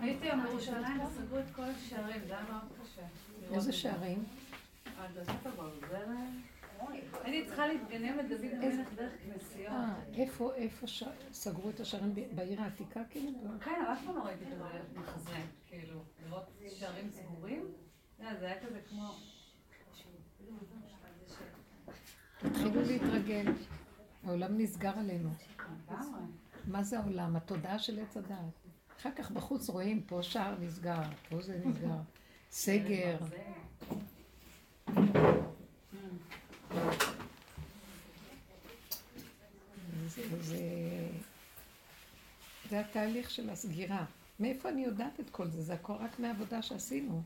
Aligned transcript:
הייתי 0.00 0.26
היום 0.26 0.42
בירושלים 0.42 1.00
וסגרו 1.00 1.38
את 1.38 1.44
כל 1.54 1.62
השערים, 1.62 2.20
זה 2.26 2.36
היה 2.36 2.44
מאוד 2.50 2.62
קשה. 2.82 3.02
איזה 3.54 3.72
שערים? 3.72 4.24
הרגשת 4.96 5.46
הברזל. 5.46 6.04
הייתי 7.24 7.46
צריכה 7.46 7.66
להתגנב 7.66 8.16
לדוד 8.16 8.40
המלך 8.44 8.88
דרך 8.94 9.12
כנסיות. 9.24 9.72
אה, 9.72 9.94
איפה, 10.14 10.54
איפה 10.54 10.86
סגרו 11.32 11.70
את 11.70 11.80
השערים 11.80 12.14
בעיר 12.34 12.62
העתיקה 12.62 13.00
כאילו? 13.10 13.38
כן, 13.60 13.84
אף 13.92 14.04
פעם 14.04 14.16
לא 14.16 14.22
ראיתי 14.22 14.44
כזה 14.44 14.64
מחזה, 14.94 15.36
כאילו, 15.68 16.02
לראות 16.26 16.44
שערים 16.68 17.10
סגורים. 17.10 17.64
זה 18.18 18.46
היה 18.46 18.60
כזה 18.66 18.80
כמו... 18.88 19.14
תתחילו 22.38 22.82
להתרגל. 22.82 23.52
העולם 24.24 24.58
נסגר 24.58 24.98
עלינו. 24.98 25.30
מה 26.66 26.82
זה 26.82 26.98
העולם? 26.98 27.36
התודעה 27.36 27.78
של 27.78 28.00
עץ 28.00 28.16
הדעת. 28.16 28.38
אחר 29.00 29.10
כך 29.16 29.30
בחוץ 29.30 29.68
רואים, 29.68 30.02
פה 30.02 30.22
שער 30.22 30.54
נסגר, 30.60 31.02
פה 31.28 31.42
זה 31.42 31.60
נסגר. 31.64 31.96
סגר. 32.50 33.16
זה, 40.06 40.22
זה, 40.40 40.58
זה 42.70 42.80
התהליך 42.80 43.30
של 43.30 43.50
הסגירה. 43.50 44.04
מאיפה 44.40 44.68
אני 44.68 44.84
יודעת 44.84 45.20
את 45.20 45.30
כל 45.30 45.48
זה? 45.48 45.62
זה 45.62 45.74
הכל 45.74 45.92
רק 45.92 46.20
מהעבודה 46.20 46.62
שעשינו. 46.62 47.22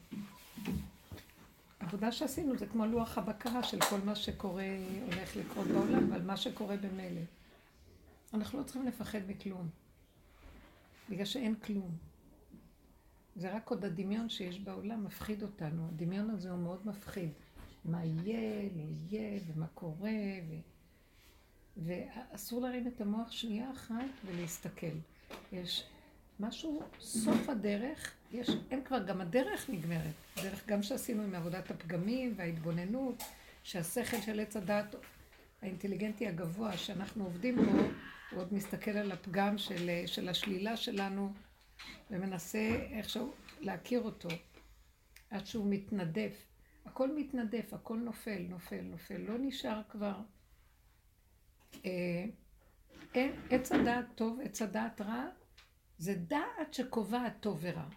עבודה 1.81 2.13
שעשינו 2.13 2.57
זה 2.57 2.67
כמו 2.67 2.87
לוח 2.87 3.19
הבקרה 3.19 3.63
של 3.63 3.81
כל 3.81 3.99
מה 4.05 4.15
שקורה, 4.15 4.65
הולך 5.05 5.37
לקרות 5.37 5.67
בעולם, 5.67 6.11
ועל 6.11 6.23
מה 6.23 6.37
שקורה 6.37 6.77
במילא. 6.77 7.21
אנחנו 8.35 8.59
לא 8.59 8.65
צריכים 8.65 8.87
לפחד 8.87 9.19
מכלום, 9.27 9.69
בגלל 11.09 11.25
שאין 11.25 11.55
כלום. 11.55 11.97
זה 13.37 13.55
רק 13.55 13.71
עוד 13.71 13.85
הדמיון 13.85 14.29
שיש 14.29 14.61
בעולם 14.61 15.05
מפחיד 15.05 15.43
אותנו. 15.43 15.89
הדמיון 15.89 16.31
הזה 16.31 16.51
הוא 16.51 16.59
מאוד 16.59 16.87
מפחיד. 16.87 17.31
מה 17.85 18.05
יהיה, 18.05 18.63
לא 18.77 18.83
יהיה, 19.11 19.41
ומה 19.47 19.67
קורה, 19.67 20.11
ו... 20.49 20.55
ואסור 21.77 22.61
להרים 22.61 22.87
את 22.87 23.01
המוח 23.01 23.31
שנייה 23.31 23.73
אחת 23.73 24.11
ולהסתכל. 24.25 24.97
יש 25.53 25.87
משהו, 26.41 26.83
סוף 27.01 27.49
הדרך, 27.49 28.15
יש, 28.33 28.51
אין 28.71 28.85
כבר, 28.85 29.05
גם 29.07 29.21
הדרך 29.21 29.71
נגמרת. 29.71 30.15
הדרך 30.37 30.67
גם 30.67 30.83
שעשינו 30.83 31.23
עם 31.23 31.35
עבודת 31.35 31.71
הפגמים 31.71 32.35
וההתבוננות, 32.37 33.23
שהשכל 33.63 34.21
של 34.21 34.41
עץ 34.41 34.57
הדת 34.57 34.95
האינטליגנטי 35.63 36.29
הגבוה 36.29 36.77
שאנחנו 36.77 37.25
עובדים 37.25 37.57
בו, 37.57 37.83
הוא 38.35 38.43
עוד 38.43 38.55
מסתכל 38.55 38.91
על 38.91 39.13
הפגם 39.13 39.59
של, 39.59 40.03
של 40.07 40.29
השלילה 40.29 40.77
שלנו 40.77 41.33
ומנסה 42.11 42.87
איכשהו 42.91 43.33
להכיר 43.61 44.03
אותו 44.03 44.29
עד 45.31 45.47
שהוא 45.47 45.67
מתנדף. 45.71 46.47
הכל 46.85 47.17
מתנדף, 47.17 47.73
הכל 47.73 47.97
נופל, 47.97 48.43
נופל, 48.49 48.81
נופל. 48.81 49.17
לא 49.17 49.35
נשאר 49.39 49.83
כבר... 49.89 50.21
אה, 51.85 52.25
אין, 53.15 53.33
עץ 53.51 53.73
הדעת 53.73 54.07
טוב, 54.15 54.41
עץ 54.45 54.63
הדעת 54.63 55.01
רע, 55.01 55.25
זה 55.99 56.15
דעת 56.15 56.75
שקובעת 56.75 57.37
טוב 57.41 57.59
ורע. 57.61 57.89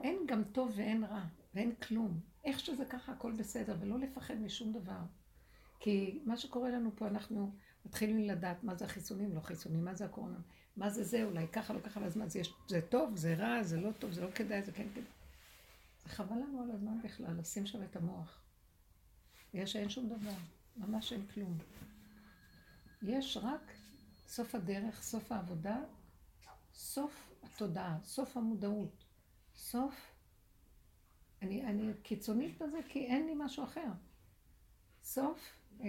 אין 0.00 0.18
גם 0.26 0.44
טוב 0.44 0.72
ואין 0.76 1.04
רע, 1.04 1.24
ואין 1.54 1.74
כלום. 1.74 2.20
איך 2.44 2.60
שזה 2.60 2.84
ככה, 2.84 3.12
הכל 3.12 3.32
בסדר, 3.32 3.76
ולא 3.80 3.98
לפחד 3.98 4.34
משום 4.40 4.72
דבר. 4.72 5.00
כי 5.80 6.20
מה 6.24 6.36
שקורה 6.36 6.70
לנו 6.70 6.90
פה, 6.96 7.06
אנחנו 7.06 7.54
מתחילים 7.86 8.18
לדעת 8.18 8.64
מה 8.64 8.74
זה 8.74 8.84
החיסונים, 8.84 9.34
לא 9.34 9.40
חיסונים, 9.40 9.84
מה 9.84 9.94
זה 9.94 10.04
הקורונה, 10.04 10.38
מה 10.76 10.90
זה 10.90 11.04
זה, 11.04 11.24
אולי 11.24 11.48
ככה, 11.48 11.74
לא 11.74 11.80
ככה, 11.80 12.00
ואז 12.00 12.16
מה 12.16 12.28
זה, 12.28 12.40
זה 12.68 12.80
טוב, 12.80 13.16
זה 13.16 13.34
רע, 13.34 13.62
זה 13.62 13.80
לא 13.80 13.92
טוב, 13.92 14.12
זה 14.12 14.20
לא 14.20 14.30
כדאי, 14.30 14.62
זה 14.62 14.72
כן 14.72 14.88
כדאי. 14.90 15.04
זה 16.02 16.08
חבל 16.08 16.36
לנו 16.36 16.62
על 16.62 16.70
הזמן 16.70 17.02
בכלל, 17.04 17.36
לשים 17.38 17.66
שם 17.66 17.82
את 17.82 17.96
המוח. 17.96 18.40
יש 19.54 19.72
שאין 19.72 19.88
שום 19.88 20.08
דבר, 20.08 20.34
ממש 20.76 21.12
אין 21.12 21.26
כלום. 21.26 21.58
יש 23.02 23.36
רק 23.42 23.72
סוף 24.26 24.54
הדרך, 24.54 25.02
סוף 25.02 25.32
העבודה, 25.32 25.78
סוף 26.74 27.30
התודעה, 27.42 27.98
סוף 28.04 28.36
המודעות, 28.36 29.04
סוף... 29.56 30.12
אני, 31.42 31.64
אני 31.64 31.92
קיצונית 32.02 32.62
בזה 32.62 32.78
כי 32.88 33.06
אין 33.06 33.26
לי 33.26 33.32
משהו 33.36 33.64
אחר. 33.64 33.88
סוף, 35.02 35.52
אה, 35.80 35.86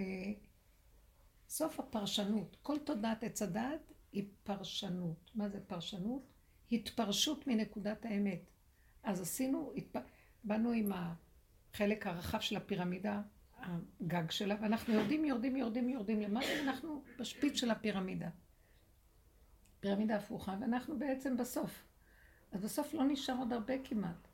סוף 1.49 1.79
הפרשנות. 1.79 2.57
כל 2.61 2.77
תודעת 2.79 3.23
עץ 3.23 3.41
הדעת 3.41 3.93
היא 4.11 4.29
פרשנות. 4.43 5.31
מה 5.35 5.49
זה 5.49 5.59
פרשנות? 5.67 6.21
התפרשות 6.71 7.47
מנקודת 7.47 8.05
האמת. 8.05 8.41
אז 9.03 9.21
עשינו, 9.21 9.71
התפ... 9.77 9.99
באנו 10.43 10.71
עם 10.71 10.91
החלק 10.93 12.07
הרחב 12.07 12.39
של 12.39 12.57
הפירמידה, 12.57 13.21
הגג 13.59 14.31
שלה, 14.31 14.55
ואנחנו 14.61 14.93
יורדים, 14.93 15.25
יורדים, 15.25 15.55
יורדים, 15.55 15.89
יורדים 15.89 16.21
למטה, 16.21 16.47
ואנחנו 16.59 17.03
בשפיץ 17.19 17.59
של 17.59 17.71
הפירמידה. 17.71 18.29
פירמידה 19.79 20.15
הפוכה, 20.15 20.57
ואנחנו 20.61 20.99
בעצם 20.99 21.37
בסוף. 21.37 21.83
אז 22.51 22.63
בסוף 22.63 22.93
לא 22.93 23.03
נשאר 23.03 23.37
עוד 23.37 23.53
הרבה 23.53 23.73
כמעט. 23.83 24.27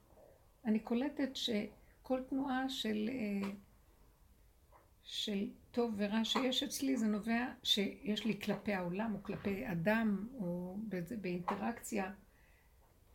אני 0.65 0.79
קולטת 0.79 1.29
שכל 1.35 2.21
תנועה 2.29 2.69
של, 2.69 3.09
אה, 3.09 3.49
של 5.03 5.49
טוב 5.73 5.93
ורע 5.97 6.25
שיש 6.25 6.63
אצלי, 6.63 6.97
זה 6.97 7.07
נובע 7.07 7.45
שיש 7.63 8.25
לי 8.25 8.39
כלפי 8.41 8.73
העולם, 8.73 9.15
או 9.15 9.23
כלפי 9.23 9.71
אדם, 9.71 10.27
או 10.33 10.77
באינטראקציה. 11.21 12.11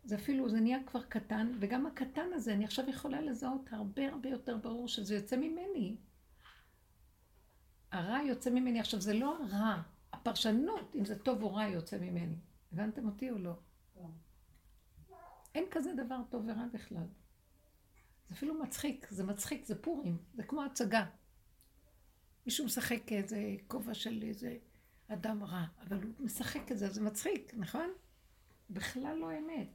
זה 0.05 0.17
אפילו, 0.17 0.49
זה 0.49 0.61
נהיה 0.61 0.79
כבר 0.87 1.03
קטן, 1.03 1.53
וגם 1.61 1.87
הקטן 1.87 2.33
הזה, 2.35 2.53
אני 2.53 2.65
עכשיו 2.65 2.89
יכולה 2.89 3.21
לזהות 3.21 3.73
הרבה 3.73 4.09
הרבה 4.09 4.29
יותר 4.29 4.57
ברור 4.57 4.89
שזה 4.89 5.15
יוצא 5.15 5.37
ממני. 5.37 5.97
הרע 7.93 8.23
יוצא 8.23 8.51
ממני. 8.51 8.81
עכשיו, 8.81 9.01
זה 9.01 9.15
לא 9.15 9.39
הרע, 9.43 9.83
הפרשנות, 10.13 10.93
אם 10.95 11.05
זה 11.05 11.19
טוב 11.19 11.43
או 11.43 11.55
רע, 11.55 11.69
יוצא 11.69 11.99
ממני. 11.99 12.37
הבנתם 12.73 13.07
אותי 13.07 13.31
או 13.31 13.39
לא? 13.39 13.53
אין 15.55 15.65
כזה 15.71 15.95
דבר 15.95 16.21
טוב 16.31 16.45
ורע 16.47 16.67
בכלל. 16.73 17.07
זה 18.29 18.35
אפילו 18.35 18.63
מצחיק, 18.63 19.07
זה 19.11 19.25
מצחיק, 19.25 19.65
זה 19.67 19.83
פורים, 19.83 20.19
זה 20.35 20.43
כמו 20.43 20.65
הצגה. 20.65 21.05
מישהו 22.49 22.65
משחק 22.65 23.13
איזה 23.13 23.57
כובע 23.67 23.95
של 23.95 24.23
איזה 24.23 24.57
אדם 25.09 25.45
רע, 25.45 25.65
אבל 25.87 25.97
הוא 26.03 26.27
משחק 26.27 26.73
את 26.73 26.79
זה, 26.79 26.89
זה 26.89 27.01
מצחיק, 27.01 27.53
נכון? 27.57 27.91
בכלל 28.71 29.17
לא 29.17 29.39
אמת. 29.39 29.69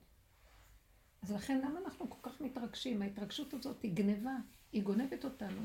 אז 1.22 1.32
לכן 1.32 1.62
למה 1.62 1.80
אנחנו 1.86 2.10
כל 2.10 2.30
כך 2.30 2.42
מתרגשים? 2.42 3.02
ההתרגשות 3.02 3.54
הזאת 3.54 3.82
היא 3.82 3.94
גניבה, 3.94 4.36
היא 4.72 4.84
גונבת 4.84 5.26
אותנו. 5.26 5.62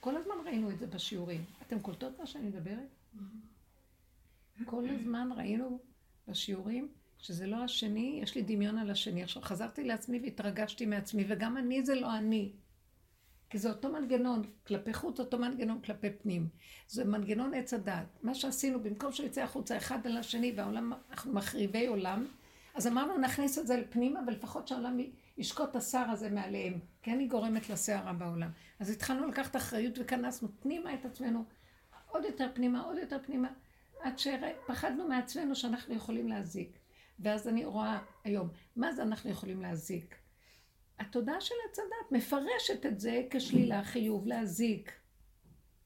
כל 0.00 0.16
הזמן 0.16 0.34
ראינו 0.44 0.70
את 0.70 0.78
זה 0.78 0.86
בשיעורים. 0.86 1.44
אתם 1.62 1.80
קולטות 1.80 2.18
מה 2.18 2.26
שאני 2.26 2.48
מדברת? 2.48 2.88
כל 4.64 4.88
הזמן 4.88 5.28
ראינו 5.36 5.78
בשיעורים 6.28 6.88
שזה 7.18 7.46
לא 7.46 7.56
השני, 7.56 8.18
יש 8.22 8.34
לי 8.34 8.42
דמיון 8.42 8.78
על 8.78 8.90
השני. 8.90 9.22
עכשיו 9.22 9.42
חזרתי 9.42 9.84
לעצמי 9.84 10.20
והתרגשתי 10.22 10.86
מעצמי, 10.86 11.24
וגם 11.28 11.56
אני 11.56 11.84
זה 11.84 11.94
לא 11.94 12.18
אני. 12.18 12.52
כי 13.52 13.58
זה 13.58 13.68
אותו 13.68 13.92
מנגנון 13.92 14.42
כלפי 14.66 14.94
חוץ, 14.94 15.20
אותו 15.20 15.38
מנגנון 15.38 15.80
כלפי 15.80 16.10
פנים. 16.10 16.48
זה 16.88 17.04
מנגנון 17.04 17.54
עץ 17.54 17.74
הדת. 17.74 18.18
מה 18.22 18.34
שעשינו, 18.34 18.80
במקום 18.80 19.12
שהוא 19.12 19.26
יצא 19.26 19.42
החוצה 19.42 19.76
אחד 19.76 20.06
על 20.06 20.16
השני, 20.16 20.52
והעולם, 20.56 20.92
אנחנו 21.10 21.32
מחריבי 21.32 21.86
עולם, 21.86 22.26
אז 22.74 22.86
אמרנו 22.86 23.18
נכניס 23.18 23.58
את 23.58 23.66
זה 23.66 23.76
לפנימה, 23.76 24.20
ולפחות 24.26 24.68
שהעולם 24.68 24.98
ישקוט 25.38 25.76
השר 25.76 26.04
הזה 26.10 26.30
מעליהם, 26.30 26.78
כי 27.02 27.12
אני 27.12 27.26
גורמת 27.26 27.70
לסערה 27.70 28.12
בעולם. 28.12 28.50
אז 28.80 28.90
התחלנו 28.90 29.26
לקחת 29.26 29.56
אחריות 29.56 29.98
וכנסנו 29.98 30.48
פנימה 30.60 30.94
את 30.94 31.04
עצמנו, 31.04 31.44
עוד 32.08 32.24
יותר 32.24 32.48
פנימה, 32.54 32.80
עוד 32.80 32.98
יותר 32.98 33.18
פנימה, 33.26 33.48
עד 34.02 34.18
שפחדנו 34.18 35.08
מעצמנו 35.08 35.54
שאנחנו 35.54 35.94
יכולים 35.94 36.28
להזיק. 36.28 36.78
ואז 37.20 37.48
אני 37.48 37.64
רואה 37.64 37.98
היום, 38.24 38.48
מה 38.76 38.92
זה 38.92 39.02
אנחנו 39.02 39.30
יכולים 39.30 39.62
להזיק? 39.62 40.21
התודעה 41.02 41.40
של 41.40 41.54
עץ 41.70 41.78
הדת 41.78 42.12
מפרשת 42.12 42.86
את 42.86 43.00
זה 43.00 43.22
כשלילה, 43.30 43.84
חיוב, 43.84 44.26
להזיק. 44.26 44.92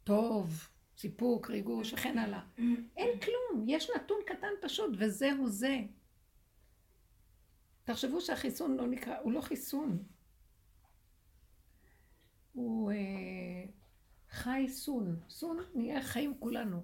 טוב, 0.04 0.68
סיפוק, 0.96 1.50
ריגוש 1.50 1.92
וכן 1.92 2.18
הלאה. 2.18 2.40
אין 2.96 3.20
כלום, 3.20 3.64
יש 3.68 3.90
נתון 3.96 4.18
קטן 4.26 4.52
פשוט, 4.62 4.90
וזהו 4.98 5.48
זה. 5.48 5.80
תחשבו 7.84 8.20
שהחיסון 8.20 8.76
לא 8.76 8.86
נקרא, 8.86 9.18
הוא 9.18 9.32
לא 9.32 9.40
חיסון. 9.40 10.02
הוא 12.52 12.92
אה, 12.92 12.96
חי 14.30 14.68
סון. 14.68 15.20
סון 15.28 15.56
נהיה 15.74 16.02
חיים 16.02 16.34
כולנו. 16.38 16.82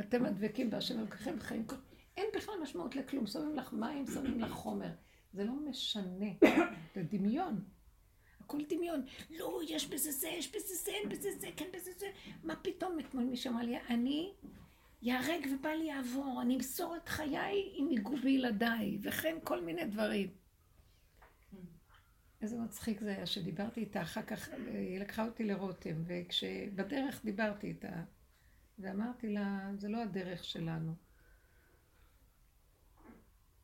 אתם 0.00 0.24
הדבקים 0.24 0.70
בהשם 0.70 0.98
אלוקיכם 0.98 1.40
חיים 1.40 1.66
כולנו. 1.66 1.82
אין 2.16 2.26
בכלל 2.34 2.54
משמעות 2.62 2.96
לכלום. 2.96 3.26
שמים 3.26 3.56
לך 3.56 3.72
מים, 3.72 4.06
שמים 4.06 4.40
לך 4.40 4.50
חומר. 4.50 4.90
זה 5.32 5.44
לא 5.44 5.52
משנה. 5.52 6.26
זה 6.94 7.02
דמיון. 7.02 7.64
הכל 8.40 8.58
דמיון. 8.68 9.04
לא, 9.30 9.60
יש 9.68 9.86
בזה 9.86 10.12
זה, 10.12 10.28
יש 10.28 10.48
בזה 10.48 10.74
זה, 10.74 10.90
אין 10.90 11.08
בזה 11.08 11.28
זה, 11.38 11.48
כן 11.56 11.68
בזה 11.74 11.90
זה. 11.98 12.06
מה 12.44 12.56
פתאום 12.56 12.98
אתמול 13.00 13.24
מישהו 13.24 13.52
אמר 13.52 13.62
לי, 13.62 13.78
אני 13.88 14.32
ייהרג 15.02 15.46
ובל 15.54 15.82
יעבור, 15.82 16.42
אני 16.42 16.56
אמסור 16.56 16.96
את 16.96 17.08
חיי 17.08 17.72
אם 17.78 17.88
ייגעו 17.90 18.16
בילדיי, 18.16 18.98
וכן 19.02 19.36
כל 19.44 19.64
מיני 19.64 19.84
דברים. 19.84 20.30
איזה 22.42 22.58
מצחיק 22.58 23.00
זה 23.00 23.10
היה 23.10 23.26
שדיברתי 23.26 23.80
איתה, 23.80 24.02
אחר 24.02 24.22
כך 24.22 24.48
היא 24.66 25.00
לקחה 25.00 25.24
אותי 25.24 25.44
לרותם, 25.44 26.02
וכשבדרך 26.06 27.24
דיברתי 27.24 27.66
איתה, 27.66 28.02
ואמרתי 28.78 29.28
לה, 29.28 29.70
זה 29.76 29.88
לא 29.88 30.02
הדרך 30.02 30.44
שלנו. 30.44 30.94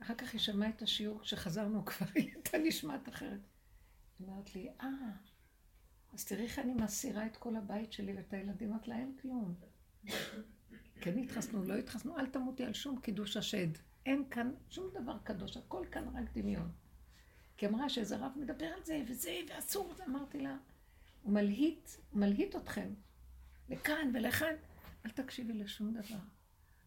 אחר 0.03 0.15
כך 0.15 0.33
היא 0.33 0.41
שמעה 0.41 0.69
את 0.69 0.83
השיעור, 0.83 1.21
כשחזרנו 1.21 1.85
כבר 1.85 2.07
היא 2.15 2.33
הייתה 2.35 2.59
נשמעת 2.59 3.09
אחרת. 3.09 3.41
היא 4.19 4.29
אומרת 4.29 4.55
לי, 4.55 4.69
אה, 4.81 4.89
אז 6.13 6.25
תראי 6.25 6.45
איך 6.45 6.59
אני 6.59 6.75
מסירה 6.75 7.27
את 7.27 7.37
כל 7.37 7.57
הבית 7.57 7.93
שלי 7.93 8.17
ואת 8.17 8.33
הילדים, 8.33 8.73
אמרת 8.73 8.89
לה, 8.89 8.97
אין 8.97 9.17
כלום. 9.23 9.55
כן 11.01 11.19
התחסנו, 11.19 11.65
לא 11.65 11.75
התחסנו, 11.75 12.19
אל 12.19 12.27
תמותי 12.27 12.65
על 12.65 12.73
שום 12.73 13.01
קידוש 13.01 13.37
השד. 13.37 13.69
אין 14.07 14.25
כאן 14.31 14.51
שום 14.71 14.91
דבר 14.95 15.19
קדוש, 15.25 15.57
הכל 15.57 15.87
כאן 15.91 16.09
רק 16.17 16.33
דמיון. 16.35 16.71
כי 17.57 17.67
אמרה 17.67 17.89
שאיזה 17.89 18.17
רב 18.17 18.33
מדבר 18.37 18.67
על 18.67 18.85
זה, 18.85 19.03
וזה, 19.09 19.39
ואסור, 19.49 19.95
אמרתי 20.09 20.39
לה, 20.39 20.57
הוא 21.23 21.33
מלהיט, 21.33 21.91
מלהיט 22.13 22.57
אתכם, 22.57 22.89
לכאן 23.69 24.11
ולכאן. 24.15 24.55
אל 25.07 25.11
תקשיבי 25.11 25.53
לשום 25.53 25.93
דבר. 25.93 26.19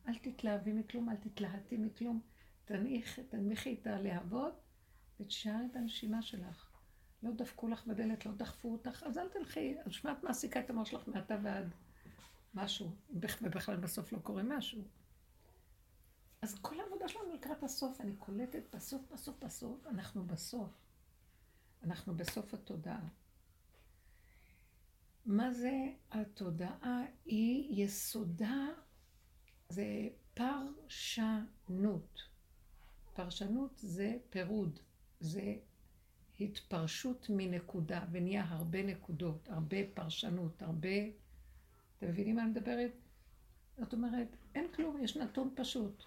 אל 0.07 0.15
תתלהבי 0.15 0.73
מכלום, 0.73 1.09
אל 1.09 1.15
תתלהטי 1.15 1.77
מכלום. 1.77 2.21
תניח, 2.69 3.19
תנמיכי 3.19 3.77
את 3.81 3.87
הלהבות 3.87 4.61
ותשארי 5.19 5.65
את 5.71 5.75
הנשימה 5.75 6.21
שלך. 6.21 6.71
לא 7.23 7.31
דפקו 7.31 7.67
לך 7.67 7.87
בדלת, 7.87 8.25
לא 8.25 8.31
דחפו 8.31 8.71
אותך, 8.71 9.03
אז 9.03 9.17
אל 9.17 9.29
תלכי. 9.29 9.75
אז 9.85 9.91
שמע, 9.91 10.11
את 10.11 10.23
מעסיקה 10.23 10.59
את 10.59 10.69
המוח 10.69 10.87
שלך 10.87 11.07
מעתה 11.07 11.37
ועד 11.43 11.73
משהו, 12.53 12.95
ובכלל 13.11 13.75
בסוף 13.75 14.11
לא 14.11 14.19
קורה 14.19 14.43
משהו. 14.43 14.83
אז 16.41 16.59
כל 16.61 16.79
העבודה 16.79 17.07
שלנו 17.07 17.33
לקראת 17.33 17.63
הסוף, 17.63 18.01
אני 18.01 18.15
קולטת 18.15 18.75
בסוף, 18.75 19.01
בסוף, 19.11 19.43
בסוף, 19.43 19.87
אנחנו 19.87 20.27
בסוף. 20.27 20.69
אנחנו 21.83 22.17
בסוף 22.17 22.53
התודעה. 22.53 23.07
מה 25.25 25.51
זה 25.51 25.73
התודעה? 26.11 27.01
היא 27.25 27.83
יסודה, 27.85 28.67
זה 29.69 30.07
פרשנות. 30.33 32.28
פרשנות 33.19 33.71
זה 33.75 34.17
פירוד, 34.29 34.79
זה 35.19 35.55
התפרשות 36.39 37.27
מנקודה, 37.29 38.05
ונהיה 38.11 38.45
הרבה 38.49 38.83
נקודות, 38.83 39.49
הרבה 39.49 39.77
פרשנות, 39.93 40.61
הרבה... 40.61 40.89
אתם 41.97 42.07
מבינים 42.07 42.35
מה 42.35 42.41
אני 42.41 42.51
מדברת? 42.51 42.91
זאת 43.77 43.93
אומרת, 43.93 44.27
אין 44.55 44.67
כלום, 44.75 45.03
יש 45.03 45.17
נתון 45.17 45.53
פשוט. 45.55 46.03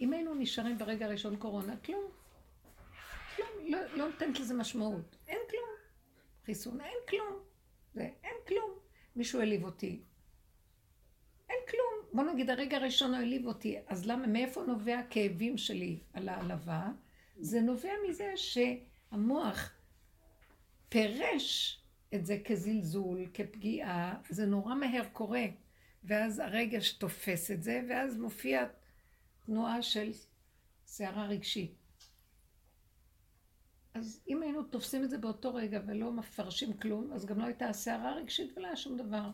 אם 0.00 0.12
היינו 0.12 0.34
נשארים 0.34 0.78
ברגע 0.78 1.06
הראשון 1.06 1.36
קורונה, 1.36 1.76
כלום. 1.76 2.10
כלום, 3.36 3.48
לא, 3.68 3.78
לא 3.96 4.08
נותנת 4.08 4.40
לזה 4.40 4.54
משמעות. 4.54 5.16
אין 5.28 5.40
כלום. 5.50 5.70
חיסון, 6.44 6.80
אין 6.80 6.98
כלום. 7.08 7.42
זה, 7.94 8.10
אין 8.24 8.36
כלום. 8.48 8.70
מישהו 9.16 9.40
העליב 9.40 9.64
אותי. 9.64 10.02
אין 11.48 11.58
כלום. 11.70 11.91
בוא 12.12 12.24
נגיד, 12.24 12.50
הרגע 12.50 12.76
הראשון 12.76 13.14
העליב 13.14 13.46
אותי, 13.46 13.78
אז 13.86 14.06
למה, 14.06 14.26
מאיפה 14.26 14.62
נובע 14.62 14.98
הכאבים 14.98 15.58
שלי 15.58 15.98
על 16.12 16.28
העלבה? 16.28 16.88
זה 17.36 17.60
נובע 17.60 17.92
מזה 18.08 18.32
שהמוח 18.36 19.72
פירש 20.88 21.80
את 22.14 22.26
זה 22.26 22.38
כזלזול, 22.44 23.26
כפגיעה, 23.34 24.14
זה 24.28 24.46
נורא 24.46 24.74
מהר 24.74 25.04
קורה. 25.12 25.44
ואז 26.04 26.38
הרגש 26.38 26.92
תופס 26.92 27.50
את 27.50 27.62
זה, 27.62 27.80
ואז 27.88 28.18
מופיע 28.18 28.64
תנועה 29.46 29.82
של 29.82 30.12
סערה 30.86 31.26
רגשית. 31.26 31.74
אז 33.94 34.20
אם 34.28 34.42
היינו 34.42 34.62
תופסים 34.62 35.04
את 35.04 35.10
זה 35.10 35.18
באותו 35.18 35.54
רגע 35.54 35.80
ולא 35.86 36.12
מפרשים 36.12 36.72
כלום, 36.72 37.12
אז 37.12 37.26
גם 37.26 37.38
לא 37.38 37.44
הייתה 37.44 37.72
סערה 37.72 38.14
רגשית 38.14 38.56
ולא 38.56 38.66
היה 38.66 38.76
שום 38.76 38.96
דבר. 38.96 39.30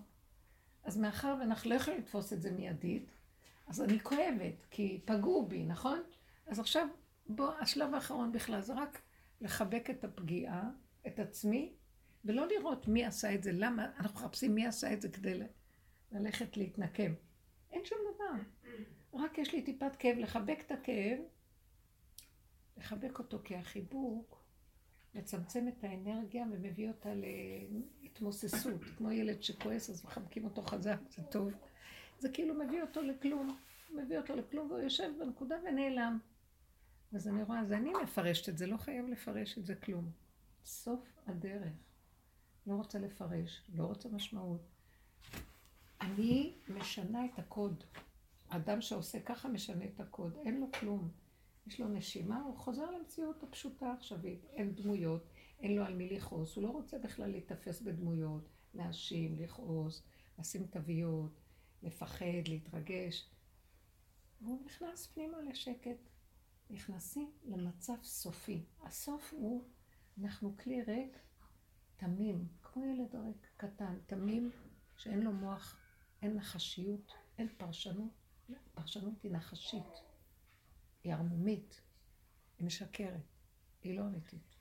אז 0.88 0.96
מאחר 0.96 1.37
ואנחנו 1.40 1.70
לא 1.70 1.75
יכולים 1.75 2.00
לתפוס 2.00 2.32
את 2.32 2.43
זה 2.43 2.50
מיידית, 2.50 3.11
אז 3.67 3.82
אני 3.82 4.00
כואבת, 4.00 4.67
כי 4.70 5.00
פגעו 5.05 5.46
בי, 5.46 5.64
נכון? 5.64 6.02
אז 6.46 6.58
עכשיו, 6.58 6.88
בוא, 7.26 7.52
השלב 7.61 7.94
האחרון 7.94 8.32
בכלל 8.32 8.61
זה 8.61 8.75
רק 8.75 9.02
לחבק 9.40 9.90
את 9.90 10.05
הפגיעה, 10.05 10.70
את 11.06 11.19
עצמי, 11.19 11.73
ולא 12.25 12.46
לראות 12.46 12.88
מי 12.88 13.05
עשה 13.05 13.35
את 13.35 13.43
זה, 13.43 13.52
למה, 13.52 13.87
אנחנו 13.99 14.20
מחפשים 14.20 14.55
מי 14.55 14.67
עשה 14.67 14.93
את 14.93 15.00
זה 15.00 15.08
כדי 15.08 15.40
ללכת 16.12 16.56
להתנקם. 16.56 17.12
אין 17.70 17.85
שום 17.85 17.99
דבר. 18.14 18.43
רק 19.14 19.38
יש 19.38 19.52
לי 19.52 19.62
טיפת 19.62 19.96
כאב, 19.99 20.19
לחבק 20.19 20.58
את 20.67 20.73
הכאב, 20.73 21.19
לחבק 22.76 23.19
אותו 23.19 23.38
כי 23.44 23.56
החיבוק 23.56 24.38
מצמצם 25.15 25.69
את 25.69 25.85
האנרגיה 25.85 26.45
ומביא 26.53 26.89
אותה 26.89 27.11
להתמוססות, 28.01 28.85
כמו 28.97 29.11
ילד 29.11 29.43
שכועס 29.43 29.91
אז 29.91 30.05
מחבקים 30.05 30.45
אותו 30.45 30.63
חזק, 30.63 30.99
זה 31.11 31.23
טוב. 31.23 31.51
זה 32.19 32.29
כאילו 32.29 32.55
מביא 32.55 32.83
אותו 32.83 33.03
לכלום, 33.03 33.57
מביא 33.91 34.19
אותו 34.19 34.37
לכלום 34.37 34.71
והוא 34.71 34.81
יושב 34.81 35.11
בנקודה 35.19 35.57
ונעלם. 35.69 36.19
אז 37.13 37.29
אני 37.29 37.43
רואה, 37.43 37.61
אז 37.61 37.73
אני 37.73 37.93
מפרשת 38.03 38.49
את 38.49 38.59
זה, 38.59 38.67
לא 38.67 38.77
חייב 38.77 39.09
לפרש 39.09 39.59
את 39.59 39.67
זה 39.67 39.75
כלום. 39.75 40.11
סוף 40.65 41.01
הדרך. 41.27 41.73
לא 42.67 42.75
רוצה 42.75 42.99
לפרש, 42.99 43.63
לא 43.75 43.85
רוצה 43.85 44.09
משמעות. 44.09 44.61
אני 46.01 46.55
משנה 46.69 47.25
את 47.25 47.39
הקוד. 47.39 47.85
אדם 48.49 48.81
שעושה 48.81 49.21
ככה 49.21 49.49
משנה 49.49 49.85
את 49.85 50.01
הקוד, 50.01 50.37
אין 50.45 50.61
לו 50.61 50.67
כלום. 50.81 51.09
יש 51.69 51.81
לו 51.81 51.88
נשימה, 51.88 52.43
הוא 52.43 52.56
חוזר 52.56 52.91
למציאות 52.91 53.43
הפשוטה 53.43 53.87
העכשווית. 53.87 54.44
אין 54.50 54.75
דמויות, 54.75 55.23
אין 55.61 55.76
לו 55.76 55.85
על 55.85 55.94
מי 55.94 56.11
לכעוס, 56.11 56.56
הוא 56.56 56.65
לא 56.65 56.70
רוצה 56.70 56.99
בכלל 56.99 57.31
להיתפס 57.31 57.81
בדמויות, 57.81 58.49
להאשים, 58.75 59.38
לכעוס, 59.38 60.03
לשים 60.38 60.67
תוויות, 60.67 61.41
לפחד, 61.82 62.49
להתרגש. 62.49 63.31
והוא 64.41 64.65
נכנס 64.67 65.06
פנימה 65.06 65.41
לשקט. 65.41 66.09
נכנסים 66.70 67.32
למצב 67.44 67.97
סופי. 68.03 68.64
הסוף 68.82 69.32
הוא, 69.32 69.64
אנחנו 70.21 70.56
כלי 70.56 70.82
ריק, 70.82 71.19
תמים, 71.97 72.49
כמו 72.62 72.85
ילד 72.85 73.14
ריק, 73.14 73.49
קטן, 73.56 73.99
תמים, 74.06 74.50
שאין 74.97 75.21
לו 75.21 75.32
מוח, 75.32 75.76
אין 76.23 76.37
נחשיות, 76.37 77.12
אין 77.38 77.49
פרשנות. 77.56 78.11
פרשנות 78.75 79.23
היא 79.23 79.32
נחשית, 79.32 80.08
היא 81.09 81.15
ערמומית, 81.15 81.81
היא 82.59 82.67
משקרת, 82.67 83.35
היא 83.83 83.99
לא 83.99 84.03
אמיתית. 84.03 84.57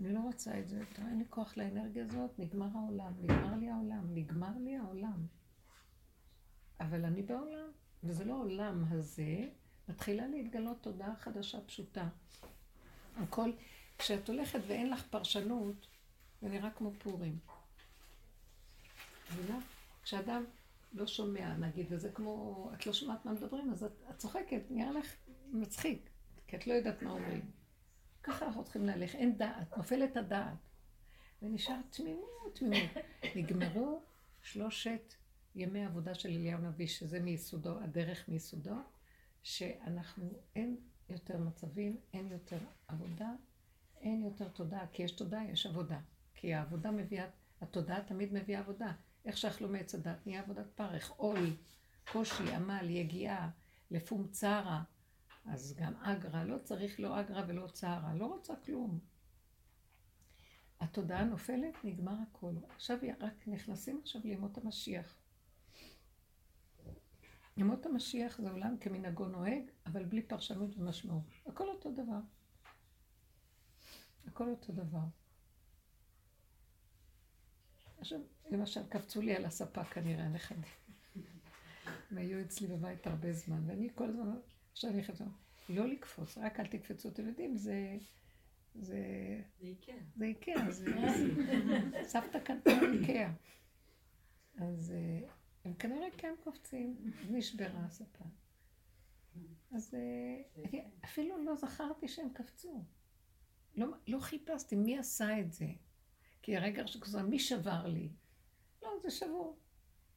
אני 0.00 0.12
לא 0.12 0.20
רוצה 0.20 0.58
את 0.58 0.68
זה, 0.68 0.82
אין 0.98 1.18
לי 1.18 1.24
כוח 1.30 1.56
לאנרגיה 1.56 2.04
הזאת, 2.04 2.38
נגמר 2.38 2.68
העולם, 2.74 3.12
נגמר 3.20 3.56
לי 3.56 3.70
העולם, 3.70 4.14
נגמר 4.14 4.58
לי 4.58 4.76
העולם. 4.76 5.26
אבל 6.80 7.04
אני 7.04 7.22
בעולם, 7.22 7.68
וזה 8.04 8.24
לא 8.24 8.34
העולם 8.34 8.84
הזה, 8.90 9.48
מתחילה 9.88 10.26
להתגלות 10.26 10.82
תודעה 10.82 11.16
חדשה 11.16 11.60
פשוטה. 11.60 12.08
הכל, 13.16 13.52
כשאת 13.98 14.28
הולכת 14.28 14.60
ואין 14.66 14.90
לך 14.90 15.06
פרשנות, 15.10 15.86
זה 16.42 16.48
נראה 16.48 16.70
כמו 16.70 16.92
פורים. 16.98 17.38
מבינה? 19.32 19.58
כשאדם 20.02 20.44
לא 20.94 21.06
שומע, 21.06 21.56
נגיד, 21.56 21.86
וזה 21.90 22.10
כמו, 22.12 22.70
את 22.74 22.86
לא 22.86 22.92
שומעת 22.92 23.24
מה 23.24 23.32
מדברים, 23.32 23.70
אז 23.70 23.84
את, 23.84 23.92
את 24.10 24.18
צוחקת, 24.18 24.62
נראה 24.70 24.92
לך 24.92 25.14
מצחיק, 25.52 26.10
כי 26.46 26.56
את 26.56 26.66
לא 26.66 26.74
יודעת 26.74 27.02
מה 27.02 27.10
אומרים. 27.10 27.50
ככה 28.22 28.46
אנחנו 28.46 28.64
צריכים 28.64 28.84
להלך, 28.84 29.14
אין 29.14 29.36
דעת, 29.36 29.76
נופלת 29.76 30.16
הדעת. 30.16 30.68
ונשאר 31.42 31.76
תמימות, 31.90 32.54
תמימות. 32.54 32.90
נגמרו 33.36 34.02
שלושת 34.42 35.14
ימי 35.54 35.84
עבודה 35.84 36.14
של 36.14 36.28
אליהו 36.28 36.60
נביא, 36.60 36.86
שזה 36.86 37.20
מיסודו, 37.20 37.80
הדרך 37.80 38.28
מיסודו, 38.28 38.76
שאנחנו, 39.42 40.30
אין 40.56 40.76
יותר 41.08 41.38
מצבים, 41.38 41.96
אין 42.12 42.32
יותר 42.32 42.58
עבודה, 42.88 43.30
אין 44.00 44.22
יותר 44.22 44.48
תודעה, 44.48 44.86
כי 44.86 45.02
יש 45.02 45.12
תודעה, 45.12 45.44
יש 45.50 45.66
עבודה. 45.66 46.00
כי 46.34 46.54
העבודה 46.54 46.90
מביאה, 46.90 47.26
התודעה 47.60 48.04
תמיד 48.04 48.32
מביאה 48.32 48.60
עבודה. 48.60 48.92
איך 49.24 49.36
שאכלו 49.36 49.68
מעץ 49.68 49.94
הדת, 49.94 50.26
נהיה 50.26 50.40
עבודת 50.40 50.66
פרך, 50.74 51.10
עול, 51.10 51.56
קושי, 52.12 52.52
עמל, 52.54 52.90
יגיעה, 52.90 53.50
לפום 53.90 54.28
צרה. 54.28 54.82
אז 55.46 55.74
גם 55.76 55.94
אגרה, 55.96 56.44
לא 56.44 56.58
צריך 56.58 57.00
לא 57.00 57.20
אגרה 57.20 57.44
ולא 57.48 57.66
צרה, 57.72 58.14
לא 58.14 58.26
רוצה 58.26 58.54
כלום. 58.56 58.98
התודעה 60.80 61.24
נופלת, 61.24 61.84
נגמר 61.84 62.16
הכל. 62.28 62.54
עכשיו 62.74 62.98
רק 63.20 63.48
נכנסים 63.48 64.00
עכשיו 64.02 64.20
לימות 64.24 64.58
המשיח. 64.58 65.16
ימות 67.56 67.86
המשיח 67.86 68.38
זה 68.38 68.50
עולם 68.50 68.78
כמנהגו 68.78 69.26
נוהג, 69.28 69.62
אבל 69.86 70.04
בלי 70.04 70.22
פרשנות 70.22 70.76
ומשמעות. 70.76 71.22
הכל 71.46 71.68
אותו 71.68 71.90
דבר. 71.90 72.20
הכל 74.26 74.50
אותו 74.50 74.72
דבר. 74.72 75.04
עכשיו, 78.04 78.20
למשל, 78.50 78.80
קפצו 78.88 79.22
לי 79.22 79.34
על 79.36 79.44
הספה 79.44 79.84
כנראה 79.84 80.24
הנכדים. 80.24 80.62
הם 82.10 82.18
היו 82.18 82.40
אצלי 82.40 82.66
בבית 82.66 83.06
הרבה 83.06 83.32
זמן, 83.32 83.62
ואני 83.66 83.88
כל 83.94 84.08
הזמן, 84.08 84.36
עכשיו 84.72 84.90
אני 84.90 85.02
חושבת, 85.02 85.26
לא 85.68 85.88
לקפוץ, 85.88 86.38
רק 86.38 86.60
אל 86.60 86.66
תקפצו, 86.66 87.08
אתם 87.08 87.26
יודעים, 87.28 87.56
זה... 87.56 87.96
זה... 88.74 88.98
זה 89.60 89.66
איקאה. 89.66 89.94
זה 90.16 90.24
איקאה, 90.24 90.70
זה... 90.70 90.86
סבתא 92.02 92.38
קנתה 92.38 92.70
איקאה. 92.92 93.30
אז 94.58 94.92
אה, 94.96 95.28
הם 95.64 95.74
כנראה 95.74 96.08
כן 96.16 96.34
קופצים, 96.44 96.96
נשברה 97.30 97.84
הספה. 97.84 98.24
אז 99.72 99.94
אה, 99.94 100.80
אפילו 101.04 101.44
לא 101.44 101.56
זכרתי 101.56 102.08
שהם 102.08 102.28
קפצו. 102.32 102.84
לא, 103.76 103.86
לא 104.08 104.18
חיפשתי 104.20 104.76
מי 104.76 104.98
עשה 104.98 105.40
את 105.40 105.52
זה. 105.52 105.66
כי 106.44 106.56
הרגע 106.56 106.86
שכזה, 106.86 107.22
מי 107.22 107.38
שבר 107.38 107.86
לי? 107.86 108.08
לא, 108.82 108.88
זה 109.02 109.10
שבור. 109.10 109.58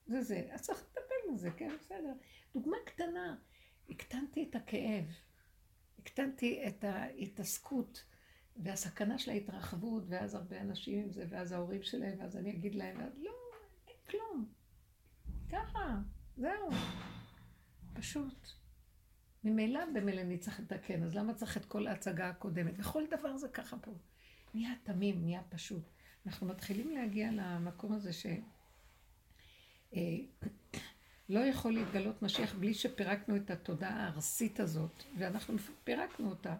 זה 0.07 0.21
זה. 0.21 0.47
אז 0.51 0.61
צריך 0.61 0.81
לטפל 0.81 1.33
בזה, 1.33 1.51
כן, 1.51 1.71
בסדר. 1.79 2.13
דוגמה 2.53 2.77
קטנה. 2.85 3.35
הקטנתי 3.89 4.47
את 4.49 4.55
הכאב. 4.55 5.05
הקטנתי 5.99 6.67
את 6.67 6.83
ההתעסקות 6.83 8.03
והסכנה 8.57 9.19
של 9.19 9.31
ההתרחבות, 9.31 10.03
ואז 10.07 10.35
הרבה 10.35 10.61
אנשים 10.61 11.03
עם 11.03 11.11
זה, 11.11 11.25
ואז 11.29 11.51
ההורים 11.51 11.83
שלהם, 11.83 12.19
ואז 12.19 12.37
אני 12.37 12.49
אגיד 12.49 12.75
להם, 12.75 12.97
לא, 13.17 13.31
אין 13.87 13.95
כלום. 14.09 14.49
ככה, 15.49 15.97
זהו. 16.37 16.69
פשוט. 17.93 18.47
ממילא 19.43 19.81
במילא 19.93 20.21
אני 20.21 20.37
צריך 20.37 20.59
לתקן, 20.59 21.03
אז 21.03 21.15
למה 21.15 21.33
צריך 21.33 21.57
את 21.57 21.65
כל 21.65 21.87
ההצגה 21.87 22.29
הקודמת? 22.29 22.73
וכל 22.77 23.03
דבר 23.11 23.37
זה 23.37 23.47
ככה 23.47 23.77
פה. 23.77 23.91
נהיה 24.53 24.71
תמים, 24.83 25.21
נהיה 25.21 25.41
פשוט. 25.49 25.96
אנחנו 26.27 26.47
מתחילים 26.47 26.91
להגיע 26.91 27.31
למקום 27.31 27.93
הזה 27.93 28.13
ש... 28.13 28.25
אה, 29.93 29.99
יכול 31.49 31.73
להתגלות 31.73 32.21
משיח 32.21 32.55
בלי 32.55 32.73
שפירקנו 32.73 33.35
את 33.35 33.49
התודעה 33.49 34.05
הארסית 34.05 34.59
הזאת, 34.59 35.03
ואנחנו 35.17 35.57
פירקנו 35.83 36.29
אותה, 36.29 36.55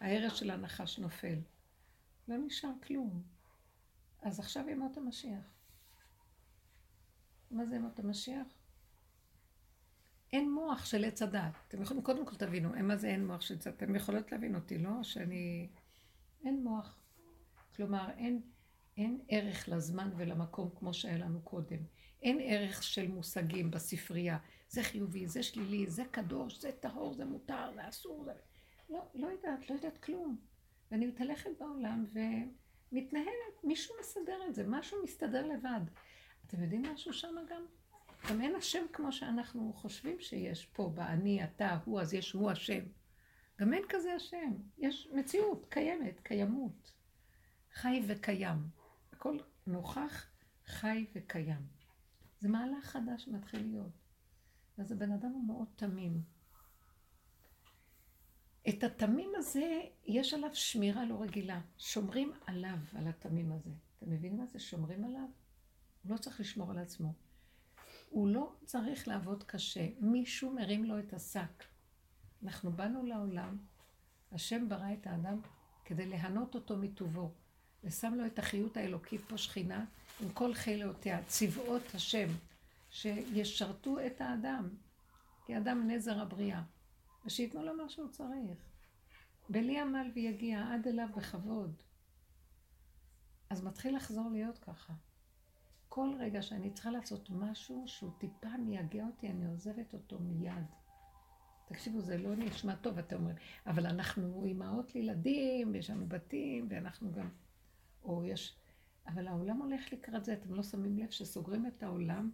ההרס 0.00 0.34
של 0.34 0.50
הנחש 0.50 0.98
נופל. 0.98 1.38
לא 2.28 2.36
נשאר 2.46 2.70
כלום. 2.86 3.22
אז 4.22 4.40
עכשיו 4.40 4.68
ימות 4.68 4.96
המשיח. 4.96 5.44
מה 7.50 7.66
זה 7.66 7.76
ימות 7.76 7.98
המשיח? 7.98 8.46
אין 10.32 10.52
מוח 10.52 10.84
של 10.84 11.04
עץ 11.04 11.22
הדת. 11.22 11.54
אתם 11.68 11.82
יכולים, 11.82 12.02
קודם 12.02 12.26
כל 12.26 12.36
תבינו, 12.36 12.70
מה 12.82 12.96
זה 12.96 13.08
אין 13.08 13.26
מוח 13.26 13.40
של 13.40 13.54
עץ 13.54 13.66
הדת? 13.66 13.76
אתם 13.76 13.96
יכולות 13.96 14.32
להבין 14.32 14.54
אותי, 14.54 14.78
לא? 14.78 15.02
שאני... 15.02 15.68
אין 16.44 16.64
מוח. 16.64 16.98
כלומר, 17.76 18.10
אין, 18.10 18.42
אין 18.96 19.20
ערך 19.28 19.68
לזמן 19.68 20.10
ולמקום 20.16 20.70
כמו 20.78 20.94
שהיה 20.94 21.18
לנו 21.18 21.40
קודם. 21.40 21.78
אין 22.22 22.38
ערך 22.42 22.82
של 22.82 23.08
מושגים 23.08 23.70
בספרייה. 23.70 24.38
זה 24.68 24.82
חיובי, 24.82 25.26
זה 25.26 25.42
שלילי, 25.42 25.90
זה 25.90 26.04
קדוש, 26.10 26.60
זה 26.60 26.72
טהור, 26.72 27.14
זה 27.14 27.24
מותר, 27.24 27.72
זה 27.74 27.88
אסור. 27.88 28.24
זה... 28.24 28.32
לא, 28.90 29.06
לא 29.14 29.26
יודעת, 29.26 29.70
לא 29.70 29.74
יודעת 29.74 29.98
כלום. 29.98 30.36
ואני 30.90 31.06
מתהלכת 31.06 31.50
בעולם 31.60 32.06
ומתנהלת, 32.92 33.64
מישהו 33.64 33.94
מסדר 34.00 34.38
את 34.48 34.54
זה, 34.54 34.64
משהו 34.66 34.98
מסתדר 35.04 35.46
לבד. 35.46 35.80
אתם 36.46 36.62
יודעים 36.62 36.82
משהו 36.82 37.12
שם 37.12 37.34
גם? 37.50 37.66
גם 38.30 38.40
אין 38.40 38.54
השם 38.54 38.84
כמו 38.92 39.12
שאנחנו 39.12 39.72
חושבים 39.72 40.20
שיש 40.20 40.66
פה, 40.66 40.92
באני, 40.94 41.44
אתה, 41.44 41.78
הוא, 41.84 42.00
אז 42.00 42.14
יש 42.14 42.32
הוא 42.32 42.50
השם. 42.50 42.84
גם 43.60 43.74
אין 43.74 43.82
כזה 43.88 44.14
השם. 44.14 44.52
יש 44.78 45.08
מציאות, 45.12 45.66
קיימת, 45.68 46.20
קיימות. 46.20 46.92
חי 47.72 48.02
וקיים. 48.06 48.81
הכל 49.22 49.38
נוכח, 49.66 50.26
חי 50.66 51.06
וקיים. 51.14 51.66
זה 52.40 52.48
מהלך 52.48 52.84
חדש 52.84 53.24
שמתחיל 53.24 53.66
להיות. 53.66 53.92
אז 54.78 54.92
הבן 54.92 55.12
אדם 55.12 55.30
הוא 55.30 55.44
מאוד 55.46 55.68
תמים. 55.76 56.22
את 58.68 58.84
התמים 58.84 59.30
הזה, 59.36 59.80
יש 60.04 60.34
עליו 60.34 60.50
שמירה 60.52 61.04
לא 61.04 61.22
רגילה. 61.22 61.60
שומרים 61.78 62.32
עליו, 62.46 62.78
על 62.94 63.08
התמים 63.08 63.52
הזה. 63.52 63.70
אתם 63.98 64.10
מבינים 64.10 64.38
מה 64.38 64.46
זה? 64.46 64.58
שומרים 64.58 65.04
עליו? 65.04 65.28
הוא 66.02 66.12
לא 66.12 66.16
צריך 66.16 66.40
לשמור 66.40 66.70
על 66.70 66.78
עצמו. 66.78 67.12
הוא 68.10 68.28
לא 68.28 68.52
צריך 68.64 69.08
לעבוד 69.08 69.42
קשה. 69.42 69.88
מישהו 70.00 70.54
מרים 70.54 70.84
לו 70.84 70.98
את 70.98 71.12
השק. 71.12 71.64
אנחנו 72.42 72.72
באנו 72.72 73.06
לעולם, 73.06 73.58
השם 74.32 74.68
ברא 74.68 74.92
את 74.92 75.06
האדם 75.06 75.40
כדי 75.84 76.06
ליהנות 76.06 76.54
אותו 76.54 76.76
מטובו, 76.76 77.34
ושם 77.84 78.14
לו 78.14 78.26
את 78.26 78.38
החיות 78.38 78.76
האלוקית 78.76 79.20
פה 79.28 79.38
שכינה, 79.38 79.84
עם 80.20 80.32
כל 80.32 80.54
חילותיה, 80.54 81.22
צבאות 81.26 81.94
השם, 81.94 82.28
שישרתו 82.90 84.06
את 84.06 84.20
האדם, 84.20 84.68
כי 85.46 85.54
האדם 85.54 85.90
נזר 85.90 86.20
הבריאה, 86.20 86.62
ושייתנו 87.26 87.62
לו 87.62 87.74
מה 87.74 87.88
שהוא 87.88 88.08
צריך. 88.08 88.58
בלי 89.48 89.80
עמל 89.80 90.10
ויגיע 90.14 90.72
עד 90.72 90.88
אליו 90.88 91.08
בכבוד. 91.16 91.74
אז 93.50 93.64
מתחיל 93.64 93.96
לחזור 93.96 94.30
להיות 94.30 94.58
ככה. 94.58 94.92
כל 95.88 96.10
רגע 96.18 96.42
שאני 96.42 96.70
צריכה 96.70 96.90
לעשות 96.90 97.30
משהו 97.30 97.84
שהוא 97.86 98.10
טיפה 98.18 98.56
מייגע 98.58 99.04
אותי, 99.06 99.28
אני 99.28 99.46
עוזבת 99.46 99.94
אותו 99.94 100.18
מיד. 100.18 100.64
תקשיבו, 101.66 102.00
זה 102.00 102.18
לא 102.18 102.36
נשמע 102.36 102.74
טוב, 102.74 102.98
אתם 102.98 103.16
אומרים, 103.16 103.36
אבל 103.66 103.86
אנחנו 103.86 104.44
אימהות 104.44 104.94
לילדים, 104.94 105.70
ויש 105.72 105.90
לנו 105.90 106.06
בתים, 106.08 106.66
ואנחנו 106.70 107.12
גם... 107.12 107.28
או 108.04 108.24
יש... 108.24 108.56
אבל 109.06 109.28
העולם 109.28 109.56
הולך 109.56 109.92
לקראת 109.92 110.24
זה, 110.24 110.32
אתם 110.32 110.54
לא 110.54 110.62
שמים 110.62 110.98
לב 110.98 111.10
שסוגרים 111.10 111.66
את 111.66 111.82
העולם 111.82 112.30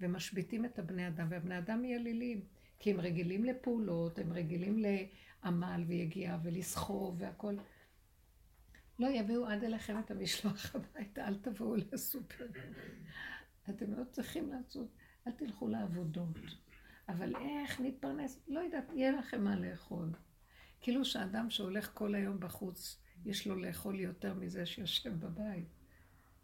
ומשביתים 0.00 0.64
את 0.64 0.78
הבני 0.78 1.08
אדם, 1.08 1.26
והבני 1.30 1.58
אדם 1.58 1.82
מייללים, 1.82 2.44
כי 2.78 2.90
הם 2.90 3.00
רגילים 3.00 3.44
לפעולות, 3.44 4.18
הם 4.18 4.32
רגילים 4.32 4.78
לעמל 4.78 5.84
ויגיעה 5.86 6.38
ולסחוב 6.42 7.16
והכל. 7.18 7.56
לא 8.98 9.06
יביאו 9.06 9.46
עד 9.46 9.64
אליכם 9.64 9.98
את 9.98 10.10
המשלוח 10.10 10.70
הביתה, 10.74 11.28
אל 11.28 11.34
תבואו 11.34 11.76
לסופר. 11.76 12.46
אתם 13.70 13.94
לא 13.94 14.04
צריכים 14.04 14.52
לעשות, 14.52 14.88
אל 15.26 15.32
תלכו 15.32 15.68
לעבודות. 15.68 16.36
אבל 17.08 17.36
איך 17.36 17.80
נתפרנס? 17.80 18.40
לא 18.48 18.60
יודעת, 18.60 18.84
יהיה 18.94 19.12
לכם 19.12 19.44
מה 19.44 19.56
לאכול. 19.56 20.08
כאילו 20.80 21.04
שאדם 21.04 21.50
שהולך 21.50 21.90
כל 21.94 22.14
היום 22.14 22.40
בחוץ, 22.40 23.00
יש 23.24 23.46
לו 23.46 23.56
לאכול 23.56 24.00
יותר 24.00 24.34
מזה 24.34 24.66
שיושב 24.66 25.20
בבית. 25.20 25.68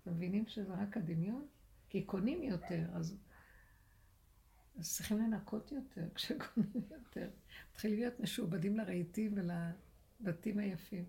אתם 0.02 0.10
מבינים 0.10 0.46
שזה 0.46 0.74
רק 0.74 0.96
הדמיון? 0.96 1.46
כי 1.88 2.02
קונים 2.02 2.42
יותר, 2.42 2.84
אז, 2.92 3.16
אז 4.78 4.94
צריכים 4.94 5.18
לנקות 5.18 5.72
יותר 5.72 6.08
כשקונים 6.14 6.82
יותר. 6.90 7.30
מתחילים 7.72 7.98
להיות 7.98 8.20
משועבדים 8.20 8.76
לרהיטים 8.76 9.34
ולבתים 9.36 10.58
היפים. 10.58 11.04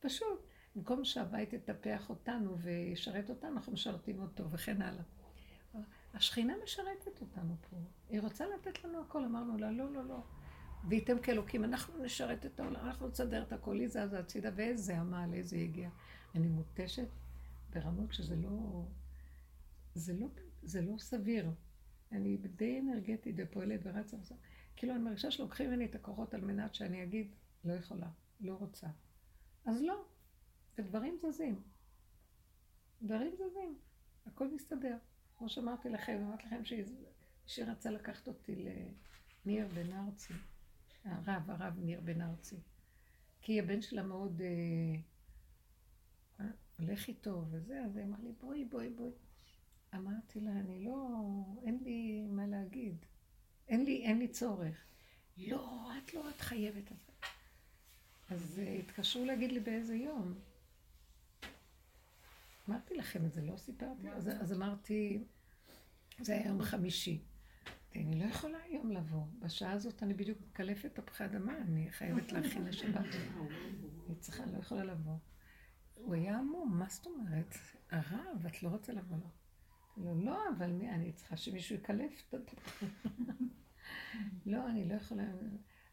פשוט. 0.00 0.52
במקום 0.76 1.04
שהבית 1.04 1.52
יטפח 1.52 2.10
אותנו 2.10 2.58
וישרת 2.58 3.30
אותנו, 3.30 3.56
אנחנו 3.56 3.72
משרתים 3.72 4.20
אותו 4.20 4.50
וכן 4.50 4.82
הלאה. 4.82 5.02
השכינה 6.14 6.54
משרתת 6.64 7.20
אותנו 7.20 7.56
פה. 7.70 7.76
היא 8.08 8.20
רוצה 8.20 8.44
לתת 8.46 8.84
לנו 8.84 9.02
הכל, 9.02 9.24
אמרנו 9.24 9.58
לה, 9.58 9.72
לא, 9.72 9.92
לא, 9.92 10.04
לא. 10.04 10.22
וייתם 10.88 11.18
כאלוקים, 11.18 11.64
אנחנו 11.64 12.04
נשרת 12.04 12.46
את 12.46 12.60
העולם, 12.60 12.86
אנחנו 12.86 13.08
נסדר 13.08 13.42
את 13.42 13.52
הכל, 13.52 13.78
היא 13.78 13.88
זזה 13.88 14.18
הצידה, 14.18 14.50
ואיזה 14.54 15.00
עמל, 15.00 15.30
איזה 15.34 15.56
הגיע. 15.56 15.90
אני 16.34 16.46
מותשת 16.48 17.08
ברמות 17.70 18.12
שזה 18.12 18.36
לא, 18.36 18.84
זה 19.94 20.12
לא, 20.12 20.26
זה 20.62 20.82
לא 20.82 20.98
סביר. 20.98 21.50
אני 22.12 22.36
די 22.36 22.80
אנרגטית 22.80 23.34
ופועלת 23.38 23.80
ורצה 23.82 24.16
וזה. 24.16 24.34
כאילו 24.76 24.94
אני 24.94 25.02
מרגישה 25.02 25.30
שלוקחים 25.30 25.70
ממני 25.70 25.84
את 25.84 25.94
הכוחות 25.94 26.34
על 26.34 26.40
מנת 26.40 26.74
שאני 26.74 27.02
אגיד, 27.02 27.34
לא 27.64 27.72
יכולה, 27.72 28.08
לא 28.40 28.54
רוצה. 28.54 28.86
אז 29.64 29.82
לא, 29.82 30.04
ודברים 30.78 31.18
זזים. 31.22 31.62
דברים 33.02 33.32
זזים, 33.34 33.78
הכל 34.26 34.54
מסתדר. 34.54 34.96
כמו 35.38 35.48
שאמרתי 35.48 35.88
לכם, 35.88 36.22
אמרתי 36.26 36.46
לכם 36.46 36.64
שהיא 37.46 37.64
רצה 37.66 37.90
לקחת 37.90 38.28
אותי 38.28 38.54
לניר 39.46 39.68
בן 39.74 39.92
ארצי, 39.92 40.34
הרב, 41.04 41.50
הרב 41.50 41.78
ניר 41.78 42.00
בן 42.00 42.20
ארצי. 42.20 42.56
כי 43.42 43.60
הבן 43.60 43.82
שלה 43.82 44.02
מאוד 44.02 44.40
אה, 44.40 45.00
אה, 46.40 46.50
הולך 46.78 47.08
איתו 47.08 47.44
וזה, 47.50 47.84
אז 47.84 47.96
היא 47.96 48.04
אמרה 48.04 48.18
לי, 48.22 48.32
בואי, 48.40 48.64
בואי, 48.64 48.90
בואי. 48.90 49.10
אמרתי 49.94 50.40
לה, 50.40 50.50
אני 50.50 50.84
לא, 50.84 51.18
אין 51.62 51.78
לי 51.84 52.26
מה 52.30 52.46
להגיד. 52.46 52.96
אין 53.68 53.84
לי, 53.84 54.02
אין 54.04 54.18
לי 54.18 54.28
צורך. 54.28 54.84
לא, 55.38 55.90
את 55.98 56.14
לא, 56.14 56.30
את 56.30 56.40
חייבת. 56.40 56.92
אז 58.30 58.58
אה, 58.58 58.72
התקשרו 58.72 59.24
להגיד 59.24 59.52
לי 59.52 59.60
באיזה 59.60 59.94
יום. 59.94 60.34
אמרתי 62.68 62.94
לכם 62.94 63.26
את 63.26 63.32
זה, 63.32 63.42
לא 63.42 63.56
סיפרתי? 63.56 64.10
אז, 64.10 64.28
אז 64.28 64.52
אמרתי, 64.52 65.24
זה 66.20 66.32
היה 66.32 66.46
יום 66.46 66.62
חמישי. 66.62 67.22
אני 67.96 68.18
לא 68.20 68.24
יכולה 68.24 68.58
היום 68.64 68.90
לבוא. 68.90 69.24
בשעה 69.38 69.72
הזאת 69.72 70.02
אני 70.02 70.14
בדיוק 70.14 70.38
מקלפת 70.50 70.94
תפוחי 70.94 71.24
אדמה, 71.24 71.58
אני 71.58 71.90
חייבת 71.90 72.32
להכין 72.32 72.64
לשבת. 72.64 73.06
אני 74.06 74.16
צריכה, 74.18 74.46
לא 74.46 74.58
יכולה 74.58 74.84
לבוא. 74.84 75.16
הוא 75.94 76.14
היה 76.14 76.38
עמום, 76.38 76.78
מה 76.78 76.86
זאת 76.88 77.06
אומרת? 77.06 77.54
הרב, 77.90 78.46
את 78.46 78.62
לא 78.62 78.68
רוצה 78.68 78.92
לבוא 78.92 79.16
לו. 79.16 79.28
לא, 79.96 80.24
לא, 80.24 80.48
אבל 80.56 80.70
אני 80.70 81.12
צריכה 81.12 81.36
שמישהו 81.36 81.76
יקלף 81.76 82.22
את 82.28 82.34
הדבר. 82.34 82.96
לא, 84.46 84.70
אני 84.70 84.88
לא 84.88 84.94
יכולה... 84.94 85.24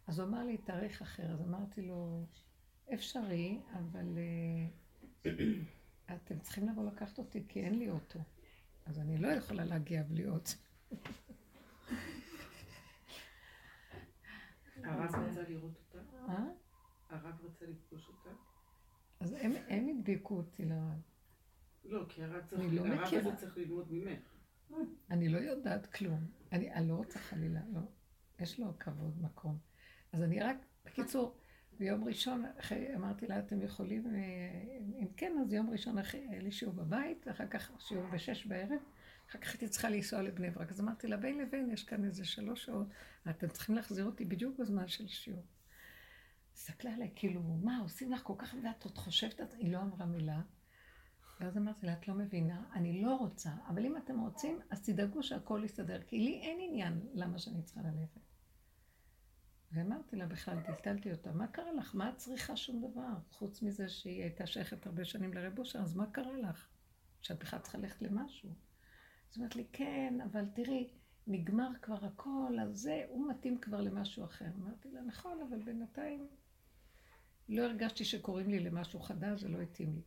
אז 0.07 0.19
הוא 0.19 0.27
אמר 0.27 0.43
לי 0.43 0.57
תאריך 0.57 1.01
אחר, 1.01 1.31
אז 1.31 1.41
אמרתי 1.41 1.81
לו, 1.81 2.25
אפשרי, 2.93 3.59
אבל 3.73 4.17
uh, 5.23 5.27
אתם 6.13 6.39
צריכים 6.39 6.69
לבוא 6.69 6.91
לקחת 6.91 7.17
אותי 7.17 7.43
כי 7.47 7.63
אין 7.63 7.79
לי 7.79 7.89
אוטו. 7.89 8.19
אז 8.85 8.99
אני 8.99 9.17
לא 9.17 9.27
יכולה 9.27 9.65
להגיע 9.65 10.03
בלי 10.03 10.27
אוטו. 10.27 10.51
הרב 14.83 15.15
רצה 15.15 15.41
לראות 15.49 15.75
אותה? 15.75 15.99
אה? 16.29 16.43
הרב 17.09 17.35
רצה 17.43 17.65
לפגוש 17.65 18.07
אותה? 18.07 18.29
אז 19.19 19.35
הם, 19.67 19.89
הדביקו 19.99 20.37
אותי 20.37 20.65
לרב. 20.65 21.01
לא, 21.85 22.05
כי 22.09 22.23
הרב 22.23 22.43
לא. 22.53 22.85
הזה 23.17 23.35
צריך 23.35 23.57
ללמוד 23.57 23.87
ממך. 23.91 24.39
אני 25.11 25.29
לא 25.29 25.37
יודעת 25.37 25.85
כלום. 25.85 26.25
אני, 26.51 26.87
לא 26.87 26.93
רוצה 26.93 27.19
חלילה, 27.19 27.61
לא. 27.73 27.81
יש 28.39 28.59
לו 28.59 28.79
כבוד, 28.79 29.21
מקום. 29.21 29.57
אז 30.13 30.23
אני 30.23 30.39
רק, 30.39 30.57
בקיצור, 30.85 31.37
ביום 31.79 32.03
ראשון, 32.03 32.45
אחרי, 32.59 32.95
אמרתי 32.95 33.27
לה, 33.27 33.39
אתם 33.39 33.61
יכולים, 33.61 34.07
אה, 34.07 34.77
אם 34.99 35.07
כן, 35.17 35.37
אז 35.41 35.53
יום 35.53 35.69
ראשון 35.69 35.97
אחרי, 35.97 36.27
היה 36.29 36.41
לי 36.41 36.51
שיעור 36.51 36.73
בבית, 36.73 37.27
ואחר 37.27 37.47
כך 37.47 37.71
שיעור 37.79 38.07
בשש 38.07 38.45
בערב, 38.45 38.79
אחר 39.29 39.39
כך 39.39 39.51
הייתי 39.51 39.69
צריכה 39.69 39.89
לנסוע 39.89 40.21
לבני 40.21 40.49
ברק. 40.49 40.71
אז 40.71 40.81
אמרתי 40.81 41.07
לה, 41.07 41.17
בין 41.17 41.37
לבין, 41.37 41.69
יש 41.71 41.83
כאן 41.83 42.05
איזה 42.05 42.25
שלוש 42.25 42.65
שעות, 42.65 42.87
אתם 43.29 43.47
צריכים 43.47 43.75
להחזיר 43.75 44.05
אותי 44.05 44.25
בדיוק 44.25 44.59
בזמן 44.59 44.87
של 44.87 45.07
שיעור. 45.07 45.45
הסתכלה 46.53 46.93
עליי, 46.93 47.11
כאילו, 47.15 47.41
מה, 47.41 47.77
עושים 47.77 48.11
לך 48.11 48.21
כל 48.23 48.33
כך, 48.37 48.55
ואת 48.63 48.83
עוד 48.83 48.97
חושבת, 48.97 49.53
היא 49.53 49.73
לא 49.73 49.81
אמרה 49.81 50.05
מילה. 50.05 50.41
ואז 51.39 51.57
אמרתי 51.57 51.85
לה, 51.85 51.93
את 51.93 52.07
לא 52.07 52.13
מבינה, 52.13 52.63
אני 52.73 53.01
לא 53.01 53.15
רוצה, 53.15 53.49
אבל 53.67 53.85
אם 53.85 53.97
אתם 53.97 54.19
רוצים, 54.19 54.59
אז 54.69 54.85
תדאגו 54.85 55.23
שהכל 55.23 55.61
יסתדר, 55.65 56.01
כי 56.03 56.19
לי 56.19 56.41
אין 56.41 56.57
עניין 56.61 57.01
למה 57.13 57.39
שאני 57.39 57.63
צריכה 57.63 57.81
ללכת. 57.81 58.21
ואמרתי 59.71 60.15
לה 60.15 60.25
בכלל, 60.25 60.61
טלטלתי 60.61 61.11
אותה, 61.11 61.31
מה 61.31 61.47
קרה 61.47 61.71
לך? 61.71 61.95
מה 61.95 62.09
את 62.09 62.17
צריכה 62.17 62.57
שום 62.57 62.91
דבר? 62.91 63.13
חוץ 63.31 63.61
מזה 63.61 63.89
שהיא 63.89 64.21
הייתה 64.21 64.47
שייכת 64.47 64.85
הרבה 64.85 65.05
שנים 65.05 65.33
לרב 65.33 65.59
אושר, 65.59 65.79
אז 65.79 65.95
מה 65.95 66.11
קרה 66.11 66.37
לך? 66.37 66.67
שאת 67.21 67.39
בכלל 67.39 67.59
צריכה 67.59 67.77
ללכת 67.77 68.01
למשהו. 68.01 68.68
אז 69.31 69.37
אומרת 69.37 69.55
לי, 69.55 69.65
כן, 69.73 70.13
אבל 70.31 70.45
תראי, 70.53 70.89
נגמר 71.27 71.69
כבר 71.81 72.05
הכל, 72.05 72.57
אז 72.61 72.79
זה, 72.79 73.05
הוא 73.09 73.29
מתאים 73.29 73.57
כבר 73.57 73.81
למשהו 73.81 74.23
אחר. 74.23 74.45
אמרתי 74.61 74.91
לה, 74.91 75.01
נכון, 75.01 75.39
אבל 75.49 75.63
בינתיים 75.63 76.27
לא 77.49 77.63
הרגשתי 77.63 78.05
שקוראים 78.05 78.49
לי 78.49 78.59
למשהו 78.59 78.99
חדש, 78.99 79.41
זה 79.41 79.47
לא 79.47 79.61
התאים 79.61 79.93
לי. 79.95 80.01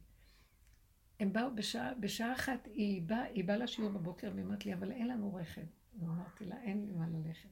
הם 1.20 1.32
באו 1.32 1.54
בשעה, 1.54 1.94
בשעה 1.94 2.32
אחת, 2.32 2.66
היא 2.66 3.02
באה 3.02 3.22
היא 3.24 3.44
בא 3.44 3.56
לשיעור 3.56 3.90
בבוקר 3.90 4.30
והיא 4.34 4.44
אמרת 4.44 4.66
לי, 4.66 4.74
אבל 4.74 4.92
אין 4.92 5.08
לנו 5.08 5.34
רכב. 5.34 5.66
ואמרתי 5.98 6.44
לה, 6.44 6.62
אין 6.62 6.84
לי 6.86 6.92
מה 6.92 7.08
ללכת. 7.08 7.48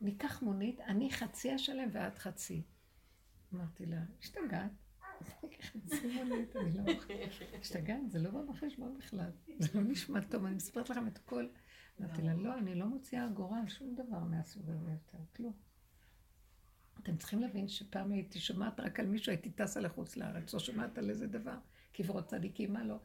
ניקח 0.00 0.42
מונית, 0.42 0.80
אני 0.80 1.10
חצי 1.10 1.52
השלם 1.52 1.88
ואת 1.92 2.18
חצי. 2.18 2.62
אמרתי 3.54 3.86
לה, 3.86 4.02
השתגעת. 4.20 4.70
חצי 5.62 6.06
מונית, 6.06 6.56
אני 6.56 6.72
לא... 6.74 6.92
השתגעת, 7.60 8.10
זה 8.10 8.18
לא 8.18 8.30
בא 8.30 8.42
בחשבון 8.42 8.98
בכלל. 8.98 9.30
זה 9.58 9.68
לא 9.74 9.80
נשמע 9.80 10.20
טוב, 10.20 10.44
אני 10.44 10.54
מספרת 10.54 10.90
לכם 10.90 11.06
את 11.06 11.18
הכל. 11.18 11.46
אמרתי 12.00 12.22
לה, 12.22 12.34
לא, 12.34 12.58
אני 12.58 12.74
לא 12.74 12.86
מוציאה 12.86 13.26
אגורה 13.26 13.60
על 13.60 13.68
שום 13.68 13.94
דבר 13.94 14.18
מהסוג 14.18 14.70
הזה 14.70 14.90
יותר, 14.90 15.18
כלום. 15.36 15.52
אתם 17.02 17.16
צריכים 17.16 17.40
להבין 17.40 17.68
שפעם 17.68 18.12
הייתי 18.12 18.40
שומעת 18.40 18.80
רק 18.80 19.00
על 19.00 19.06
מישהו, 19.06 19.30
הייתי 19.30 19.50
טסה 19.50 19.80
לחוץ 19.80 20.16
לארץ, 20.16 20.54
או 20.54 20.60
שומעת 20.60 20.98
על 20.98 21.10
איזה 21.10 21.26
דבר, 21.26 21.56
קברות 21.92 22.26
צדיקים, 22.26 22.72
מה 22.72 22.84
לא. 22.84 22.96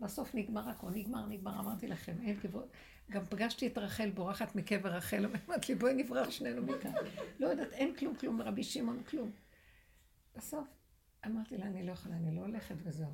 בסוף 0.00 0.34
נגמר 0.34 0.68
הכל, 0.68 0.90
נגמר, 0.90 1.26
נגמר, 1.26 1.60
אמרתי 1.60 1.88
לכם, 1.88 2.16
אין 2.22 2.40
קברות. 2.40 2.68
גם 3.10 3.24
פגשתי 3.24 3.66
את 3.66 3.78
רחל 3.78 4.10
בורחת 4.10 4.54
מקבר 4.54 4.88
רחל, 4.88 5.26
אמרתי 5.26 5.72
לי, 5.72 5.78
בואי 5.78 5.94
נברח 5.94 6.30
שנינו 6.30 6.62
מכאן. 6.62 6.92
לא 7.38 7.46
יודעת, 7.46 7.72
אין 7.72 7.96
כלום, 7.96 8.16
כלום, 8.16 8.42
רבי 8.42 8.62
שמעון, 8.62 9.02
כלום. 9.02 9.30
בסוף 10.36 10.68
אמרתי 11.26 11.56
לה, 11.56 11.66
אני 11.66 11.86
לא 11.86 11.92
יכולה, 11.92 12.16
אני 12.16 12.36
לא 12.36 12.40
הולכת 12.40 12.74
וזהו. 12.82 13.12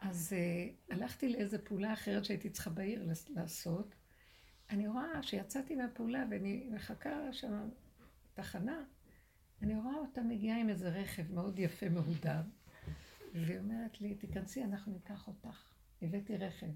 אז 0.00 0.32
uh, 0.32 0.92
הלכתי 0.94 1.28
לאיזו 1.28 1.56
פעולה 1.64 1.92
אחרת 1.92 2.24
שהייתי 2.24 2.50
צריכה 2.50 2.70
בעיר 2.70 3.08
לעשות. 3.28 3.94
אני 4.70 4.88
רואה 4.88 5.22
שיצאתי 5.22 5.74
מהפעולה 5.74 6.24
ואני 6.30 6.68
מחכה 6.70 7.32
שם 7.32 7.68
תחנה, 8.34 8.84
אני 9.62 9.76
רואה 9.76 9.94
אותה 9.94 10.22
מגיעה 10.22 10.60
עם 10.60 10.68
איזה 10.68 10.88
רכב 10.88 11.32
מאוד 11.32 11.58
יפה, 11.58 11.88
מהודר, 11.88 12.40
והיא 13.34 13.58
אומרת 13.58 14.00
לי, 14.00 14.14
תיכנסי, 14.14 14.64
אנחנו 14.64 14.92
ניקח 14.92 15.28
אותך. 15.28 15.68
הבאתי 16.02 16.36
רכב. 16.36 16.66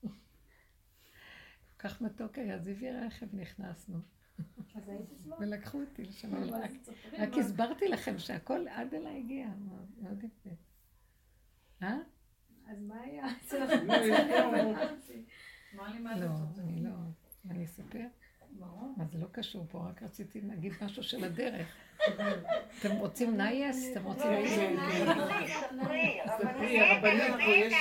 כל 0.00 0.08
כך 1.88 2.00
מתוק 2.00 2.38
היה, 2.38 2.54
אז 2.54 2.68
הביא 2.68 2.90
רכב, 2.90 3.26
נכנסנו. 3.32 3.98
ולקחו 5.40 5.80
אותי 5.80 6.04
לשם, 6.04 6.34
רק 7.18 7.32
הסברתי 7.38 7.88
לכם 7.88 8.18
שהכל 8.18 8.68
עד 8.68 8.94
אליי 8.94 9.18
הגיע, 9.18 9.48
מאוד 10.00 10.24
יפה. 10.24 10.50
אה? 11.82 11.96
אז 12.68 12.82
מה 12.82 13.00
היה? 13.00 13.26
לא, 16.16 16.26
אני 16.58 16.84
לא. 16.84 16.90
אני 17.50 17.64
אספר? 17.64 18.06
מה 18.96 19.04
זה 19.12 19.18
לא 19.18 19.26
קשור 19.32 19.66
פה, 19.70 19.88
רק 19.88 20.02
רציתי 20.02 20.40
להגיד 20.40 20.72
משהו 20.82 21.02
של 21.02 21.24
הדרך. 21.24 21.76
אתם 22.78 22.96
רוצים 22.98 23.36
נייס? 23.36 23.92
אתם 23.92 24.04
רוצים... 24.04 24.30
ספרי, 26.38 26.80
הרבנית 26.80 27.32
פה 27.44 27.50
יש... 27.50 27.74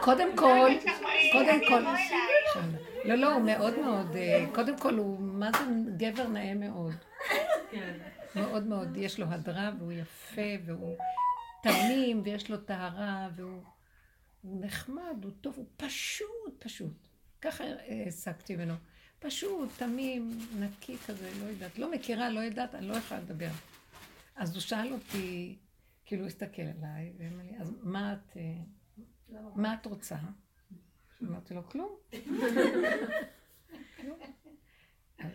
קודם 0.00 0.36
כל, 0.36 0.70
קודם 1.32 1.60
כל, 1.68 1.82
לא, 3.04 3.14
לא, 3.14 3.34
הוא 3.34 3.42
מאוד 3.42 3.78
מאוד, 3.78 4.16
קודם 4.54 4.78
כל 4.78 4.94
הוא, 4.94 5.20
מה 5.20 5.50
זה 5.52 5.64
גבר 5.96 6.28
נאה 6.28 6.54
מאוד. 6.54 6.92
מאוד 8.34 8.66
מאוד, 8.66 8.96
יש 8.96 9.20
לו 9.20 9.26
הדרה 9.26 9.70
והוא 9.78 9.92
יפה 9.92 10.50
והוא 10.64 10.96
תמים 11.62 12.22
ויש 12.24 12.50
לו 12.50 12.56
טהרה 12.56 13.28
והוא 13.36 13.62
נחמד, 14.44 15.24
הוא 15.24 15.32
טוב, 15.40 15.54
הוא 15.56 15.66
פשוט, 15.76 16.54
פשוט. 16.58 16.92
ככה 17.40 17.64
העסקתי 17.88 18.56
ממנו. 18.56 18.74
פשוט, 19.18 19.68
תמים, 19.76 20.38
נקי 20.58 20.96
כזה, 21.06 21.30
לא 21.40 21.44
יודעת. 21.44 21.78
לא 21.78 21.90
מכירה, 21.90 22.30
לא 22.30 22.40
יודעת, 22.40 22.74
אני 22.74 22.88
לא 22.88 22.94
יכולה 22.94 23.20
לדבר. 23.20 23.50
אז 24.36 24.52
הוא 24.52 24.60
שאל 24.60 24.92
אותי, 24.92 25.56
כאילו 26.06 26.22
הוא 26.22 26.28
הסתכל 26.28 26.62
עליי, 26.62 27.12
ואמר 27.18 27.42
לי, 27.42 27.58
אז 27.60 27.72
מה 27.82 28.12
את, 28.12 28.36
מה 29.30 29.74
את 29.74 29.86
רוצה? 29.86 30.16
אמרתי 31.22 31.54
לו, 31.54 31.68
כלום. 31.68 31.96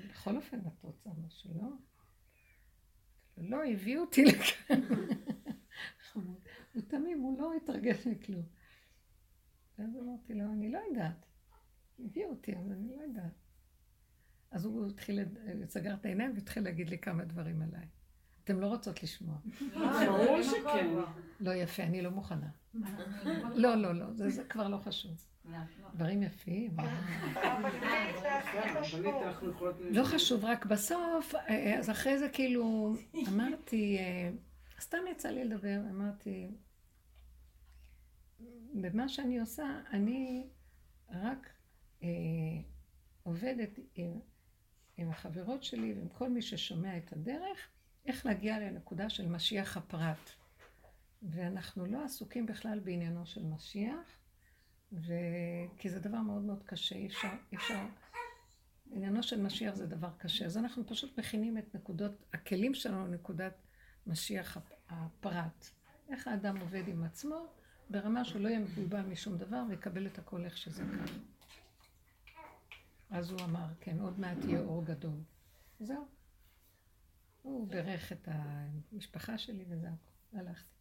בכל 0.10 0.36
אופן, 0.36 0.60
את 0.60 0.84
רוצה 0.84 1.10
משהו, 1.26 1.52
לא? 1.62 1.68
לא, 3.38 3.64
הביאו 3.66 4.02
אותי 4.02 4.26
לכאן. 4.26 4.82
הוא 6.74 6.82
תמים, 6.88 7.20
הוא 7.20 7.40
לא 7.40 7.54
התרגש 7.54 8.08
מכלום. 8.08 8.46
ואז 9.78 9.98
אמרתי 9.98 10.34
לו, 10.34 10.54
אני 10.54 10.72
לא 10.72 10.80
יודעת. 10.90 11.26
הביאו 12.00 12.30
אותי, 12.30 12.56
אבל 12.56 12.72
אני 12.72 12.96
לא 12.96 13.02
יודעת. 13.02 13.34
אז 14.52 14.66
הוא 14.66 14.90
התחיל, 14.90 15.20
סגר 15.68 15.94
את 15.94 16.06
העיניים 16.06 16.32
והתחיל 16.36 16.64
להגיד 16.64 16.90
לי 16.90 16.98
כמה 16.98 17.26
דברים 17.26 17.62
עליי. 17.62 17.88
אתם 18.44 18.60
לא 18.60 18.68
רוצות 18.68 19.04
לשמוע. 19.04 19.38
ברור 20.08 20.42
שכן. 20.42 20.88
לא 21.40 21.52
יפה, 21.52 21.84
אני 21.84 22.02
לא 22.02 22.12
מוכנה. 22.12 22.50
לא, 23.56 23.76
לא, 23.76 23.96
לא, 23.96 24.06
זה 24.14 24.44
כבר 24.44 24.68
לא 24.68 24.78
חשוב. 24.78 25.26
דברים 25.94 26.24
יפים. 26.24 26.76
לא 29.92 30.04
חשוב, 30.04 30.46
רק 30.46 30.66
בסוף, 30.66 31.34
אז 31.80 31.90
אחרי 31.90 32.20
זה 32.20 32.30
כאילו, 32.30 32.96
אמרתי, 33.28 33.98
סתם 34.80 34.98
יצא 35.12 35.30
לי 35.30 35.46
לדבר, 35.46 35.80
אמרתי, 35.90 36.52
במה 38.74 39.10
שאני 39.10 39.40
עושה, 39.40 39.80
אני 39.92 40.48
רק 41.10 41.50
אה, 42.04 42.10
עובדת 43.24 43.80
עם, 43.96 44.20
עם 44.98 45.10
החברות 45.10 45.64
שלי 45.64 45.94
ועם 45.94 46.10
כל 46.10 46.30
מי 46.30 46.42
ששומע 46.42 46.98
את 46.98 47.14
הדרך, 47.14 47.68
איך 48.06 48.26
להגיע 48.26 48.60
לנקודה 48.60 49.10
של 49.10 49.28
משיח 49.28 49.78
הפרט. 49.78 50.30
ואנחנו 51.32 51.86
לא 51.86 52.04
עסוקים 52.04 52.46
בכלל 52.46 52.80
בעניינו 52.80 53.26
של 53.26 53.44
משיח, 53.44 54.18
ו... 54.92 55.14
כי 55.78 55.90
זה 55.90 56.00
דבר 56.00 56.18
מאוד 56.18 56.42
מאוד 56.42 56.64
קשה, 56.64 56.96
אי 56.96 57.08
אפשר, 57.08 57.32
אי 57.52 57.58
אפשר... 57.58 57.86
עניינו 58.92 59.24
של 59.24 59.42
משיח 59.42 59.76
זה 59.76 59.88
דבר 59.88 60.10
קשה, 60.18 60.46
אז 60.46 60.58
אנחנו 60.58 60.88
פשוט 60.88 61.20
מכינים 61.20 61.58
את 61.58 61.76
נקודות, 61.76 62.12
הכלים 62.34 62.74
שלנו 62.74 63.08
לנקודת 63.08 63.54
משיח 64.08 64.58
הפרט. 64.90 65.66
איך 66.10 66.28
האדם 66.28 66.58
עובד 66.58 66.88
עם 66.88 67.04
עצמו, 67.04 67.48
ברמה 67.90 68.26
שהוא 68.26 68.42
לא 68.42 68.48
יהיה 68.48 68.60
מבולבל 68.60 69.02
משום 69.02 69.38
דבר 69.38 69.64
ויקבל 69.70 70.08
את 70.08 70.20
הכל 70.20 70.46
איך 70.46 70.58
שזה 70.58 70.84
ככה. 70.84 71.16
אז 73.10 73.32
הוא 73.32 73.40
אמר, 73.42 73.66
כן, 73.80 74.00
עוד 74.00 74.20
מעט 74.20 74.38
יהיה 74.44 74.60
אור 74.60 74.86
גדול. 74.86 75.20
זהו. 75.80 76.06
הוא 77.42 77.68
בירך 77.68 78.12
את 78.12 78.28
המשפחה 78.32 79.38
שלי 79.38 79.66
וזהו, 79.68 79.96
הלכתי. 80.34 80.73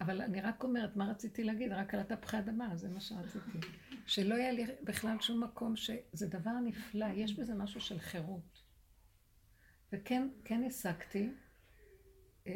אבל 0.00 0.20
אני 0.20 0.40
רק 0.40 0.64
אומרת, 0.64 0.96
מה 0.96 1.10
רציתי 1.10 1.44
להגיד? 1.44 1.72
רק 1.72 1.94
על 1.94 2.00
התפוחי 2.00 2.38
אדמה, 2.38 2.76
זה 2.76 2.88
מה 2.88 3.00
שרציתי. 3.00 3.58
שלא 4.06 4.34
יהיה 4.34 4.52
לי 4.52 4.66
בכלל 4.82 5.16
שום 5.20 5.44
מקום 5.44 5.76
שזה 5.76 6.26
דבר 6.26 6.58
נפלא, 6.64 7.06
יש 7.14 7.38
בזה 7.38 7.54
משהו 7.54 7.80
של 7.80 7.98
חירות. 7.98 8.62
וכן, 9.92 10.28
כן 10.44 10.62
השגתי 10.66 11.30
אה, 12.46 12.52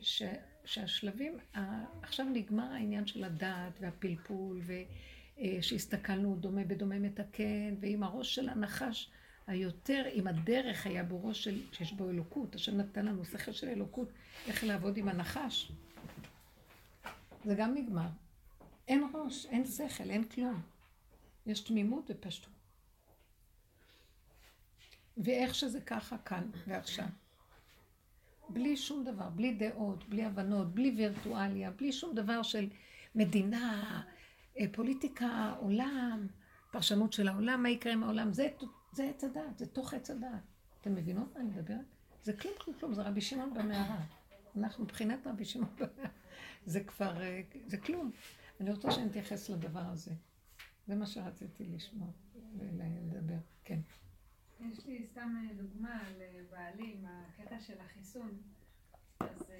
ש, 0.00 0.22
שהשלבים, 0.64 1.38
עכשיו 2.02 2.26
נגמר 2.32 2.72
העניין 2.72 3.06
של 3.06 3.24
הדעת 3.24 3.72
והפלפול, 3.80 4.60
ושהסתכלנו 5.38 6.36
דומה 6.36 6.64
בדומה 6.64 6.98
מתקן, 6.98 7.74
ועם 7.80 8.02
הראש 8.02 8.34
של 8.34 8.48
הנחש 8.48 9.10
היותר, 9.46 10.04
עם 10.12 10.26
הדרך 10.26 10.86
היה 10.86 11.04
בו 11.04 11.24
ראש 11.24 11.44
של, 11.44 11.60
שיש 11.72 11.92
בו 11.92 12.10
אלוקות, 12.10 12.54
השם 12.54 12.76
נתן 12.76 13.06
לנו 13.06 13.24
שכל 13.24 13.52
של 13.52 13.68
אלוקות, 13.68 14.08
איך 14.46 14.64
לעבוד 14.64 14.96
עם 14.96 15.08
הנחש. 15.08 15.72
זה 17.44 17.54
גם 17.54 17.74
נגמר. 17.74 18.08
אין 18.88 19.04
ראש, 19.14 19.46
אין 19.46 19.64
שכל, 19.64 20.10
אין 20.10 20.24
כלום. 20.24 20.62
יש 21.46 21.60
תמימות 21.60 22.10
ופשטות. 22.10 22.52
ואיך 25.16 25.54
שזה 25.54 25.80
ככה 25.80 26.18
כאן 26.18 26.50
ועכשיו. 26.66 27.06
בלי 28.48 28.76
שום 28.76 29.04
דבר, 29.04 29.28
בלי 29.28 29.54
דעות, 29.54 30.08
בלי 30.08 30.24
הבנות, 30.24 30.74
בלי 30.74 30.94
וירטואליה, 30.96 31.70
בלי 31.70 31.92
שום 31.92 32.14
דבר 32.14 32.42
של 32.42 32.68
מדינה, 33.14 34.02
אה, 34.58 34.64
פוליטיקה, 34.72 35.54
עולם, 35.58 36.26
פרשנות 36.70 37.12
של 37.12 37.28
העולם, 37.28 37.62
מה 37.62 37.70
יקרה 37.70 37.92
עם 37.92 38.02
העולם, 38.02 38.32
זה, 38.32 38.48
זה 38.92 39.04
עץ 39.04 39.24
הדעת, 39.24 39.58
זה 39.58 39.66
תוך 39.66 39.94
עץ 39.94 40.10
הדעת. 40.10 40.42
אתם 40.80 40.94
מבינות 40.94 41.34
מה 41.34 41.40
אני 41.40 41.50
מדברת? 41.50 41.84
זה 42.22 42.32
כלום 42.32 42.54
כלום 42.58 42.76
כלום, 42.78 42.94
זה 42.94 43.02
רבי 43.02 43.20
שמעון 43.20 43.54
במערה. 43.54 44.00
אנחנו 44.56 44.84
מבחינת 44.84 45.26
רבי 45.26 45.44
שמעון 45.44 45.76
במערה. 45.76 46.21
זה 46.66 46.84
כבר, 46.84 47.22
אה, 47.22 47.42
זה 47.66 47.76
כלום. 47.76 48.10
אני 48.60 48.70
רוצה 48.70 48.90
שנתייחס 48.90 49.50
לדבר 49.50 49.80
הזה. 49.80 50.14
זה 50.86 50.94
מה 50.94 51.06
שרציתי 51.06 51.64
לשמוע 51.64 52.08
ולדבר, 52.58 53.38
כן. 53.64 53.80
יש 54.60 54.86
לי 54.86 55.06
סתם 55.10 55.34
אה, 55.36 55.54
דוגמה 55.54 56.00
על 56.00 56.22
אה, 56.54 56.70
עם 56.78 57.06
הקטע 57.06 57.60
של 57.60 57.80
החיסון. 57.80 58.42
אז 59.20 59.52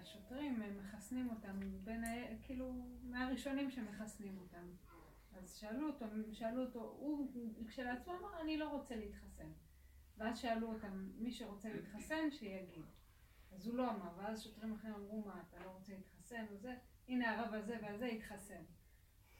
השוטרים 0.00 0.62
מחסנים 0.78 1.30
אותם, 1.30 1.60
בין. 1.84 2.04
כאילו, 2.42 2.72
מהראשונים 3.02 3.70
שמחסנים 3.70 4.38
אותם. 4.38 4.66
אז 5.32 5.56
שאלו 5.56 5.86
אותו, 5.86 6.06
שאלו 6.32 6.64
אותו, 6.64 6.80
הוא 6.80 7.28
כשלעצמו 7.68 8.18
אמר, 8.18 8.40
אני 8.40 8.56
לא 8.56 8.68
רוצה 8.68 8.96
להתחסן. 8.96 9.48
ואז 10.18 10.38
שאלו 10.38 10.72
אותם, 10.72 11.10
מי 11.18 11.32
שרוצה 11.32 11.68
להתחסן, 11.72 12.30
שיגיד. 12.30 12.84
אז 13.52 13.66
הוא 13.66 13.76
לא 13.76 13.90
אמר, 13.90 14.10
ואז 14.16 14.42
שוטרים 14.42 14.74
אחרים 14.74 14.94
אמרו, 14.94 15.22
מה, 15.26 15.42
אתה 15.48 15.64
לא 15.64 15.70
רוצה 15.70 15.92
להתחסן 15.92 16.19
וזה? 16.50 16.74
הנה 17.08 17.38
הרב 17.38 17.54
הזה 17.54 17.76
והזה 17.82 18.06
התחסן. 18.06 18.62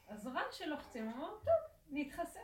אז 0.09 0.27
רק 0.27 0.53
שלוחצים, 0.53 1.09
הוא 1.09 1.15
אמר, 1.15 1.31
טוב, 1.45 1.79
נתחסן. 1.91 2.41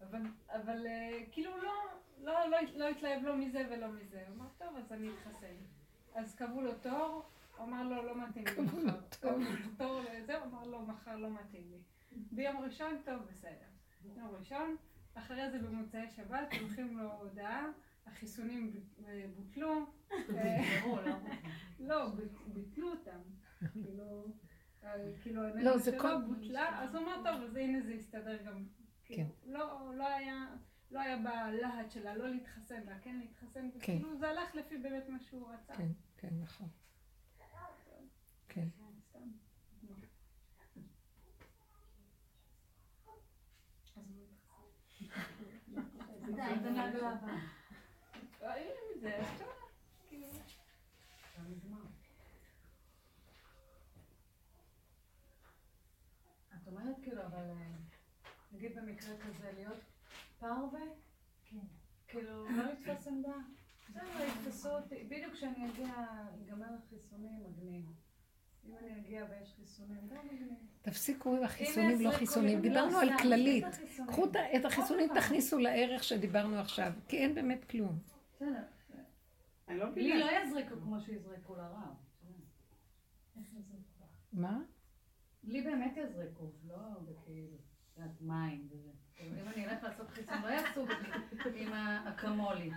אבל, 0.00 0.20
אבל 0.48 0.86
uh, 0.86 1.32
כאילו 1.32 1.62
לא, 1.62 1.72
לא, 2.18 2.50
לא, 2.50 2.58
לא 2.74 2.88
התלהב 2.88 3.22
לא 3.22 3.36
מזה 3.36 3.66
ולא 3.70 3.88
מזה. 3.88 4.24
הוא 4.28 4.36
אמר, 4.36 4.48
טוב, 4.58 4.76
אז 4.76 4.92
אני 4.92 5.08
אתחסן. 5.08 5.54
אז 6.14 6.34
קבעו 6.34 6.60
לו 6.60 6.74
תור, 6.78 7.22
הוא 7.56 7.66
אמר 7.66 7.82
לו, 7.82 8.02
לא 8.02 8.16
מתאים 8.16 8.44
לי 8.46 8.62
מחר. 8.62 9.00
קבעו 9.20 9.38
לו 9.38 9.46
תור 9.76 10.00
לזה, 10.12 10.38
הוא 10.38 10.44
אמר 10.44 10.64
לו, 10.64 10.82
מחר 10.82 11.16
לא 11.16 11.30
מתאים 11.30 11.70
לי. 11.70 11.78
ביום 12.32 12.56
ראשון, 12.56 13.02
טוב, 13.04 13.22
בסדר. 13.22 13.66
ביום 14.02 14.34
ראשון, 14.38 14.76
אחרי 15.14 15.50
זה 15.50 15.58
במוצאי 15.58 16.10
שבת, 16.16 16.52
הולכים 16.60 16.98
לו 16.98 17.12
הודעה, 17.12 17.66
החיסונים 18.06 18.72
בוטלו. 19.36 19.86
לא, 21.80 22.06
ביטלו 22.46 22.90
אותם. 22.90 23.20
כאילו, 23.72 24.26
כאילו, 25.22 25.42
לא, 25.56 25.78
זה 25.78 25.98
כל... 25.98 26.22
בוטלה, 26.26 26.82
אז 26.82 26.94
הוא 26.94 27.02
אמר, 27.02 27.16
טוב, 27.16 27.42
אז 27.42 27.56
הנה 27.56 27.80
זה 27.80 27.92
יסתדר 27.92 28.42
גם. 28.42 28.64
כן. 29.04 29.26
לא, 29.44 29.92
לא 29.96 30.08
היה... 30.08 30.46
לא 30.90 31.00
היה 31.00 31.16
בלהט 31.16 31.90
שלה 31.90 32.16
לא 32.16 32.28
להתחסן, 32.28 32.82
לה 32.86 32.98
כן 32.98 33.16
להתחסן, 33.16 33.68
וכאילו 33.76 34.16
זה 34.16 34.28
הלך 34.28 34.54
לפי 34.54 34.78
באמת 34.78 35.08
מה 35.08 35.20
שהוא 35.20 35.48
רצה. 35.50 35.74
כן, 35.74 35.88
כן, 36.16 36.28
נכון. 36.42 36.68
כן. 38.48 38.68
את 56.64 56.68
אומרת 56.68 56.96
כאילו, 57.02 57.22
אבל 57.22 57.50
נגיד 58.52 58.76
במקרה 58.78 59.16
כזה 59.16 59.52
להיות 59.52 59.80
פרווה? 60.44 60.80
כן. 61.44 61.56
כאילו, 62.08 62.50
לא 62.50 62.64
לתפוס 62.64 63.08
עמדה. 63.08 63.34
בסדר, 63.88 64.02
יתפסו 64.26 64.68
אותי. 64.68 65.04
בדיוק 65.04 65.32
כשאני 65.32 65.70
אגיע, 65.70 65.94
ייגמר 66.38 66.66
החיסונים, 66.78 67.42
מגניב. 67.42 67.84
אם 68.64 68.76
אני 68.76 68.98
אגיע 68.98 69.26
ויש 69.30 69.54
חיסונים, 69.56 70.08
גם 70.08 70.26
מגניב. 70.26 70.58
תפסיקו 70.82 71.36
עם 71.36 71.42
החיסונים, 71.42 72.00
לא 72.00 72.10
חיסונים. 72.10 72.60
דיברנו 72.60 72.98
על 72.98 73.18
כללית. 73.18 73.64
קחו 74.06 74.24
את 74.56 74.64
החיסונים, 74.64 75.08
תכניסו 75.14 75.58
לערך 75.58 76.04
שדיברנו 76.04 76.56
עכשיו, 76.56 76.92
כי 77.08 77.18
אין 77.18 77.34
באמת 77.34 77.64
כלום. 77.64 77.98
בסדר. 78.34 78.62
לא 79.68 79.90
לי 79.94 80.18
לא 80.18 80.26
יזרקו 80.42 80.80
כמו 80.80 81.00
שיזרקו 81.00 81.54
לרב. 81.56 81.94
מה? 84.32 84.60
לי 85.44 85.62
באמת 85.62 85.96
יזרקו, 85.96 86.52
לא 86.66 86.76
בכאילו, 87.04 87.56
מים 88.20 88.68
וזה. 88.70 88.90
אם 89.40 89.48
אני 89.48 89.66
אלך 89.66 89.82
לעשות 89.82 90.10
חיסון, 90.10 90.42
לא 90.42 90.48
יעשו 90.48 90.86
עם 91.54 91.72
האקמולי. 91.72 92.70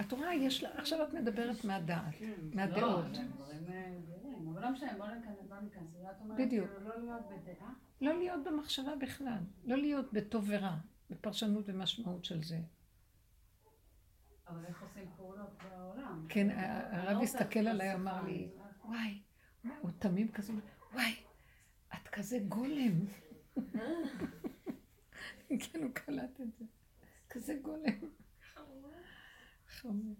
את 0.00 0.12
רואה, 0.12 0.34
יש 0.34 0.62
לה, 0.62 0.70
עכשיו 0.74 1.02
את 1.02 1.14
מדברת 1.14 1.64
מהדעת. 1.64 2.14
מהדעות. 2.52 3.04
לא, 3.04 4.70
לא 6.24 6.34
בדיוק. 6.36 6.68
כאילו, 6.68 6.88
לא 6.88 7.00
להיות 7.00 7.22
בדעה? 7.28 7.72
לא 8.00 8.18
להיות 8.18 8.44
במחשבה 8.44 8.96
בכלל, 8.96 9.38
לא 9.64 9.76
להיות 9.76 10.12
בטוב 10.12 10.44
ורע, 10.48 10.76
בפרשנות 11.10 11.64
ומשמעות 11.68 12.24
של 12.24 12.42
זה. 12.42 12.58
אבל 14.48 14.64
איך 14.64 14.82
עושים 14.82 15.04
פעולות 15.16 15.62
בעולם? 15.62 16.26
כן, 16.28 16.48
הרב 16.90 17.22
הסתכל 17.22 17.68
עליי, 17.68 17.94
אמר 17.94 18.22
לי, 18.22 18.48
וואי, 18.84 19.22
הוא 19.80 19.90
תמים 19.98 20.32
כזה, 20.32 20.52
וואי, 20.92 21.14
את 21.94 22.08
כזה 22.08 22.38
גולם. 22.48 23.06
כן, 25.64 25.82
הוא 25.82 25.90
קלט 25.94 26.40
את 26.40 26.52
זה. 26.58 26.64
כזה 27.30 27.54
גולם. 27.62 28.08
חמור. 29.68 30.14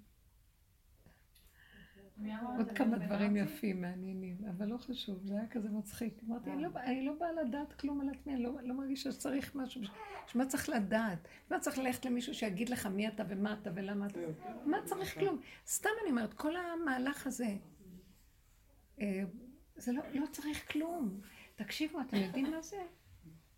עוד 2.58 2.72
כמה 2.74 2.98
דברים 2.98 3.36
יפים, 3.36 3.80
מעניינים, 3.80 4.36
אבל 4.50 4.66
לא 4.66 4.76
חשוב, 4.76 5.18
זה 5.24 5.34
היה 5.34 5.46
כזה 5.48 5.70
מצחיק. 5.70 6.20
אמרתי, 6.28 6.50
אני 6.76 7.06
לא 7.06 7.12
באה 7.18 7.32
לדעת 7.32 7.72
כלום 7.72 8.00
על 8.00 8.08
עצמי, 8.08 8.34
אני 8.34 8.42
לא 8.42 8.74
מרגישה 8.74 9.12
שצריך 9.12 9.54
משהו, 9.54 9.82
שמה 10.26 10.46
צריך 10.46 10.68
לדעת? 10.68 11.28
מה 11.50 11.60
צריך 11.60 11.78
ללכת 11.78 12.04
למישהו 12.04 12.34
שיגיד 12.34 12.68
לך 12.68 12.86
מי 12.86 13.08
אתה 13.08 13.22
ומה 13.28 13.52
אתה 13.52 13.70
ולמה 13.74 14.06
אתה? 14.06 14.18
מה 14.64 14.78
צריך 14.84 15.18
כלום? 15.18 15.40
סתם 15.66 15.90
אני 16.02 16.10
אומרת, 16.10 16.34
כל 16.34 16.52
המהלך 16.56 17.26
הזה, 17.26 17.56
זה 19.76 19.92
לא 19.92 20.26
צריך 20.32 20.72
כלום. 20.72 21.20
תקשיבו, 21.56 22.00
אתם 22.00 22.16
יודעים 22.16 22.50
מה 22.50 22.62
זה? 22.62 22.82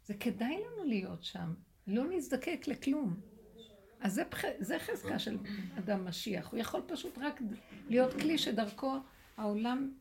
זה 0.05 0.15
כדאי 0.15 0.57
לנו 0.57 0.85
להיות 0.85 1.25
שם, 1.25 1.55
לא 1.87 2.05
נזדקק 2.11 2.69
לכלום. 2.69 3.21
אז 4.01 4.15
זה, 4.15 4.23
זה 4.59 4.79
חזקה 4.79 5.19
של 5.19 5.39
אדם 5.79 6.05
משיח, 6.05 6.51
הוא 6.51 6.59
יכול 6.59 6.83
פשוט 6.87 7.19
רק 7.19 7.41
להיות 7.89 8.13
כלי 8.13 8.39
שדרכו 8.39 8.97
העולם 9.37 9.95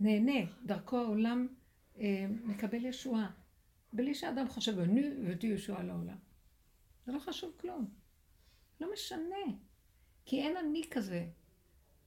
נהנה, 0.00 0.50
דרכו 0.66 0.98
העולם 0.98 1.46
אה, 1.98 2.26
מקבל 2.44 2.84
ישועה, 2.84 3.30
בלי 3.92 4.14
שאדם 4.14 4.48
חושב, 4.48 4.78
אני 4.78 5.10
הבאתי 5.22 5.46
ישועה 5.46 5.82
לעולם. 5.82 6.16
זה 7.06 7.12
לא 7.12 7.18
חשוב 7.18 7.52
כלום, 7.60 7.90
לא 8.80 8.92
משנה, 8.92 9.44
כי 10.24 10.42
אין 10.42 10.56
אני 10.56 10.82
כזה. 10.90 11.26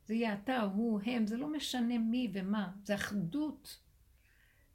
זה 0.06 0.14
יהיה 0.14 0.34
אתה, 0.34 0.62
הוא, 0.62 1.02
הם, 1.06 1.28
זה 1.28 1.38
לא 1.38 1.48
משנה 1.48 1.98
מי 1.98 2.32
ומה, 2.34 2.72
זה 2.84 2.96
אחדות. 2.96 3.80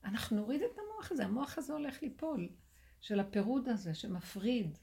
אנחנו 0.05 0.37
נוריד 0.37 0.63
את 0.63 0.79
המוח 0.79 1.13
הזה, 1.13 1.25
המוח 1.25 1.59
הזה 1.59 1.73
הולך 1.73 2.03
ליפול, 2.03 2.49
של 3.01 3.21
הפירוד 3.21 3.69
הזה 3.69 3.95
שמפריד. 3.95 4.79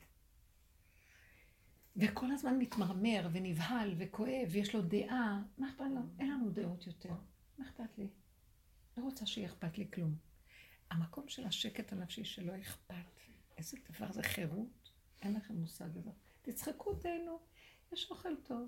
וכל 1.95 2.31
הזמן 2.31 2.59
מתמרמר 2.59 3.29
ונבהל 3.31 3.93
וכואב, 3.97 4.47
ויש 4.49 4.75
לו 4.75 4.81
דעה, 4.81 5.41
מה 5.57 5.69
אכפת 5.69 5.85
לו? 5.95 6.01
אין 6.19 6.31
לנו 6.31 6.49
דעות 6.49 6.87
יותר. 6.87 7.13
מה 7.57 7.65
אכפת 7.65 7.97
לי? 7.97 8.07
לא 8.97 9.03
רוצה 9.03 9.25
שיהיה 9.25 9.47
אכפת 9.47 9.77
לי 9.77 9.91
כלום. 9.93 10.15
המקום 10.91 11.27
של 11.27 11.45
השקט 11.45 11.91
הנפשי 11.93 12.23
שלא 12.23 12.53
אכפת, 12.61 12.95
איזה 13.57 13.77
דבר 13.89 14.11
זה 14.11 14.23
חירות? 14.23 14.91
אין 15.21 15.33
לכם 15.33 15.53
מושג 15.53 15.97
הזה. 15.97 16.11
תצחקו, 16.41 16.95
תהנו, 16.95 17.39
יש 17.91 18.11
אוכל 18.11 18.35
טוב. 18.43 18.67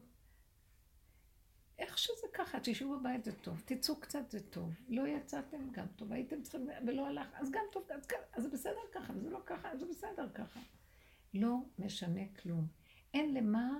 איך 1.81 1.97
שזה 1.97 2.27
ככה, 2.33 2.59
תשבו 2.63 2.99
בבית 2.99 3.23
זה 3.23 3.31
טוב, 3.31 3.61
תצאו 3.65 3.99
קצת 3.99 4.31
זה 4.31 4.39
טוב, 4.39 4.73
לא 4.89 5.07
יצאתם 5.07 5.71
גם 5.71 5.85
טוב, 5.95 6.13
הייתם 6.13 6.41
צריכים, 6.41 6.69
ולא 6.87 7.07
הלך, 7.07 7.27
אז 7.33 7.51
גם 7.51 7.63
טוב, 7.71 7.83
אז, 8.33 8.43
זה 8.43 8.49
בסדר 8.49 8.81
ככה, 8.91 9.13
וזה 9.15 9.29
לא 9.29 9.39
ככה, 9.45 9.71
אז 9.71 9.79
זה 9.79 9.85
בסדר 9.85 10.29
ככה. 10.33 10.59
לא 11.33 11.57
משנה 11.79 12.21
כלום. 12.41 12.67
אין 13.13 13.33
למה, 13.33 13.79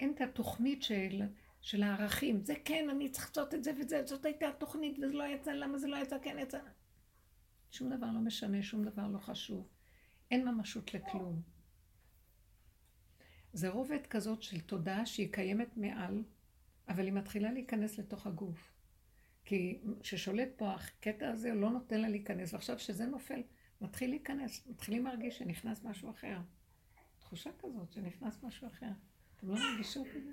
אין 0.00 0.12
את 0.14 0.20
התוכנית 0.20 0.82
של, 0.82 1.22
של 1.60 1.82
הערכים, 1.82 2.44
זה 2.44 2.54
כן, 2.64 2.90
אני 2.90 3.10
צריך 3.10 3.28
לעשות 3.28 3.54
את 3.54 3.64
זה 3.64 3.72
וזה, 3.78 4.06
זאת 4.06 4.24
הייתה 4.24 4.48
התוכנית 4.48 4.98
וזה 4.98 5.14
לא 5.14 5.24
יצא, 5.24 5.52
למה 5.52 5.78
זה 5.78 5.88
לא 5.88 5.96
יצא, 5.96 6.16
כן 6.22 6.36
יצא. 6.38 6.58
שום 7.70 7.96
דבר 7.96 8.06
לא 8.06 8.20
משנה, 8.20 8.62
שום 8.62 8.84
דבר 8.84 9.08
לא 9.08 9.18
חשוב. 9.18 9.68
אין 10.30 10.48
ממשות 10.48 10.94
לכלום. 10.94 11.42
זה 13.52 13.68
רובד 13.68 14.06
כזאת 14.06 14.42
של 14.42 14.60
תודעה 14.60 15.06
שהיא 15.06 15.32
קיימת 15.32 15.76
מעל, 15.76 16.22
אבל 16.88 17.04
היא 17.04 17.12
מתחילה 17.12 17.52
להיכנס 17.52 17.98
לתוך 17.98 18.26
הגוף. 18.26 18.72
כי 19.44 19.80
ששולט 20.02 20.48
פה 20.56 20.70
הקטע 20.70 21.28
הזה, 21.28 21.54
לא 21.54 21.70
נותן 21.70 22.00
לה 22.00 22.08
להיכנס, 22.08 22.52
ועכשיו 22.52 22.78
שזה 22.78 23.06
נופל, 23.06 23.42
מתחיל 23.80 24.10
להיכנס, 24.10 24.66
מתחילים 24.66 25.04
להרגיש 25.04 25.38
שנכנס 25.38 25.84
משהו 25.84 26.10
אחר. 26.10 26.38
תחושה 27.18 27.50
כזאת 27.58 27.92
שנכנס 27.92 28.42
משהו 28.42 28.66
אחר. 28.66 28.90
אתם 29.36 29.48
לא 29.48 29.54
מרגישות 29.54 30.06
את 30.16 30.24
זה? 30.24 30.30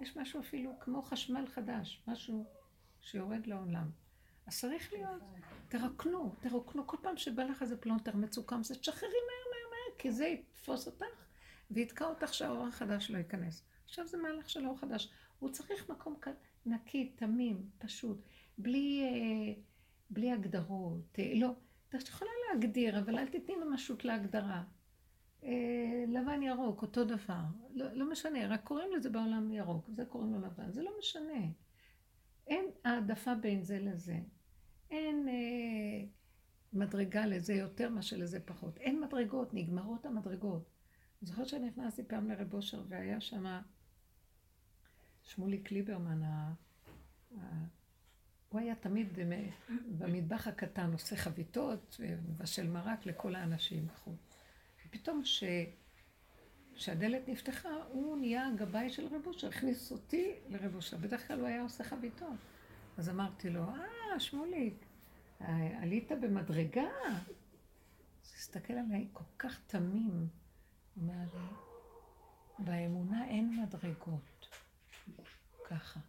יש 0.00 0.16
משהו 0.16 0.40
אפילו 0.40 0.72
כמו 0.80 1.02
חשמל 1.02 1.46
חדש, 1.46 2.02
משהו 2.06 2.46
שיורד 3.00 3.46
לעולם. 3.46 3.90
אז 4.46 4.60
צריך 4.60 4.92
להיות, 4.92 5.22
תרוקנו, 5.68 6.34
תרוקנו, 6.40 6.86
כל 6.86 6.96
פעם 7.02 7.16
שבא 7.16 7.42
לך 7.42 7.62
איזה 7.62 7.76
פלונטר 7.76 8.16
מצוקם, 8.16 8.62
זה 8.62 8.74
תשחררי 8.74 9.12
מהר 9.12 9.52
מהר 9.52 9.70
מהר, 9.70 9.98
כי 9.98 10.12
זה 10.12 10.26
יתפוס 10.26 10.86
אותך 10.86 11.26
ויתקע 11.70 12.04
אותך 12.04 12.34
שהאור 12.34 12.66
החדש 12.66 13.10
לא 13.10 13.18
ייכנס. 13.18 13.62
עכשיו 13.84 14.06
זה 14.06 14.18
מהלך 14.18 14.50
של 14.50 14.66
אור 14.66 14.78
חדש. 14.78 15.12
הוא 15.38 15.50
צריך 15.50 15.90
מקום 15.90 16.14
נקי, 16.66 17.12
תמים, 17.16 17.70
פשוט, 17.78 18.22
בלי, 18.58 19.02
אה, 19.04 19.62
בלי 20.10 20.32
הגדרות. 20.32 21.18
אה, 21.18 21.32
לא, 21.36 21.50
את 21.88 22.08
יכולה 22.08 22.30
להגדיר, 22.52 22.98
אבל 22.98 23.18
אל 23.18 23.26
תתני 23.26 23.54
ממשות 23.54 24.04
להגדרה. 24.04 24.64
אה, 25.44 26.04
לבן 26.08 26.42
ירוק, 26.42 26.82
אותו 26.82 27.04
דבר. 27.04 27.42
לא, 27.74 27.92
לא 27.92 28.10
משנה, 28.10 28.48
רק 28.48 28.64
קוראים 28.64 28.92
לזה 28.96 29.10
בעולם 29.10 29.52
ירוק, 29.52 29.90
זה 29.90 30.04
קוראים 30.04 30.32
לו 30.32 30.40
לבן, 30.40 30.72
זה 30.72 30.82
לא 30.82 30.90
משנה. 30.98 31.46
אין 32.46 32.64
העדפה 32.84 33.34
בין 33.34 33.62
זה 33.62 33.78
לזה. 33.78 34.18
אין 34.90 35.28
אה, 35.28 36.08
מדרגה 36.72 37.26
לזה 37.26 37.54
יותר 37.54 37.90
מאשר 37.90 38.16
לזה 38.16 38.40
פחות. 38.40 38.78
אין 38.78 39.00
מדרגות, 39.00 39.54
נגמרות 39.54 40.06
המדרגות. 40.06 40.70
אני 41.22 41.28
זוכרת 41.28 41.48
שנכנסתי 41.48 42.02
פעם 42.04 42.28
לרב 42.28 42.54
אושר 42.54 42.82
והיה 42.88 43.20
שם 43.20 43.60
שמוליק 45.26 45.70
ליברמן, 45.70 46.22
ה... 46.22 46.52
הוא 48.48 48.60
היה 48.60 48.74
תמיד 48.74 49.18
במטבח 49.98 50.48
הקטן 50.48 50.92
עושה 50.92 51.16
חביתות 51.16 51.96
ומבשל 52.00 52.70
מרק 52.70 53.06
לכל 53.06 53.34
האנשים 53.34 53.86
וכו'. 53.88 54.14
ופתאום 54.86 55.24
ש... 55.24 55.44
כשהדלת 56.74 57.28
נפתחה, 57.28 57.68
הוא 57.88 58.18
נהיה 58.18 58.48
הגבאי 58.48 58.90
של 58.90 59.06
רב 59.06 59.26
אושר, 59.26 59.48
הכניס 59.48 59.92
אותי 59.92 60.32
לרב 60.48 60.74
אושר. 60.74 60.96
בדרך 60.96 61.28
כלל 61.28 61.40
הוא 61.40 61.46
היה 61.46 61.62
עושה 61.62 61.84
חביתות. 61.84 62.36
אז 62.98 63.08
אמרתי 63.08 63.50
לו, 63.50 63.62
אה, 63.62 64.20
שמוליק, 64.20 64.86
עלית 65.80 66.12
במדרגה? 66.12 66.88
אז 68.24 68.34
הסתכל 68.36 68.72
עליי 68.72 69.08
כל 69.12 69.24
כך 69.38 69.60
תמים. 69.66 70.28
אומר 70.96 71.14
לי, 71.34 71.40
באמונה 72.58 73.28
אין 73.28 73.62
מדרגות. 73.62 74.35
ככה. 75.66 76.00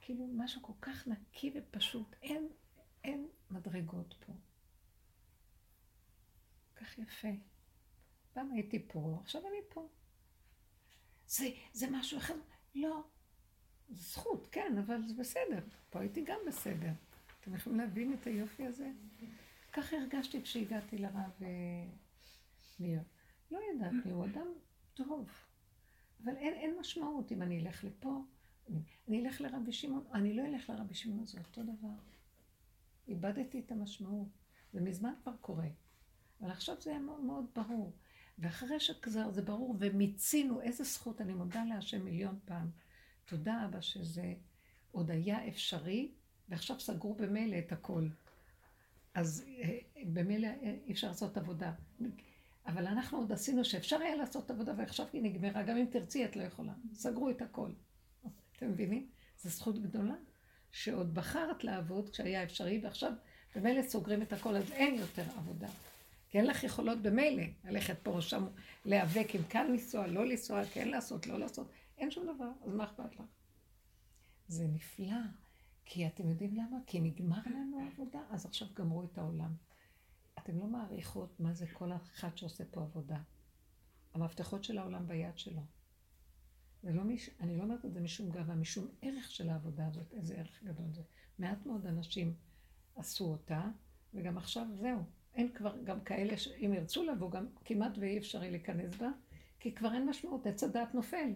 כאילו 0.00 0.26
משהו 0.26 0.62
כל 0.62 0.72
כך 0.80 1.08
נקי 1.08 1.52
ופשוט, 1.54 2.16
אין, 2.22 2.48
אין 3.04 3.28
מדרגות 3.50 4.14
פה. 4.26 4.32
כך 6.76 6.98
יפה. 6.98 7.28
פעם 8.32 8.52
הייתי 8.52 8.88
פה, 8.88 9.18
עכשיו 9.22 9.42
אני 9.46 9.58
פה. 9.68 9.88
זה, 11.26 11.48
זה 11.72 11.90
משהו 11.90 12.18
אחר? 12.18 12.34
לא. 12.74 13.02
זו 13.90 14.02
זכות, 14.02 14.48
כן, 14.52 14.78
אבל 14.78 15.06
זה 15.06 15.14
בסדר. 15.14 15.60
פה 15.90 16.00
הייתי 16.00 16.24
גם 16.24 16.38
בסדר. 16.46 16.92
אתם 17.40 17.54
יכולים 17.54 17.78
להבין 17.78 18.12
את 18.12 18.26
היופי 18.26 18.66
הזה? 18.66 18.90
ככה 19.72 19.96
הרגשתי 19.96 20.42
כשהגעתי 20.42 20.98
לרב 20.98 21.42
אה, 21.42 21.48
ניר. 22.80 23.00
לא 23.50 23.60
ידעתי, 23.74 24.10
הוא 24.10 24.24
אדם 24.24 24.46
טוב. 24.94 25.30
אבל 26.24 26.36
אין, 26.36 26.54
אין 26.54 26.76
משמעות 26.80 27.32
אם 27.32 27.42
אני 27.42 27.60
אלך 27.60 27.84
לפה, 27.84 28.20
אני, 29.08 29.26
אלך 29.26 29.40
לרבי 29.40 29.72
שמעון, 29.72 30.04
אני 30.12 30.34
לא 30.34 30.46
אלך 30.46 30.70
לרבי 30.70 30.94
שמעון, 30.94 31.26
זה 31.26 31.38
אותו 31.38 31.62
דבר. 31.62 31.94
איבדתי 33.08 33.60
את 33.60 33.72
המשמעות. 33.72 34.28
זה 34.72 34.80
מזמן 34.80 35.12
כבר 35.22 35.32
קורה. 35.40 35.68
אבל 36.40 36.50
עכשיו 36.50 36.80
זה 36.80 36.90
היה 36.90 36.98
מאוד 36.98 37.20
מאוד 37.20 37.46
ברור. 37.54 37.92
ואחרי 38.38 38.80
שכזה 38.80 39.30
זה 39.30 39.42
ברור, 39.42 39.76
ומיצינו, 39.78 40.60
איזה 40.60 40.84
זכות, 40.84 41.20
אני 41.20 41.32
מודה 41.32 41.64
להשם 41.64 42.04
מיליון 42.04 42.38
פעם. 42.44 42.70
תודה 43.24 43.64
אבא 43.64 43.80
שזה 43.80 44.34
עוד 44.92 45.10
היה 45.10 45.48
אפשרי, 45.48 46.12
ועכשיו 46.48 46.80
סגרו 46.80 47.14
במילא 47.14 47.58
את 47.58 47.72
הכל. 47.72 48.08
אז 49.14 49.44
אה, 49.48 49.78
במילא 50.12 50.46
אה, 50.46 50.76
אי 50.86 50.92
אפשר 50.92 51.08
לעשות 51.08 51.36
עבודה. 51.36 51.72
אבל 52.66 52.86
אנחנו 52.86 53.18
עוד 53.18 53.32
עשינו 53.32 53.64
שאפשר 53.64 53.96
היה 53.96 54.16
לעשות 54.16 54.50
עבודה, 54.50 54.72
ועכשיו 54.76 55.06
היא 55.12 55.22
נגמרה, 55.22 55.62
גם 55.62 55.76
אם 55.76 55.86
תרצי 55.90 56.24
את 56.24 56.36
לא 56.36 56.42
יכולה. 56.42 56.72
סגרו 56.94 57.30
את 57.30 57.42
הכל. 57.42 57.70
אתם 58.62 58.70
מבינים? 58.70 59.10
זו 59.38 59.48
זכות 59.48 59.78
גדולה, 59.78 60.14
שעוד 60.72 61.14
בחרת 61.14 61.64
לעבוד 61.64 62.10
כשהיה 62.10 62.42
אפשרי, 62.42 62.80
ועכשיו 62.82 63.12
במילא 63.56 63.82
סוגרים 63.82 64.22
את 64.22 64.32
הכל, 64.32 64.56
אז 64.56 64.72
אין 64.72 64.94
יותר 64.94 65.22
עבודה. 65.36 65.68
כי 66.28 66.38
אין 66.38 66.46
לך 66.46 66.64
יכולות 66.64 67.02
במילא 67.02 67.42
ללכת 67.64 67.98
פה 68.02 68.10
או 68.10 68.22
שם, 68.22 68.46
להיאבק 68.84 69.34
אם 69.34 69.42
כן 69.48 69.72
לנסוע, 69.72 70.06
לא 70.06 70.26
לנסוע, 70.26 70.64
כן 70.64 70.88
לעשות, 70.88 71.26
לא 71.26 71.38
לעשות. 71.38 71.70
אין 71.98 72.10
שום 72.10 72.34
דבר, 72.34 72.50
אז 72.64 72.74
מה 72.74 72.84
אכפת 72.84 73.14
לך? 73.14 73.22
זה 74.48 74.66
נפלא, 74.66 75.20
כי 75.84 76.06
אתם 76.06 76.28
יודעים 76.28 76.54
למה? 76.54 76.76
כי 76.86 77.00
נגמר 77.00 77.42
לנו 77.46 77.80
העבודה, 77.80 78.20
אז 78.30 78.46
עכשיו 78.46 78.68
גמרו 78.74 79.04
את 79.04 79.18
העולם. 79.18 79.54
אתם 80.38 80.58
לא 80.58 80.66
מעריכות 80.66 81.40
מה 81.40 81.52
זה 81.52 81.66
כל 81.72 81.92
אחד 81.92 82.36
שעושה 82.36 82.64
פה 82.70 82.80
עבודה. 82.80 83.18
המפתחות 84.14 84.64
של 84.64 84.78
העולם 84.78 85.08
ביד 85.08 85.38
שלו. 85.38 85.62
לא 86.84 87.04
מש... 87.04 87.30
אני 87.40 87.56
לא 87.56 87.62
אומרת 87.62 87.84
את 87.84 87.92
זה 87.92 88.00
משום 88.00 88.30
גאווה, 88.30 88.54
משום 88.54 88.88
ערך 89.02 89.30
של 89.30 89.50
העבודה 89.50 89.86
הזאת, 89.86 90.12
איזה 90.12 90.34
ערך 90.34 90.62
גדול 90.64 90.86
זה. 90.92 91.02
מעט 91.38 91.66
מאוד 91.66 91.86
אנשים 91.86 92.34
עשו 92.96 93.24
אותה, 93.24 93.62
וגם 94.14 94.38
עכשיו 94.38 94.66
זהו. 94.74 95.02
אין 95.34 95.52
כבר 95.52 95.76
גם 95.84 96.00
כאלה 96.00 96.36
שאם 96.36 96.72
ירצו 96.74 97.04
לבוא, 97.04 97.30
גם 97.30 97.46
כמעט 97.64 97.98
ואי 97.98 98.18
אפשרי 98.18 98.50
להיכנס 98.50 98.96
בה, 98.96 99.08
כי 99.60 99.74
כבר 99.74 99.94
אין 99.94 100.06
משמעות, 100.06 100.46
עץ 100.46 100.64
הדעת 100.64 100.94
נופל. 100.94 101.32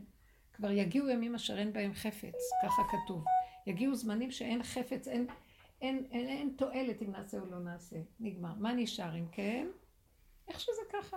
כבר 0.53 0.71
יגיעו 0.71 1.09
ימים 1.09 1.35
אשר 1.35 1.59
אין 1.59 1.73
בהם 1.73 1.95
חפץ, 1.95 2.35
ככה 2.63 2.83
כתוב. 2.91 3.25
יגיעו 3.67 3.95
זמנים 3.95 4.31
שאין 4.31 4.63
חפץ, 4.63 5.09
אין, 5.09 5.27
אין, 5.81 6.07
אין, 6.11 6.29
אין 6.29 6.55
תועלת 6.57 7.03
אם 7.03 7.11
נעשה 7.11 7.41
או 7.41 7.47
לא 7.47 7.59
נעשה. 7.59 7.97
נגמר. 8.21 8.55
מה 8.55 8.73
נשאר 8.73 9.17
אם 9.17 9.27
כן? 9.33 9.67
איך 10.49 10.61
שזה 10.61 10.83
ככה. 10.93 11.17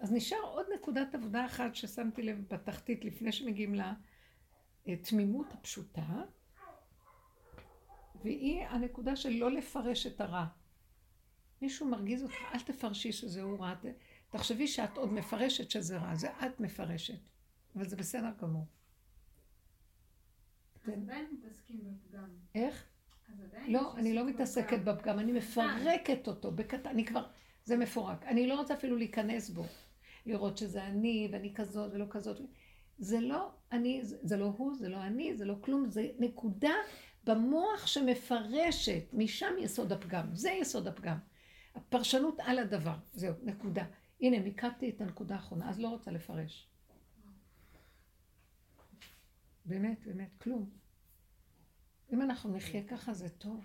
אז 0.00 0.12
נשאר 0.12 0.42
עוד 0.42 0.66
נקודת 0.74 1.14
עבודה 1.14 1.46
אחת 1.46 1.74
ששמתי 1.74 2.22
לב 2.22 2.44
בתחתית 2.48 3.04
לפני 3.04 3.32
שמגיעים 3.32 3.74
לתמימות 4.86 5.46
הפשוטה, 5.52 6.22
והיא 8.24 8.62
הנקודה 8.66 9.16
של 9.16 9.30
לא 9.30 9.50
לפרש 9.50 10.06
את 10.06 10.20
הרע. 10.20 10.46
מישהו 11.62 11.88
מרגיז 11.88 12.22
אותך, 12.22 12.34
אל 12.54 12.60
תפרשי 12.60 13.12
שזה 13.12 13.42
הוא 13.42 13.58
רע. 13.58 13.74
תחשבי 14.30 14.66
שאת 14.66 14.96
עוד 14.96 15.12
מפרשת 15.12 15.70
שזה 15.70 15.98
רע, 15.98 16.14
זה 16.14 16.30
את 16.30 16.60
מפרשת. 16.60 17.18
אבל 17.76 17.88
זה 17.88 17.96
בסדר 17.96 18.30
גמור. 18.42 18.66
אז 20.84 20.88
עדיין 20.88 21.26
מתעסקים 21.32 21.80
בפגם. 21.84 22.28
איך? 22.54 22.86
לא, 23.68 23.96
אני 23.96 24.14
לא 24.14 24.26
מתעסקת 24.26 24.78
בפגם, 24.84 25.18
אני 25.18 25.32
מפרקת 25.32 26.28
אותו 26.28 26.52
בקטן, 26.52 26.90
אני 26.90 27.06
כבר, 27.06 27.26
זה 27.64 27.76
מפורק. 27.76 28.24
אני 28.24 28.46
לא 28.46 28.58
רוצה 28.58 28.74
אפילו 28.74 28.96
להיכנס 28.96 29.50
בו, 29.50 29.64
לראות 30.26 30.58
שזה 30.58 30.86
אני, 30.86 31.28
ואני 31.32 31.54
כזאת 31.54 31.92
ולא 31.92 32.06
כזאת. 32.10 32.40
זה 32.98 33.20
לא 33.20 33.52
אני, 33.72 34.00
זה 34.02 34.36
לא 34.36 34.44
הוא, 34.56 34.74
זה 34.74 34.88
לא 34.88 35.02
אני, 35.02 35.36
זה 35.36 35.44
לא 35.44 35.54
כלום, 35.60 35.88
זה 35.88 36.08
נקודה 36.18 36.72
במוח 37.24 37.86
שמפרשת, 37.86 39.02
משם 39.12 39.54
יסוד 39.58 39.92
הפגם, 39.92 40.34
זה 40.34 40.50
יסוד 40.50 40.88
הפגם. 40.88 41.18
הפרשנות 41.74 42.40
על 42.40 42.58
הדבר, 42.58 42.96
זהו, 43.12 43.34
נקודה. 43.42 43.84
הנה, 44.20 44.38
מיקדתי 44.40 44.90
את 44.90 45.00
הנקודה 45.00 45.34
האחרונה, 45.34 45.70
אז 45.70 45.80
לא 45.80 45.88
רוצה 45.88 46.10
לפרש. 46.10 46.68
באמת, 49.64 50.06
באמת, 50.06 50.30
כלום. 50.42 50.70
אם 52.12 52.22
אנחנו 52.22 52.56
נחיה 52.56 52.88
ככה 52.88 53.12
זה 53.12 53.28
טוב, 53.28 53.64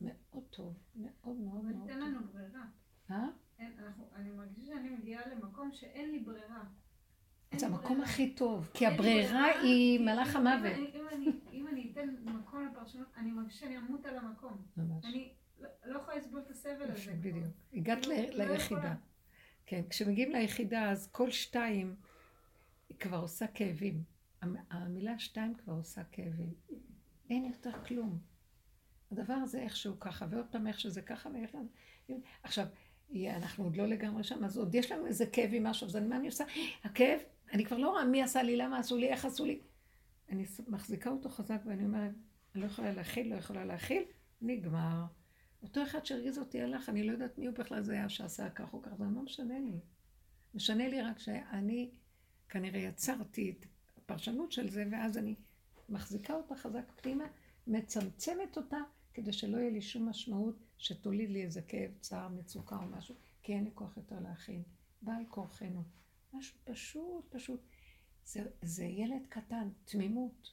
מאוד 0.00 0.44
טוב, 0.50 0.74
מאוד 0.96 1.36
מאוד 1.36 1.64
מאוד 1.64 1.74
טוב. 1.74 1.82
אבל 1.82 1.92
תן 1.92 2.00
לנו 2.00 2.18
ברירה. 2.32 2.64
אה? 3.10 3.28
אין, 3.58 3.72
אנחנו, 3.78 4.08
אני 4.14 4.30
מרגישה 4.30 4.66
שאני 4.66 4.88
מגיעה 4.90 5.28
למקום 5.28 5.70
שאין 5.72 6.10
לי 6.10 6.18
ברירה. 6.18 6.64
זה 7.56 7.66
המקום. 7.66 8.00
הכי 8.02 8.34
טוב, 8.34 8.70
כי 8.74 8.86
הברירה 8.86 9.32
ברירה, 9.32 9.60
היא 9.62 10.00
מלאך 10.00 10.36
המוות. 10.36 10.72
אם 11.52 11.66
אני- 11.68 11.90
אתן 11.92 12.08
מקום 12.24 12.66
לפרשנות, 12.66 13.06
אני 13.16 13.30
מרגישה 13.30 13.58
שאני 13.60 13.78
אמות 13.78 14.06
על 14.06 14.18
המקום. 14.18 14.62
אני 15.04 15.32
לא- 15.60 15.68
לא 15.84 15.98
יכולה 15.98 16.16
לסבול 16.16 16.40
את 16.40 16.50
הסבל 16.50 16.90
הזה. 16.90 17.12
בדיוק. 17.20 17.44
הגעת 17.74 17.98
כאילו, 18.06 18.14
ל- 18.14 18.38
לא 18.38 18.44
ליחידה. 18.52 18.94
כן, 19.66 19.82
כשמגיעים 19.90 20.32
ליחידה, 20.32 20.90
אז 20.90 21.08
כל 21.12 21.30
שתיים 21.30 21.96
היא 22.88 22.98
כבר 22.98 23.18
עושה 23.18 23.46
כאבים. 23.46 24.02
המ- 24.42 24.56
המילה 24.70 25.18
שתיים 25.18 25.54
כבר 25.54 25.72
עושה 25.72 26.04
כאבים. 26.04 26.54
אין 27.30 27.44
יותר 27.44 27.82
כלום. 27.84 28.18
הדבר 29.12 29.34
הזה 29.34 29.60
איכשהו 29.62 30.00
ככה, 30.00 30.26
ועוד 30.30 30.46
פעם 30.50 30.66
איך 30.66 30.80
שזה 30.80 31.02
ככה, 31.02 31.28
ואיך... 31.34 31.56
עכשיו, 32.42 32.66
אנחנו 33.14 33.64
עוד 33.64 33.76
לא 33.76 33.86
לגמרי 33.86 34.24
שם, 34.24 34.44
אז 34.44 34.58
עוד 34.58 34.74
יש 34.74 34.92
לנו 34.92 35.06
איזה 35.06 35.26
כאב 35.26 35.50
עם 35.52 35.66
משהו, 35.66 35.86
אז 35.86 35.96
אני, 35.96 36.06
מה 36.06 36.16
אני 36.16 36.26
עושה? 36.26 36.44
הכאב, 36.84 37.20
אני 37.52 37.64
כבר 37.64 37.76
לא 37.76 37.90
רואה 37.90 38.04
מי 38.04 38.22
עשה 38.22 38.42
לי, 38.42 38.56
למה 38.56 38.78
עשו 38.78 38.96
לי, 38.96 39.08
איך 39.08 39.24
עשו 39.24 39.44
לי. 39.44 39.60
אני 40.28 40.44
מחזיקה 40.68 41.10
אותו 41.10 41.28
חזק 41.28 41.60
ואני 41.66 41.84
אומרת, 41.84 42.10
אני 42.54 42.62
לא 42.62 42.66
יכולה 42.66 42.92
להכיל, 42.92 43.34
לא 43.34 43.38
יכולה 43.38 43.64
להכיל, 43.64 44.02
נגמר. 44.42 45.04
אותו 45.62 45.82
אחד 45.82 46.06
שהרגיז 46.06 46.38
אותי 46.38 46.62
הלך, 46.62 46.88
אני 46.88 47.04
לא 47.04 47.12
יודעת 47.12 47.38
מי 47.38 47.46
הוא 47.46 47.54
בכלל 47.54 47.82
זה 47.82 47.92
היה 47.92 48.08
שעשה 48.08 48.50
כך 48.50 48.74
או 48.74 48.82
כך, 48.82 48.94
זה 48.94 49.04
לא 49.04 49.22
משנה 49.22 49.58
לי. 49.58 49.80
משנה 50.54 50.88
לי 50.88 51.02
רק 51.02 51.18
שאני 51.18 51.90
כנראה 52.48 52.80
יצרתי 52.80 53.50
את 53.50 53.66
הפרשנות 53.96 54.52
של 54.52 54.68
זה, 54.68 54.84
ואז 54.90 55.18
אני 55.18 55.34
מחזיקה 55.88 56.34
אותה 56.34 56.56
חזק 56.56 56.92
פנימה, 56.96 57.24
מצמצמת 57.66 58.56
אותה, 58.56 58.78
כדי 59.16 59.32
שלא 59.32 59.56
יהיה 59.58 59.70
לי 59.70 59.82
שום 59.82 60.08
משמעות 60.08 60.56
שתוליד 60.78 61.30
לי 61.30 61.42
איזה 61.42 61.62
כאב, 61.62 61.90
צער, 62.00 62.28
מצוקה 62.28 62.76
או 62.76 62.86
משהו, 62.86 63.14
כי 63.42 63.52
אין 63.52 63.64
לי 63.64 63.70
כוח 63.74 63.96
יותר 63.96 64.20
להכין. 64.20 64.62
בעל 65.02 65.24
כורחנו. 65.28 65.82
משהו 66.32 66.58
פשוט, 66.64 67.24
פשוט. 67.30 67.60
זה, 68.24 68.46
זה 68.62 68.84
ילד 68.84 69.26
קטן, 69.28 69.68
תמימות. 69.84 70.52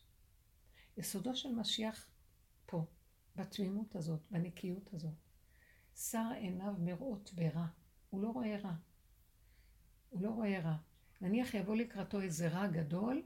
יסודו 0.97 1.35
של 1.35 1.55
משיח 1.55 2.07
פה, 2.65 2.85
בתמימות 3.35 3.95
הזאת, 3.95 4.19
בנקיות 4.31 4.93
הזאת. 4.93 5.13
שר 5.95 6.29
עיניו 6.35 6.73
מראות 6.79 7.31
ברע. 7.35 7.65
הוא 8.09 8.21
לא 8.21 8.29
רואה 8.29 8.57
רע. 8.57 8.75
הוא 10.09 10.21
לא 10.21 10.29
רואה 10.29 10.59
רע. 10.59 10.75
נניח 11.21 11.53
יבוא 11.53 11.75
לקראתו 11.75 12.21
איזה 12.21 12.47
רע 12.47 12.67
גדול, 12.67 13.23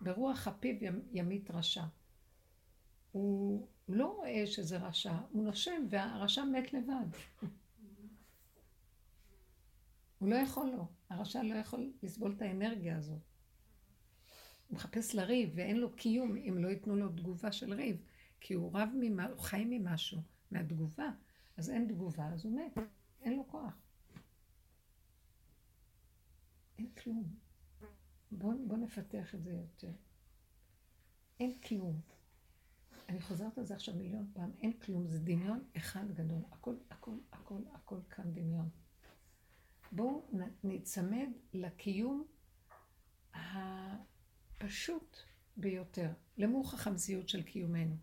ברוח 0.00 0.48
הפיו 0.48 0.74
ימ- 0.84 1.08
ימית 1.12 1.50
רשע. 1.50 1.84
הוא 3.12 3.68
לא 3.88 4.06
רואה 4.16 4.46
שזה 4.46 4.78
רשע, 4.78 5.16
הוא 5.30 5.44
נושם 5.44 5.86
והרשע 5.90 6.44
מת 6.44 6.72
לבד. 6.72 7.06
הוא 10.18 10.28
לא 10.28 10.36
יכול 10.36 10.70
לו, 10.70 10.86
הרשע 11.10 11.42
לא 11.42 11.54
יכול 11.54 11.92
לסבול 12.02 12.34
את 12.36 12.42
האנרגיה 12.42 12.98
הזאת. 12.98 13.20
הוא 14.68 14.76
מחפש 14.76 15.14
לריב 15.14 15.50
ואין 15.54 15.76
לו 15.76 15.96
קיום 15.96 16.36
אם 16.36 16.58
לא 16.58 16.68
ייתנו 16.68 16.96
לו 16.96 17.08
תגובה 17.08 17.52
של 17.52 17.72
ריב, 17.72 18.02
כי 18.40 18.54
הוא 18.54 18.70
רב 18.74 18.88
ממה, 19.00 19.26
הוא 19.26 19.38
חי 19.38 19.64
ממשהו, 19.68 20.20
מהתגובה. 20.50 21.10
אז 21.56 21.70
אין 21.70 21.88
תגובה, 21.88 22.26
אז 22.26 22.44
הוא 22.44 22.60
מת, 22.60 22.78
אין 23.22 23.36
לו 23.36 23.48
כוח. 23.48 23.78
אין 26.78 26.90
כלום. 26.90 27.24
בואו 28.30 28.68
בוא 28.68 28.76
נפתח 28.76 29.34
את 29.34 29.42
זה 29.42 29.52
יותר. 29.52 29.92
אין 31.40 31.58
קיום. 31.60 32.00
אני 33.08 33.20
חוזרת 33.20 33.58
על 33.58 33.64
זה 33.64 33.74
עכשיו 33.74 33.94
מיליון 33.94 34.26
פעם, 34.32 34.50
אין 34.60 34.72
כלום, 34.72 35.06
זה 35.08 35.18
דמיון 35.18 35.64
אחד 35.76 36.12
גדול. 36.14 36.42
הכל, 36.50 36.74
הכל, 36.90 37.16
הכל, 37.32 37.60
הכל 37.72 37.98
כאן 38.10 38.34
דמיון. 38.34 38.68
בואו 39.92 40.30
ניצמד 40.64 41.28
לקיום 41.52 42.24
הפשוט 43.34 45.16
ביותר, 45.56 46.10
למוכח 46.36 46.86
המציאות 46.86 47.28
של 47.28 47.42
קיומנו. 47.42 47.96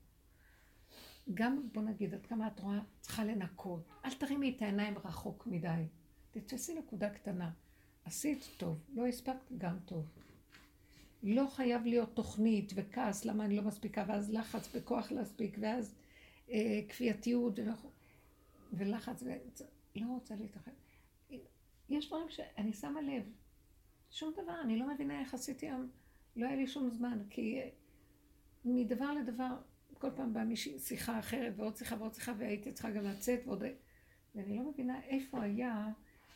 גם, 1.33 1.69
בוא 1.73 1.81
נגיד, 1.81 2.13
עד 2.13 2.25
כמה 2.25 2.47
את 2.47 2.59
רואה, 2.59 2.79
צריכה 3.01 3.23
לנקות. 3.23 3.89
אל 4.05 4.13
תרימי 4.13 4.55
את 4.57 4.61
העיניים 4.61 4.97
רחוק 4.97 5.47
מדי. 5.47 5.87
תתפסי 6.31 6.79
נקודה 6.79 7.09
קטנה. 7.09 7.51
עשית 8.05 8.49
טוב, 8.57 8.79
לא 8.93 9.07
הספקת, 9.07 9.51
גם 9.57 9.79
טוב. 9.85 10.05
לא 11.23 11.47
חייב 11.47 11.85
להיות 11.85 12.15
תוכנית 12.15 12.73
וכעס, 12.75 13.25
למה 13.25 13.45
אני 13.45 13.55
לא 13.55 13.63
מספיקה, 13.63 14.05
ואז 14.07 14.33
לחץ 14.33 14.75
בכוח 14.75 15.11
להספיק, 15.11 15.57
ואז 15.61 15.95
אה, 16.49 16.79
כפייתיות 16.89 17.59
ולחץ, 18.73 19.23
ו... 19.23 19.29
לא 19.95 20.05
רוצה 20.07 20.35
להתאחד. 20.35 20.71
יש 21.89 22.07
דברים 22.07 22.29
שאני 22.29 22.73
שמה 22.73 23.01
לב, 23.01 23.23
שום 24.11 24.33
דבר, 24.33 24.61
אני 24.61 24.79
לא 24.79 24.93
מבינה 24.93 25.19
איך 25.19 25.33
עשיתי 25.33 25.65
היום, 25.65 25.89
לא 26.35 26.45
היה 26.45 26.55
לי 26.55 26.67
שום 26.67 26.89
זמן, 26.89 27.19
כי 27.29 27.59
אה, 27.59 27.69
מדבר 28.65 29.13
לדבר, 29.13 29.57
כל 29.93 30.09
פעם 30.15 30.33
באה 30.33 30.43
מישהי 30.43 30.79
שיחה 30.79 31.19
אחרת, 31.19 31.53
ועוד 31.55 31.75
שיחה 31.75 31.95
ועוד 31.99 32.13
שיחה, 32.13 32.33
והייתי 32.37 32.71
צריכה 32.71 32.91
גם 32.91 33.03
לצאת, 33.03 33.39
ועוד... 33.45 33.63
ואני 34.35 34.57
לא 34.57 34.71
מבינה 34.71 35.03
איפה 35.03 35.41
היה, 35.41 35.87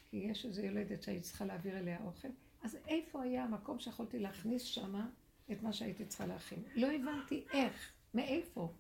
כי 0.10 0.18
יש 0.18 0.46
איזו 0.46 0.62
יולדת 0.62 1.04
שהייתי 1.04 1.24
צריכה 1.24 1.46
להעביר 1.46 1.80
אליה 1.80 2.04
אוכל, 2.04 2.28
אז 2.66 2.78
איפה 2.88 3.24
היה 3.24 3.44
המקום 3.44 3.80
שיכולתי 3.80 4.20
להכניס 4.20 4.64
שמה 4.64 5.10
את 5.52 5.64
מה 5.64 5.74
שהייתי 5.74 6.06
צריכה 6.06 6.26
להכין? 6.26 6.64
לא 6.76 6.88
הבנתי 6.92 7.46
איך, 7.54 7.92
מאיפה. 8.14 8.74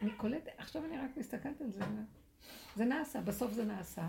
אני 0.00 0.12
קולטת, 0.12 0.52
עכשיו 0.58 0.84
אני 0.84 0.98
רק 0.98 1.16
מסתכלת 1.16 1.60
על 1.60 1.70
זה, 1.70 1.80
זה 2.76 2.84
נעשה, 2.84 3.20
בסוף 3.20 3.52
זה 3.52 3.64
נעשה, 3.64 4.08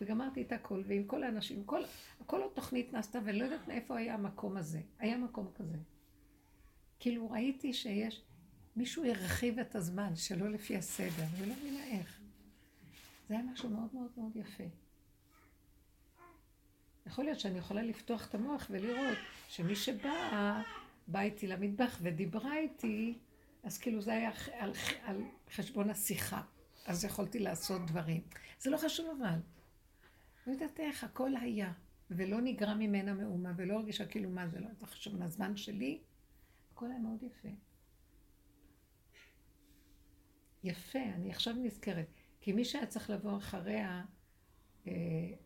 וגמרתי 0.00 0.42
את 0.42 0.52
הכל, 0.52 0.82
ועם 0.86 1.04
כל 1.04 1.22
האנשים, 1.22 1.64
כל, 1.64 1.82
כל 2.26 2.42
התוכנית 2.44 2.92
נעשתה, 2.92 3.18
ואני 3.24 3.38
לא 3.38 3.44
יודעת 3.44 3.68
מאיפה 3.68 3.98
היה 3.98 4.14
המקום 4.14 4.56
הזה. 4.56 4.80
היה 4.98 5.18
מקום 5.18 5.50
כזה. 5.54 5.76
כאילו 6.98 7.30
ראיתי 7.30 7.72
שיש, 7.72 8.22
מישהו 8.76 9.04
הרחיב 9.04 9.58
את 9.58 9.74
הזמן 9.74 10.16
שלא 10.16 10.48
לפי 10.48 10.76
הסדר, 10.76 11.24
אני 11.38 11.48
לא 11.48 11.54
מבינה 11.54 11.84
איך. 11.84 12.20
זה 13.28 13.34
היה 13.34 13.42
משהו 13.42 13.70
מאוד 13.70 13.88
מאוד 13.92 14.10
מאוד 14.16 14.36
יפה. 14.36 14.64
יכול 17.06 17.24
להיות 17.24 17.40
שאני 17.40 17.58
יכולה 17.58 17.82
לפתוח 17.82 18.28
את 18.28 18.34
המוח 18.34 18.66
ולראות 18.70 19.18
שמי 19.48 19.76
שבאה, 19.76 20.62
באה 21.06 21.22
איתי 21.22 21.46
למטבח 21.46 21.98
ודיברה 22.02 22.58
איתי, 22.58 23.18
אז 23.62 23.78
כאילו 23.78 24.00
זה 24.00 24.12
היה 24.12 24.30
על, 24.52 24.72
על 25.04 25.22
חשבון 25.54 25.90
השיחה. 25.90 26.42
אז 26.86 27.04
יכולתי 27.04 27.38
לעשות 27.38 27.86
דברים. 27.86 28.20
זה 28.58 28.70
לא 28.70 28.76
חשוב 28.76 29.20
אבל. 29.20 29.38
לא 30.46 30.52
יודעת 30.52 30.80
איך, 30.80 31.04
הכל 31.04 31.36
היה. 31.36 31.72
ולא 32.10 32.40
נגרע 32.40 32.74
ממנה 32.74 33.14
מאומה, 33.14 33.52
ולא 33.56 33.74
הרגישה 33.74 34.06
כאילו 34.06 34.30
מה 34.30 34.48
זה, 34.48 34.60
לא 34.60 34.66
זה 34.80 34.86
חשוב 34.86 35.16
מהזמן 35.16 35.56
שלי. 35.56 36.00
הכל 36.72 36.90
היה 36.90 36.98
מאוד 36.98 37.22
יפה. 37.22 37.48
יפה, 40.64 40.98
אני 40.98 41.30
עכשיו 41.30 41.54
נזכרת. 41.54 42.06
כי 42.40 42.52
מי 42.52 42.64
שהיה 42.64 42.86
צריך 42.86 43.10
לבוא 43.10 43.36
אחריה, 43.36 44.04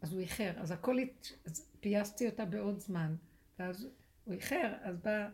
אז 0.00 0.12
הוא 0.12 0.20
איחר, 0.20 0.52
אז 0.56 0.70
הכל. 0.70 0.96
אז 1.44 1.66
פייסתי 1.80 2.26
אותה 2.26 2.44
בעוד 2.44 2.78
זמן, 2.78 3.16
ואז 3.58 3.88
הוא 4.24 4.34
איחר, 4.34 4.74
אז 4.82 4.96
בא, 4.96 5.28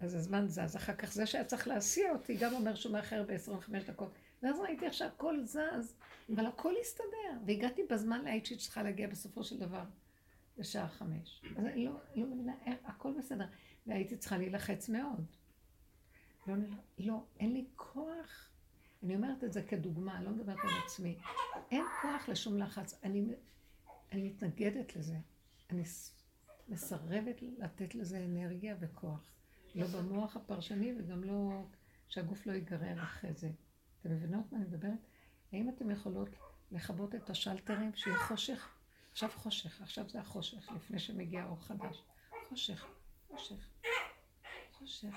אז 0.00 0.14
הזמן 0.14 0.48
זז. 0.48 0.76
אחר 0.76 0.94
כך 0.94 1.12
זה 1.12 1.26
שהיה 1.26 1.44
צריך 1.44 1.68
להסיע 1.68 2.12
אותי, 2.12 2.36
גם 2.36 2.52
אומר 2.52 2.74
שהוא 2.74 2.92
מאחר 2.92 3.22
ב-25 3.22 3.72
דקות. 3.86 4.14
ואז 4.42 4.60
ראיתי 4.60 4.86
עכשיו 4.86 5.08
הכל 5.08 5.44
זז, 5.44 5.96
אבל 6.34 6.46
הכל 6.46 6.74
הסתדר, 6.80 7.38
והגעתי 7.46 7.82
בזמן 7.90 8.24
להעיד 8.24 8.46
שהיא 8.46 8.58
צריכה 8.58 8.82
להגיע 8.82 9.08
בסופו 9.08 9.44
של 9.44 9.58
דבר 9.58 9.84
בשעה 10.58 10.88
חמש. 10.88 11.42
אז 11.56 11.64
אני 11.64 11.84
לא, 11.84 11.92
לא 12.14 12.26
מבינה, 12.26 12.52
איך, 12.66 12.74
הכל 12.84 13.12
בסדר. 13.18 13.46
והייתי 13.86 14.16
צריכה 14.16 14.38
להילחץ 14.38 14.88
מאוד. 14.88 15.26
לא, 16.46 16.54
לא, 16.98 17.24
אין 17.40 17.52
לי 17.52 17.64
כוח. 17.76 18.53
אני 19.04 19.16
אומרת 19.16 19.44
את 19.44 19.52
זה 19.52 19.62
כדוגמה, 19.62 20.22
לא 20.22 20.30
מדברת 20.30 20.58
על 20.62 20.70
עצמי. 20.84 21.18
אין 21.70 21.84
כוח 22.02 22.28
לשום 22.28 22.58
לחץ. 22.58 23.00
אני, 23.02 23.24
אני 24.12 24.22
מתנגדת 24.22 24.96
לזה. 24.96 25.16
אני 25.70 25.82
מסרבת 26.68 27.42
לתת 27.58 27.94
לזה 27.94 28.24
אנרגיה 28.24 28.76
וכוח. 28.80 29.30
לא 29.74 29.86
במוח 29.86 30.36
הפרשני 30.36 30.94
וגם 30.98 31.24
לא, 31.24 31.64
שהגוף 32.08 32.46
לא 32.46 32.52
ייגרר 32.52 33.02
אחרי 33.02 33.32
זה. 33.32 33.50
אתם 34.00 34.10
מבינות 34.10 34.52
מה 34.52 34.58
אני 34.58 34.66
מדברת? 34.66 34.98
האם 35.52 35.68
אתם 35.68 35.90
יכולות 35.90 36.28
לכבות 36.72 37.14
את 37.14 37.30
השלטרים 37.30 37.94
שיהיה 37.94 38.18
חושך? 38.18 38.68
עכשיו 39.12 39.30
חושך, 39.34 39.82
עכשיו 39.82 40.08
זה 40.08 40.20
החושך, 40.20 40.68
לפני 40.76 40.98
שמגיע 40.98 41.44
אור 41.44 41.62
חדש. 41.62 42.02
חושך, 42.48 42.86
חושך, 43.28 43.68
חושך. 44.72 45.14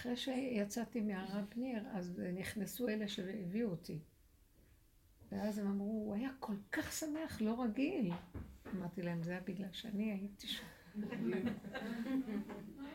אחרי 0.00 0.16
שיצאתי 0.16 1.00
מהרב 1.00 1.44
ניר, 1.56 1.88
אז 1.92 2.22
נכנסו 2.34 2.88
אלה 2.88 3.08
שהביאו 3.08 3.70
אותי. 3.70 3.98
ואז 5.32 5.58
הם 5.58 5.66
אמרו, 5.66 5.84
הוא 5.84 6.14
היה 6.14 6.30
כל 6.38 6.56
כך 6.72 6.92
שמח, 6.92 7.40
לא 7.40 7.62
רגיל. 7.62 8.12
אמרתי 8.74 9.02
להם, 9.02 9.22
זה 9.22 9.30
היה 9.30 9.40
בגלל 9.40 9.72
שאני 9.72 10.12
הייתי 10.12 10.46
שם. 10.46 10.64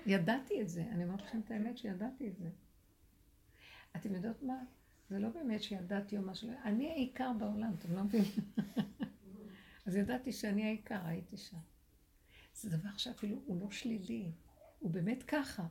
ידעתי 0.05 0.61
את 0.61 0.69
זה, 0.69 0.81
אני 0.81 1.03
אומרת 1.03 1.21
לכם 1.21 1.39
את 1.39 1.51
האמת 1.51 1.77
שידעתי 1.77 2.27
את 2.27 2.37
זה. 2.37 2.49
אתם 3.95 4.15
יודעות 4.15 4.43
מה? 4.43 4.63
זה 5.09 5.19
לא 5.19 5.29
באמת 5.29 5.63
שידעתי 5.63 6.17
או 6.17 6.21
משהו, 6.21 6.49
אני 6.63 6.91
העיקר 6.91 7.31
בעולם, 7.39 7.73
אתם 7.79 7.93
לא 7.93 8.03
מבינים? 8.03 8.31
אז 9.85 9.95
ידעתי 9.95 10.31
שאני 10.31 10.63
העיקר, 10.63 11.05
הייתי 11.05 11.37
שם. 11.37 11.57
זה 12.53 12.77
דבר 12.77 12.97
שאפילו 12.97 13.41
הוא 13.45 13.61
לא 13.61 13.71
שלילי, 13.71 14.31
הוא 14.79 14.91
באמת 14.91 15.23
ככה. 15.23 15.67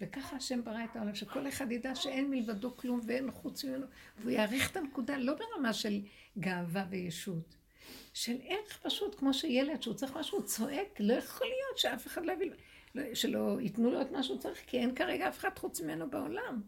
וככה 0.00 0.36
השם 0.36 0.64
ברא 0.64 0.84
את 0.84 0.96
העולם, 0.96 1.14
שכל 1.14 1.48
אחד 1.48 1.72
ידע 1.72 1.94
שאין 1.94 2.30
מלבדו 2.30 2.76
כלום 2.76 3.00
ואין 3.06 3.30
חוץ 3.30 3.64
ממנו, 3.64 3.86
והוא 4.18 4.30
יעריך 4.30 4.70
את 4.70 4.76
הנקודה 4.76 5.18
לא 5.18 5.34
ברמה 5.34 5.72
של 5.72 6.00
גאווה 6.38 6.86
וישות, 6.90 7.56
של 8.14 8.36
איך 8.40 8.78
פשוט, 8.82 9.14
כמו 9.18 9.34
שילד 9.34 9.82
שהוא 9.82 9.94
צריך 9.94 10.16
משהו, 10.16 10.44
צועק, 10.44 11.00
לא 11.00 11.12
יכול 11.12 11.46
להיות 11.46 11.78
שאף 11.78 12.06
אחד 12.06 12.26
לא 12.26 12.32
יביא, 12.32 12.50
לא, 12.94 13.14
שלא 13.14 13.60
ייתנו 13.60 13.90
לו 13.90 14.00
את 14.00 14.10
מה 14.10 14.22
שהוא 14.22 14.38
צריך, 14.38 14.62
כי 14.66 14.78
אין 14.78 14.94
כרגע 14.94 15.28
אף 15.28 15.38
אחד 15.38 15.58
חוץ 15.58 15.80
ממנו 15.80 16.10
בעולם. 16.10 16.62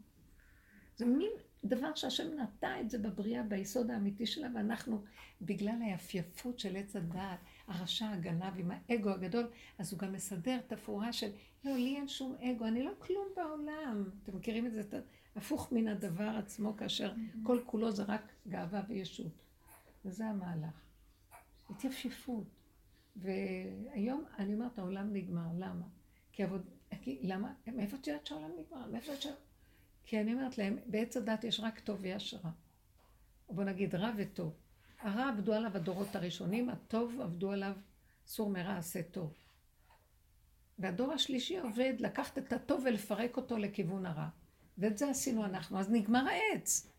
זה 0.96 1.06
מין 1.06 1.30
דבר 1.64 1.94
שהשם 1.94 2.40
נטע 2.40 2.80
את 2.80 2.90
זה 2.90 2.98
בבריאה, 2.98 3.42
ביסוד 3.42 3.90
האמיתי 3.90 4.26
שלה, 4.26 4.48
ואנחנו, 4.54 5.04
בגלל 5.42 5.82
היפייפות 5.82 6.58
של 6.58 6.76
עץ 6.76 6.96
הדעת, 6.96 7.38
הרשע 7.66 8.10
הגנב 8.10 8.58
עם 8.58 8.70
האגו 8.70 9.10
הגדול, 9.10 9.50
אז 9.78 9.92
הוא 9.92 9.98
גם 9.98 10.12
מסדר 10.12 10.58
תפאורה 10.66 11.12
של, 11.12 11.30
לא, 11.66 11.76
לי 11.76 11.96
אין 11.96 12.08
שום 12.08 12.34
אגו, 12.40 12.64
אני 12.66 12.82
לא 12.82 12.92
כלום 12.98 13.26
בעולם. 13.36 14.10
אתם 14.22 14.36
מכירים 14.36 14.66
את 14.66 14.72
זה, 14.72 14.82
הפוך 15.36 15.72
מן 15.72 15.88
הדבר 15.88 16.28
עצמו, 16.38 16.76
כאשר 16.76 17.12
כל 17.42 17.60
כולו 17.66 17.92
זה 17.92 18.02
רק 18.02 18.32
גאווה 18.48 18.82
וישות. 18.88 19.32
וזה 20.04 20.26
המהלך. 20.26 20.80
התייפייפות. 21.70 22.44
והיום 23.16 24.24
אני 24.38 24.54
אומרת, 24.54 24.78
העולם 24.78 25.12
נגמר, 25.12 25.46
למה? 25.58 25.86
כי 26.32 26.42
עבוד... 26.42 26.62
כי, 27.02 27.18
למה? 27.22 27.54
מאיפה 27.66 27.96
את 27.96 28.06
יודעת 28.06 28.26
שהעולם 28.26 28.50
נגמר? 28.58 28.86
מאיפה 28.86 29.14
את 29.14 29.24
יודעת? 29.24 29.38
כי 30.04 30.20
אני 30.20 30.32
אומרת 30.32 30.58
להם, 30.58 30.78
בעץ 30.86 31.16
הדת 31.16 31.44
יש 31.44 31.60
רק 31.60 31.80
טוב 31.80 31.98
ויש 32.00 32.34
רע. 32.44 32.50
בוא 33.50 33.64
נגיד 33.64 33.94
רע 33.94 34.10
וטוב. 34.16 34.54
הרע 35.00 35.28
עבדו 35.28 35.52
עליו 35.52 35.76
הדורות 35.76 36.16
הראשונים, 36.16 36.68
הטוב 36.68 37.20
עבדו 37.20 37.52
עליו 37.52 37.72
סור 38.26 38.50
מרע 38.50 38.76
עשה 38.76 39.02
טוב. 39.02 39.45
והדור 40.78 41.12
השלישי 41.12 41.58
עובד 41.58 41.94
לקחת 41.98 42.38
את 42.38 42.52
הטוב 42.52 42.82
ולפרק 42.84 43.36
אותו 43.36 43.58
לכיוון 43.58 44.06
הרע. 44.06 44.28
ואת 44.78 44.98
זה 44.98 45.10
עשינו 45.10 45.44
אנחנו. 45.44 45.78
אז 45.78 45.90
נגמר 45.90 46.24
העץ. 46.28 46.92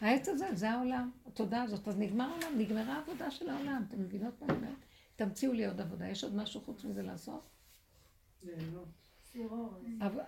העץ 0.00 0.28
הזה, 0.28 0.46
זה 0.54 0.70
העולם, 0.70 1.10
התודעה 1.26 1.62
הזאת. 1.62 1.88
אז 1.88 1.98
נגמר 1.98 2.24
העולם, 2.24 2.58
נגמרה 2.58 2.94
העבודה 2.94 3.30
של 3.30 3.48
העולם. 3.48 3.84
אתם 3.88 4.00
מבינות 4.00 4.42
מה 4.42 4.46
אני 4.46 4.56
אומרת? 4.56 4.76
תמציאו 5.16 5.52
לי 5.52 5.66
עוד 5.66 5.80
עבודה. 5.80 6.08
יש 6.08 6.24
עוד 6.24 6.34
משהו 6.34 6.60
חוץ 6.60 6.84
מזה 6.84 7.02
לעשות? 7.02 7.50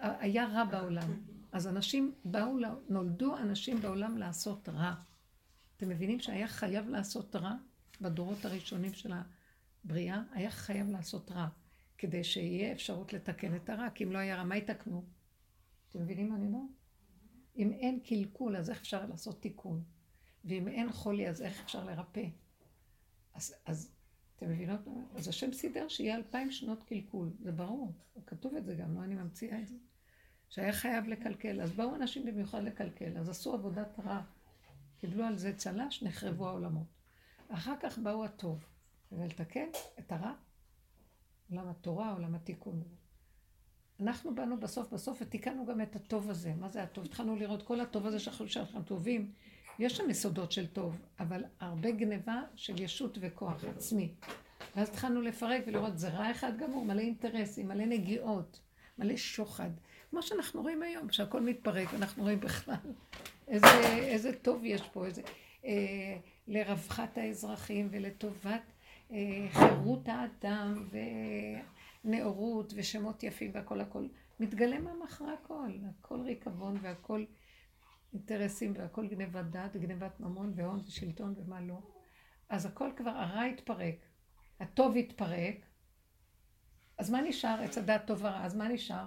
היה 0.01 0.47
רע 0.47 0.65
בעולם. 0.65 1.09
אז 1.53 1.69
אנשים 1.69 2.15
באו, 2.25 2.57
נולדו 2.89 3.37
אנשים 3.37 3.81
בעולם 3.81 4.19
לעשות 4.19 4.69
רע. 4.69 4.95
אתם 5.77 5.89
מבינים 5.89 6.21
שהיה 6.21 6.49
חייב 6.49 6.89
לעשות 6.89 7.37
רע 7.37 7.55
בדורות 8.01 8.45
הראשונים 8.45 8.93
של 8.93 9.13
הבריאה? 9.85 10.23
היה 10.33 10.51
חייב 10.51 10.91
לעשות 10.91 11.31
רע, 11.33 11.49
כדי 12.03 12.25
שיהיה 12.25 12.73
אפשרות 12.73 13.13
לתקן 13.13 13.57
את 13.57 13.71
הרע, 13.71 13.91
כי 13.91 14.05
אם 14.05 14.13
לא 14.13 14.19
היה 14.19 14.37
רע, 14.37 14.45
מה 14.45 14.57
יתקנו? 14.57 15.05
אתם 15.89 16.03
מבינים 16.03 16.29
מה 16.29 16.37
אני 16.37 16.47
אומרת? 16.47 16.71
אם 17.57 17.73
אין 17.73 18.01
קלקול, 18.01 18.57
אז 18.57 18.71
איך 18.71 18.81
אפשר 18.81 19.07
לעשות 19.07 19.43
תיקון? 19.43 19.83
ואם 20.45 20.69
אין 20.69 20.93
חולי, 20.93 21.29
אז 21.29 21.43
איך 21.43 21.61
אפשר 21.65 21.85
לרפא? 21.85 22.27
אז, 23.35 23.55
אז 23.65 23.93
אתם 24.37 24.51
מבינות? 24.51 24.81
אז 25.15 25.29
השם 25.29 25.53
סידר 25.53 25.89
שיהיה 25.89 26.17
אלפיים 26.17 26.51
שנות 26.51 26.83
קלקול, 26.83 27.31
זה 27.41 27.53
ברור, 27.53 27.93
כתוב 28.27 28.57
את 28.57 28.65
זה 28.65 28.75
גם, 28.75 28.95
לא 28.95 29.05
אני 29.05 29.15
ממציאה 29.15 29.61
את 29.61 29.69
זה. 29.69 29.77
שהיה 30.49 30.73
חייב 30.73 31.09
לקלקל, 31.09 31.61
אז 31.61 31.73
באו 31.73 31.95
אנשים 31.95 32.27
במיוחד 32.27 32.63
לקלקל, 32.63 33.19
אז 33.19 33.29
עשו 33.29 33.55
עבודת 33.55 33.99
רע, 34.05 34.23
קיבלו 35.01 35.25
על 35.25 35.37
זה 35.39 35.57
צל"ש, 35.57 36.03
נחרבו 36.03 36.49
העולמות. 36.49 36.87
אחר 37.49 37.75
כך 37.81 37.99
באו 37.99 38.25
הטוב, 38.25 38.65
כדי 39.11 39.29
לתקן 39.29 39.69
את 39.99 40.13
הרע, 40.13 40.35
עולם 41.51 41.69
התורה, 41.69 42.13
עולם 42.13 42.35
התיקון. 42.35 42.83
אנחנו 44.01 44.35
באנו 44.35 44.61
בסוף 44.61 44.93
בסוף 44.93 45.19
ותיקנו 45.23 45.67
גם 45.67 45.81
את 45.81 45.97
הטוב 45.97 46.31
הזה. 46.31 46.55
מה 46.55 46.69
זה 46.69 46.83
הטוב? 46.83 47.05
התחלנו 47.05 47.37
לראות 47.37 47.63
כל 47.63 47.81
הטוב 47.81 48.07
הזה 48.07 48.19
שאנחנו 48.19 48.49
שאנחנו 48.49 48.83
טובים. 48.83 49.33
יש 49.79 49.97
שם 49.97 50.11
יסודות 50.11 50.53
של 50.53 50.67
טוב, 50.67 51.01
אבל 51.19 51.45
הרבה 51.61 51.91
גניבה 51.91 52.43
של 52.57 52.81
ישות 52.81 53.19
וכוח 53.21 53.65
עצמי. 53.65 54.15
ואז 54.77 54.89
התחלנו 54.89 55.23
לפרק 55.23 55.63
ולראות, 55.67 55.99
זה 55.99 56.09
רע 56.09 56.31
אחד 56.31 56.59
גמור, 56.59 56.85
מלא 56.85 57.01
אינטרסים, 57.01 57.69
מלא 57.69 57.85
נגיעות, 57.85 58.61
מלא 58.99 59.17
שוחד. 59.17 59.71
כמו 60.11 60.23
שאנחנו 60.23 60.63
רואים 60.63 60.83
היום, 60.83 61.11
שהכל 61.11 61.41
מתפרק, 61.41 61.93
ואנחנו 61.93 62.23
רואים 62.23 62.41
בכלל 62.41 62.75
איזה, 63.49 63.67
איזה 63.87 64.39
טוב 64.39 64.65
יש 64.65 64.83
פה, 64.93 65.07
איזה... 65.07 65.23
אה, 65.65 66.17
לרווחת 66.49 67.19
האזרחים 67.19 67.89
ולטובת 67.91 68.72
חירות 69.51 70.09
האדם 70.09 70.89
ונאורות 72.05 72.73
ושמות 72.77 73.23
יפים 73.23 73.51
והכל 73.55 73.81
הכל. 73.81 74.07
מתגלה 74.41 74.79
מה 74.79 74.95
מאחורי 74.95 75.33
הכל, 75.33 75.71
הכל 75.89 76.21
ריקבון 76.21 76.77
והכל 76.83 77.25
אינטרסים 78.13 78.73
והכל 78.77 79.07
גנבת 79.07 79.45
דת 79.45 79.71
וגנבת 79.75 80.21
ממון 80.21 80.53
והון 80.57 80.81
ושלטון 80.87 81.35
ומה 81.37 81.61
לא. 81.61 81.79
אז 82.49 82.67
הכל 82.67 82.91
כבר, 82.97 83.11
הרע 83.11 83.43
התפרק, 83.43 83.95
הטוב 84.61 84.97
התפרק, 84.97 85.57
אז 86.99 87.11
מה 87.11 87.21
נשאר? 87.21 87.61
עץ 87.63 87.79
הדת 87.79 88.03
טוב 88.07 88.19
ורע, 88.23 88.45
אז 88.45 88.57
מה 88.57 88.69
נשאר? 88.69 89.07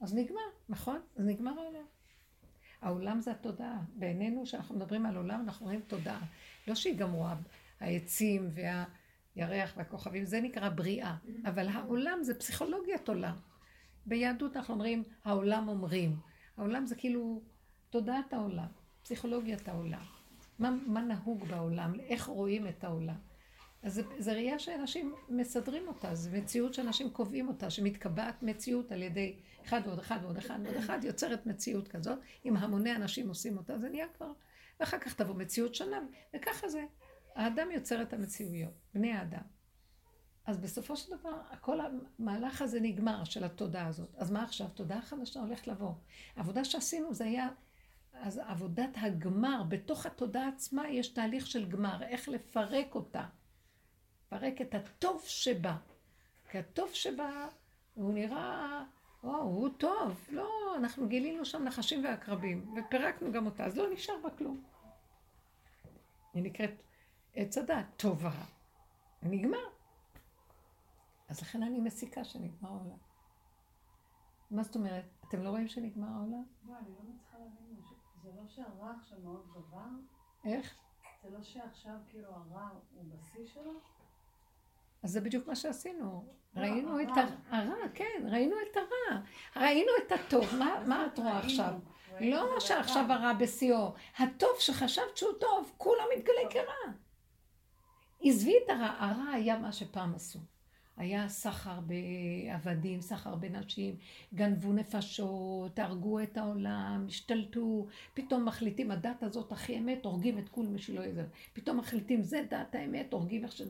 אז 0.00 0.14
נגמר, 0.14 0.40
נכון? 0.68 1.00
אז 1.16 1.26
נגמר 1.26 1.60
העולם. 1.60 1.84
העולם 2.82 3.20
זה 3.20 3.30
התודעה. 3.30 3.80
בעינינו, 3.94 4.44
כשאנחנו 4.44 4.76
מדברים 4.76 5.06
על 5.06 5.16
עולם, 5.16 5.40
אנחנו 5.40 5.66
רואים 5.66 5.80
תודעה. 5.80 6.20
לא 6.68 6.74
שיגמרו 6.74 7.26
העצים 7.80 8.50
והירח 9.38 9.74
והכוכבים, 9.76 10.24
זה 10.24 10.40
נקרא 10.40 10.68
בריאה. 10.68 11.16
אבל 11.44 11.68
העולם 11.68 12.18
זה 12.22 12.34
פסיכולוגיית 12.34 13.08
עולם. 13.08 13.36
ביהדות 14.06 14.56
אנחנו 14.56 14.74
אומרים, 14.74 15.02
העולם 15.24 15.68
אומרים. 15.68 16.16
העולם 16.56 16.86
זה 16.86 16.94
כאילו 16.94 17.42
תודעת 17.90 18.32
העולם, 18.32 18.68
פסיכולוגיית 19.02 19.68
העולם. 19.68 20.02
מה, 20.58 20.70
מה 20.86 21.00
נהוג 21.00 21.44
בעולם, 21.48 22.00
איך 22.00 22.26
רואים 22.26 22.68
את 22.68 22.84
העולם. 22.84 23.16
אז 23.82 24.00
זו 24.18 24.32
ראייה 24.32 24.58
שאנשים 24.58 25.14
מסדרים 25.28 25.88
אותה, 25.88 26.14
זו 26.14 26.30
מציאות 26.30 26.74
שאנשים 26.74 27.10
קובעים 27.10 27.48
אותה, 27.48 27.70
שמתקבעת 27.70 28.42
מציאות 28.42 28.92
על 28.92 29.02
ידי 29.02 29.36
אחד 29.64 29.80
ועוד 29.84 29.98
אחד 29.98 30.18
ועוד 30.22 30.36
אחד 30.36 30.58
ועוד 30.64 30.76
אחד, 30.76 30.98
יוצרת 31.04 31.46
מציאות 31.46 31.88
כזאת, 31.88 32.18
אם 32.44 32.56
המוני 32.56 32.96
אנשים 32.96 33.28
עושים 33.28 33.56
אותה, 33.56 33.78
זה 33.78 33.88
נהיה 33.88 34.06
כבר, 34.16 34.32
ואחר 34.80 34.98
כך 34.98 35.14
תבוא 35.14 35.34
מציאות 35.34 35.74
שונה, 35.74 36.00
וככה 36.36 36.68
זה. 36.68 36.84
האדם 37.38 37.70
יוצר 37.70 38.02
את 38.02 38.12
המציאויות, 38.12 38.72
בני 38.94 39.12
האדם. 39.12 39.42
אז 40.46 40.58
בסופו 40.58 40.96
של 40.96 41.16
דבר, 41.16 41.40
כל 41.60 41.78
המהלך 41.80 42.62
הזה 42.62 42.80
נגמר, 42.80 43.24
של 43.24 43.44
התודעה 43.44 43.86
הזאת. 43.86 44.14
אז 44.16 44.30
מה 44.30 44.42
עכשיו? 44.42 44.68
תודעה 44.74 45.02
חדשה 45.02 45.40
הולכת 45.40 45.66
לבוא. 45.66 45.92
העבודה 46.36 46.64
שעשינו 46.64 47.14
זה 47.14 47.24
היה, 47.24 47.48
אז 48.12 48.38
עבודת 48.38 48.90
הגמר, 48.96 49.62
בתוך 49.68 50.06
התודעה 50.06 50.48
עצמה 50.48 50.88
יש 50.88 51.08
תהליך 51.08 51.46
של 51.46 51.68
גמר, 51.68 52.02
איך 52.02 52.28
לפרק 52.28 52.94
אותה. 52.94 53.26
לפרק 54.26 54.60
את 54.60 54.74
הטוב 54.74 55.22
שבה. 55.26 55.76
כי 56.50 56.58
הטוב 56.58 56.90
שבה, 56.92 57.48
הוא 57.94 58.12
נראה, 58.12 58.84
או, 59.22 59.36
הוא 59.36 59.68
טוב. 59.78 60.26
לא, 60.30 60.76
אנחנו 60.76 61.08
גילינו 61.08 61.44
שם 61.44 61.64
נחשים 61.64 62.04
ועקרבים, 62.04 62.74
ופירקנו 62.76 63.32
גם 63.32 63.46
אותה, 63.46 63.64
אז 63.64 63.76
לא 63.76 63.92
נשאר 63.92 64.14
בה 64.22 64.30
כלום. 64.30 64.62
היא 66.34 66.42
נקראת 66.42 66.87
עץ 67.40 67.58
טוב 67.96 68.24
ורע. 68.24 68.44
נגמר. 69.22 69.68
אז 71.28 71.40
לכן 71.42 71.62
אני 71.62 71.80
מסיקה 71.80 72.24
שנגמר 72.24 72.68
העולם. 72.68 72.96
מה 74.50 74.62
זאת 74.62 74.76
אומרת? 74.76 75.04
אתם 75.28 75.42
לא 75.42 75.48
רואים 75.48 75.68
שנגמר 75.68 76.08
העולם? 76.08 76.44
לא, 76.68 76.74
אני 76.78 76.88
לא 76.90 77.14
מצליחה 77.14 77.38
להבין. 77.38 77.76
זה 78.22 78.30
לא 78.36 78.48
שהרע 78.48 78.92
עכשיו 79.00 79.18
מאוד 79.24 79.46
גבר? 79.50 79.88
איך? 80.44 80.78
זה 81.22 81.30
לא 81.30 81.42
שעכשיו 81.42 81.94
כאילו 82.08 82.28
הרע 82.28 82.68
הוא 82.94 83.04
בשיא 83.08 83.46
שלו? 83.46 83.72
אז 85.02 85.10
זה 85.10 85.20
בדיוק 85.20 85.46
מה 85.46 85.56
שעשינו. 85.56 86.24
ראינו 86.56 87.00
את 87.00 87.08
הרע, 87.50 87.88
כן, 87.94 88.26
ראינו 88.30 88.56
את 88.70 88.76
הרע. 88.76 89.20
ראינו 89.56 89.92
את 90.06 90.12
הטוב, 90.12 90.44
מה 90.86 91.06
את 91.06 91.18
רואה 91.18 91.38
עכשיו? 91.38 91.74
לא 92.20 92.60
שעכשיו 92.60 93.12
הרע 93.12 93.32
בשיאו. 93.32 93.94
הטוב 94.18 94.50
שחשבת 94.58 95.16
שהוא 95.16 95.32
טוב, 95.40 95.72
כולו 95.76 96.02
מתגלה 96.16 96.50
כרע. 96.50 96.92
עזבי 98.22 98.54
את 98.64 98.70
הרע, 98.70 98.94
הרע 98.98 99.30
היה 99.32 99.58
מה 99.58 99.72
שפעם 99.72 100.14
עשו. 100.14 100.38
היה 100.98 101.28
סחר 101.28 101.78
בעבדים, 101.80 103.00
סחר 103.00 103.34
בנשים, 103.34 103.94
גנבו 104.34 104.72
נפשות, 104.72 105.78
הרגו 105.78 106.20
את 106.22 106.36
העולם, 106.36 107.04
השתלטו, 107.08 107.86
פתאום 108.14 108.44
מחליטים, 108.44 108.90
הדת 108.90 109.22
הזאת 109.22 109.52
הכי 109.52 109.78
אמת, 109.78 110.04
הורגים 110.04 110.38
את 110.38 110.48
כול 110.48 110.66
מי 110.66 110.78
שלא 110.78 111.04
יזם. 111.04 111.24
פתאום 111.52 111.76
מחליטים, 111.76 112.22
זה 112.22 112.44
דת 112.50 112.74
האמת, 112.74 113.12
הורגים 113.12 113.44
איך 113.44 113.52
ש... 113.52 113.62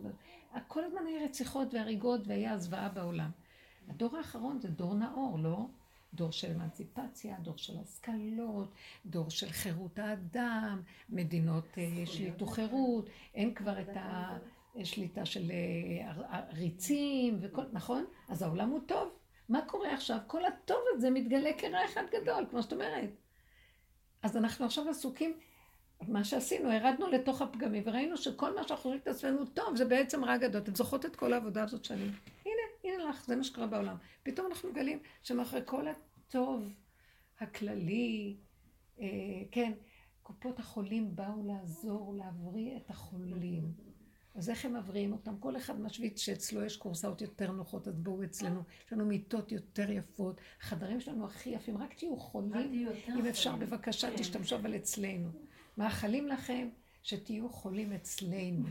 כל 0.68 0.84
הזמן 0.84 1.06
היה 1.06 1.24
רציחות 1.24 1.74
והריגות 1.74 2.20
והיה 2.26 2.58
זוועה 2.58 2.88
בעולם. 2.88 3.30
הדור 3.88 4.16
האחרון 4.16 4.60
זה 4.60 4.68
דור 4.68 4.94
נאור, 4.94 5.38
לא? 5.38 5.66
דור 6.14 6.32
של 6.32 6.52
אמנציפציה, 6.52 7.36
דור 7.42 7.56
של 7.56 7.72
השכלות, 7.82 8.72
דור 9.06 9.30
של 9.30 9.48
חירות 9.48 9.98
האדם, 9.98 10.82
מדינות 11.10 11.78
אה, 11.78 12.06
שליטו 12.06 12.46
חירות, 12.46 13.10
אין 13.34 13.54
כבר 13.54 13.80
את 13.80 13.88
השליטה 14.76 15.26
של 15.26 15.50
אה, 15.50 16.38
עריצים 16.50 17.38
וכל, 17.40 17.62
נכון? 17.72 18.04
אז 18.28 18.42
העולם 18.42 18.70
הוא 18.70 18.80
טוב. 18.86 19.08
מה 19.48 19.60
קורה 19.66 19.94
עכשיו? 19.94 20.18
כל 20.26 20.44
הטוב 20.44 20.78
הזה 20.94 21.10
מתגלה 21.10 21.50
כרע 21.58 21.84
אחד 21.84 22.02
גדול, 22.12 22.46
כמו 22.50 22.62
שאת 22.62 22.72
אומרת. 22.72 23.10
אז 24.22 24.36
אנחנו 24.36 24.64
עכשיו 24.64 24.88
עסוקים, 24.88 25.38
מה 26.08 26.24
שעשינו, 26.24 26.72
ירדנו 26.72 27.06
לתוך 27.06 27.42
הפגמים 27.42 27.82
וראינו 27.86 28.16
שכל 28.16 28.54
מה 28.54 28.62
שאנחנו 28.62 28.76
חושבים 28.76 28.98
את 28.98 29.08
עצמנו 29.08 29.46
טוב, 29.46 29.76
זה 29.76 29.84
בעצם 29.84 30.24
רע 30.24 30.36
גדול. 30.36 30.62
אתן 30.62 30.74
זוכרות 30.74 31.06
את 31.06 31.16
כל 31.16 31.32
העבודה 31.32 31.62
הזאת 31.62 31.84
שנים? 31.84 32.12
הנה, 32.94 33.04
לך, 33.04 33.26
זה 33.26 33.36
מה 33.36 33.44
שקרה 33.44 33.66
בעולם. 33.66 33.96
פתאום 34.22 34.46
אנחנו 34.46 34.70
מגלים 34.70 34.98
שמאחורי 35.22 35.62
כל 35.64 35.84
הטוב 35.88 36.72
הכללי, 37.40 38.36
אה, 39.00 39.06
כן, 39.50 39.72
קופות 40.22 40.58
החולים 40.58 41.16
באו 41.16 41.42
לעזור, 41.46 42.14
להבריא 42.14 42.76
את 42.76 42.90
החולים. 42.90 43.72
אז 44.34 44.50
איך 44.50 44.64
הם 44.64 44.76
מבריאים 44.76 45.12
אותם? 45.12 45.38
כל 45.38 45.56
אחד 45.56 45.80
משוויץ 45.80 46.20
שאצלו 46.20 46.64
יש 46.64 46.76
קורסאות 46.76 47.20
יותר 47.20 47.52
נוחות, 47.52 47.88
אז 47.88 47.94
בואו 47.98 48.24
אצלנו. 48.24 48.62
יש 48.86 48.92
לנו 48.92 49.06
מיטות 49.06 49.52
יותר 49.52 49.90
יפות, 49.90 50.40
חדרים 50.60 51.00
שלנו 51.00 51.26
הכי 51.26 51.50
יפים, 51.50 51.78
רק 51.78 51.94
תהיו 51.94 52.16
חולים, 52.16 52.88
אם 53.08 53.26
אפשר 53.26 53.56
בבקשה 53.56 54.08
תשתמשו 54.16 54.56
אבל 54.56 54.76
אצלנו. 54.76 55.28
מאחלים 55.78 56.28
לכם 56.28 56.68
שתהיו 57.08 57.48
חולים 57.48 57.92
אצלנו. 57.92 58.68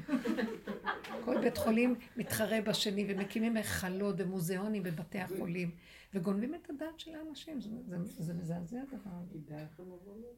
כל 1.26 1.42
בית 1.42 1.58
חולים 1.58 1.96
מתחרה 2.18 2.62
בשני 2.62 3.06
ומקימים 3.10 3.58
היכלות 3.58 4.16
ומוזיאונים 4.18 4.84
בבתי 4.84 5.20
החולים 5.20 5.72
וגונבים 6.14 6.56
את 6.56 6.70
הדעת 6.70 7.00
של 7.00 7.16
האנשים, 7.16 7.62
זה, 7.62 7.70
זה, 7.88 8.24
זה 8.24 8.34
מזעזע 8.34 8.82
הדבר 8.82 9.12
הזה. 9.24 9.40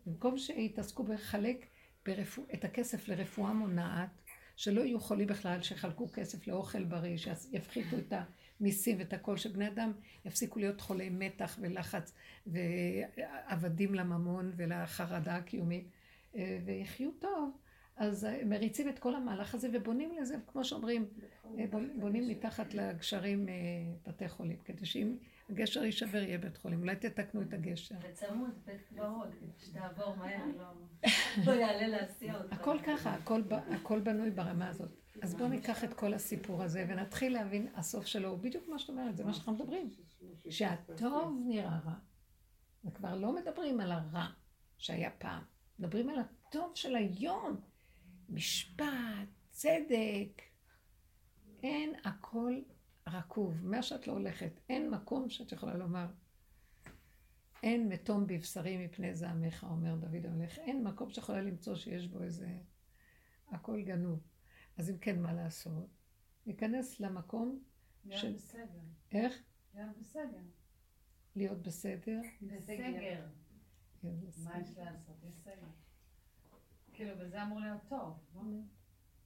במקום 0.06 0.38
שיתעסקו 0.38 1.04
בחלק 1.04 1.66
ברפוא, 2.06 2.44
את 2.54 2.64
הכסף 2.66 3.08
לרפואה 3.08 3.54
מונעת, 3.54 4.22
שלא 4.56 4.82
יהיו 4.82 5.00
חולים 5.00 5.28
בכלל, 5.28 5.62
שיחלקו 5.62 6.08
כסף 6.14 6.48
לאוכל 6.48 6.84
בריא, 6.84 7.18
שיפחיתו 7.18 7.98
את 7.98 8.14
המיסים 8.60 9.00
ואת 9.00 9.14
הכל, 9.14 9.38
שבני 9.38 9.68
אדם 9.68 9.92
יפסיקו 10.26 10.60
להיות 10.60 10.82
חולי 10.82 11.10
מתח 11.10 11.58
ולחץ 11.62 12.14
ועבדים 12.48 13.96
לממון 13.96 14.52
ולחרדה 14.56 15.36
הקיומית 15.36 15.88
אה, 16.36 16.60
ויחיו 16.66 17.12
טוב. 17.12 17.58
אז 18.00 18.28
מריצים 18.46 18.90
את 18.90 19.00
כל 19.00 19.16
המהלך 19.16 19.56
הזה 19.56 19.70
ובונים 19.74 20.12
לזה, 20.22 20.36
כמו 20.48 20.64
שאומרים, 20.64 21.08
אה, 21.58 21.66
בונים 21.96 22.28
מתחת 22.28 22.74
לגשרים 22.74 23.50
אה, 23.50 23.54
בתי 24.08 24.30
חולים, 24.30 24.58
כדי 24.66 24.86
שאם 24.86 25.18
הגשר 25.50 25.84
יישבר 25.84 26.18
יהיה 26.18 26.38
בית 26.38 26.58
חולים. 26.58 26.80
אולי 26.80 26.96
תתקנו 26.96 27.42
את 27.42 27.54
הגשר. 27.54 27.96
וצמוד 28.10 28.50
בית 28.66 28.82
קברות, 28.90 29.28
שתעבור 29.58 30.16
מהר, 30.16 30.46
לא, 30.58 30.66
לא 31.46 31.52
יעלה 31.52 31.88
להסיע 31.88 32.38
אותך. 32.38 32.54
הכל 32.54 32.78
ככה, 32.86 33.16
הכל 33.72 34.00
בנוי 34.00 34.32
ברמה 34.32 34.70
הזאת. 34.70 34.90
אז 35.22 35.36
בואו 35.36 35.48
ניקח 35.48 35.84
את 35.84 35.94
כל 35.94 36.14
הסיפור 36.14 36.64
הזה 36.64 36.86
ונתחיל 36.90 37.34
להבין 37.34 37.68
הסוף 37.76 38.06
שלו, 38.06 38.30
הוא 38.30 38.38
בדיוק 38.38 38.68
מה 38.68 38.80
שאת 38.80 38.90
אומרת, 38.90 39.18
זה 39.18 39.26
מה 39.26 39.34
שאנחנו 39.34 39.54
מדברים. 39.54 39.90
שהטוב 40.50 41.44
נראה 41.46 41.80
רע. 41.86 41.94
וכבר 42.86 43.16
לא 43.16 43.36
מדברים 43.36 43.80
על 43.80 43.92
הרע 43.92 44.28
שהיה 44.78 45.10
פעם, 45.10 45.44
מדברים 45.80 46.10
על 46.10 46.20
הטוב 46.20 46.72
של 46.76 46.96
היום. 46.96 47.62
משפט, 48.30 49.28
צדק. 49.52 50.42
אין 51.64 51.94
הכל 52.04 52.54
רקוב. 53.08 53.66
מה 53.66 53.84
שאת 53.84 54.08
לא 54.08 54.14
הולכת, 54.14 54.52
אין 54.70 54.90
מקום 54.90 55.30
שאת 55.30 55.52
יכולה 55.52 55.78
לומר. 55.78 56.08
אין 57.64 57.90
מתום 57.90 58.28
בבשרי 58.28 58.86
מפני 58.86 59.16
זעמך, 59.16 59.66
אומר 59.70 59.96
דוד 59.96 60.26
המלך. 60.26 60.58
אין 60.58 60.84
מקום 60.84 61.10
שיכולה 61.10 61.42
למצוא 61.42 61.76
שיש 61.76 62.08
בו 62.08 62.24
איזה... 62.24 62.58
הכל 63.48 63.82
גנוב. 63.82 64.20
אז 64.78 64.90
אם 64.90 64.98
כן, 64.98 65.22
מה 65.22 65.34
לעשות? 65.34 65.88
ניכנס 66.46 67.00
למקום 67.00 67.64
להיות 68.06 68.22
של... 68.22 68.34
בסדר. 68.34 68.80
איך? 69.12 69.34
להיות 69.76 69.98
בסדר. 69.98 70.42
להיות 71.36 71.62
בסדר? 71.62 72.22
בסגר. 72.42 73.26
מה 74.04 74.62
יש 74.62 74.78
לעשות? 74.78 75.16
יש 75.24 75.36
סגר. 75.36 75.68
כאילו, 77.00 77.14
וזה 77.20 77.44
אמור 77.44 77.60
להיות 77.60 77.82
טוב, 77.90 78.14
לא? 78.36 78.42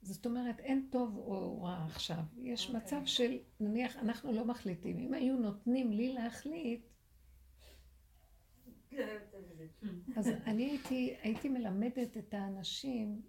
זאת 0.02 0.26
אומרת, 0.26 0.60
אין 0.60 0.88
טוב 0.92 1.18
או 1.18 1.64
רע 1.64 1.86
עכשיו. 1.86 2.24
יש 2.38 2.66
okay. 2.66 2.68
אוקיי. 2.68 2.82
מצב 2.82 3.06
של, 3.06 3.38
נניח, 3.60 3.96
אנחנו 3.96 4.32
לא 4.32 4.46
מחליטים. 4.46 5.00
אם 5.00 5.14
היו 5.14 5.38
נותנים 5.38 5.92
לי 5.92 6.14
להחליט, 6.14 6.86
אז 10.18 10.28
אני 10.28 10.64
הייתי, 10.64 11.16
הייתי 11.22 11.50
מלמדת 11.50 12.18
את 12.18 12.34
האנשים, 12.34 13.22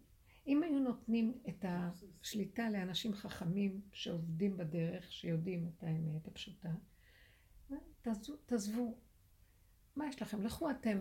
אם 0.46 0.62
היו 0.62 0.78
נותנים 0.78 1.38
את 1.48 1.64
השליטה 1.68 2.70
לאנשים 2.70 3.14
חכמים 3.14 3.80
שעובדים 3.92 4.56
בדרך, 4.56 5.12
שיודעים 5.12 5.68
את 5.68 5.82
האמת 5.82 6.28
הפשוטה, 6.28 6.72
תעזבו, 8.02 8.36
תעזבו. 8.46 8.98
מה 9.96 10.08
יש 10.08 10.22
לכם? 10.22 10.42
לכו 10.42 10.70
אתם 10.70 10.98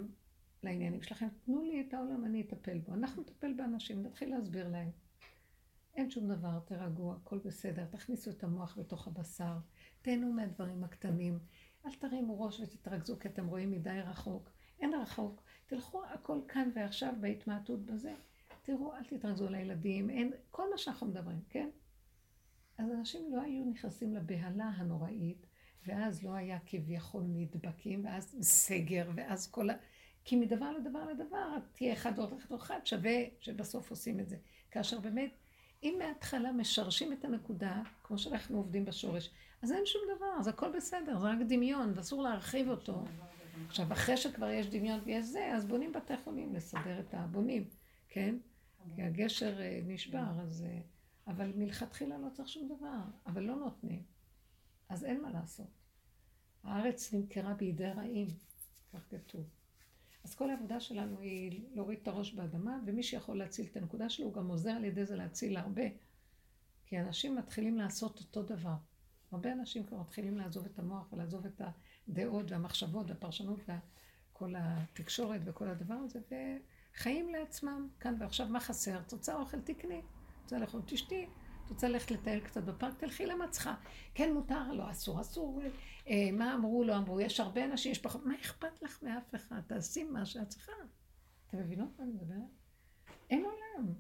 לעניינים 0.64 1.02
שלכם, 1.02 1.28
תנו 1.46 1.62
לי 1.62 1.86
את 1.88 1.94
העולם, 1.94 2.26
אני 2.26 2.42
אטפל 2.42 2.78
בו. 2.78 2.94
אנחנו 2.94 3.22
נטפל 3.22 3.54
באנשים, 3.54 4.04
נתחיל 4.04 4.36
להסביר 4.36 4.70
להם. 4.70 4.92
אין 5.96 6.12
שום 6.12 6.28
דבר, 6.28 6.60
תירגעו, 6.60 7.14
הכל 7.14 7.38
בסדר, 7.38 7.86
תכניסו 7.86 8.32
את 8.32 8.44
המוח 8.44 8.78
בתוך 8.80 9.08
הבשר, 9.08 9.58
תהנו 10.02 10.34
מהדברים 10.34 10.84
הקטנים, 10.84 11.40
אל 11.86 11.92
תרימו 11.94 12.42
ראש 12.42 12.60
ותתרכזו 12.60 13.20
כי 13.20 13.28
אתם 13.28 13.48
רואים 13.48 13.72
מדי 13.72 14.00
רחוק. 14.06 14.50
אין 14.80 14.94
רחוק, 14.94 15.44
תלכו 15.66 16.06
הכל 16.06 16.40
כאן 16.48 16.70
ועכשיו 16.76 17.14
בהתמעטות 17.22 17.86
בזה. 17.86 18.14
תראו, 18.64 18.96
אל 18.96 19.04
תתרכזו 19.04 19.48
על 19.48 19.56
הילדים, 19.56 20.10
אין, 20.10 20.34
כל 20.52 20.72
מה 20.72 20.78
שאנחנו 20.78 21.08
מדברים, 21.08 21.42
כן? 21.50 21.70
אז 22.78 22.92
אנשים 22.92 23.36
לא 23.36 23.42
היו 23.42 23.66
נכנסים 23.66 24.14
לבהלה 24.14 24.66
הנוראית, 24.66 25.46
ואז 25.86 26.24
לא 26.24 26.34
היה 26.34 26.60
כביכול 26.66 27.24
נדבקים, 27.28 28.06
ואז 28.06 28.38
סגר, 28.42 29.12
ואז 29.16 29.52
כל 29.52 29.70
ה... 29.70 29.74
כי 30.26 30.36
מדבר 30.36 30.72
לדבר 30.72 31.06
לדבר, 31.06 31.58
תהיה 31.74 31.94
אחד 31.94 32.20
או 32.20 32.28
אחד 32.56 32.80
שווה 32.86 33.20
שבסוף 33.40 33.90
עושים 33.90 34.20
את 34.20 34.30
זה. 34.30 34.38
כאשר 34.72 35.00
באמת 35.00 35.32
אם 35.84 35.96
מההתחלה 36.00 36.52
משרשים 36.52 37.14
את 37.14 37.26
הנקודה, 37.26 37.82
כמו 38.04 38.18
שאנחנו 38.18 38.58
עובדים 38.58 38.86
בשורש, 38.86 39.30
אז 39.62 39.72
אין 39.72 39.86
שום 39.86 40.02
דבר, 40.18 40.36
אז 40.40 40.48
הכל 40.48 40.72
בסדר, 40.78 41.20
זה 41.20 41.28
רק 41.28 41.38
דמיון, 41.48 41.94
ואסור 41.96 42.24
להרחיב 42.24 42.70
אותו. 42.70 43.04
עכשיו, 43.68 43.94
אחרי 43.94 44.18
שכבר 44.18 44.50
יש 44.50 44.68
דמיון 44.68 45.00
ויש 45.04 45.26
זה, 45.26 45.52
אז 45.56 45.66
בונים 45.66 45.92
בתי 45.92 46.14
חולים 46.24 46.56
לסדר 46.56 47.00
את 47.00 47.14
הבונים, 47.14 47.70
כן? 48.10 48.36
כי 48.96 49.02
הגשר 49.02 49.62
אה, 49.62 49.80
נשבר, 49.84 50.42
אז... 50.42 50.64
אה, 50.68 50.80
אבל 51.28 51.52
מלכתחילה 51.56 52.18
לא 52.18 52.28
צריך 52.34 52.50
שום 52.50 52.68
דבר, 52.68 52.98
אבל 53.26 53.44
לא 53.44 53.56
נותנים. 53.56 54.04
אז 54.90 55.06
אין 55.06 55.22
מה 55.22 55.32
לעשות. 55.32 55.68
הארץ 56.64 57.14
נמכרה 57.14 57.54
בידי 57.54 57.90
רעים, 57.90 58.28
כך 58.94 59.00
כתוב. 59.10 59.46
אז 60.24 60.36
כל 60.36 60.50
העבודה 60.50 60.80
שלנו 60.80 61.20
היא 61.20 61.62
להוריד 61.74 62.00
את 62.02 62.08
הראש 62.08 62.34
באדמה, 62.34 62.80
ומי 62.86 63.04
שיכול 63.04 63.38
להציל 63.38 63.68
את 63.72 63.78
הנקודה 63.78 64.10
שלו, 64.10 64.26
הוא 64.26 64.34
גם 64.34 64.48
עוזר 64.48 64.72
על 64.72 64.86
ידי 64.86 65.06
זה 65.06 65.16
להציל 65.16 65.58
הרבה. 65.58 65.84
כי 66.86 67.00
אנשים 67.00 67.36
מתחילים 67.36 67.78
לעשות 67.78 68.20
אותו 68.20 68.44
דבר. 68.44 68.76
הרבה 69.32 69.52
אנשים 69.52 69.84
כבר 69.84 70.00
מתחילים 70.00 70.38
לעזוב 70.38 70.66
את 70.66 70.80
המוח 70.80 71.14
ולעזוב 71.14 71.46
את 71.46 71.62
הדעות 72.08 72.52
והמחשבות 72.52 73.10
והפרשנות 73.10 73.60
וכל 74.32 74.54
התקשורת 74.58 75.42
וכל 75.46 75.68
הדבר 75.68 75.94
הזה, 75.94 76.20
וחיים 76.28 77.30
לעצמם 77.30 77.88
כאן 78.00 78.16
ועכשיו. 78.20 78.48
מה 78.48 78.60
חסר? 78.60 79.00
את 79.00 79.12
רוצה 79.12 79.36
אוכל? 79.36 79.62
תקני. 79.62 80.02
רוצה 80.44 80.60
לאכול? 80.60 80.82
תשתי. 80.86 81.28
את 81.66 81.70
רוצה 81.70 81.88
ללכת 81.88 82.12
לטייל 82.12 82.40
קצת 82.40 82.64
בפארק? 82.64 82.94
תלכי 82.98 83.26
למצחה. 83.26 83.76
כן 84.14 84.34
מותר? 84.34 84.72
לא 84.72 84.92
אסור. 84.92 85.22
אסור. 85.22 85.62
אה, 86.08 86.30
מה 86.34 86.54
אמרו? 86.54 86.84
לא 86.84 86.98
אמרו. 86.98 87.22
יש 87.22 87.40
הרבה 87.40 87.66
אנשים, 87.66 87.92
יש 87.92 88.00
פחות. 88.00 88.26
מה 88.26 88.36
אכפת 88.36 88.82
לך 88.82 89.04
מאף 89.04 89.36
אחד? 89.36 89.62
תעשי 89.68 90.04
מה 90.04 90.26
שאת 90.26 90.50
צריכה. 90.50 90.72
אתם 91.48 91.58
מבינות 91.58 91.90
מה 92.00 92.06
אני 92.06 92.14
מדברת? 92.14 92.38
אין 93.30 93.46
עולם. 93.46 93.94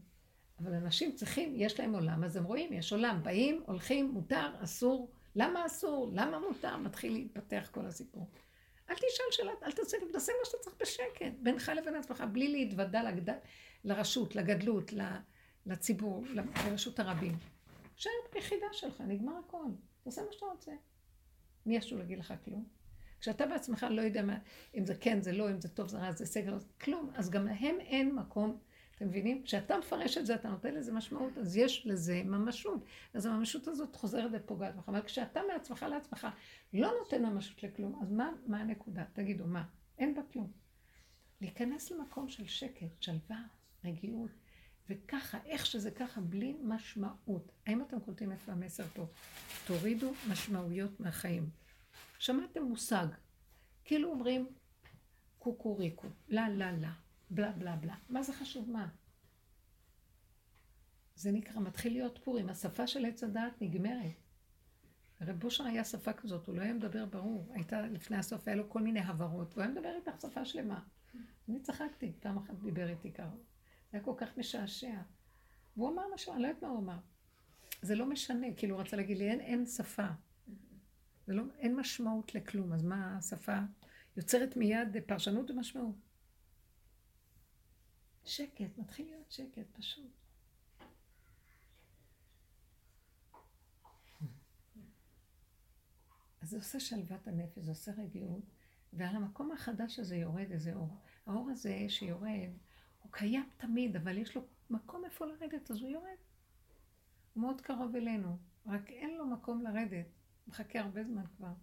אבל 0.59 0.74
אנשים 0.74 1.11
צריכים, 1.11 1.53
יש 1.55 1.80
להם 1.80 1.93
עולם, 1.93 2.24
אז 2.24 2.36
הם 2.36 2.43
רואים, 2.43 2.74
יש 2.74 2.93
עולם. 2.93 3.24
באים, 3.24 3.64
הולכים, 3.66 4.11
מותר, 4.11 4.51
אסור. 4.64 5.11
למה 5.36 5.66
אסור? 5.66 6.11
למה 6.14 6.39
מותר? 6.39 6.78
מתחיל 6.78 7.14
להתפתח 7.14 7.70
כל 7.72 7.86
הסיפור. 7.86 8.30
אל 8.89 8.95
תשאל 8.95 9.26
שאלות, 9.32 9.64
אל 9.64 9.72
תעשה, 9.72 9.97
תעשה 10.11 10.32
מה 10.39 10.45
שאתה 10.45 10.57
צריך 10.57 10.76
בשקט, 10.82 11.34
בינך 11.39 11.72
לבין 11.76 11.95
עצמך, 11.95 12.24
בלי 12.32 12.47
להתוודע. 12.47 13.01
לרשות, 13.84 14.36
לגדלות, 14.36 14.93
לציבור, 15.66 16.24
לרשות 16.66 16.99
הרבים. 16.99 17.38
תשאר 17.95 18.11
ביחידה 18.34 18.66
שלך, 18.72 19.01
נגמר 19.01 19.34
הכל. 19.47 19.66
תעשה 20.03 20.22
מה 20.22 20.32
שאתה 20.32 20.45
רוצה. 20.45 20.72
מי 21.66 21.76
ישו 21.76 21.97
להגיד 21.97 22.20
לך 22.20 22.34
כלום? 22.45 22.66
כשאתה 23.20 23.45
בעצמך 23.45 23.86
לא 23.89 24.01
יודע 24.01 24.22
מה, 24.22 24.38
אם 24.76 24.86
זה 24.86 24.95
כן, 24.95 25.22
זה 25.22 25.32
לא, 25.32 25.51
אם 25.51 25.61
זה 25.61 25.70
טוב, 25.70 25.88
זה 25.88 25.97
רע, 25.97 26.11
זה 26.11 26.26
סגר, 26.26 26.57
כלום. 26.82 27.11
אז 27.16 27.30
גם 27.30 27.45
להם 27.45 27.80
אין 27.80 28.16
מקום. 28.16 28.57
אתם 28.95 29.07
מבינים? 29.07 29.43
כשאתה 29.43 29.78
מפרש 29.78 30.18
את 30.18 30.26
זה, 30.26 30.36
אתה 30.36 30.49
נותן 30.49 30.74
לזה 30.74 30.93
משמעות, 30.93 31.38
אז 31.38 31.57
יש 31.57 31.88
לזה 31.88 32.22
ממשות. 32.26 32.86
אז 33.14 33.26
הממשות 33.26 33.68
הזאת 33.68 33.95
חוזרת 33.95 34.32
ופוגעת 34.34 34.76
בך. 34.76 34.89
אבל 34.89 35.01
כשאתה 35.01 35.39
מעצמך 35.53 35.86
לעצמך 35.89 36.28
לא 36.74 36.91
נותן 36.99 37.26
ממשות 37.26 37.64
לכלום, 37.64 37.99
אז 38.01 38.11
מה, 38.11 38.32
מה 38.47 38.57
הנקודה? 38.57 39.03
תגידו, 39.14 39.47
מה? 39.47 39.64
אין 39.97 40.16
בה 40.16 40.22
כלום. 40.34 40.51
להיכנס 41.41 41.91
למקום 41.91 42.30
של 42.30 42.47
שקט, 42.47 43.01
שלווה, 43.01 43.41
רגיעות, 43.86 44.32
וככה, 44.90 45.38
איך 45.46 45.66
שזה 45.66 45.92
ככה, 45.92 46.22
בלי 46.22 46.56
משמעות. 46.64 47.52
האם 47.66 47.82
אתם 47.82 48.00
קולטים 48.00 48.32
איפה 48.32 48.52
המסר 48.52 48.84
פה? 48.84 49.06
תורידו 49.68 50.14
משמעויות 50.32 51.00
מהחיים. 51.00 51.50
שמעתם 52.20 52.64
מושג, 52.64 53.08
כאילו 53.86 54.12
אומרים 54.12 54.48
קוקוריקו, 55.40 56.08
לה 56.28 56.50
לה 56.50 56.72
לה, 56.72 56.94
בלה 57.30 57.52
בלה 57.52 57.76
בלה. 57.76 57.96
מה 58.10 58.24
זה 58.24 58.34
חשוב 58.34 58.70
מה? 58.70 58.88
זה 61.16 61.32
נקרא, 61.32 61.62
מתחיל 61.62 61.94
להיות 61.94 62.20
פורים, 62.24 62.50
השפה 62.50 62.88
של 62.88 63.06
עץ 63.06 63.24
הדעת 63.24 63.62
נגמרת. 63.62 64.12
רב 65.22 65.40
בושר 65.40 65.64
היה 65.64 65.84
שפה 65.84 66.14
כזאת, 66.14 66.48
הוא 66.48 66.56
לא 66.56 66.62
היה 66.62 66.74
מדבר 66.74 67.06
ברור. 67.06 67.52
הייתה, 67.54 67.82
לפני 67.82 68.18
הסוף 68.18 68.48
היה 68.48 68.56
לו 68.56 68.70
כל 68.70 68.82
מיני 68.82 69.00
הברות, 69.00 69.54
והוא 69.54 69.62
היה 69.62 69.72
מדבר 69.72 69.96
איתך 69.96 70.22
שפה 70.22 70.46
שלמה. 70.46 70.80
אני 71.50 71.60
צחקתי, 71.60 72.12
פעם 72.20 72.38
אחת 72.38 72.54
דיבר 72.64 72.90
איתי 72.90 73.12
ככה. 73.12 73.36
היה 73.94 74.04
כל 74.04 74.14
כך 74.18 74.38
משעשע. 74.38 75.02
והוא 75.78 75.89
אמר 75.89 76.04
משהו, 76.14 76.34
אני 76.34 76.41
לא 76.41 76.48
יודעת 76.48 76.64
מה 76.64 76.70
הוא 76.70 76.80
אמר. 76.80 77.00
זה 77.82 77.96
לא 77.96 78.06
משנה, 78.06 78.48
כאילו 78.58 78.76
הוא 78.76 78.82
רצה 78.82 78.98
להגיד 78.98 79.18
לי, 79.18 79.30
אין, 79.30 79.39
אין 79.39 79.66
שפה. 79.66 80.08
זה 81.28 81.34
לא, 81.34 81.44
אין 81.58 81.76
משמעות 81.76 82.36
לכלום, 82.36 82.74
אז 82.74 82.84
מה 82.84 83.18
השפה 83.18 83.58
יוצרת 84.18 84.58
מיד 84.58 84.98
פרשנות 85.06 85.52
ומשמעות? 85.52 85.96
שקט, 88.26 88.78
מתחיל 88.78 89.06
להיות 89.06 89.32
שקט, 89.32 89.78
פשוט. 89.78 90.12
אז 96.41 96.50
זה 96.50 96.58
עושה 96.58 96.80
שלוות 96.80 97.28
הנפש, 97.28 97.64
זה 97.64 97.72
עושה 97.72 97.91
רגיעות, 97.91 98.44
ועל 98.94 99.16
המקום 99.16 99.52
החדש 99.52 100.00
הזה 100.00 100.16
יורד 100.16 100.52
איזה 100.52 100.74
אור. 100.74 100.98
האור 101.26 101.50
הזה 101.50 101.86
שיורד, 101.88 102.52
קיים 103.14 103.49
תמיד, 103.57 103.95
אבל 103.95 104.18
יש 104.18 104.36
לו 104.36 104.41
מקום 104.70 105.05
איפה 105.05 105.26
לרדת, 105.26 105.72
אז 105.72 105.82
הוא 105.82 105.89
יורד. 105.89 106.18
הוא 107.34 107.41
מאוד 107.41 107.61
קרוב 107.61 107.95
אלינו, 107.95 108.38
רק 108.66 108.89
אין 108.89 109.18
לו 109.18 109.28
מקום 109.28 109.61
לרדת. 109.61 110.05
מחכה 110.47 110.80
הרבה 110.80 111.03
זמן 111.03 111.24
כבר. 111.38 111.53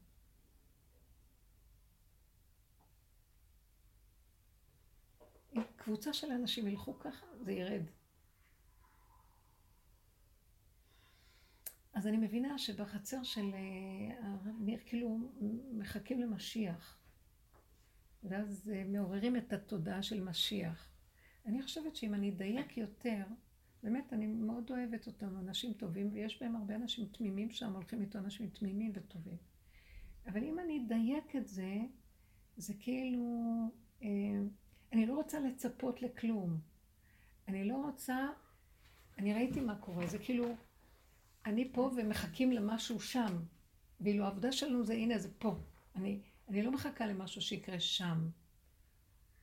אם 5.57 5.63
קבוצה 5.77 6.13
של 6.13 6.33
אנשים 6.33 6.69
ילכו 6.69 6.99
ככה, 6.99 7.27
זה 7.41 7.53
ירד. 7.53 7.83
אז 11.93 12.07
אני 12.07 12.17
מבינה 12.17 12.59
שבחצר 12.59 13.23
של 13.23 13.55
אה, 13.55 14.29
הרב 14.29 14.47
ניר, 14.61 14.81
כאילו 14.87 15.19
מחכים 15.73 16.21
למשיח. 16.21 16.99
ואז 18.23 18.71
אה, 18.75 18.85
מעוררים 18.85 19.37
את 19.37 19.53
התודעה 19.53 20.03
של 20.03 20.25
משיח. 20.25 20.90
אני 21.47 21.63
חושבת 21.63 21.97
שאם 21.97 22.15
אני 22.15 22.31
אדייק 22.31 22.77
יותר, 22.77 23.25
באמת, 23.83 24.13
אני 24.13 24.27
מאוד 24.27 24.71
אוהבת 24.71 25.07
אותם, 25.07 25.39
אנשים 25.39 25.73
טובים, 25.73 26.11
ויש 26.13 26.43
בהם 26.43 26.57
הרבה 26.57 26.75
אנשים 26.75 27.07
תמימים 27.07 27.51
שם, 27.51 27.73
הולכים 27.75 28.01
איתו 28.01 28.19
אנשים 28.19 28.49
תמימים 28.49 28.93
וטובים. 28.95 29.37
אבל 30.27 30.45
אם 30.45 30.59
אני 30.59 30.83
אדייק 30.87 31.37
את 31.37 31.49
זה, 31.49 31.77
זה 32.57 32.75
כאילו, 32.81 33.45
אה, 34.03 34.09
אני 34.93 35.07
לא 35.07 35.15
רוצה 35.15 35.41
לצפות 35.41 36.03
לכלום. 36.03 36.61
אני 37.49 37.65
לא 37.65 37.77
רוצה, 37.77 38.29
אני 39.19 39.35
ראיתי 39.35 39.61
מה 39.61 39.77
קורה, 39.77 40.07
זה 40.07 40.19
כאילו, 40.19 40.55
אני 41.47 41.69
פה 41.73 41.91
ומחכים 41.97 42.53
למשהו 42.53 43.01
שם, 43.01 43.43
ואילו 44.01 44.25
העבודה 44.25 44.53
שלנו 44.53 44.85
זה, 44.85 44.93
הנה, 44.93 45.19
זה 45.19 45.29
פה. 45.39 45.57
אני, 45.97 46.21
אני 46.49 46.63
לא 46.63 46.73
מחכה 46.73 47.07
למשהו 47.07 47.41
שיקרה 47.41 47.81
שם. 47.81 48.29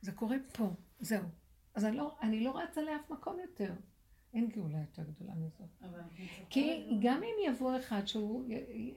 זה 0.00 0.12
קורה 0.12 0.36
פה, 0.52 0.70
זהו. 1.00 1.24
אז 1.78 1.84
אני 1.84 1.96
לא, 1.96 2.16
אני 2.22 2.40
לא 2.40 2.58
רצה 2.58 2.82
לאף 2.82 3.10
מקום 3.10 3.40
יותר. 3.40 3.72
אין 4.34 4.48
גאולה 4.48 4.78
יותר 4.78 5.02
גדולה 5.02 5.32
מזאת. 5.34 5.68
כי 6.50 6.86
גם 7.00 7.22
אם 7.22 7.52
יבוא 7.52 7.78
אחד 7.78 8.06
שהוא 8.06 8.44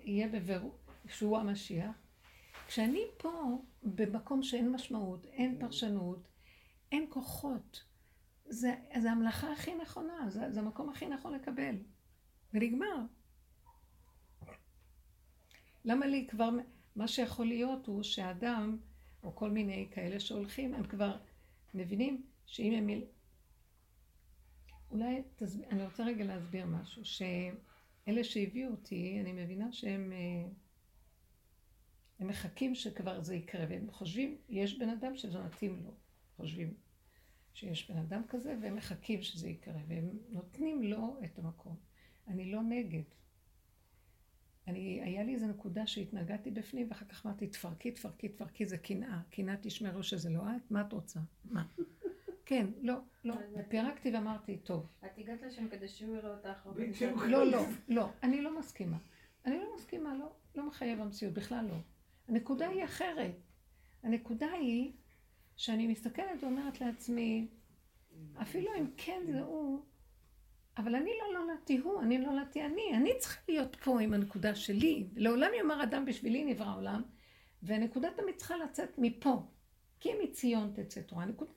יהיה 0.04 0.28
בבירור, 0.28 0.76
שהוא 1.08 1.38
המשיח, 1.38 1.96
כשאני 2.68 3.04
פה 3.18 3.62
במקום 3.84 4.44
שאין 4.44 4.72
משמעות, 4.72 5.26
אין 5.26 5.58
פרשנות, 5.60 6.28
אין 6.92 7.06
כוחות, 7.10 7.84
זה, 8.46 8.76
זה 9.02 9.12
המלאכה 9.12 9.52
הכי 9.52 9.76
נכונה, 9.76 10.30
זה, 10.30 10.52
זה 10.52 10.60
המקום 10.60 10.90
הכי 10.90 11.08
נכון 11.08 11.34
לקבל. 11.34 11.76
ונגמר. 12.54 12.96
למה 15.86 16.06
לי 16.06 16.28
כבר, 16.30 16.50
מה 16.96 17.08
שיכול 17.08 17.46
להיות 17.46 17.88
הוא 17.88 18.04
שהאדם, 18.04 18.78
או 19.24 19.36
כל 19.36 19.50
מיני 19.50 19.88
כאלה 19.92 20.20
שהולכים, 20.20 20.74
הם 20.74 20.84
כבר 20.84 21.18
מבינים 21.74 22.24
שאם 22.52 22.74
הם 22.74 22.90
אולי, 24.92 25.22
תסב... 25.36 25.62
אני 25.62 25.86
רוצה 25.86 26.06
רגע 26.06 26.24
להסביר 26.24 26.66
משהו, 26.66 27.06
שאלה 27.06 28.24
שהביאו 28.24 28.72
אותי, 28.72 29.18
אני 29.22 29.32
מבינה 29.32 29.72
שהם 29.72 30.12
אה, 30.14 30.50
הם 32.20 32.28
מחכים 32.28 32.76
שכבר 32.76 33.24
זה 33.24 33.36
יקרה, 33.36 33.66
והם 33.70 33.92
חושבים, 33.92 34.38
יש 34.50 34.80
בן 34.80 34.90
אדם 34.90 35.16
שזה 35.16 35.40
מתאים 35.40 35.84
לו, 35.86 35.92
חושבים 36.38 36.74
שיש 37.54 37.92
בן 37.92 37.98
אדם 37.98 38.22
כזה, 38.28 38.56
והם 38.62 38.76
מחכים 38.76 39.22
שזה 39.22 39.50
יקרה, 39.50 39.82
והם 39.88 40.10
נותנים 40.30 40.84
לו 40.84 41.20
את 41.26 41.40
המקום. 41.40 41.76
אני 42.28 42.52
לא 42.52 42.62
נגד. 42.64 43.04
אני, 44.68 45.02
היה 45.04 45.24
לי 45.24 45.34
איזו 45.34 45.48
נקודה 45.48 45.88
שהתנגדתי 45.88 46.52
בפנים, 46.52 46.88
ואחר 46.90 47.06
כך 47.06 47.26
אמרתי, 47.26 47.48
תפרקי, 47.48 47.92
תפרקי, 47.92 48.30
תפרקי, 48.30 48.66
זה 48.66 48.78
קנאה. 48.78 49.22
קנאה 49.30 49.56
תשמרו 49.62 50.04
שזה 50.04 50.30
לא 50.30 50.42
את, 50.42 50.72
מה 50.72 50.82
את 50.82 50.94
רוצה? 50.94 51.20
מה? 51.46 51.66
כן, 52.52 52.68
לא, 52.82 52.96
לא. 53.24 53.36
ופירקתי 53.58 54.12
ואמרתי, 54.14 54.58
טוב. 54.58 54.88
את 55.06 55.18
הגעת 55.18 55.42
לשם 55.42 55.68
כדי 55.68 55.88
שהוא 55.88 56.16
יראה 56.16 56.32
אותך. 56.32 56.68
לא, 57.28 57.52
לא, 57.52 57.66
לא. 57.88 58.10
אני 58.24 58.42
לא 58.42 58.60
מסכימה. 58.60 58.98
אני 59.46 59.60
לא 59.60 59.76
מסכימה, 59.76 60.16
לא. 60.16 60.32
לא 60.56 60.68
מחייב 60.68 61.02
המציאות, 61.02 61.34
בכלל 61.34 61.66
לא. 61.66 61.76
הנקודה 62.28 62.68
היא 62.70 62.84
אחרת. 62.84 63.36
הנקודה 64.04 64.52
היא 64.52 64.92
שאני 65.56 65.88
מסתכלת 65.88 66.44
ואומרת 66.44 66.82
לעצמי, 66.82 67.48
אפילו 68.42 68.70
אם 68.80 68.86
כן 68.98 69.22
זה 69.32 69.42
הוא, 69.42 69.80
אבל 70.78 70.96
אני 70.96 71.12
לא 71.22 71.40
נולדתי 71.40 71.78
הוא, 71.78 72.02
אני 72.02 72.18
נולדתי 72.18 72.66
אני. 72.66 72.94
אני 72.94 73.12
צריכה 73.20 73.42
להיות 73.48 73.76
פה 73.76 74.02
עם 74.02 74.14
הנקודה 74.14 74.56
שלי. 74.56 75.08
לעולם 75.16 75.52
יאמר 75.58 75.84
אדם 75.84 76.06
בשבילי 76.06 76.44
נברא 76.44 76.76
עולם, 76.76 77.02
והנקודה 77.64 78.08
תמיד 78.16 78.36
צריכה 78.36 78.58
לצאת 78.58 78.90
מפה. 78.98 79.48
כי 80.00 80.10
מציון 80.24 80.72
תצא 80.76 81.02
תורה. 81.02 81.26
נקודה 81.26 81.52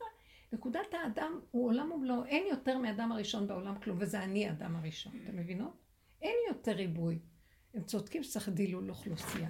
נקודת 0.55 0.95
האדם 0.95 1.41
הוא 1.51 1.67
עולם 1.67 1.93
ומלואו, 1.93 2.25
אין 2.25 2.47
יותר 2.51 2.79
מאדם 2.79 3.13
הראשון 3.13 3.47
בעולם 3.47 3.79
כלום, 3.79 3.97
וזה 4.01 4.23
אני 4.23 4.49
האדם 4.49 4.77
הראשון, 4.77 5.13
אתם 5.25 5.37
מבינות? 5.37 5.73
אין 6.23 6.37
יותר 6.49 6.73
ריבוי. 6.73 7.19
הם 7.75 7.83
צודקים 7.85 8.23
שצריך 8.23 8.49
דילול 8.49 8.91
אוכלוסייה. 8.91 9.49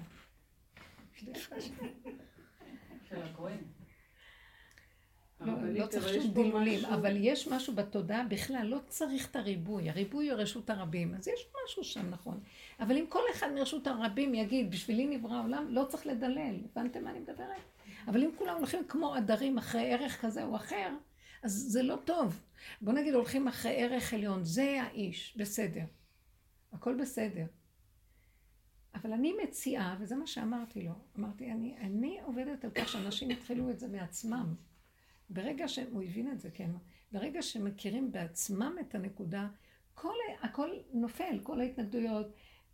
לא, 5.41 5.53
לא 5.63 5.87
צריך 5.87 6.09
שום 6.09 6.35
דילולים, 6.35 6.85
אבל 6.85 7.17
יש 7.17 7.49
משהו 7.49 7.75
בתודעה 7.75 8.25
בכלל, 8.25 8.67
לא 8.67 8.79
צריך 8.87 9.31
את 9.31 9.37
הריבוי, 9.37 9.91
הריבוי 9.91 10.31
הוא 10.31 10.41
רשות 10.41 10.71
הרבים, 10.71 11.15
אז 11.15 11.29
יש 11.29 11.47
משהו 11.65 11.85
שם 11.85 12.11
נכון. 12.11 12.41
אבל 12.81 12.97
אם 12.97 13.07
כל 13.09 13.23
אחד 13.33 13.53
מרשות 13.55 13.87
הרבים 13.87 14.35
יגיד, 14.35 14.71
בשבילי 14.71 15.07
נברא 15.07 15.35
העולם, 15.35 15.67
לא 15.69 15.85
צריך 15.89 16.07
לדלל, 16.07 16.57
הבנתם 16.65 17.05
מה 17.05 17.11
אני 17.11 17.21
מדברת? 17.21 17.74
אבל 18.07 18.25
אם 18.25 18.31
כולם 18.39 18.57
הולכים 18.57 18.85
כמו 18.89 19.15
עדרים 19.15 19.59
אחרי 19.59 19.93
ערך 19.93 20.21
כזה 20.21 20.45
או 20.45 20.57
אחר, 20.57 20.89
אז 21.43 21.53
זה 21.53 21.83
לא 21.83 21.97
טוב. 22.05 22.43
בוא 22.81 22.93
נגיד 22.93 23.15
הולכים 23.15 23.49
אחרי 23.49 23.83
ערך 23.83 24.15
עליון, 24.15 24.45
זה 24.45 24.83
האיש, 24.83 25.37
בסדר. 25.37 25.85
הכל 26.73 26.95
בסדר. 27.01 27.47
אבל 28.95 29.13
אני 29.13 29.35
מציעה, 29.45 29.97
וזה 30.01 30.17
מה 30.17 30.27
שאמרתי 30.27 30.83
לו, 30.83 30.93
אמרתי, 31.19 31.53
אני, 31.53 31.77
אני 31.81 32.21
עובדת 32.25 32.65
על 32.65 32.71
כך 32.71 32.89
שאנשים 32.89 33.31
יתחילו 33.31 33.71
את 33.71 33.79
זה 33.79 33.89
מעצמם. 33.89 34.55
ברגע 35.31 35.69
שהוא 35.69 36.03
הבין 36.03 36.33
את 36.33 36.41
זה, 36.41 36.51
כן, 36.51 36.71
ברגע 37.13 37.43
שמכירים 37.43 38.13
בעצמם 38.13 38.77
את 38.81 38.95
הנקודה, 38.95 39.49
כל, 39.95 40.15
הכל 40.43 40.71
נופל, 40.93 41.39
כל 41.43 41.61
ההתנגדויות, 41.61 42.27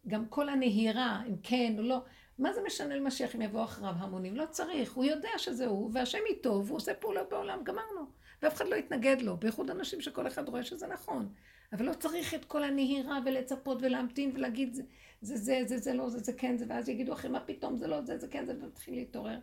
גם 0.09 0.29
כל 0.29 0.49
הנהירה, 0.49 1.23
אם 1.29 1.35
כן 1.43 1.75
או 1.79 1.83
לא, 1.83 2.05
מה 2.41 2.53
זה 2.53 2.61
משנה 2.67 2.97
למשיח 2.97 3.37
אם 3.37 3.43
יבוא 3.43 3.65
אחריו 3.65 3.95
המונים? 3.99 4.37
לא 4.37 4.47
צריך, 4.51 4.93
הוא 4.93 5.05
יודע 5.05 5.31
שזה 5.37 5.67
הוא, 5.67 5.91
והשם 5.93 6.19
איתו, 6.29 6.63
והוא 6.65 6.77
עושה 6.77 6.95
פעולות 6.95 7.29
בעולם, 7.31 7.65
גמרנו. 7.65 8.07
ואף 8.43 8.55
אחד 8.55 8.69
לא 8.69 8.77
יתנגד 8.77 9.17
לו, 9.21 9.37
בייחוד 9.37 9.71
אנשים 9.71 10.01
שכל 10.01 10.27
אחד 10.27 10.49
רואה 10.49 10.63
שזה 10.63 10.87
נכון. 10.87 11.33
אבל 11.73 11.87
לא 11.87 11.95
צריך 11.95 12.35
את 12.35 12.45
כל 12.45 12.63
הנהירה 12.63 13.19
ולצפות 13.25 13.79
ולהמתין 13.83 14.31
ולהגיד 14.35 14.75
זה 14.75 14.83
זה, 15.23 15.37
זה, 15.37 15.63
זה, 15.67 15.79
זה 15.79 15.95
לא, 15.95 16.09
זה, 16.09 16.19
זה 16.19 16.33
כן, 16.33 16.57
זה, 16.57 16.65
ואז 16.69 16.89
יגידו 16.89 17.13
אחרי 17.13 17.31
מה 17.31 17.41
פתאום 17.41 17.77
זה 17.77 17.87
לא, 17.87 18.03
זה, 18.03 18.19
זה 18.19 18.29
כן, 18.29 18.47
זה, 18.47 18.55
ומתחיל 18.61 18.95
להתעורר. 18.95 19.39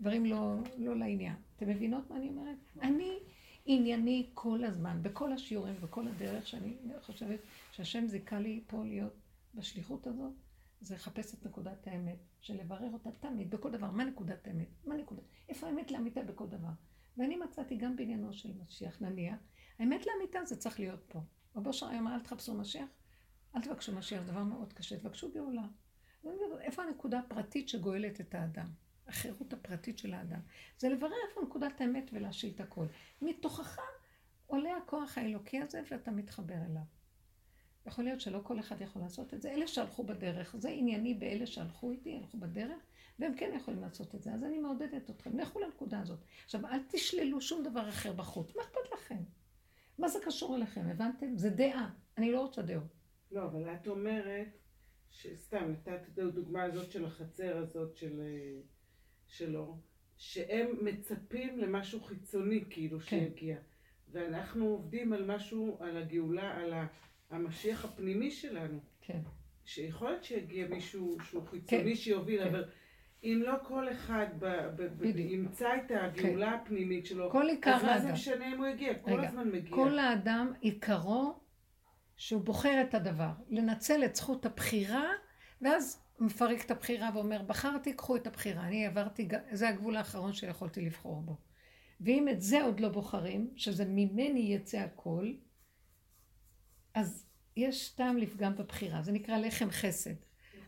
דברים 0.00 0.26
לא, 0.26 0.54
לא 0.78 0.96
לעניין. 0.96 1.34
אתם 1.56 1.68
מבינות 1.68 2.10
מה 2.10 2.16
אני 2.16 2.28
אומרת? 2.28 2.56
אני, 2.82 3.18
ענייני 3.66 4.30
כל 4.34 4.64
הזמן, 4.64 4.98
בכל 5.02 5.32
השיעורים 5.32 5.74
ובכל 5.78 6.08
הדרך 6.08 6.46
שאני 6.46 6.76
חושבת 7.00 7.40
שהשם 7.72 8.06
זיכה 8.06 8.40
לי 8.40 8.60
פה 8.66 8.84
להיות 8.84 9.14
בשליחות 9.54 10.06
הזאת, 10.06 10.32
זה 10.80 10.94
לחפש 10.94 11.34
את 11.34 11.46
נקודת 11.46 11.86
האמת, 11.86 12.18
של 12.40 12.60
לברר 12.60 12.90
אותה 12.92 13.10
תמיד, 13.12 13.50
בכל 13.50 13.70
דבר. 13.70 13.90
מה 13.90 14.04
נקודת 14.04 14.46
האמת? 14.46 14.68
מה 14.84 14.96
נקודת... 14.96 15.22
איפה 15.48 15.66
האמת 15.66 15.90
לאמיתה 15.90 16.22
בכל 16.22 16.46
דבר? 16.46 16.68
ואני 17.16 17.36
מצאתי 17.36 17.76
גם 17.76 17.96
בעניינו 17.96 18.32
של 18.32 18.52
משיח, 18.62 19.02
נניח, 19.02 19.38
האמת 19.78 20.06
לאמיתה 20.06 20.44
זה 20.44 20.56
צריך 20.56 20.80
להיות 20.80 21.04
פה. 21.08 21.20
רבו 21.56 21.72
שר 21.72 21.90
אמר, 21.98 22.14
אל 22.14 22.20
תחפשו 22.20 22.54
משיח, 22.54 22.88
אל 23.56 23.62
תבקשו 23.62 23.96
משיח, 23.96 24.22
דבר 24.22 24.42
מאוד 24.42 24.72
קשה, 24.72 24.98
תבקשו 24.98 25.32
גאולה. 25.32 25.66
איפה 26.60 26.82
הנקודה 26.82 27.18
הפרטית 27.18 27.68
שגואלת 27.68 28.20
את 28.20 28.34
האדם? 28.34 28.66
החירות 29.06 29.52
הפרטית 29.52 29.98
של 29.98 30.14
האדם. 30.14 30.40
זה 30.78 30.88
לברר 30.88 31.16
איפה 31.28 31.40
נקודת 31.42 31.80
האמת 31.80 32.10
ולהשיל 32.12 32.52
את 32.54 32.60
הכל. 32.60 32.86
מתוכך 33.22 33.78
עולה 34.46 34.76
הכוח 34.76 35.18
האלוקי 35.18 35.60
הזה 35.60 35.82
ואתה 35.90 36.10
מתחבר 36.10 36.54
אליו. 36.54 36.82
יכול 37.88 38.04
להיות 38.04 38.20
שלא 38.20 38.40
כל 38.42 38.60
אחד 38.60 38.80
יכול 38.80 39.02
לעשות 39.02 39.34
את 39.34 39.42
זה. 39.42 39.50
אלה 39.50 39.66
שהלכו 39.66 40.04
בדרך, 40.04 40.56
זה 40.58 40.68
ענייני 40.68 41.14
באלה 41.14 41.46
שהלכו 41.46 41.90
איתי, 41.90 42.16
הלכו 42.16 42.38
בדרך, 42.38 42.82
והם 43.18 43.34
כן 43.36 43.50
יכולים 43.56 43.80
לעשות 43.80 44.14
את 44.14 44.22
זה. 44.22 44.32
אז 44.32 44.44
אני 44.44 44.58
מעודדת 44.58 45.10
אתכם, 45.10 45.38
לכו 45.38 45.60
לנקודה 45.60 46.00
הזאת. 46.00 46.18
עכשיו, 46.44 46.66
אל 46.66 46.80
תשללו 46.90 47.40
שום 47.40 47.64
דבר 47.64 47.88
אחר 47.88 48.12
בחוץ. 48.12 48.56
מה 48.56 48.62
אכפת 48.62 48.92
לכם? 48.94 49.22
מה 49.98 50.08
זה 50.08 50.18
קשור 50.24 50.56
אליכם, 50.56 50.88
הבנתם? 50.90 51.36
זה 51.36 51.50
דעה. 51.50 51.90
אני 52.18 52.32
לא 52.32 52.40
רוצה 52.40 52.62
דעות. 52.62 52.96
לא, 53.32 53.44
אבל 53.44 53.74
את 53.74 53.88
אומרת, 53.88 54.48
שסתם, 55.10 55.70
נתת 55.70 56.00
את 56.12 56.18
הדוגמה 56.18 56.62
הזאת 56.62 56.90
של 56.90 57.04
החצר 57.04 57.56
הזאת 57.56 57.96
של, 57.96 58.20
אה, 58.20 58.60
שלו, 59.26 59.78
שהם 60.16 60.84
מצפים 60.84 61.58
למשהו 61.58 62.00
חיצוני, 62.00 62.64
כאילו, 62.70 63.00
כן. 63.00 63.04
שיגיע. 63.06 63.56
ואנחנו 64.10 64.66
עובדים 64.66 65.12
על 65.12 65.24
משהו, 65.24 65.76
על 65.80 65.96
הגאולה, 65.96 66.56
על 66.56 66.72
המשיח 67.30 67.84
הפנימי 67.84 68.30
שלנו. 68.30 68.78
כן. 69.00 69.20
שיכול 69.64 70.08
להיות 70.08 70.24
שיגיע 70.24 70.68
מישהו 70.68 71.16
שהוא 71.22 71.46
חיצוני 71.46 71.90
כן, 71.90 71.94
שיוביל, 71.94 72.44
כן. 72.44 72.48
אבל 72.48 72.64
אם 73.22 73.42
לא 73.46 73.54
כל 73.62 73.92
אחד 73.92 74.26
ב, 74.38 74.46
ב, 74.76 74.82
ב. 74.96 75.18
ימצא 75.18 75.68
את 75.76 75.90
הגאולה 75.90 76.54
הפנימית 76.54 77.06
שלו, 77.06 77.30
כל 77.30 77.48
עיקר 77.48 77.76
אז 77.76 77.84
מה 77.84 78.00
זה. 78.00 78.12
משנה 78.12 78.52
אם 78.54 78.58
הוא 78.58 78.66
יגיע? 78.66 78.98
כל 78.98 79.10
רגע, 79.10 79.28
הזמן 79.28 79.48
מגיע. 79.48 79.74
כל 79.74 79.98
האדם 79.98 80.52
עיקרו 80.60 81.40
שהוא 82.16 82.42
בוחר 82.42 82.84
את 82.88 82.94
הדבר, 82.94 83.30
לנצל 83.48 84.04
את 84.04 84.16
זכות 84.16 84.46
הבחירה, 84.46 85.08
ואז 85.62 86.04
מפרק 86.20 86.64
את 86.64 86.70
הבחירה 86.70 87.10
ואומר, 87.14 87.42
בחרתי, 87.42 87.92
קחו 87.92 88.16
את 88.16 88.26
הבחירה, 88.26 88.66
אני 88.66 88.86
עברתי, 88.86 89.28
זה 89.52 89.68
הגבול 89.68 89.96
האחרון 89.96 90.32
שיכולתי 90.32 90.80
לבחור 90.80 91.22
בו. 91.22 91.36
ואם 92.00 92.28
את 92.28 92.40
זה 92.40 92.62
עוד 92.62 92.80
לא 92.80 92.88
בוחרים, 92.88 93.50
שזה 93.56 93.84
ממני 93.84 94.54
יצא 94.54 94.78
הכל, 94.78 95.32
אז 96.98 97.26
יש 97.56 97.88
טעם 97.88 98.16
לפגם 98.16 98.56
בבחירה, 98.56 99.02
זה 99.02 99.12
נקרא 99.12 99.38
לחם 99.38 99.70
חסד. 99.70 100.14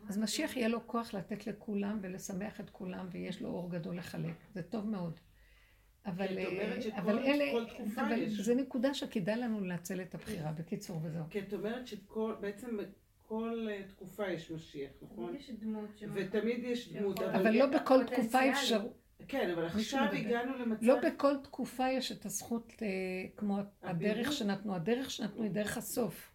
אז 0.09 0.19
משיח 0.19 0.57
יהיה 0.57 0.69
לו 0.69 0.87
כוח 0.87 1.15
לתת 1.15 1.47
לכולם 1.47 1.99
ולשמח 2.03 2.61
את 2.61 2.71
כולם, 2.71 3.09
ויש 3.11 3.43
לו 3.43 3.49
אור 3.49 3.71
גדול 3.71 3.99
לחלק, 3.99 4.35
זה 4.55 4.63
טוב 4.63 4.87
מאוד. 4.87 5.21
אבל, 6.07 6.39
אה, 6.39 6.79
אבל 6.97 7.19
אלה, 7.19 7.45
אבל 7.97 8.19
יש. 8.19 8.41
זה 8.41 8.55
נקודה 8.55 8.95
שכדאי 8.95 9.37
לנו 9.37 9.61
לנצל 9.61 10.01
את 10.03 10.15
הבחירה, 10.15 10.53
בקיצור 10.53 11.01
וזהו. 11.03 11.25
כי 11.31 11.41
את 11.41 11.53
אומרת 11.55 11.87
שכל, 11.87 12.35
בעצם 12.41 12.79
כל 13.27 13.67
אה, 13.71 13.83
תקופה 13.89 14.29
יש 14.29 14.51
משיח, 14.51 14.91
נכון? 15.03 15.37
יש 15.37 15.51
דמות 15.51 15.99
ש... 15.99 16.05
ותמיד 16.15 16.65
יש 16.65 16.93
דמות, 16.93 17.19
יכול- 17.19 17.31
אבל 17.31 17.51
לא 17.51 17.67
בכל. 17.67 18.05
תקופה 18.05 18.51
אפשר, 18.51 18.87
כן, 19.29 19.51
אבל 19.51 19.67
עכשיו. 19.67 20.09
הגענו 20.13 20.59
למצב... 20.59 20.85
לא 20.85 20.97
בכל 21.01 21.37
תקופה 21.43 21.89
יש 21.89 22.13
את 22.13 22.25
הזכות 22.27 22.73
אה, 22.83 22.89
כמו 23.37 23.59
הדרך. 23.83 24.33
שנתנו, 24.33 24.75
הדרך 24.75 25.11
שנתנו 25.11 25.43
היא 25.43 25.51
דרך 25.51 25.77
הסוף. 25.77 26.33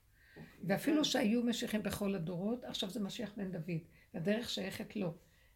ואפילו 0.63 1.05
שהיו 1.05 1.43
משיחים 1.43 1.83
בכל 1.83 2.15
הדורות, 2.15 2.63
עכשיו 2.63 2.89
זה 2.89 2.99
משיח 2.99 3.33
בן 3.37 3.51
דוד, 3.51 3.81
הדרך 4.13 4.49
שייכת 4.49 4.95
לו. 4.95 5.13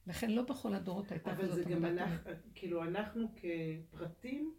לכן 0.08 0.32
לא 0.32 0.42
בכל 0.42 0.74
הדורות 0.74 1.12
הייתה 1.12 1.32
אבל 1.32 1.46
זה 1.46 1.52
כזאת 1.52 1.68
גם 1.68 1.86
אנחנו, 1.86 2.32
כאילו 2.56 2.84
אנחנו 2.84 3.28
כפרטים, 3.36 4.54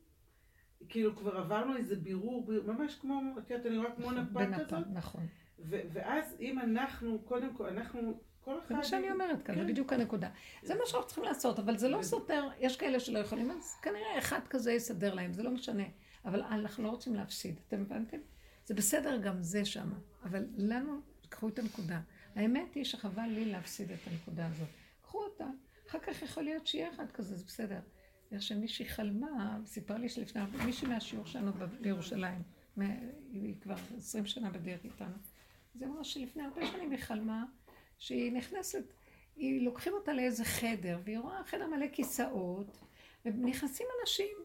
כאילו 0.89 1.17
כבר 1.17 1.37
עברנו 1.37 1.77
איזה 1.77 1.97
בירור, 1.97 2.47
בירור 2.47 2.73
ממש 2.73 2.95
כמו, 2.95 3.21
את 3.39 3.51
יודעת, 3.51 3.67
אני 3.67 3.79
רואה 3.79 3.91
כמו 3.97 4.11
נפה 4.13 4.31
בנפה, 4.31 4.65
כזאת, 4.65 4.87
נכון. 4.93 5.27
ו- 5.59 5.81
ואז 5.93 6.37
אם 6.41 6.59
אנחנו, 6.59 7.19
קודם 7.19 7.55
כל, 7.55 7.67
אנחנו, 7.67 8.21
כל 8.51 8.59
אחד... 8.59 8.69
זה 8.69 8.75
מה 8.75 8.85
שאני 8.85 9.11
אומרת 9.11 9.43
כאן, 9.43 9.55
זה 9.55 9.61
כן. 9.61 9.67
בדיוק 9.67 9.93
הנקודה. 9.93 10.29
זה 10.63 10.75
מה 10.75 10.81
שאנחנו 10.87 11.07
צריכים 11.07 11.25
לעשות, 11.25 11.59
אבל 11.59 11.79
זה 11.79 11.89
לא 11.89 12.03
סותר, 12.03 12.49
יש 12.59 12.77
כאלה 12.77 13.01
שלא 13.01 13.19
יכולים, 13.19 13.51
אז 13.51 13.77
כנראה 13.83 14.19
אחד 14.19 14.41
כזה 14.51 14.73
יסדר 14.73 15.15
להם, 15.15 15.33
זה 15.33 15.43
לא 15.43 15.51
משנה. 15.51 15.85
אבל 16.25 16.43
אנחנו 16.43 16.85
לא 16.85 16.89
רוצים 16.89 17.15
להפסיד, 17.15 17.61
אתם 17.69 17.81
הבנתם? 17.81 18.19
זה 18.65 18.75
בסדר 18.75 19.17
גם 19.17 19.43
זה 19.43 19.65
שמה, 19.65 19.99
אבל 20.25 20.47
לנו, 20.57 21.01
קחו 21.29 21.49
את 21.49 21.59
הנקודה. 21.59 22.01
האמת 22.35 22.75
היא 22.75 22.85
שחבל 22.85 23.27
לי 23.27 23.45
להפסיד 23.45 23.93
את 23.93 23.99
הנקודה 24.07 24.47
הזאת. 24.47 24.69
קחו 25.03 25.19
אותה, 25.19 25.47
אחר 25.89 25.99
כך 25.99 26.23
יכול 26.23 26.43
להיות 26.43 26.67
שיהיה 26.67 26.91
אחד 26.91 27.11
כזה, 27.11 27.37
זה 27.37 27.45
בסדר. 27.45 27.81
איך 28.33 28.43
שמישהי 28.43 28.89
חלמה, 28.89 29.59
סיפר 29.65 29.97
לי 29.97 30.09
שלפני, 30.09 30.43
מישהי 30.65 30.89
מהשיעור 30.89 31.27
שלנו 31.27 31.53
בירושלים, 31.81 32.43
היא 33.33 33.55
כבר 33.61 33.75
עשרים 33.97 34.27
שנה 34.27 34.51
בדרך 34.51 34.85
איתנו. 34.85 35.15
אז 35.75 35.83
היא 35.83 35.89
אמרה 35.89 36.05
שלפני 36.05 36.43
הרבה 36.43 36.67
שנים 36.67 36.91
היא 36.91 36.99
חלמה 36.99 37.45
שהיא 38.01 38.33
נכנסת, 38.33 38.93
היא 39.37 39.63
לוקחים 39.63 39.93
אותה 39.93 40.13
לאיזה 40.13 40.45
חדר, 40.45 41.01
והיא 41.05 41.19
רואה 41.19 41.45
חדר 41.45 41.67
מלא 41.67 41.87
כיסאות, 41.93 42.79
ונכנסים 43.25 43.87
אנשים, 44.01 44.37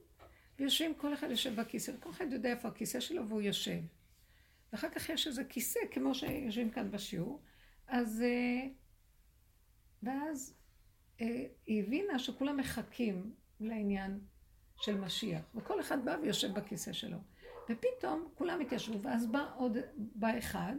ויושבים, 0.59 0.95
כל 0.95 1.13
אחד 1.13 1.29
יושב 1.29 1.61
בכיסא, 1.61 1.91
וכל 1.91 2.09
אחד 2.09 2.31
יודע 2.31 2.49
איפה 2.49 2.67
הכיסא 2.67 2.99
שלו 2.99 3.27
והוא 3.27 3.41
יושב. 3.41 3.79
ואחר 4.71 4.89
כך 4.89 5.09
יש 5.09 5.27
איזה 5.27 5.43
כיסא, 5.43 5.79
כמו 5.91 6.15
שיושבים 6.15 6.69
כאן 6.69 6.91
בשיעור, 6.91 7.41
אז... 7.87 8.21
אה, 8.21 8.67
ואז 10.03 10.55
אה, 11.21 11.45
היא 11.65 11.83
הבינה 11.83 12.19
שכולם 12.19 12.57
מחכים 12.57 13.33
לעניין 13.59 14.19
של 14.77 14.97
משיח, 14.97 15.41
וכל 15.55 15.79
אחד 15.79 16.05
בא 16.05 16.17
ויושב 16.21 16.53
בכיסא 16.53 16.93
שלו. 16.93 17.17
ופתאום 17.69 18.27
כולם 18.35 18.59
התיישבו, 18.59 19.01
ואז 19.01 19.27
בא 19.27 19.45
עוד, 19.55 19.77
בא 19.97 20.37
אחד, 20.37 20.75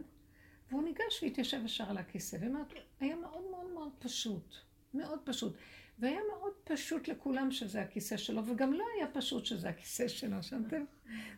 והוא 0.69 0.83
ניגש 0.83 1.23
והתיישב 1.23 1.65
ישר 1.65 1.89
על 1.89 1.97
הכיסא, 1.97 2.37
ואמרת, 2.41 2.73
היה 2.99 3.15
מאוד 3.15 3.43
מאוד 3.51 3.71
מאוד 3.73 3.91
פשוט, 3.99 4.55
מאוד 4.93 5.19
פשוט. 5.23 5.53
והיה 5.99 6.19
מאוד 6.31 6.53
פשוט 6.63 7.07
לכולם 7.07 7.51
שזה 7.51 7.81
הכיסא 7.81 8.17
שלו, 8.17 8.45
וגם 8.45 8.73
לא 8.73 8.85
היה 8.95 9.07
פשוט 9.13 9.45
שזה 9.45 9.69
הכיסא 9.69 10.07
שלו, 10.07 10.43
שמתם? 10.43 10.83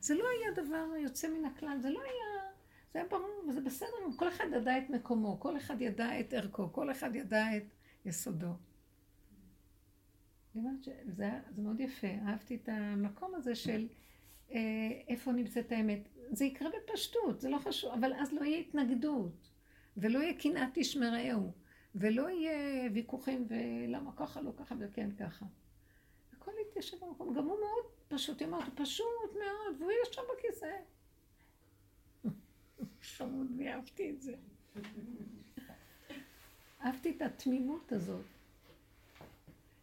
זה 0.01 0.15
לא 0.15 0.23
היה 0.29 0.63
דבר 0.63 0.85
יוצא 1.03 1.27
מן 1.27 1.45
הכלל, 1.45 1.77
זה 1.81 1.89
לא 1.89 2.01
היה... 2.01 2.49
זה 2.93 2.99
היה 2.99 3.07
ברור, 3.07 3.43
וזה 3.49 3.61
בסדר, 3.61 3.87
כל 4.15 4.27
אחד 4.27 4.45
ידע 4.55 4.77
את 4.77 4.89
מקומו, 4.89 5.39
כל 5.39 5.57
אחד 5.57 5.81
ידע 5.81 6.19
את 6.19 6.33
ערכו, 6.33 6.73
כל 6.73 6.91
אחד 6.91 7.15
ידע 7.15 7.57
את 7.57 7.63
יסודו. 8.05 8.53
זה 11.07 11.29
מאוד 11.57 11.79
יפה, 11.79 12.07
אהבתי 12.27 12.55
את 12.55 12.69
המקום 12.71 13.35
הזה 13.35 13.55
של 13.55 13.87
איפה 15.07 15.31
נמצאת 15.31 15.71
האמת. 15.71 15.99
זה 16.31 16.45
יקרה 16.45 16.69
בפשטות, 16.69 17.41
זה 17.41 17.49
לא 17.49 17.57
חשוב, 17.57 17.93
אבל 17.93 18.13
אז 18.13 18.33
לא 18.33 18.43
יהיה 18.45 18.59
התנגדות, 18.59 19.49
ולא 19.97 20.19
יהיה 20.19 20.33
קנאת 20.33 20.77
איש 20.77 20.97
מרעהו, 20.97 21.51
ולא 21.95 22.29
יהיה 22.29 22.89
ויכוחים 22.93 23.47
ולמה 23.49 24.11
ככה, 24.15 24.41
לא 24.41 24.51
ככה 24.57 24.75
וכן 24.79 25.09
ככה. 25.19 25.45
הכל 26.37 26.51
יתיישב 26.69 26.97
במקום, 27.05 27.33
גם 27.33 27.43
הוא 27.43 27.57
מאוד 27.59 27.85
פשוט, 28.07 28.41
אמרת, 28.41 28.63
פשוט 28.75 29.33
מאוד, 29.33 29.81
והוא 29.81 29.91
ישב 30.03 30.21
בכיסא. 30.37 30.71
חמוד, 33.17 33.47
ואהבתי 33.57 34.09
את 34.09 34.21
זה. 34.21 34.35
אהבתי 36.85 37.09
את 37.09 37.21
התמימות 37.21 37.91
הזאת, 37.91 38.25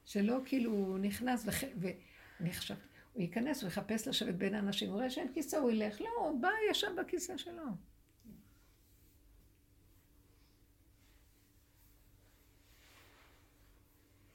שלא 0.05 0.39
כאילו 0.45 0.97
נכנס, 0.99 1.47
וח... 1.47 1.55
הוא 3.17 3.23
ייכנס 3.23 3.63
ויחפש 3.63 4.09
לשבת 4.09 4.35
בין 4.35 4.55
האנשים, 4.55 4.89
הוא 4.89 4.97
רואה 4.97 5.11
שאין 5.11 5.33
כיסא, 5.33 5.57
הוא 5.57 5.71
ילך, 5.71 6.01
לא, 6.01 6.09
הוא 6.19 6.41
בא, 6.41 6.49
ישב 6.71 6.89
בכיסא 7.01 7.37
שלו. 7.37 7.63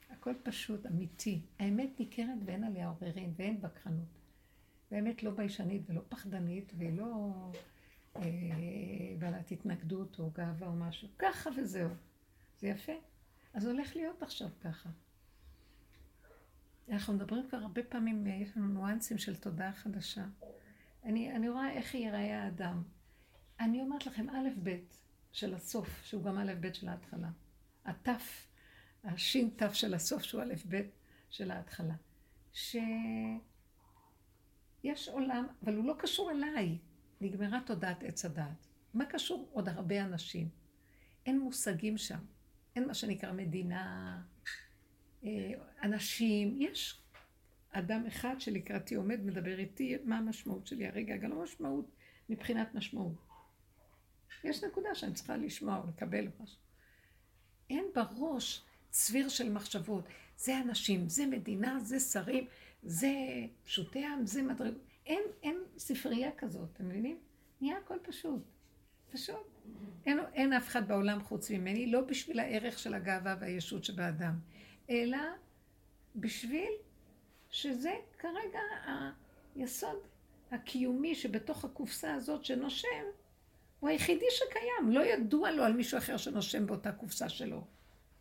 הכל 0.10 0.34
פשוט, 0.44 0.86
אמיתי. 0.86 1.42
האמת 1.60 2.00
ניכרת 2.00 2.38
ואין 2.46 2.64
עליה 2.64 2.88
עוררין 2.88 3.34
ואין 3.36 3.60
וכחנות. 3.62 4.20
והאמת 4.92 5.24
לא 5.24 5.32
ביישנית 5.32 5.82
ולא 5.86 6.02
פחדנית 6.10 6.74
ולא 6.78 7.32
אה, 8.16 8.22
בעלת 9.20 9.52
התנגדות 9.52 10.20
או 10.20 10.30
גאווה 10.30 10.68
או 10.68 10.74
משהו. 10.74 11.08
ככה 11.20 11.50
וזהו. 11.58 11.90
זה 12.60 12.68
יפה. 12.68 12.94
אז 13.54 13.66
הולך 13.66 13.96
להיות 13.96 14.24
עכשיו 14.24 14.50
ככה. 14.62 14.90
אנחנו 16.92 17.14
מדברים 17.14 17.48
כבר 17.50 17.58
הרבה 17.58 17.84
פעמים, 17.84 18.28
אה, 18.28 18.32
יש 18.32 18.58
לנו 18.58 18.68
ניואנסים 18.68 19.18
של 19.18 19.36
תודעה 19.36 19.74
חדשה. 19.74 20.26
אני, 21.04 21.36
אני 21.36 21.50
רואה 21.50 21.72
איך 21.72 21.96
ייראה 21.96 22.44
האדם. 22.44 22.84
אני 23.60 23.82
אומרת 23.82 24.06
לכם, 24.06 24.30
א' 24.30 24.50
ב' 24.64 24.78
של 25.32 25.54
הסוף, 25.54 26.04
שהוא 26.04 26.24
גם 26.24 26.38
א' 26.38 26.54
ב' 26.60 26.74
של 26.74 26.90
ההתחלה. 26.90 27.30
התף, 27.86 28.48
השין 29.04 29.50
תף 29.56 29.74
של 29.74 29.94
הסוף, 29.94 30.24
שהוא 30.24 30.42
א' 30.42 30.54
ב' 30.70 30.82
של 31.30 31.52
ההתחלה. 31.52 31.96
ש... 32.54 32.76
יש 34.84 35.10
עולם, 35.10 35.48
אבל 35.64 35.76
הוא 35.76 35.86
לא 35.86 35.96
קשור 36.00 36.32
אליי. 36.32 36.78
נגמרה 37.22 37.60
תודעת 37.66 38.04
עץ 38.04 38.26
הדעת. 38.26 38.68
מה 38.94 39.06
קשור 39.06 39.50
עוד 39.54 39.70
הרבה 39.70 40.06
אנשים? 40.06 40.50
אין 41.26 41.40
מושגים 41.40 41.98
שם. 41.98 42.20
אין 42.76 42.88
מה 42.88 42.94
שנקרא 42.94 43.32
מדינה, 43.32 44.22
אנשים. 45.84 46.62
יש 46.62 47.02
אדם 47.72 48.06
אחד 48.08 48.36
שלקראתי 48.40 48.96
עומד, 48.96 49.26
מדבר 49.26 49.60
איתי, 49.60 49.98
מה 50.04 50.18
המשמעות 50.18 50.68
שלי 50.68 50.88
הרגע, 50.88 51.18
גם 51.18 51.30
לא 51.30 51.44
משמעות 51.44 51.86
מבחינת 52.30 52.76
משמעות. 52.76 53.14
יש 54.44 54.64
נקודה 54.64 54.96
שאני 54.96 55.14
צריכה 55.14 55.38
לשמוע 55.38 55.78
או 55.78 55.84
לקבל 55.88 56.28
משהו. 56.40 56.58
אין 57.70 57.86
בראש 57.96 58.64
צביר 58.90 59.30
של 59.30 59.52
מחשבות. 59.52 60.06
זה 60.38 60.62
אנשים, 60.62 61.10
זה 61.10 61.26
מדינה, 61.26 61.80
זה 61.80 62.00
שרים, 62.00 62.48
זה 62.84 63.12
פשוטי 63.64 64.06
עם, 64.06 64.26
זה 64.26 64.42
מדרג... 64.42 64.74
אין, 65.06 65.22
אין 65.44 65.58
ספרייה 65.78 66.32
כזאת, 66.38 66.70
אתם 66.74 66.90
מבינים? 66.90 67.18
נהיה 67.62 67.78
הכל 67.78 67.98
פשוט. 68.04 68.42
פשוט. 69.12 69.48
אין, 70.06 70.20
אין 70.34 70.54
אף 70.54 70.68
אחד 70.68 70.88
בעולם 70.88 71.24
חוץ 71.24 71.52
ממני, 71.52 71.92
לא 71.92 72.02
בשביל 72.02 72.40
הערך 72.40 72.80
של 72.80 72.94
הגאווה 72.94 73.36
והישות 73.40 73.84
שבאדם, 73.84 74.40
אלא 74.90 75.18
בשביל 76.16 76.72
שזה 77.50 77.94
כרגע 78.20 78.60
היסוד 79.56 79.98
הקיומי 80.52 81.16
שבתוך 81.16 81.66
הקופסה 81.66 82.14
הזאת 82.14 82.46
שנושם, 82.46 83.04
הוא 83.80 83.90
היחידי 83.90 84.26
שקיים. 84.30 84.92
לא 84.92 85.06
ידוע 85.06 85.52
לו 85.52 85.64
על 85.64 85.74
מישהו 85.74 85.98
אחר 85.98 86.18
שנושם 86.18 86.66
באותה 86.66 86.92
קופסה 86.92 87.30
שלו. 87.30 87.64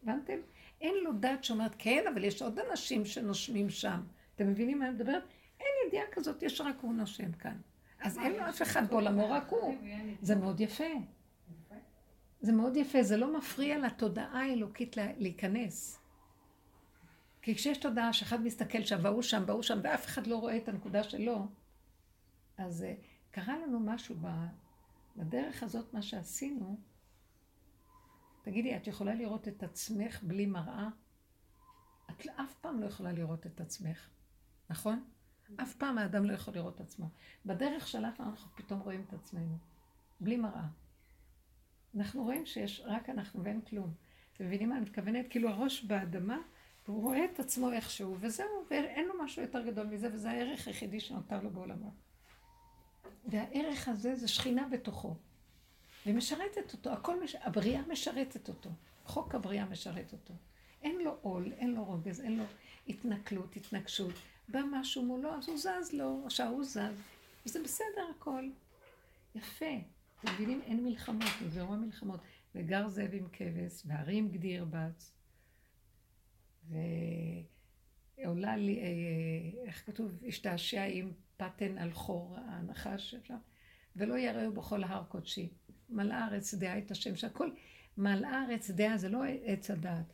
הבנתם? 0.02 0.38
אין 0.80 0.94
לו 1.04 1.12
דעת 1.12 1.44
שאומרת, 1.44 1.74
כן, 1.78 2.04
אבל 2.14 2.24
יש 2.24 2.42
עוד 2.42 2.58
אנשים 2.58 3.04
שנושמים 3.04 3.70
שם. 3.70 4.00
אתם 4.34 4.48
מבינים 4.48 4.78
מה 4.78 4.86
אני 4.86 4.94
מדברת? 4.94 5.22
אין 5.60 5.68
ידיעה 5.86 6.04
כזאת, 6.12 6.42
יש 6.42 6.60
רק 6.60 6.76
הוא 6.80 6.94
נושם 6.94 7.32
כאן. 7.32 7.56
אז 8.00 8.18
אין 8.18 8.32
לו 8.32 8.48
אף 8.48 8.62
אחד 8.62 8.90
בעולמו, 8.90 9.30
רק 9.30 9.48
הוא. 9.48 9.74
זה 10.22 10.36
מאוד 10.36 10.60
יפה. 10.60 10.84
זה 12.40 12.52
מאוד 12.52 12.76
יפה, 12.76 13.02
זה 13.02 13.16
לא 13.16 13.38
מפריע 13.38 13.78
לתודעה 13.78 14.42
האלוקית 14.42 14.96
להיכנס. 14.96 15.98
כי 17.42 17.54
כשיש 17.54 17.78
תודעה 17.78 18.12
שאחד 18.12 18.40
מסתכל 18.40 18.84
שם, 18.84 18.98
והוא 19.02 19.22
שם, 19.22 19.42
והוא 19.46 19.62
שם, 19.62 19.78
ואף 19.82 20.06
אחד 20.06 20.26
לא 20.26 20.36
רואה 20.36 20.56
את 20.56 20.68
הנקודה 20.68 21.02
שלו, 21.02 21.46
אז 22.58 22.82
uh, 22.82 23.04
קרה 23.30 23.58
לנו 23.58 23.80
משהו 23.80 24.16
בדרך 25.16 25.62
הזאת, 25.62 25.94
מה 25.94 26.02
שעשינו. 26.02 26.80
תגידי, 28.42 28.76
את 28.76 28.86
יכולה 28.86 29.14
לראות 29.14 29.48
את 29.48 29.62
עצמך 29.62 30.22
בלי 30.22 30.46
מראה? 30.46 30.88
את 32.10 32.26
אף 32.26 32.54
פעם 32.60 32.80
לא 32.80 32.86
יכולה 32.86 33.12
לראות 33.12 33.46
את 33.46 33.60
עצמך, 33.60 34.08
נכון? 34.70 35.04
אף 35.56 35.74
פעם 35.74 35.98
האדם 35.98 36.24
לא 36.24 36.32
יכול 36.32 36.54
לראות 36.54 36.74
את 36.74 36.80
עצמו. 36.80 37.08
בדרך 37.46 37.88
שלנו 37.88 38.14
אנחנו 38.18 38.50
פתאום 38.56 38.80
רואים 38.80 39.04
את 39.08 39.12
עצמנו, 39.12 39.58
בלי 40.20 40.36
מראה. 40.36 40.66
אנחנו 41.96 42.22
רואים 42.22 42.46
שיש 42.46 42.82
רק 42.84 43.08
אנחנו 43.10 43.44
ואין 43.44 43.60
כלום. 43.60 43.94
אתם 44.32 44.44
מבינים 44.44 44.68
מה 44.68 44.74
אני 44.76 44.84
מתכוונת? 44.84 45.26
כאילו 45.30 45.48
הראש 45.48 45.84
באדמה, 45.84 46.38
והוא 46.90 47.02
רואה 47.02 47.24
את 47.24 47.40
עצמו 47.40 47.72
איכשהו, 47.72 48.16
וזהו, 48.20 48.64
ואין 48.70 49.06
לו 49.06 49.24
משהו 49.24 49.42
יותר 49.42 49.66
גדול 49.66 49.86
מזה, 49.86 50.08
וזה 50.12 50.30
הערך 50.30 50.66
היחידי 50.66 51.00
שנותר 51.00 51.42
לו 51.42 51.50
בעולמו. 51.50 51.94
והערך 53.24 53.88
הזה 53.88 54.16
זה 54.16 54.28
שכינה 54.28 54.68
בתוכו. 54.68 55.14
ומשרתת 56.06 56.72
אותו, 56.72 56.90
הכל 56.90 57.24
מש... 57.24 57.34
הבריאה 57.34 57.82
משרתת 57.88 58.48
אותו. 58.48 58.70
חוק 59.04 59.34
הבריאה 59.34 59.64
משרת 59.64 60.12
אותו. 60.12 60.34
אין 60.82 60.98
לו 60.98 61.16
עול, 61.20 61.52
אין 61.52 61.74
לו 61.74 61.84
רוגז, 61.84 62.20
אין 62.20 62.38
לו 62.38 62.44
התנכלות, 62.88 63.56
התנגשות. 63.56 64.14
בא 64.48 64.60
משהו 64.70 65.02
מולו, 65.02 65.34
אז 65.34 65.48
הוא 65.48 65.58
זז 65.58 65.92
לו, 65.92 66.22
עכשיו 66.24 66.48
הוא 66.48 66.64
זז. 66.64 67.02
וזה 67.46 67.62
בסדר 67.62 68.10
הכל. 68.16 68.48
יפה. 69.34 69.74
אתם 70.20 70.32
מבינים? 70.32 70.60
אין 70.62 70.84
מלחמות, 70.84 71.32
נגמרו 71.46 71.74
המלחמות. 71.74 72.20
וגר 72.54 72.88
זאב 72.88 73.10
עם 73.12 73.28
כבש, 73.32 73.82
והרים 73.86 74.28
גדי 74.28 74.48
ירבץ. 74.48 75.19
ועולה 76.70 78.56
לי, 78.56 78.80
אה, 78.80 79.66
איך 79.66 79.86
כתוב? 79.86 80.22
השתעשע 80.28 80.84
עם 80.84 81.12
פתן 81.36 81.78
על 81.78 81.92
חור 81.92 82.36
הנחש 82.36 83.14
אפשר. 83.14 83.36
ולא 83.96 84.18
יראו 84.18 84.52
בכל 84.52 84.84
ההר 84.84 85.04
קודשי. 85.04 85.48
מלאה 85.88 86.26
ארץ 86.26 86.54
דעה 86.54 86.78
את 86.78 86.90
השם, 86.90 87.16
שהכל, 87.16 87.50
מלאה 87.96 88.44
ארץ 88.44 88.70
דעה 88.70 88.98
זה 88.98 89.08
לא 89.08 89.22
עץ 89.44 89.70
הדעת. 89.70 90.12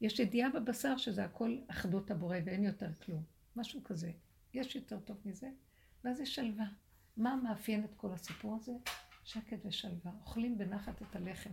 יש 0.00 0.18
ידיעה 0.18 0.50
בבשר 0.50 0.96
שזה 0.96 1.24
הכל 1.24 1.58
אחדות 1.66 2.10
הבורא 2.10 2.36
ואין 2.44 2.64
יותר 2.64 2.94
כלום. 2.94 3.22
משהו 3.56 3.84
כזה. 3.84 4.12
יש 4.54 4.76
יותר 4.76 5.00
טוב 5.00 5.16
מזה? 5.24 5.50
ואז 6.04 6.20
יש 6.20 6.34
שלווה. 6.34 6.66
מה 7.16 7.36
מאפיין 7.36 7.84
את 7.84 7.94
כל 7.96 8.12
הסיפור 8.12 8.56
הזה? 8.56 8.72
שקט 9.24 9.58
ושלווה. 9.64 10.12
אוכלים 10.20 10.58
בנחת 10.58 11.02
את 11.02 11.16
הלחם. 11.16 11.50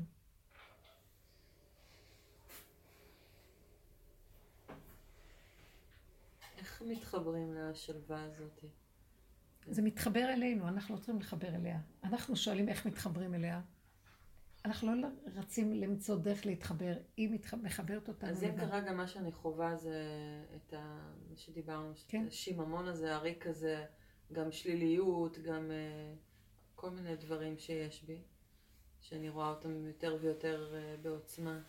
איך 6.81 6.87
מתחברים 6.97 7.53
לשלווה 7.53 8.23
הזאת? 8.23 8.63
זה 9.67 9.81
מתחבר 9.81 10.33
אלינו, 10.33 10.67
אנחנו 10.67 10.95
לא 10.95 10.99
צריכים 10.99 11.19
לחבר 11.19 11.47
אליה. 11.47 11.79
אנחנו 12.03 12.35
שואלים 12.35 12.69
איך 12.69 12.85
מתחברים 12.85 13.33
אליה. 13.33 13.61
אנחנו 14.65 14.95
לא 14.95 15.07
רצים 15.35 15.73
למצוא 15.73 16.15
דרך 16.15 16.45
להתחבר, 16.45 16.93
היא 17.17 17.29
מתח... 17.29 17.53
מחברת 17.53 18.07
אותנו. 18.07 18.29
אז 18.29 18.43
אם 18.43 18.57
כרגע 18.57 18.91
מה 18.91 19.07
שאני 19.07 19.31
חווה 19.31 19.75
זה 19.75 20.03
את 20.55 20.73
ה... 20.73 21.11
מה 21.29 21.35
שדיברנו, 21.35 21.91
כן. 22.07 22.25
השיממון 22.27 22.87
הזה, 22.87 23.15
הריק 23.15 23.47
הזה, 23.47 23.85
גם 24.31 24.51
שליליות, 24.51 25.37
גם 25.37 25.71
uh, 25.71 26.17
כל 26.75 26.89
מיני 26.89 27.15
דברים 27.15 27.57
שיש 27.57 28.03
בי, 28.03 28.21
שאני 28.99 29.29
רואה 29.29 29.49
אותם 29.49 29.85
יותר 29.85 30.17
ויותר 30.21 30.73
uh, 30.73 31.01
בעוצמה. 31.03 31.59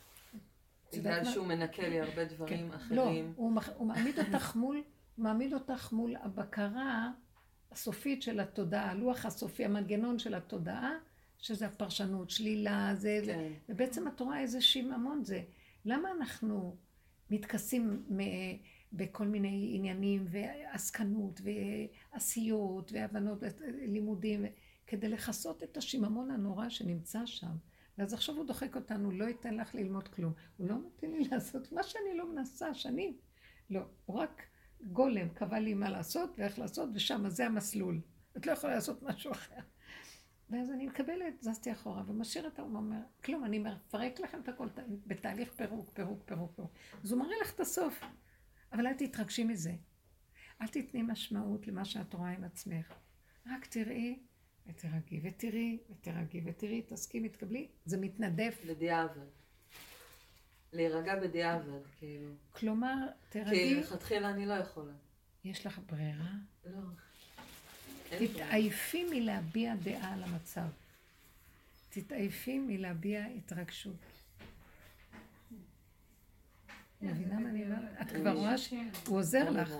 בגלל 0.92 1.24
שהוא 1.24 1.46
מנקה 1.46 1.88
לי 1.88 2.00
הרבה 2.00 2.24
דברים 2.24 2.70
כן. 2.70 2.74
אחרים. 2.76 2.96
לא, 2.96 3.32
הוא, 3.36 3.52
מח... 3.52 3.68
הוא 3.76 3.86
מעמיד 3.86 4.18
אותך 4.18 4.56
מול, 4.56 4.82
מעמיד 5.18 5.54
אותך 5.54 5.92
מול 5.92 6.16
הבקרה 6.16 7.10
הסופית 7.72 8.22
של 8.22 8.40
התודעה, 8.40 8.90
הלוח 8.90 9.26
הסופי, 9.26 9.64
המנגנון 9.64 10.18
של 10.18 10.34
התודעה, 10.34 10.92
שזה 11.38 11.66
הפרשנות, 11.66 12.30
שלילה, 12.30 12.90
זה, 12.94 13.18
כן. 13.20 13.24
זה, 13.26 13.50
ובעצם 13.68 14.06
התורה 14.06 14.40
איזה 14.40 14.60
שיממון 14.60 15.24
זה. 15.24 15.42
למה 15.84 16.10
אנחנו 16.12 16.76
מתכסים 17.30 18.06
בכל 18.92 19.26
מיני 19.26 19.70
עניינים, 19.74 20.26
ועסקנות, 20.30 21.40
ועשיות, 22.12 22.92
והבנות, 22.92 23.42
לימודים, 23.66 24.44
כדי 24.86 25.08
לכסות 25.08 25.62
את 25.62 25.76
השיממון 25.76 26.30
הנורא 26.30 26.68
שנמצא 26.68 27.26
שם. 27.26 27.56
ואז 27.98 28.14
עכשיו 28.14 28.36
הוא 28.36 28.46
דוחק 28.46 28.76
אותנו, 28.76 29.10
לא 29.10 29.24
ייתן 29.24 29.54
לך 29.54 29.74
ללמוד 29.74 30.08
כלום. 30.08 30.32
הוא 30.56 30.68
לא 30.68 30.74
נותן 30.74 31.10
לי 31.10 31.24
לעשות 31.30 31.72
מה 31.72 31.82
שאני 31.82 32.16
לא 32.16 32.32
מנסה 32.32 32.74
שנים. 32.74 33.16
לא, 33.70 33.80
הוא 34.06 34.16
רק 34.16 34.42
גולם 34.82 35.28
קבע 35.28 35.60
לי 35.60 35.74
מה 35.74 35.90
לעשות 35.90 36.34
ואיך 36.38 36.58
לעשות, 36.58 36.88
ושם 36.94 37.28
זה 37.28 37.46
המסלול. 37.46 38.00
את 38.36 38.46
לא 38.46 38.52
יכולה 38.52 38.74
לעשות 38.74 39.02
משהו 39.02 39.32
אחר. 39.32 39.60
ואז 40.50 40.70
אני 40.70 40.86
מקבלת, 40.86 41.42
זזתי 41.42 41.72
אחורה, 41.72 42.02
ומשאיר 42.06 42.46
את 42.46 42.58
האומה, 42.58 42.78
אומר, 42.78 43.00
כלום, 43.24 43.44
אני 43.44 43.58
מפרק 43.58 44.20
לכם 44.20 44.40
את 44.40 44.48
הכל 44.48 44.68
בתהליך 45.06 45.52
פירוק, 45.52 45.90
פירוק, 45.94 46.22
פירוק, 46.24 46.52
פירוק. 46.56 46.70
אז 47.04 47.12
הוא 47.12 47.20
מראה 47.20 47.34
לך 47.42 47.54
את 47.54 47.60
הסוף. 47.60 48.00
אבל 48.72 48.86
אל 48.86 48.94
תתרגשי 48.94 49.44
מזה. 49.44 49.72
אל 50.62 50.66
תתני 50.66 51.02
משמעות 51.02 51.66
למה 51.66 51.84
שאת 51.84 52.14
רואה 52.14 52.30
עם 52.30 52.44
עצמך. 52.44 52.94
רק 53.46 53.66
תראי 53.66 54.18
ותרגי, 54.66 55.20
ותראי 55.24 55.78
ותרגי, 55.90 56.42
ותראי, 56.44 56.82
תסכימי, 56.82 57.28
תקבלי, 57.28 57.68
זה 57.84 57.96
מתנדף. 57.96 58.60
בדיעבד. 58.66 59.37
להירגע 60.72 61.16
בדיעבד, 61.16 61.80
כאילו. 61.98 62.30
כלומר, 62.52 63.06
תרגי... 63.28 63.50
כי 63.50 63.74
לכתחילה 63.74 64.30
אני 64.30 64.46
לא 64.46 64.54
יכולה. 64.54 64.92
יש 65.44 65.66
לך 65.66 65.80
ברירה? 65.90 66.30
לא. 66.66 66.80
תתעייפי 68.18 69.04
מלהביע 69.10 69.74
דעה 69.74 70.12
על 70.12 70.22
המצב. 70.22 70.66
תתעייפי 71.90 72.58
מלהביע 72.58 73.24
התרגשות. 73.24 73.96
מבינה 77.02 77.38
מה 77.38 77.48
אני 77.48 77.64
אומרת? 77.64 77.82
את 78.00 78.12
כבר 78.12 78.32
רואה 78.32 78.58
שהוא 78.58 79.18
עוזר 79.18 79.50
לך. 79.50 79.72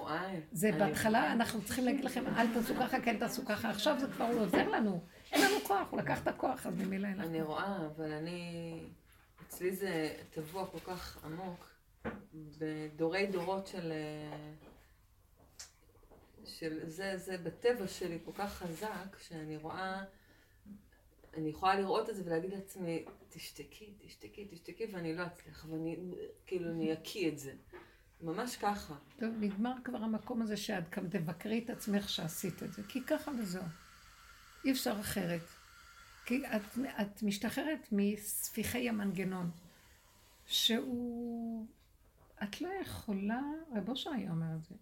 זה 0.53 0.73
בהתחלה 0.73 1.33
אנחנו 1.33 1.65
צריכים 1.65 1.85
להגיד 1.85 2.05
לכם, 2.05 2.25
אל 2.37 2.55
תעשו 2.55 2.75
ככה, 2.75 3.01
כן 3.01 3.19
תעשו 3.19 3.45
ככה, 3.47 3.71
עכשיו 3.71 4.01
זה 4.01 4.07
כבר 4.07 4.25
הוא 4.25 4.41
עוזר 4.41 4.69
לנו. 4.69 5.05
אין 5.33 5.41
לנו 5.41 5.65
כוח, 5.67 5.89
הוא 5.91 6.01
לקח 6.01 6.23
את 6.23 6.29
הכוח, 6.29 6.67
אז 6.67 6.75
ממילא 6.75 7.07
אין 7.09 7.19
לך. 7.19 7.27
אני 7.27 7.43
רואה, 7.43 7.77
אבל 7.87 8.13
אני... 8.13 8.81
אצלי 9.49 9.73
זה 9.73 10.17
טבוע 10.31 10.67
כל 10.67 10.79
כך 10.81 11.25
עמוק, 11.25 11.71
בדורי 12.59 13.27
דורות 13.27 13.67
של... 13.67 13.93
של 16.45 16.89
זה, 16.89 17.17
זה 17.17 17.39
בטבע 17.39 17.89
שלי 17.89 18.19
כל 18.25 18.33
כך 18.35 18.53
חזק, 18.53 19.19
שאני 19.19 19.57
רואה, 19.57 20.05
אני 21.35 21.49
יכולה 21.49 21.75
לראות 21.75 22.11
את 22.11 22.17
זה 22.17 22.23
ולהגיד 22.27 22.51
לעצמי, 22.51 23.05
תשתקי, 23.29 23.95
תשתקי, 23.99 24.49
תשתקי, 24.51 24.87
ואני 24.93 25.15
לא 25.15 25.27
אצליח, 25.27 25.67
ואני, 25.71 25.97
כאילו, 26.47 26.71
אני 26.71 26.93
אקיא 26.93 27.29
את 27.29 27.39
זה. 27.39 27.53
ממש 28.21 28.57
ככה. 28.57 28.95
טוב, 29.19 29.35
נגמר 29.41 29.73
כבר 29.85 29.99
המקום 29.99 30.43
הזה 30.43 30.57
שאת 30.57 30.91
גם 30.97 31.09
תבקרי 31.09 31.63
את 31.65 31.71
עצמך 31.71 32.09
שעשית 32.09 32.63
את 32.63 32.73
זה, 32.73 32.83
כי 32.89 33.03
ככה 33.03 33.31
וזהו. 33.39 33.63
אי 34.65 34.73
אפשר 34.73 34.97
אחרת. 35.01 35.58
כי 36.29 36.47
את, 36.47 36.79
את 37.01 37.23
משתחררת 37.23 37.89
מספיחי 37.93 38.89
המנגנון, 38.89 39.51
שהוא... 40.47 41.67
את 42.43 42.61
לא 42.61 42.69
יכולה, 42.83 43.41
רב 43.77 43.89
אושר 43.89 44.11
היה 44.11 44.31
אומר 44.31 44.47
את 44.57 44.65
זה, 44.65 44.75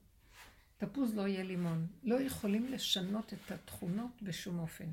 תפוז 0.79 1.17
לא 1.17 1.27
יהיה 1.27 1.45
לימון. 1.45 1.87
לא 2.03 2.21
יכולים 2.21 2.67
לשנות 2.73 3.33
את 3.33 3.51
התכונות 3.51 4.23
בשום 4.23 4.59
אופן. 4.59 4.85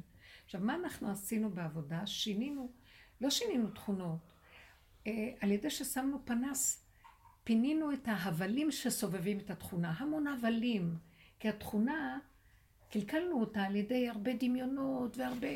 עכשיו, 0.45 0.62
מה 0.62 0.76
אנחנו 0.76 1.12
עשינו 1.12 1.49
בעבודה? 1.49 2.08
שינינו, 2.08 2.72
לא 3.22 3.30
שינינו 3.30 3.70
תכונות, 3.70 4.34
אה, 5.08 5.12
על 5.39 5.51
ידי 5.51 5.70
ששמנו 5.70 6.26
פנס, 6.26 6.86
פינינו 7.43 7.93
את 7.93 8.08
ההבלים 8.08 8.72
שסובבים 8.72 9.39
את 9.39 9.49
התכונה, 9.49 9.91
המון 9.97 10.28
הבלים, 10.28 10.97
כי 11.39 11.49
התכונה, 11.49 12.20
קלקלנו 12.94 13.39
אותה 13.39 13.64
על 13.64 13.76
ידי 13.76 14.10
הרבה 14.10 14.32
דמיונות 14.34 15.18
והרבה 15.18 15.48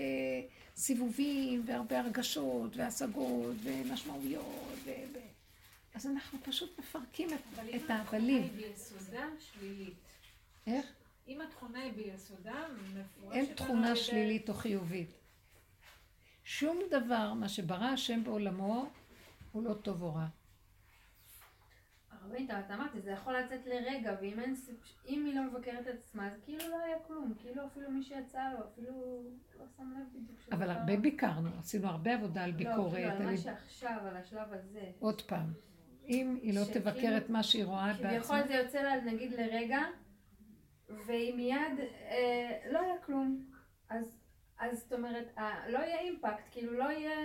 סיבובים 0.75 1.63
והרבה 1.65 1.99
הרגשות 1.99 2.77
והשגות 2.77 3.55
ומשמעויות 3.63 4.77
ו... 4.85 4.91
אז 5.95 6.05
אנחנו 6.05 6.39
פשוט 6.43 6.79
מפרקים 6.79 7.29
את, 7.33 7.89
ההבלים. 7.89 8.43
אבל 8.43 8.51
אם 8.51 8.51
התכונה 8.51 8.63
היא 8.63 8.69
ביסודה 8.69 9.25
שלילית. 9.39 9.93
איך? 10.67 10.85
אם 11.27 11.41
התכונה 11.41 11.81
היא 11.81 11.93
ביסודה, 11.93 12.65
מפורשת 12.95 13.35
אין 13.35 13.55
תכונה 13.55 13.95
שלילית 13.95 14.49
או 14.49 14.53
חיובית. 14.53 15.09
שום 16.43 16.79
דבר, 16.91 17.33
מה 17.33 17.49
שברא 17.49 17.85
השם 17.85 18.23
בעולמו, 18.23 18.89
הוא 19.51 19.63
לא 19.63 19.73
טוב 19.73 20.01
או 20.01 20.15
רע. 20.15 20.27
הרבנית, 22.27 22.51
אבל 22.51 22.59
את 22.59 22.71
אמרתי, 22.71 23.01
זה 23.01 23.11
יכול 23.11 23.37
לצאת 23.37 23.65
לרגע, 23.65 24.15
ואם 24.21 24.39
אין, 24.39 24.55
אם 25.07 25.25
היא 25.25 25.35
לא 25.35 25.43
מבקרת 25.43 25.87
את 25.87 25.93
עצמה, 25.93 26.27
אז 26.27 26.33
כאילו 26.45 26.69
לא 26.69 26.79
היה 26.85 26.99
כלום, 27.07 27.33
כאילו 27.39 27.65
אפילו 27.65 27.91
מי 27.91 28.03
שיצא 28.03 28.41
לו, 28.53 28.65
אפילו 28.73 29.23
לא 29.59 29.65
שם 29.77 29.91
לב 29.91 30.23
בדיוק 30.23 30.39
שזה 30.39 30.55
אבל. 30.55 30.69
הרבה 30.69 30.97
ביקרנו, 30.97 31.49
עשינו 31.59 31.87
הרבה 31.87 32.13
עבודה 32.13 32.43
על 32.43 32.51
לא, 32.51 32.57
ביקורת. 32.57 32.93
כאילו 32.93 33.11
על 33.11 33.25
מה 33.25 33.37
שעכשיו, 33.37 33.99
על 34.07 34.17
השלב 34.17 34.53
הזה. 34.53 34.91
עוד 34.99 35.21
פעם, 35.21 35.53
אם 36.07 36.37
היא 36.41 36.53
לא 36.53 36.61
תבקר 36.73 37.17
את 37.17 37.29
מה 37.29 37.43
שהיא 37.43 37.65
רואה 37.65 37.93
כביכול 37.93 38.17
בעצמה, 38.17 38.47
זה 38.47 38.53
יוצא 38.53 38.81
לה 38.81 39.01
נגיד 39.01 39.31
לרגע, 39.33 39.79
והיא 41.05 41.35
מיד, 41.35 41.79
אה, 42.09 42.71
לא 42.71 42.79
היה 42.79 42.97
כלום. 43.05 43.45
אז, 43.89 44.19
אז 44.59 44.79
זאת 44.79 44.93
אומרת, 44.93 45.27
אה, 45.37 45.69
לא 45.69 45.79
יהיה 45.79 45.99
אימפקט, 45.99 46.43
כאילו 46.51 46.73
לא 46.73 46.83
יהיה, 46.83 47.15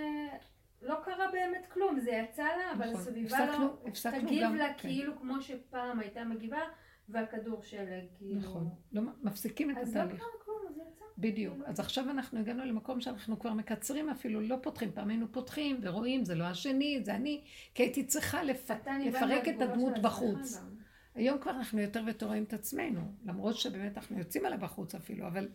לא 0.83 0.95
קרה 1.03 1.31
באמת 1.31 1.65
כלום, 1.65 1.99
זה 1.99 2.11
יצא 2.11 2.43
לה, 2.43 2.71
אבל 2.77 2.89
נכון. 2.89 3.01
הסביבה 3.01 3.37
הפסקנו- 3.37 3.65
לא 3.65 3.77
הפסקנו 3.87 4.27
תגיב 4.27 4.43
גם- 4.43 4.55
לה 4.55 4.73
כן. 4.73 4.79
כאילו 4.79 5.17
כמו 5.19 5.41
שפעם 5.41 5.99
הייתה 5.99 6.23
מגיבה, 6.23 6.59
והכדור 7.09 7.61
שלג, 7.63 8.03
כאילו. 8.17 8.39
נכון, 8.39 8.69
לא, 8.91 9.01
מפסיקים 9.23 9.71
את 9.71 9.77
אז 9.77 9.95
לא 9.95 10.01
התהליך. 10.01 10.19
קרה 10.19 10.29
כלום, 10.45 10.57
אז 10.69 10.75
יצא. 10.77 11.05
בדיוק. 11.17 11.57
אז 11.65 11.79
עכשיו 11.79 12.09
אנחנו 12.09 12.39
הגענו 12.39 12.65
למקום 12.65 13.01
שאנחנו 13.01 13.39
כבר 13.39 13.53
מקצרים 13.53 14.09
אפילו, 14.09 14.41
לא 14.41 14.55
פותחים. 14.61 14.91
פעם 14.91 15.09
היינו 15.09 15.31
פותחים 15.31 15.79
ורואים, 15.81 16.25
זה 16.25 16.35
לא 16.35 16.43
השני, 16.43 16.99
זה 17.03 17.15
אני, 17.15 17.41
כי 17.75 17.83
הייתי 17.83 18.05
צריכה 18.05 18.43
לפ... 18.43 18.71
לפרק 19.05 19.47
את 19.47 19.61
הדמות 19.61 19.93
בחוץ. 20.01 20.57
גם. 20.57 20.69
היום 21.15 21.37
כבר 21.39 21.51
אנחנו 21.51 21.79
יותר 21.81 22.01
ויותר 22.05 22.25
רואים 22.25 22.43
את 22.43 22.53
עצמנו, 22.53 23.01
למרות 23.25 23.55
שבאמת 23.55 23.97
אנחנו 23.97 24.17
יוצאים 24.19 24.45
עליה 24.45 24.57
בחוץ 24.57 24.95
אפילו, 24.95 25.27
אבל 25.27 25.49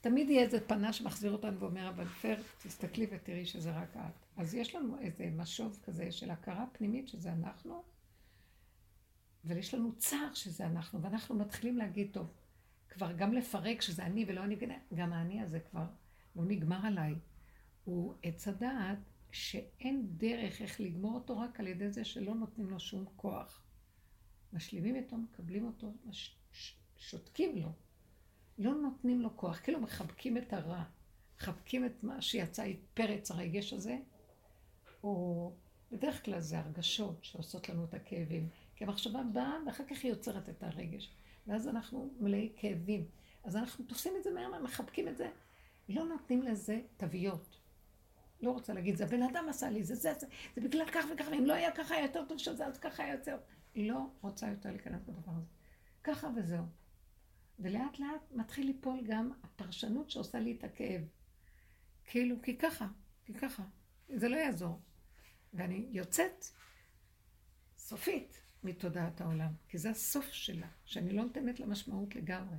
תמיד 0.00 0.30
יהיה 0.30 0.42
איזה 0.42 0.60
פנה 0.60 0.92
שמחזיר 0.92 1.32
אותנו 1.32 1.60
ואומר, 1.60 1.88
אבל 1.88 2.04
פר, 2.04 2.34
תסתכלי 2.62 3.06
ותראי 3.10 3.46
שזה 3.46 3.70
רק 3.70 3.96
את. 3.96 4.27
אז 4.38 4.54
יש 4.54 4.74
לנו 4.74 4.98
איזה 4.98 5.30
משוב 5.36 5.78
כזה 5.82 6.12
של 6.12 6.30
הכרה 6.30 6.66
פנימית 6.72 7.08
שזה 7.08 7.32
אנחנו, 7.32 7.82
אבל 9.44 9.56
יש 9.56 9.74
לנו 9.74 9.92
צער 9.96 10.34
שזה 10.34 10.66
אנחנו, 10.66 11.02
ואנחנו 11.02 11.34
מתחילים 11.34 11.76
להגיד, 11.78 12.08
טוב, 12.12 12.32
כבר 12.88 13.12
גם 13.12 13.32
לפרק 13.32 13.80
שזה 13.80 14.06
אני 14.06 14.24
ולא 14.28 14.44
אני, 14.44 14.56
גם 14.94 15.12
האני 15.12 15.42
הזה 15.42 15.60
כבר 15.60 15.86
לא 16.36 16.44
נגמר 16.44 16.86
עליי. 16.86 17.14
הוא 17.84 18.14
עץ 18.22 18.48
הדעת 18.48 18.98
שאין 19.32 20.06
דרך 20.16 20.62
איך 20.62 20.80
לגמור 20.80 21.14
אותו 21.14 21.38
רק 21.38 21.60
על 21.60 21.66
ידי 21.66 21.90
זה 21.90 22.04
שלא 22.04 22.34
נותנים 22.34 22.70
לו 22.70 22.80
שום 22.80 23.04
כוח. 23.16 23.62
משלימים 24.52 24.94
איתו, 24.94 25.16
מקבלים 25.16 25.66
אותו, 25.66 25.92
מש... 26.04 26.36
ש... 26.52 26.74
שותקים 26.96 27.56
לו. 27.56 27.72
לא 28.58 28.74
נותנים 28.74 29.20
לו 29.20 29.36
כוח, 29.36 29.60
כאילו 29.60 29.80
מחבקים 29.80 30.38
את 30.38 30.52
הרע, 30.52 30.84
מחבקים 31.36 31.86
את 31.86 32.02
מה 32.02 32.22
שיצא 32.22 32.66
פרץ 32.94 33.30
הרגש 33.30 33.72
הזה, 33.72 33.98
או 35.02 35.52
בדרך 35.92 36.24
כלל 36.24 36.40
זה 36.40 36.58
הרגשות 36.58 37.24
שעושות 37.24 37.68
לנו 37.68 37.84
את 37.84 37.94
הכאבים. 37.94 38.48
כי 38.76 38.84
המחשבה 38.84 39.22
באה 39.22 39.54
ואחר 39.66 39.84
כך 39.84 40.02
היא 40.02 40.10
יוצרת 40.10 40.48
את 40.48 40.62
הרגש. 40.62 41.10
ואז 41.46 41.68
אנחנו 41.68 42.10
מלאי 42.20 42.52
כאבים. 42.56 43.06
אז 43.44 43.56
אנחנו 43.56 43.84
תופסים 43.84 44.12
את 44.18 44.24
זה 44.24 44.30
מהר, 44.30 44.62
מחבקים 44.62 45.08
את 45.08 45.16
זה. 45.16 45.30
לא 45.88 46.04
נותנים 46.04 46.42
לזה 46.42 46.80
תוויות. 46.96 47.58
לא 48.40 48.50
רוצה 48.50 48.72
להגיד, 48.72 48.96
זה 48.96 49.04
הבן 49.04 49.22
אדם 49.22 49.48
עשה 49.48 49.70
לי, 49.70 49.84
זה 49.84 49.94
זה, 49.94 50.14
זה, 50.20 50.26
זה 50.54 50.60
בגלל 50.60 50.86
כך 50.92 51.04
וככה, 51.12 51.30
ואם 51.30 51.46
לא 51.46 51.52
היה 51.52 51.72
ככה 51.72 51.94
היה 51.94 52.02
יותר 52.02 52.24
טוב 52.28 52.38
שזה, 52.38 52.66
אז 52.66 52.78
ככה 52.78 53.02
היה 53.02 53.14
יותר. 53.14 53.38
לא 53.76 54.06
רוצה 54.20 54.48
יותר 54.48 54.70
להיכנס 54.70 55.02
בדבר 55.02 55.32
הזה. 55.32 55.46
ככה 56.04 56.28
וזהו. 56.36 56.64
ולאט 57.58 57.98
לאט 57.98 58.32
מתחיל 58.34 58.66
ליפול 58.66 59.00
גם 59.06 59.32
הפרשנות 59.42 60.10
שעושה 60.10 60.40
לי 60.40 60.56
את 60.58 60.64
הכאב. 60.64 61.02
כאילו, 62.04 62.36
כי 62.42 62.56
ככה, 62.56 62.86
כי 63.24 63.34
ככה. 63.34 63.62
זה 64.08 64.28
לא 64.28 64.36
יעזור. 64.36 64.80
ואני 65.54 65.86
יוצאת 65.90 66.44
סופית 67.78 68.42
מתודעת 68.64 69.20
העולם, 69.20 69.52
כי 69.68 69.78
זה 69.78 69.90
הסוף 69.90 70.30
שלה, 70.32 70.66
שאני 70.84 71.12
לא 71.12 71.22
נותנת 71.22 71.60
לה 71.60 71.66
משמעות 71.66 72.16
לגמרי. 72.16 72.56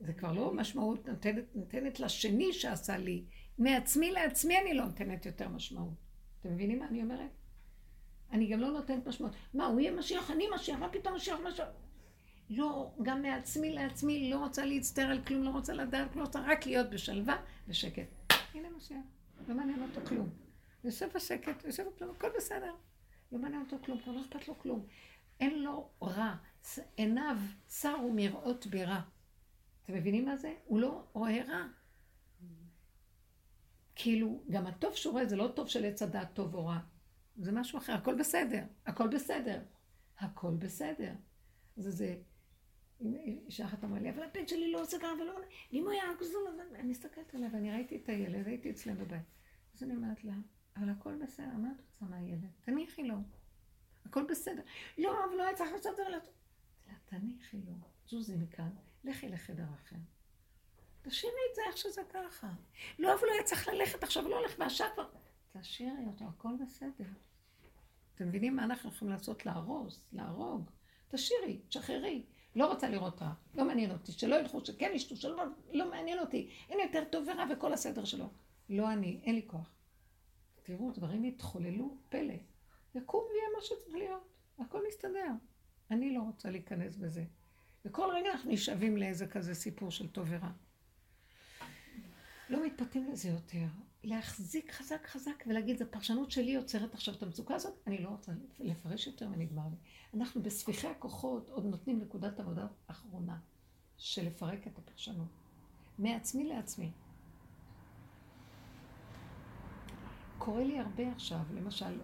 זה 0.00 0.12
כבר 0.12 0.32
לא 0.32 0.54
משמעות 0.54 1.08
נותנת, 1.08 1.44
נותנת 1.54 2.00
לשני 2.00 2.52
שעשה 2.52 2.96
לי. 2.96 3.24
מעצמי 3.58 4.10
לעצמי 4.10 4.58
אני 4.58 4.74
לא 4.74 4.84
נותנת 4.84 5.26
יותר 5.26 5.48
משמעות. 5.48 5.94
אתם 6.40 6.52
מבינים 6.52 6.78
מה 6.78 6.88
אני 6.88 7.02
אומרת? 7.02 7.30
אני 8.32 8.46
גם 8.46 8.60
לא 8.60 8.70
נותנת 8.70 9.06
משמעות. 9.06 9.32
מה, 9.54 9.66
הוא 9.66 9.80
יהיה 9.80 9.92
משיח, 9.92 10.30
אני 10.30 10.44
משיח, 10.54 10.78
מה 10.78 10.88
פתאום 10.88 11.14
משיח, 11.14 11.38
משיח? 11.48 11.68
לא, 12.50 12.94
גם 13.02 13.22
מעצמי 13.22 13.72
לעצמי 13.72 14.30
לא 14.30 14.38
רוצה 14.38 14.64
להצטער 14.64 15.10
על 15.10 15.24
כלום, 15.24 15.42
לא 15.42 15.50
רוצה 15.50 15.72
לדעת 15.72 16.12
כלום, 16.12 16.24
רוצה 16.24 16.40
רק 16.46 16.66
להיות 16.66 16.90
בשלווה 16.90 17.36
ושקט. 17.68 18.32
הנה 18.54 18.68
משיח, 18.76 19.04
לא 19.48 19.54
מעניין 19.54 19.82
אותו 19.82 20.06
כלום. 20.06 20.43
יושב 20.84 21.08
בשקט, 21.14 21.64
יושב 21.64 21.84
בכלום, 21.94 22.10
הכל 22.10 22.28
בסדר. 22.36 22.74
לא 23.32 23.38
מעניין 23.38 23.62
אותו 23.62 23.76
כלום, 23.84 24.00
כבר 24.00 24.12
לא 24.12 24.20
אכפת 24.20 24.48
לו 24.48 24.58
כלום. 24.58 24.86
אין 25.40 25.62
לו 25.62 25.90
רע, 26.02 26.36
עיניו 26.96 27.36
צרו 27.66 28.12
מראות 28.12 28.66
ברע. 28.66 29.00
אתם 29.82 29.94
מבינים 29.94 30.24
מה 30.24 30.36
זה? 30.36 30.54
הוא 30.64 30.80
לא 30.80 31.04
רואה 31.12 31.42
רע. 31.48 31.66
כאילו, 33.94 34.42
גם 34.50 34.66
הטוב 34.66 34.94
שהוא 34.94 35.12
רואה 35.12 35.26
זה 35.26 35.36
לא 35.36 35.52
טוב 35.56 35.68
של 35.68 35.84
עץ 35.84 36.02
הדעת 36.02 36.34
טוב 36.34 36.54
או 36.54 36.66
רע. 36.66 36.78
זה 37.36 37.52
משהו 37.52 37.78
אחר, 37.78 37.92
הכל 37.92 38.14
בסדר, 38.14 38.64
הכל 38.86 39.08
בסדר. 39.08 39.62
הכל 40.18 40.54
בסדר. 40.58 41.12
אז 41.76 41.84
זה, 41.84 42.16
אישה 43.46 43.64
אחת 43.64 43.84
אמרה 43.84 43.98
לי, 43.98 44.10
אבל 44.10 44.22
הבן 44.22 44.46
שלי 44.48 44.72
לא 44.72 44.82
עושה 44.82 44.98
ככה 44.98 45.12
ולא... 45.22 45.32
ואם 45.72 45.82
הוא 45.82 45.90
היה 45.90 46.04
גזול, 46.20 46.60
אני 46.74 46.88
מסתכלת 46.88 47.34
עליה 47.34 47.48
ואני 47.52 47.70
ראיתי 47.70 47.96
את 47.96 48.08
הילד, 48.08 48.46
הייתי 48.46 48.70
אצלם 48.70 48.98
בבית. 48.98 49.22
אז 49.74 49.82
אני 49.82 49.96
אומרת 49.96 50.24
לה, 50.24 50.34
אבל 50.76 50.90
הכל 50.90 51.14
בסדר, 51.22 51.56
מה 51.56 51.68
את 51.72 51.80
רוצה 51.80 52.04
מהילד? 52.16 52.50
תניחי 52.60 53.02
לו. 53.02 53.16
הכל 54.04 54.24
בסדר. 54.24 54.62
לא, 54.98 55.24
אבל 55.24 55.36
לא 55.36 55.42
היה 55.42 55.56
צריך 55.56 55.72
לעשות 55.72 55.86
את 55.92 55.96
זה. 55.96 56.02
לה, 56.08 56.18
תניחי 57.04 57.56
לו, 57.56 57.72
זוזי 58.06 58.36
מכאן, 58.36 58.70
לכי 59.04 59.28
לחדר 59.28 59.64
אחר. 59.74 59.96
תשאירי 61.02 61.36
את 61.50 61.54
זה 61.54 61.62
איך 61.66 61.76
שזה 61.76 62.02
ככה. 62.12 62.52
לא, 62.98 63.14
אבל 63.14 63.26
לא 63.26 63.32
היה 63.32 63.42
צריך 63.42 63.68
ללכת 63.68 64.02
עכשיו, 64.02 64.28
לא 64.28 64.38
הולך 64.38 64.54
והשעה 64.58 64.90
כבר. 64.94 65.08
תשאירי 65.52 66.06
אותו, 66.06 66.24
הכל 66.24 66.56
בסדר. 66.60 67.04
אתם 68.14 68.28
מבינים 68.28 68.56
מה 68.56 68.64
אנחנו 68.64 68.90
יכולים 68.90 69.12
לעשות? 69.12 69.46
להרוס, 69.46 70.06
להרוג. 70.12 70.70
תשאירי, 71.08 71.60
תשחררי. 71.68 72.24
לא 72.56 72.66
רוצה 72.66 72.88
לראות 72.88 73.22
רע, 73.22 73.32
לא 73.54 73.64
מעניין 73.64 73.90
אותי, 73.90 74.12
שלא 74.12 74.36
ילכו, 74.36 74.64
שכן 74.64 74.90
ישתו, 74.94 75.16
שלא 75.16 75.44
לא 75.72 75.90
מעניין 75.90 76.18
אותי. 76.18 76.50
אין 76.68 76.80
יותר 76.80 77.04
טוב 77.10 77.28
ורע 77.28 77.44
וכל 77.50 77.72
הסדר 77.72 78.04
שלו. 78.04 78.28
לא 78.70 78.92
אני, 78.92 79.20
אין 79.24 79.34
לי 79.34 79.42
כוח. 79.46 79.73
תראו, 80.64 80.90
דברים 80.90 81.24
יתחוללו, 81.24 81.96
פלא. 82.08 82.34
יקום 82.94 83.24
ויהיה 83.30 83.48
מה 83.56 83.62
שצריך 83.62 83.94
להיות. 83.94 84.28
הכל 84.58 84.80
מסתדר. 84.88 85.30
אני 85.90 86.14
לא 86.14 86.20
רוצה 86.22 86.50
להיכנס 86.50 86.96
בזה. 86.96 87.24
וכל 87.84 88.08
רגע 88.14 88.32
אנחנו 88.32 88.50
נשאבים 88.50 88.96
לאיזה 88.96 89.26
כזה 89.26 89.54
סיפור 89.54 89.90
של 89.90 90.08
טוב 90.08 90.26
ורע. 90.30 90.50
לא 92.50 92.66
מתפתים 92.66 93.10
לזה 93.12 93.28
יותר. 93.28 93.66
להחזיק 94.04 94.72
חזק 94.72 95.06
חזק 95.06 95.44
ולהגיד, 95.46 95.78
זו 95.78 95.84
פרשנות 95.90 96.30
שלי 96.30 96.50
יוצרת 96.50 96.94
עכשיו 96.94 97.14
את 97.14 97.22
המצוקה 97.22 97.54
הזאת, 97.54 97.74
אני 97.86 97.98
לא 97.98 98.08
רוצה 98.08 98.32
לפרש 98.60 99.06
יותר 99.06 99.28
ונגמר 99.32 99.66
לי. 99.70 99.76
אנחנו 100.14 100.42
בספיחי 100.42 100.86
הכוחות 100.86 101.50
עוד 101.50 101.64
נותנים 101.64 102.00
נקודת 102.00 102.40
עבודה 102.40 102.66
אחרונה 102.86 103.38
של 103.96 104.26
לפרק 104.26 104.66
את 104.66 104.78
הפרשנות. 104.78 105.28
מעצמי 105.98 106.44
לעצמי. 106.44 106.90
קורה 110.44 110.64
לי 110.64 110.78
הרבה 110.78 111.12
עכשיו, 111.12 111.40
למשל, 111.54 112.00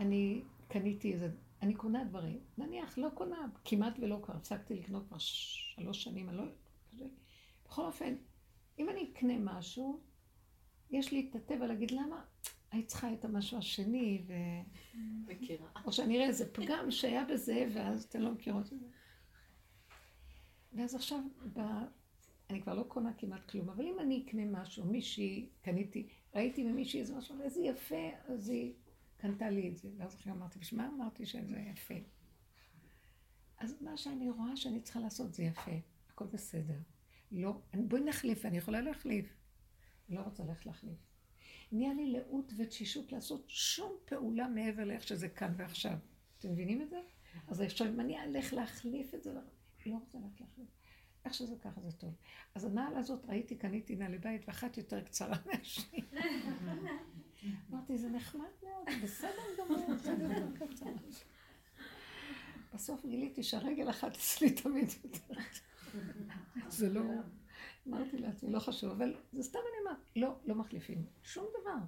אני 0.00 0.42
קניתי 0.68 1.12
איזה 1.12 1.30
אני 1.62 1.74
קונה 1.74 2.04
דברים. 2.04 2.40
נניח, 2.58 2.98
לא 2.98 3.08
קונה, 3.14 3.46
כמעט 3.64 3.98
ולא 4.02 4.20
כבר, 4.22 4.34
הפסקתי 4.34 4.74
לקנות 4.74 5.08
כבר 5.08 5.18
שלוש 5.18 6.04
שנים, 6.04 6.28
אני 6.28 6.36
לא... 6.36 6.44
בכל 7.64 7.84
אופן, 7.84 8.14
אם 8.78 8.88
אני 8.88 9.10
אקנה 9.12 9.38
משהו, 9.38 10.00
יש 10.90 11.12
לי 11.12 11.28
את 11.30 11.36
הטבע 11.36 11.66
להגיד, 11.66 11.90
למה 11.90 12.24
היית 12.70 12.88
צריכה 12.88 13.12
את 13.12 13.24
המשהו 13.24 13.58
השני, 13.58 14.24
ו... 14.26 14.32
מכירה. 15.26 15.68
או 15.84 15.92
שאני 15.92 16.16
אראה 16.16 16.26
איזה 16.26 16.52
פגם 16.52 16.90
שהיה 16.90 17.24
בזה, 17.24 17.68
ואז 17.74 18.04
אתן 18.04 18.22
לא 18.22 18.32
מכירות 18.32 18.72
את 18.72 18.80
זה. 18.80 18.86
ואז 20.72 20.94
עכשיו, 20.94 21.20
ב... 21.52 21.60
אני 22.50 22.62
כבר 22.62 22.74
לא 22.74 22.82
קונה 22.82 23.12
כמעט 23.18 23.50
כלום, 23.50 23.68
אבל 23.68 23.86
אם 23.86 24.00
אני 24.00 24.24
אקנה 24.26 24.60
משהו, 24.62 24.84
מישהי, 24.84 25.48
קניתי, 25.62 26.08
ראיתי 26.36 26.62
ממישהי 26.62 27.00
איזה 27.00 27.16
משהו, 27.16 27.42
איזה 27.42 27.60
יפה, 27.60 28.10
אז 28.28 28.48
היא 28.48 28.74
קנתה 29.16 29.50
לי 29.50 29.68
את 29.68 29.76
זה. 29.76 29.88
ואז 29.96 30.14
אחרי 30.14 30.32
אמרתי, 30.32 30.58
בשביל 30.58 30.80
מה 30.80 30.88
אמרתי 30.88 31.26
שזה 31.26 31.56
יפה? 31.58 31.94
אז 33.58 33.82
מה 33.82 33.96
שאני 33.96 34.30
רואה 34.30 34.56
שאני 34.56 34.80
צריכה 34.80 35.00
לעשות 35.00 35.34
זה 35.34 35.42
יפה, 35.42 35.70
הכל 36.10 36.26
בסדר. 36.26 36.78
לא, 37.32 37.60
בואי 37.74 38.04
נחליף, 38.04 38.46
אני 38.46 38.58
יכולה 38.58 38.80
להחליף. 38.80 39.26
לא 40.08 40.20
רוצה 40.20 40.44
ללכת 40.44 40.66
להחליף. 40.66 40.98
נהיה 41.72 41.94
לי 41.94 42.12
לאות 42.12 42.52
ותשישות 42.56 43.12
לעשות 43.12 43.44
שום 43.48 43.92
פעולה 44.04 44.48
מעבר 44.48 44.84
לאיך 44.84 45.02
שזה 45.02 45.28
כאן 45.28 45.54
ועכשיו. 45.56 45.98
אתם 46.38 46.52
מבינים 46.52 46.82
את 46.82 46.90
זה? 46.90 47.00
אז 47.48 47.60
עכשיו 47.60 47.88
אם 47.88 48.00
אני 48.00 48.22
אלך 48.22 48.52
להחליף 48.52 49.14
את 49.14 49.22
זה, 49.22 49.32
לא 49.86 49.96
רוצה 49.96 50.18
ללכת 50.18 50.40
להחליף. 50.40 50.68
איך 51.26 51.34
שזה 51.34 51.56
ככה 51.56 51.80
זה 51.80 51.92
טוב. 51.92 52.14
אז 52.54 52.64
הנעל 52.64 52.96
הזאת, 52.96 53.24
ראיתי, 53.28 53.56
קניתי 53.56 53.96
נעלי 53.96 54.18
בית, 54.18 54.42
ואחת 54.48 54.78
יותר 54.78 55.00
קצרה 55.00 55.36
מהשנייה. 55.46 56.04
אמרתי, 57.70 57.98
זה 57.98 58.08
נחמד 58.08 58.48
מאוד, 58.62 58.88
בסדר 59.02 59.42
גמור, 59.58 59.94
בסדר 59.94 60.32
יותר 60.32 60.66
קצר. 60.66 60.90
בסוף 62.74 63.06
גיליתי 63.06 63.42
שהרגל 63.42 63.90
אחת 63.90 64.14
אצלי 64.16 64.50
תמיד 64.50 64.88
יותר. 65.04 65.34
זה 66.68 66.92
לא... 66.92 67.02
אמרתי 67.88 68.18
לעצמי, 68.18 68.52
לא 68.52 68.58
חשוב, 68.58 68.90
אבל 68.90 69.14
זה 69.32 69.42
סתם 69.42 69.58
אני 69.58 69.80
אומרת, 69.80 70.10
לא, 70.16 70.36
לא 70.44 70.54
מחליפים, 70.54 71.06
שום 71.22 71.46
דבר. 71.60 71.78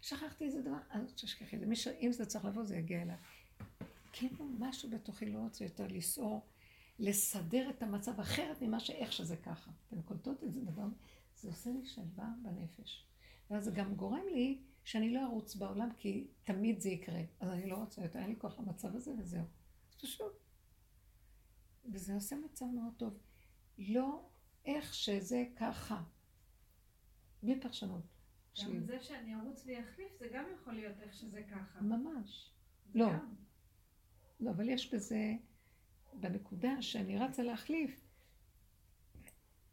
שכחתי 0.00 0.44
איזה 0.44 0.62
דבר, 0.62 0.78
אז 0.90 1.14
תשכחי 1.14 1.56
את 1.56 1.60
זה, 1.60 1.92
אם 2.00 2.12
זה 2.12 2.26
צריך 2.26 2.44
לבוא, 2.44 2.64
זה 2.64 2.76
יגיע 2.76 3.02
אליי. 3.02 3.16
כאילו 4.12 4.48
משהו 4.58 4.90
בתוכי 4.90 5.26
לא 5.26 5.38
רוצה 5.38 5.64
יותר 5.64 5.86
לסעור, 5.90 6.46
לסדר 7.00 7.70
את 7.70 7.82
המצב 7.82 8.20
אחרת 8.20 8.62
ממה 8.62 8.80
שאיך 8.80 9.12
שזה 9.12 9.36
ככה. 9.36 9.70
אתן 9.88 10.02
קולטות 10.02 10.44
את 10.44 10.52
זה 10.52 10.60
דבר, 10.60 10.86
זה 11.36 11.48
עושה 11.48 11.70
לי 11.70 11.86
שלווה 11.86 12.28
בנפש. 12.42 13.06
ואז 13.50 13.64
זה 13.64 13.70
גם 13.70 13.94
גורם 13.94 14.26
לי 14.32 14.62
שאני 14.84 15.14
לא 15.14 15.26
ארוץ 15.26 15.54
בעולם, 15.54 15.88
כי 15.98 16.28
תמיד 16.44 16.80
זה 16.80 16.88
יקרה. 16.88 17.20
אז 17.40 17.50
אני 17.50 17.70
לא 17.70 17.76
רוצה 17.76 18.02
יותר, 18.02 18.18
אין 18.18 18.28
לי 18.28 18.36
כוח 18.38 18.58
למצב 18.58 18.96
הזה 18.96 19.12
וזהו. 19.18 19.44
פשוט. 20.00 20.32
וזה 21.92 22.14
עושה 22.14 22.36
מצב 22.36 22.64
מאוד 22.66 22.92
טוב. 22.96 23.18
לא 23.78 24.28
איך 24.64 24.94
שזה 24.94 25.44
ככה. 25.56 26.02
בלי 27.42 27.60
פרשנות. 27.60 28.04
גם 28.64 28.80
זה 28.80 29.00
שאני 29.00 29.34
ארוץ 29.34 29.64
ויחליף, 29.66 30.12
זה 30.18 30.28
גם 30.32 30.44
יכול 30.54 30.72
להיות 30.72 31.00
איך 31.00 31.14
שזה 31.14 31.42
ככה. 31.42 31.80
ממש. 31.80 32.50
לא. 32.94 33.12
גם. 33.12 33.34
לא, 34.40 34.50
אבל 34.50 34.68
יש 34.68 34.94
בזה, 34.94 35.34
בנקודה 36.14 36.82
שאני 36.82 37.18
רצה 37.18 37.42
להחליף, 37.42 38.10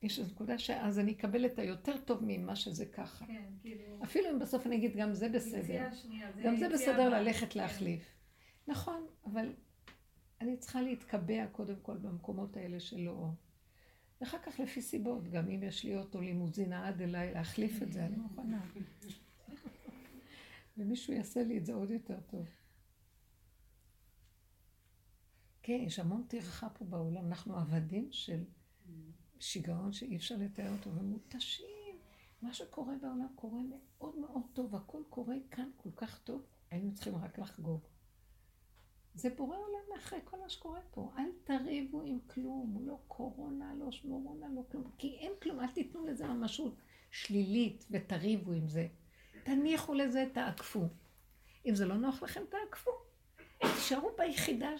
יש 0.03 0.19
איזו 0.19 0.31
נקודה 0.31 0.57
שאז 0.57 0.99
אני 0.99 1.11
אקבל 1.11 1.45
את 1.45 1.59
היותר 1.59 1.97
טוב 1.97 2.19
ממה 2.21 2.55
שזה 2.55 2.85
ככה. 2.85 3.25
כן, 3.25 3.43
כאילו... 3.61 4.03
אפילו 4.03 4.29
אם 4.31 4.39
בסוף 4.39 4.67
אני 4.67 4.75
אגיד, 4.75 4.95
גם 4.95 5.13
זה 5.13 5.29
בסדר. 5.29 5.87
שנייה, 5.93 6.31
גם 6.43 6.55
זה 6.55 6.69
בסדר 6.69 7.07
הבאה. 7.07 7.21
ללכת 7.21 7.53
כן. 7.53 7.59
להחליף. 7.59 8.15
נכון, 8.67 9.07
אבל 9.25 9.53
אני 10.41 10.57
צריכה 10.57 10.81
להתקבע 10.81 11.47
קודם 11.47 11.75
כל 11.81 11.97
במקומות 11.97 12.57
האלה 12.57 12.79
שלא... 12.79 13.27
ואחר 14.21 14.37
כך 14.37 14.59
לפי 14.59 14.81
סיבות, 14.81 15.27
גם 15.27 15.49
אם 15.49 15.63
יש 15.63 15.83
לי 15.83 15.97
אוטו 15.97 16.21
לימוזינה 16.21 16.87
עד 16.87 17.01
אליי 17.01 17.33
להחליף 17.33 17.81
את 17.81 17.93
זה, 17.93 18.05
אני 18.05 18.15
מוכנה. 18.15 18.61
ומישהו 20.77 21.13
יעשה 21.13 21.43
לי 21.43 21.57
את 21.57 21.65
זה 21.65 21.73
עוד 21.73 21.91
יותר 21.91 22.19
טוב. 22.19 22.47
כן, 25.67 25.79
יש 25.81 25.99
המון 25.99 26.23
טרחה 26.27 26.69
פה 26.69 26.85
בעולם, 26.85 27.27
אנחנו 27.27 27.57
עבדים 27.57 28.07
של 28.11 28.43
שיגעון 29.39 29.93
שאי 29.93 30.15
אפשר 30.15 30.35
לתאר 30.39 30.71
אותו, 30.71 30.89
ומותשים. 30.95 31.95
מה 32.41 32.53
שקורה 32.53 32.93
בעולם 33.01 33.27
קורה 33.35 33.59
מאוד 33.61 34.17
מאוד 34.17 34.41
טוב, 34.53 34.75
הכל 34.75 35.01
קורה 35.09 35.35
כאן 35.51 35.69
כל 35.77 35.89
כך 35.95 36.19
טוב, 36.19 36.45
היינו 36.71 36.93
צריכים 36.93 37.15
רק 37.15 37.39
לחגוג. 37.39 37.81
זה 39.15 39.29
בורא 39.29 39.57
עולם 39.57 39.79
מאחורי 39.95 40.21
כל 40.25 40.39
מה 40.39 40.49
שקורה 40.49 40.79
פה. 40.91 41.11
אל 41.17 41.29
תריבו 41.43 42.01
עם 42.01 42.19
כלום, 42.27 42.77
לא 42.81 42.99
קורונה, 43.07 43.73
לא 43.75 43.91
שמורונה, 43.91 44.47
לא 44.55 44.61
כלום. 44.71 44.91
כי 44.97 45.17
אין 45.19 45.31
כלום, 45.41 45.59
אל 45.59 45.67
תיתנו 45.67 46.05
לזה 46.05 46.27
ממשות 46.27 46.75
שלילית 47.11 47.85
ותריבו 47.91 48.51
עם 48.51 48.67
זה. 48.67 48.87
תניחו 49.43 49.93
לזה, 49.93 50.25
תעקפו. 50.33 50.87
אם 51.65 51.75
זה 51.75 51.85
לא 51.85 51.95
נוח 51.97 52.23
לכם, 52.23 52.41
תעקפו. 52.49 52.91
תישארו 53.57 54.09
ביחידה 54.17 54.71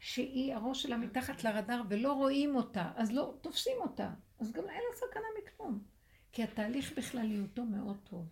שהיא, 0.00 0.54
הראש 0.54 0.82
שלה 0.82 0.96
מתחת 0.96 1.44
לרדאר 1.44 1.82
ולא 1.88 2.12
רואים 2.12 2.56
אותה, 2.56 2.92
אז 2.96 3.12
לא 3.12 3.34
תופסים 3.40 3.76
אותה. 3.80 4.14
אז 4.38 4.52
גם 4.52 4.68
אין 4.68 4.82
לה 4.90 4.96
סכנה 4.96 5.26
מכלום. 5.42 5.84
כי 6.32 6.42
התהליך 6.42 6.98
בכלליותו 6.98 7.64
מאוד 7.64 7.96
טוב. 8.04 8.28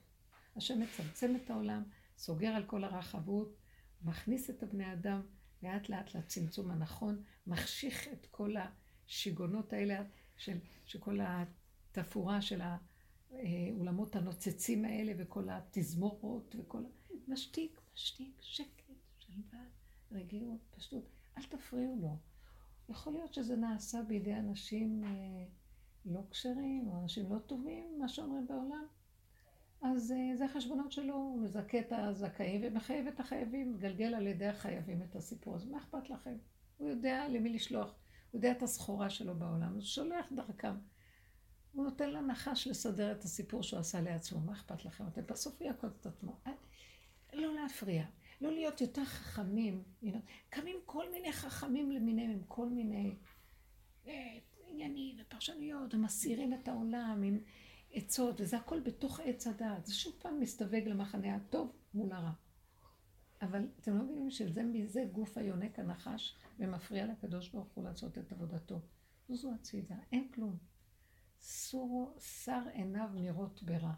השם 0.57 0.81
מצמצם 0.81 1.37
את 1.37 1.51
העולם, 1.51 1.83
סוגר 2.17 2.49
על 2.49 2.65
כל 2.65 2.85
הרחבות, 2.85 3.57
מכניס 4.03 4.51
את 4.51 4.63
הבני 4.63 4.93
אדם 4.93 5.23
לאט 5.63 5.89
לאט 5.89 6.15
לצמצום 6.15 6.71
הנכון, 6.71 7.23
מחשיך 7.47 8.09
את 8.13 8.27
כל 8.31 8.55
השיגעונות 9.07 9.73
האלה 9.73 10.03
של, 10.37 10.59
שכל 10.85 11.19
התפאורה 11.23 12.43
של 12.43 12.61
האולמות 13.31 14.17
הנוצצים 14.17 14.85
האלה 14.85 15.13
וכל 15.19 15.49
התזמורות 15.51 16.55
וכל. 16.59 16.83
משתיק, 17.29 17.81
משתיק, 17.95 18.39
שקט, 18.41 18.93
שלווה, 19.19 19.65
רגיעות, 20.13 20.61
פשטות. 20.71 21.18
אל 21.39 21.43
תפריעו 21.43 21.97
לו. 22.03 22.17
יכול 22.89 23.13
להיות 23.13 23.35
שזה 23.35 23.57
נעשה 23.57 24.03
בידי 24.03 24.35
אנשים 24.35 25.05
אה, 25.05 25.45
לא 26.05 26.21
כשרים 26.31 26.89
או 26.89 27.01
אנשים 27.03 27.33
לא 27.33 27.39
טובים, 27.39 27.99
מה 27.99 28.09
שאומרים 28.09 28.47
בעולם. 28.47 28.87
אז 29.83 30.13
אה, 30.13 30.37
זה 30.37 30.45
החשבונות 30.45 30.93
שלו, 30.93 31.15
הוא 31.15 31.43
מזכה 31.43 31.79
את 31.79 31.93
הזכאים 31.93 32.61
ומחייב 32.65 33.07
את 33.07 33.21
החייבים, 33.21 33.73
מגלגל 33.73 34.15
על 34.15 34.27
ידי 34.27 34.47
החייבים 34.47 35.03
את 35.03 35.17
הסיפור 35.17 35.55
הזה. 35.55 35.71
מה 35.71 35.79
אכפת 35.79 36.11
לכם? 36.11 36.37
הוא 36.77 36.89
יודע 36.89 37.29
למי 37.29 37.53
לשלוח, 37.53 37.95
הוא 38.31 38.39
יודע 38.39 38.53
את 38.53 38.63
הסחורה 38.63 39.11
שלו 39.11 39.35
בעולם, 39.35 39.73
הוא 39.75 39.81
שולח 39.81 40.27
דרכם. 40.33 40.75
הוא 41.73 41.85
נותן 41.85 42.11
לנחש 42.11 42.67
לסדר 42.67 43.13
את 43.13 43.25
הסיפור 43.25 43.63
שהוא 43.63 43.81
עשה 43.81 44.01
לעצמו, 44.01 44.41
מה 44.41 44.53
אכפת 44.53 44.85
לכם? 44.85 45.07
אתם 45.07 45.23
בסוף 45.27 45.61
הוא 45.61 45.67
יעקוד 45.67 45.93
את 46.01 46.07
עצמו. 46.07 46.37
לא 47.33 47.55
להפריע, 47.55 48.05
לא 48.41 48.53
להיות 48.53 48.81
יותר 48.81 49.05
חכמים. 49.05 49.83
קמים 50.51 50.77
כל 50.87 51.11
מיני 51.11 51.33
חכמים 51.33 51.91
למיניהם, 51.91 52.31
עם 52.31 52.43
כל 52.49 52.69
מיני 52.69 53.17
אה, 54.07 54.39
עניינים 54.67 55.17
ופרשנויות, 55.21 55.95
ומסעירים 55.95 56.55
את 56.55 56.69
העולם 56.69 57.23
עם 57.25 57.39
עצות, 57.93 58.41
וזה 58.41 58.57
הכל 58.57 58.81
בתוך 58.81 59.21
עץ 59.21 59.47
הדעת. 59.47 59.87
זה 59.87 59.95
שוב 59.95 60.15
פעם 60.19 60.41
מסתווג 60.41 60.89
למחנה 60.89 61.35
הטוב 61.35 61.73
מול 61.95 62.13
הרע. 62.13 62.33
אבל 63.43 63.69
אתם 63.81 63.97
לא 63.97 64.05
מבינים 64.05 64.31
שזה 64.31 64.63
מזה 64.63 65.05
גוף 65.13 65.39
היונק 65.39 65.79
הנחש 65.79 66.37
ומפריע 66.59 67.07
לקדוש 67.07 67.49
ברוך 67.49 67.69
הוא 67.75 67.85
לעשות 67.85 68.19
את 68.19 68.33
עבודתו. 68.33 68.81
זו 69.29 69.55
הצידה, 69.55 69.97
אין 70.13 70.29
כלום. 70.35 70.57
סורו, 71.41 72.15
שר 72.21 72.63
עיניו 72.73 73.09
נראות 73.15 73.63
ברע. 73.63 73.93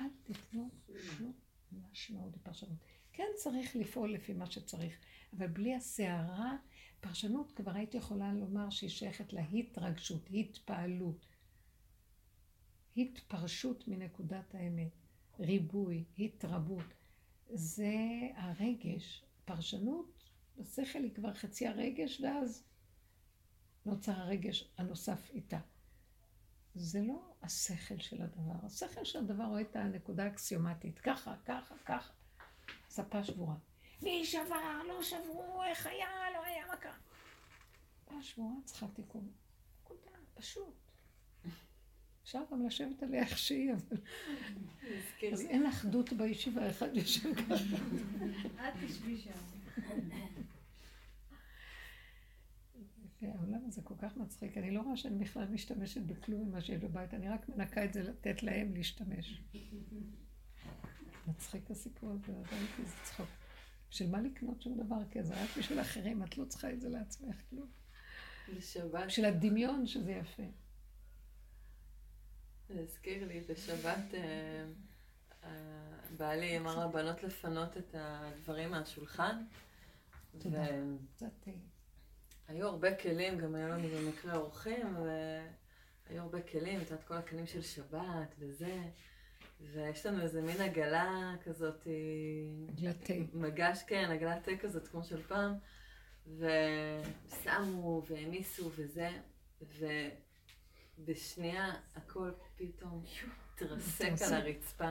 אל 0.00 0.08
תיתנו 0.22 0.70
שום 0.98 1.32
משמעות 1.72 2.32
בפרשנות. 2.32 2.78
כן 3.12 3.26
צריך 3.36 3.76
לפעול 3.76 4.12
לפי 4.12 4.32
מה 4.32 4.46
שצריך, 4.46 4.98
אבל 5.36 5.46
בלי 5.46 5.74
הסערה, 5.74 6.56
פרשנות 7.00 7.52
כבר 7.52 7.72
הייתי 7.74 7.96
יכולה 7.96 8.32
לומר 8.32 8.70
שהיא 8.70 8.90
שייכת 8.90 9.32
להתרגשות, 9.32 10.28
התפעלות, 10.30 11.26
התפרשות 12.96 13.88
מנקודת 13.88 14.54
האמת, 14.54 14.92
ריבוי, 15.38 16.04
התרבות. 16.18 16.94
זה 17.52 17.94
הרגש, 18.36 19.24
פרשנות, 19.44 20.24
השכל 20.60 21.02
היא 21.02 21.14
כבר 21.14 21.34
חצי 21.34 21.66
הרגש, 21.66 22.20
ואז 22.20 22.64
נוצר 23.86 24.12
הרגש 24.12 24.70
הנוסף 24.78 25.30
איתה. 25.30 25.58
זה 26.74 27.02
לא 27.02 27.32
השכל 27.42 27.98
של 27.98 28.22
הדבר. 28.22 28.66
השכל 28.66 29.04
של 29.04 29.18
הדבר 29.18 29.44
רואה 29.44 29.60
את 29.60 29.76
הנקודה 29.76 30.24
האקסיומטית, 30.24 30.98
ככה, 30.98 31.34
ככה, 31.44 31.74
ככה. 31.84 32.12
ספה 32.90 33.24
שבורה. 33.24 33.54
מי 34.02 34.24
שבר, 34.24 34.82
לא 34.88 35.02
שברו, 35.02 35.62
איך 35.64 35.86
היה, 35.86 36.08
לא 36.34 36.44
היה, 36.44 36.66
מה 36.66 36.76
קרה? 36.76 36.96
ספה 38.04 38.22
שבורה 38.22 38.54
צריכה 38.64 38.86
תיקון. 38.88 39.28
נקודה, 39.82 40.10
פשוט. 40.34 40.74
אפשר 42.22 42.42
גם 42.52 42.66
לשבת 42.66 43.02
עליה 43.02 43.22
איך 43.22 43.38
שהיא, 43.38 43.72
אבל... 43.72 43.96
אז. 45.32 45.40
אין 45.40 45.66
אחדות 45.66 46.12
בישיבה, 46.12 46.70
אחד 46.70 46.96
יושב 46.96 47.34
ככה. 47.34 47.54
את 48.54 48.74
תשבי 48.86 49.18
שם. 49.18 49.30
העולם 53.22 53.64
הזה 53.66 53.82
כל 53.82 53.94
כך 53.98 54.16
מצחיק, 54.16 54.58
אני 54.58 54.70
לא 54.70 54.80
רואה 54.80 54.96
שאני 54.96 55.18
בכלל 55.18 55.48
משתמשת 55.48 56.02
בכלום 56.02 56.48
ממה 56.48 56.60
שיש 56.60 56.80
בבית, 56.80 57.14
אני 57.14 57.28
רק 57.28 57.48
מנקה 57.48 57.84
את 57.84 57.92
זה 57.92 58.02
לתת 58.02 58.42
להם 58.42 58.74
להשתמש. 58.74 59.42
מצחיק 61.30 61.70
הסיפור 61.70 62.10
הזה, 62.10 62.32
ראיתי 62.32 62.82
איזה 62.82 62.94
צחוק. 63.02 63.26
בשביל 63.90 64.10
מה 64.10 64.20
לקנות 64.20 64.62
שום 64.62 64.76
דבר 64.76 64.96
כזה? 65.12 65.34
רק 65.42 65.48
בשביל 65.58 65.80
אחרים, 65.80 66.22
את 66.22 66.38
לא 66.38 66.44
צריכה 66.44 66.72
את 66.72 66.80
זה 66.80 66.88
לעצמך 66.88 67.36
כלום. 67.50 67.68
בשבת, 68.56 69.06
בשביל 69.06 69.26
הדמיון 69.26 69.86
שזה 69.86 70.12
יפה. 70.12 70.42
זה 72.68 72.80
הזכיר 72.80 73.26
לי, 73.26 73.40
בשבת 73.40 74.14
אה, 74.14 74.64
אה, 75.44 75.50
בעלי 76.16 76.58
אמר 76.58 76.86
לבנות 76.86 77.22
לפנות 77.22 77.76
את 77.76 77.94
הדברים 77.98 78.70
מהשולחן. 78.70 79.44
תודה. 80.38 80.62
ו- 80.62 80.96
קצת... 81.16 81.48
אה, 81.48 81.52
היו 82.48 82.66
הרבה 82.66 82.96
כלים, 82.96 83.38
גם 83.38 83.54
היו 83.54 83.68
לנו 83.68 83.88
במקרה 83.88 84.36
אורחים, 84.36 84.96
והיו 84.96 86.22
הרבה 86.22 86.42
כלים, 86.42 86.80
את 86.80 86.90
יודעת, 86.90 87.06
כל 87.06 87.14
הכלים 87.14 87.46
של 87.46 87.62
שבת 87.62 88.34
וזה, 88.38 88.82
ויש 89.60 90.06
לנו 90.06 90.22
איזה 90.22 90.42
מין 90.42 90.60
עגלה 90.60 91.34
כזאת, 91.44 91.86
עגלת 92.68 93.04
תה. 93.04 93.12
מגש, 93.32 93.82
כן, 93.86 94.10
עגלת 94.10 94.44
תה 94.44 94.56
כזאת 94.60 94.88
כמו 94.88 95.04
של 95.04 95.22
פעם, 95.22 95.54
ושמו 96.26 98.02
והעמיסו 98.08 98.70
וזה, 98.76 99.10
ובשנייה 100.98 101.72
הכל 101.96 102.30
פתאום 102.56 103.04
התרסק 103.54 104.22
על 104.26 104.34
הרצפה. 104.34 104.90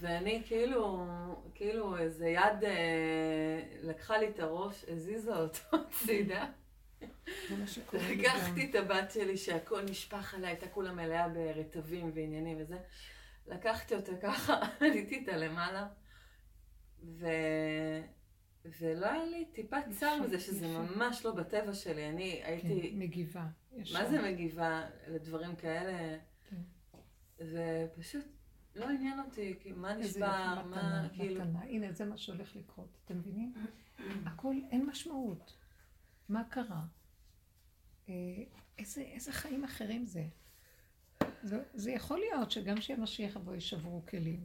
ואני 0.00 0.42
כאילו, 0.46 1.06
כאילו 1.54 1.98
איזה 1.98 2.28
יד 2.28 2.64
אה, 2.64 3.62
לקחה 3.82 4.18
לי 4.18 4.28
את 4.28 4.40
הראש, 4.40 4.84
הזיזה 4.88 5.36
אותו 5.36 5.60
הצידה. 5.88 6.46
לקחתי 7.92 8.70
את 8.70 8.74
הבת 8.74 9.10
שלי 9.10 9.36
שהכל 9.36 9.82
נשפך 9.82 10.34
עליה, 10.34 10.48
הייתה 10.48 10.68
כולה 10.68 10.92
מלאה 10.92 11.28
ברטבים 11.28 12.10
ועניינים 12.14 12.56
וזה. 12.60 12.76
לקחתי 13.48 13.94
אותה 13.94 14.12
ככה, 14.22 14.60
עליתי 14.80 15.14
איתה 15.14 15.36
למעלה, 15.36 15.88
ו... 17.02 17.26
ולא 18.80 19.06
היה 19.06 19.24
לי 19.24 19.44
טיפת 19.52 19.84
צער 19.90 20.22
מזה, 20.22 20.40
שזה 20.40 20.66
יפה. 20.66 20.82
ממש 20.82 21.24
לא 21.24 21.34
בטבע 21.34 21.74
שלי. 21.74 22.08
אני 22.08 22.40
הייתי, 22.44 22.90
כן, 22.92 22.98
מגיבה. 22.98 23.46
ישר. 23.76 23.98
מה 23.98 24.10
זה 24.10 24.22
מגיבה 24.22 24.84
לדברים 25.08 25.56
כאלה? 25.56 26.18
כן. 26.50 26.56
ופשוט 27.38 28.24
לא 28.74 28.88
עניין 28.88 29.20
אותי, 29.20 29.54
כי 29.60 29.72
מה 29.72 29.94
נשבר, 29.94 30.26
מה, 30.26 30.62
מתנה, 30.66 31.08
כאילו... 31.14 31.44
מתנה. 31.44 31.62
הנה, 31.62 31.92
זה 31.92 32.04
מה 32.04 32.16
שהולך 32.16 32.56
לקרות. 32.56 32.98
אתם 33.04 33.18
מבינים? 33.18 33.54
הכל, 34.26 34.54
אין 34.70 34.86
משמעות. 34.86 35.56
מה 36.28 36.44
קרה? 36.44 36.82
אה, 38.08 38.14
איזה, 38.78 39.00
איזה 39.00 39.32
חיים 39.32 39.64
אחרים 39.64 40.06
זה? 40.06 40.24
זה? 41.42 41.62
זה 41.74 41.90
יכול 41.90 42.18
להיות 42.18 42.50
שגם 42.50 42.76
כשהמשיח 42.76 43.36
יבוא 43.36 43.54
ישברו 43.54 44.02
כלים. 44.08 44.44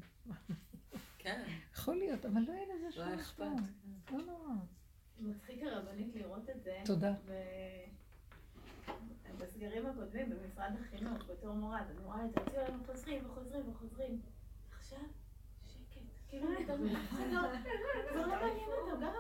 כן, 1.17 1.43
יכול 1.73 1.95
להיות, 1.95 2.25
אבל 2.25 2.41
לא 2.41 2.51
יהיה 2.51 2.75
לזה 2.75 2.91
שום 2.91 3.09
לא 3.09 3.15
אכפת. 3.15 3.41
משמעות. 3.45 3.61
לא 4.11 4.17
נורא. 4.17 4.53
מצחיק 5.19 5.63
הרבנית 5.63 6.15
לראות 6.15 6.49
את 6.49 6.63
זה. 6.63 6.81
תודה. 6.85 7.13
בסגרים 9.37 9.85
הקודמים 9.85 10.29
במשרד 10.29 10.71
החינוך, 10.81 11.25
בתור 11.29 11.53
מורה, 11.53 11.81
אז 11.81 11.89
אני 11.91 11.99
רואה 12.05 12.25
את 12.25 12.31
זה, 12.31 12.39
הוציאו 12.41 12.63
לנו 12.63 12.83
חוזרים 12.85 13.25
וחוזרים 13.25 13.69
וחוזרים. 13.69 14.21
עכשיו, 14.77 14.99
שקט. 15.65 16.01
כאילו, 16.27 16.47
אתה 16.65 16.75
לא, 16.75 16.89
כבר 18.09 18.27
לא 18.27 18.27
מעניין 18.27 18.69
אותם, 18.69 19.01
גם 19.01 19.13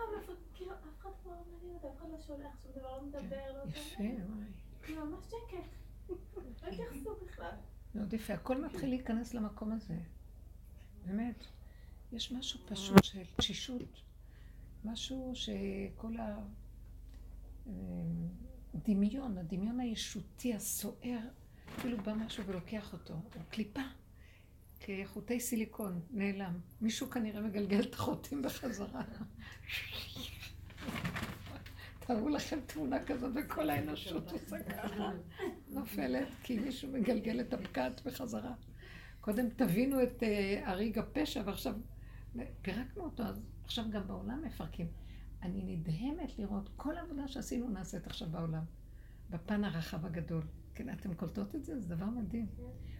כאילו, 0.53 0.71
אף 0.73 0.99
אחד 0.99 1.09
כבר 1.21 1.31
לא 1.31 1.43
מעניין 1.51 1.75
אותם, 1.75 1.87
אף 1.87 1.97
אחד 1.97 2.09
לא 2.11 2.19
שולח 2.19 2.61
שום 2.63 2.71
דבר, 2.75 2.97
לא 2.97 3.03
מדבר, 3.03 3.53
לא 3.53 3.69
יפה, 3.69 4.03
מדבר. 4.03 4.25
וואי. 4.35 4.45
כאילו, 4.83 5.05
ממש 5.05 5.25
שקט. 5.25 5.82
התייחסו 6.67 7.15
בכלל. 7.25 7.55
מאוד 7.95 8.13
יפה. 8.13 8.33
הכל 8.33 8.65
מתחיל 8.65 8.89
להיכנס 8.89 9.33
למקום 9.33 9.71
הזה. 9.71 9.97
באמת. 11.05 11.45
יש 12.11 12.31
משהו 12.31 12.59
פשוט 12.67 13.03
של 13.03 13.23
תשישות. 13.37 14.01
משהו 14.85 15.31
שכל 15.35 16.13
הדמיון, 18.73 19.37
הדמיון 19.37 19.79
הישותי 19.79 20.53
הסוער, 20.53 21.19
כאילו 21.81 21.97
בא 21.97 22.13
משהו 22.13 22.45
ולוקח 22.45 22.93
אותו. 22.93 23.13
הוא 23.13 23.43
קליפה. 23.49 23.81
כחוטי 24.79 25.39
סיליקון, 25.39 26.01
נעלם. 26.11 26.59
מישהו 26.81 27.09
כנראה 27.09 27.41
מגלגל 27.41 27.81
את 27.81 27.93
החוטים 27.93 28.41
בחזרה. 28.41 29.01
תארו 32.07 32.29
לכם 32.29 32.59
תמונה 32.65 33.03
כזאת 33.03 33.31
וכל 33.35 33.69
האנושות 33.69 34.31
עושה 34.31 34.63
ככה. 34.63 35.11
נופלת, 35.69 36.27
כי 36.43 36.59
מישהו 36.59 36.91
מגלגל 36.91 37.41
את 37.41 37.53
הפקעת 37.53 38.01
בחזרה. 38.05 38.53
קודם 39.21 39.49
תבינו 39.49 40.03
את 40.03 40.23
אה, 40.23 40.61
הריג 40.65 40.99
הפשע, 40.99 41.41
ועכשיו 41.45 41.75
פירקנו 42.61 43.03
אותו, 43.03 43.23
אז 43.23 43.41
עכשיו 43.63 43.85
גם 43.89 44.07
בעולם 44.07 44.41
מפרקים. 44.45 44.87
אני 45.43 45.75
נדהמת 45.75 46.39
לראות 46.39 46.69
כל 46.75 46.97
העבודה 46.97 47.27
שעשינו 47.27 47.69
נעשית 47.69 48.07
עכשיו 48.07 48.27
בעולם, 48.29 48.63
בפן 49.29 49.63
הרחב 49.63 50.05
הגדול. 50.05 50.43
כן, 50.75 50.89
אתם 50.89 51.13
קולטות 51.13 51.55
את 51.55 51.65
זה? 51.65 51.79
זה 51.79 51.95
דבר 51.95 52.05
מדהים. 52.05 52.47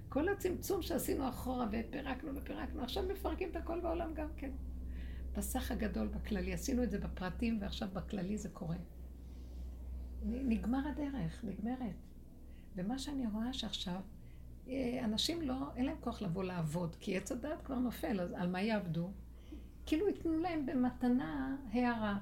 כל 0.10 0.30
הצמצום 0.30 0.82
שעשינו 0.82 1.30
אחורה 1.30 1.68
ופירקנו 1.72 2.36
ופירקנו, 2.36 2.84
עכשיו 2.84 3.04
מפרקים 3.04 3.50
את 3.52 3.56
הכל 3.56 3.80
בעולם 3.80 4.14
גם 4.14 4.28
כן. 4.38 4.52
בסך 5.38 5.72
הגדול 5.72 6.08
בכללי, 6.08 6.54
עשינו 6.54 6.84
את 6.84 6.92
זה 6.92 7.00
בפרטים 7.00 7.58
ועכשיו 7.62 7.88
בכללי 7.94 8.38
זה 8.38 8.50
קורה. 8.50 8.78
נגמר 10.26 10.88
הדרך, 10.88 11.44
נגמרת. 11.44 11.96
ומה 12.76 13.00
שאני 13.00 13.28
רואה 13.28 13.54
שעכשיו, 13.54 14.02
אה, 14.68 15.02
אנשים 15.04 15.42
לא, 15.42 15.56
אין 15.76 15.86
להם 15.86 15.98
כוח 16.00 16.22
לבוא 16.22 16.44
לעבוד, 16.44 16.96
כי 17.00 17.18
עץ 17.18 17.32
הדעת 17.32 17.62
כבר 17.64 17.80
נופל, 17.80 18.22
אז 18.22 18.32
על 18.32 18.50
מה 18.50 18.62
יעבדו? 18.62 19.12
כאילו 19.86 20.08
ייתנו 20.08 20.38
להם 20.38 20.66
במתנה 20.66 21.58
הערה. 21.72 22.20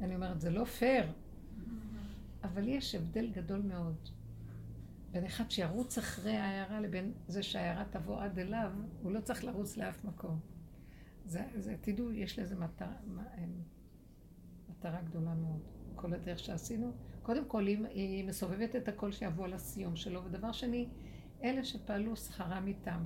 אני 0.00 0.14
אומרת, 0.14 0.40
זה 0.40 0.50
לא 0.50 0.64
פייר, 0.64 1.12
אבל 2.44 2.68
יש 2.68 2.94
הבדל 2.94 3.30
גדול 3.30 3.62
מאוד. 3.62 3.96
בין 5.12 5.24
אחד 5.24 5.50
שירוץ 5.50 5.98
אחרי 5.98 6.36
ההערה 6.36 6.80
לבין 6.80 7.12
זה 7.28 7.42
שההערה 7.42 7.84
תבוא 7.90 8.22
עד 8.22 8.38
אליו, 8.38 8.70
הוא 9.02 9.12
לא 9.12 9.20
צריך 9.20 9.44
לרוץ 9.44 9.76
לאף 9.76 10.04
מקום. 10.04 10.40
זה, 11.26 11.44
זה 11.56 11.76
תדעו, 11.80 12.12
יש 12.12 12.38
לזה 12.38 12.56
מטרה, 12.56 12.96
מטרה 14.68 15.02
גדולה 15.02 15.34
מאוד. 15.34 15.60
כל 15.94 16.12
הדרך 16.12 16.38
שעשינו. 16.38 16.92
קודם 17.22 17.44
כל, 17.44 17.66
היא, 17.66 17.86
היא 17.86 18.24
מסובבת 18.24 18.76
את 18.76 18.88
הכל 18.88 19.12
שיבוא 19.12 19.44
על 19.44 19.52
הסיום 19.52 19.96
שלו, 19.96 20.24
ודבר 20.24 20.52
שני, 20.52 20.88
אלה 21.42 21.64
שפעלו 21.64 22.16
שכרם 22.16 22.66
איתם. 22.66 23.04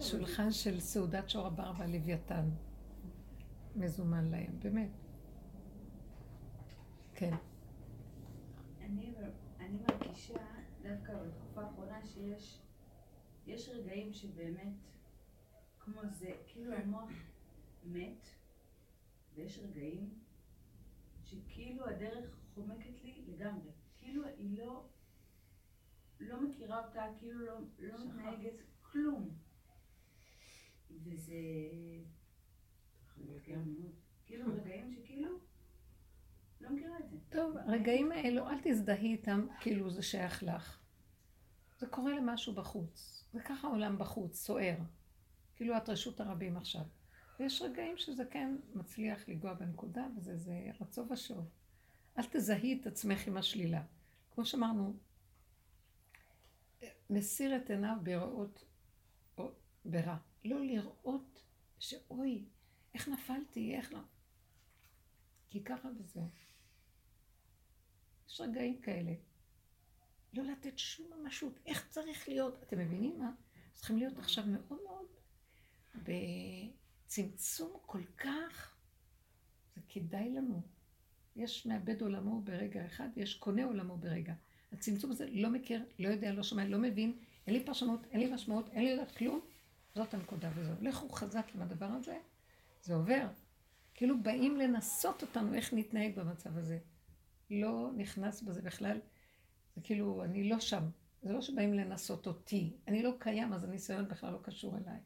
שולחן 0.00 0.50
של 0.50 0.80
סעודת 0.80 1.28
שור 1.28 1.46
הבר 1.46 1.72
והלוויתן 1.78 2.50
מזומן 3.76 4.24
להם, 4.24 4.58
באמת. 4.58 4.90
כן. 7.14 7.34
אני, 8.80 9.14
אני 9.60 9.78
מרגישה 9.88 10.40
דווקא 10.82 11.12
בתקופה 11.12 11.62
האחרונה 11.62 12.06
שיש 12.06 12.60
יש 13.46 13.68
רגעים 13.68 14.12
שבאמת 14.12 14.72
כמו 15.92 16.00
זה, 16.10 16.32
כאילו 16.46 16.74
המוח 16.74 17.10
מת, 17.84 18.26
ויש 19.34 19.58
רגעים 19.58 20.10
שכאילו 21.24 21.86
הדרך 21.86 22.30
חומקת 22.54 23.04
לי 23.04 23.24
לגמרי. 23.28 23.70
כאילו 23.98 24.24
היא 24.24 24.58
לא, 24.58 24.84
לא 26.20 26.42
מכירה 26.42 26.86
אותה, 26.86 27.06
כאילו 27.18 27.46
לא, 27.46 27.58
לא 27.78 28.04
מתנהגת 28.04 28.60
כלום. 28.82 29.30
וזה. 30.90 31.34
כאילו 34.26 34.54
רגעים 34.54 34.92
שכאילו 34.92 35.38
לא 36.60 36.70
מכירה 36.70 36.98
את 36.98 37.10
זה. 37.10 37.16
טוב, 37.30 37.56
הרגעים 37.56 38.12
האלו, 38.12 38.48
אל 38.48 38.58
תזדהי 38.62 39.12
איתם 39.12 39.46
כאילו 39.60 39.90
זה 39.90 40.02
שייך 40.02 40.42
לך. 40.42 40.78
זה 41.78 41.86
קורה 41.86 42.14
למשהו 42.14 42.54
בחוץ. 42.54 43.24
זה 43.32 43.40
ככה 43.40 43.68
העולם 43.68 43.98
בחוץ, 43.98 44.36
סוער. 44.36 44.76
כאילו 45.60 45.76
את 45.76 45.88
רשות 45.88 46.20
הרבים 46.20 46.56
עכשיו. 46.56 46.82
ויש 47.40 47.62
רגעים 47.62 47.96
שזה 47.96 48.24
כן 48.30 48.56
מצליח 48.74 49.28
לנגוע 49.28 49.54
בנקודה, 49.54 50.06
וזה 50.16 50.36
זה 50.36 50.70
רצו 50.80 51.06
ושוב. 51.10 51.48
אל 52.18 52.22
תזהי 52.30 52.80
את 52.80 52.86
עצמך 52.86 53.26
עם 53.26 53.36
השלילה. 53.36 53.82
כמו 54.34 54.46
שאמרנו, 54.46 54.96
מסיר 57.10 57.56
את 57.56 57.70
עיניו 57.70 57.96
בראות 58.02 58.64
או 59.38 59.52
ברע. 59.84 60.16
לא 60.44 60.60
לראות 60.60 61.44
שאוי, 61.78 62.44
איך 62.94 63.08
נפלתי, 63.08 63.74
איך 63.76 63.92
לא. 63.92 64.00
כי 65.50 65.64
ככה 65.64 65.88
וזהו. 65.98 66.28
יש 68.28 68.40
רגעים 68.40 68.80
כאלה. 68.80 69.12
לא 70.32 70.42
לתת 70.42 70.78
שום 70.78 71.06
ממשות. 71.12 71.58
איך 71.66 71.88
צריך 71.88 72.28
להיות? 72.28 72.62
אתם 72.62 72.78
מבינים 72.78 73.18
מה? 73.18 73.32
צריכים 73.74 73.98
להיות 73.98 74.18
עכשיו 74.18 74.44
מאוד 74.46 74.78
מאוד 74.84 75.19
צמצום 77.06 77.72
כל 77.86 78.02
כך, 78.18 78.76
זה 79.74 79.80
כדאי 79.88 80.30
לנו. 80.30 80.62
יש 81.36 81.66
מאבד 81.66 82.02
עולמו 82.02 82.40
ברגע 82.40 82.86
אחד 82.86 83.08
ויש 83.16 83.34
קונה 83.34 83.64
עולמו 83.64 83.96
ברגע. 83.96 84.34
הצמצום 84.72 85.10
הזה 85.10 85.26
לא 85.30 85.50
מכיר, 85.50 85.84
לא 85.98 86.08
יודע, 86.08 86.32
לא 86.32 86.42
שומע, 86.42 86.64
לא 86.64 86.78
מבין, 86.78 87.18
אין 87.46 87.54
לי 87.54 87.64
פרשנות, 87.64 88.06
אין 88.10 88.20
לי 88.20 88.32
משמעות, 88.32 88.68
אין 88.72 88.84
לי 88.84 88.90
יודעת 88.90 89.10
כלום. 89.16 89.40
זאת 89.94 90.14
הנקודה 90.14 90.50
וזהו. 90.54 90.74
לכו 90.80 91.08
חזק 91.08 91.46
עם 91.54 91.62
הדבר 91.62 91.86
הזה, 91.86 92.18
זה 92.82 92.94
עובר. 92.94 93.26
כאילו 93.94 94.22
באים 94.22 94.56
לנסות 94.56 95.22
אותנו 95.22 95.54
איך 95.54 95.74
נתנהג 95.74 96.14
במצב 96.14 96.56
הזה. 96.56 96.78
לא 97.50 97.90
נכנס 97.96 98.42
בזה 98.42 98.62
בכלל, 98.62 99.00
זה 99.74 99.80
כאילו, 99.82 100.24
אני 100.24 100.48
לא 100.48 100.60
שם. 100.60 100.84
זה 101.22 101.32
לא 101.32 101.40
שבאים 101.40 101.74
לנסות 101.74 102.26
אותי. 102.26 102.76
אני 102.88 103.02
לא 103.02 103.12
קיים, 103.18 103.52
אז 103.52 103.64
הניסיון 103.64 104.08
בכלל 104.08 104.32
לא 104.32 104.38
קשור 104.42 104.76
אליי. 104.76 105.00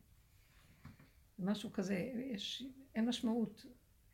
משהו 1.39 1.73
כזה, 1.73 1.95
יש, 2.33 2.65
אין 2.95 3.09
משמעות, 3.09 3.67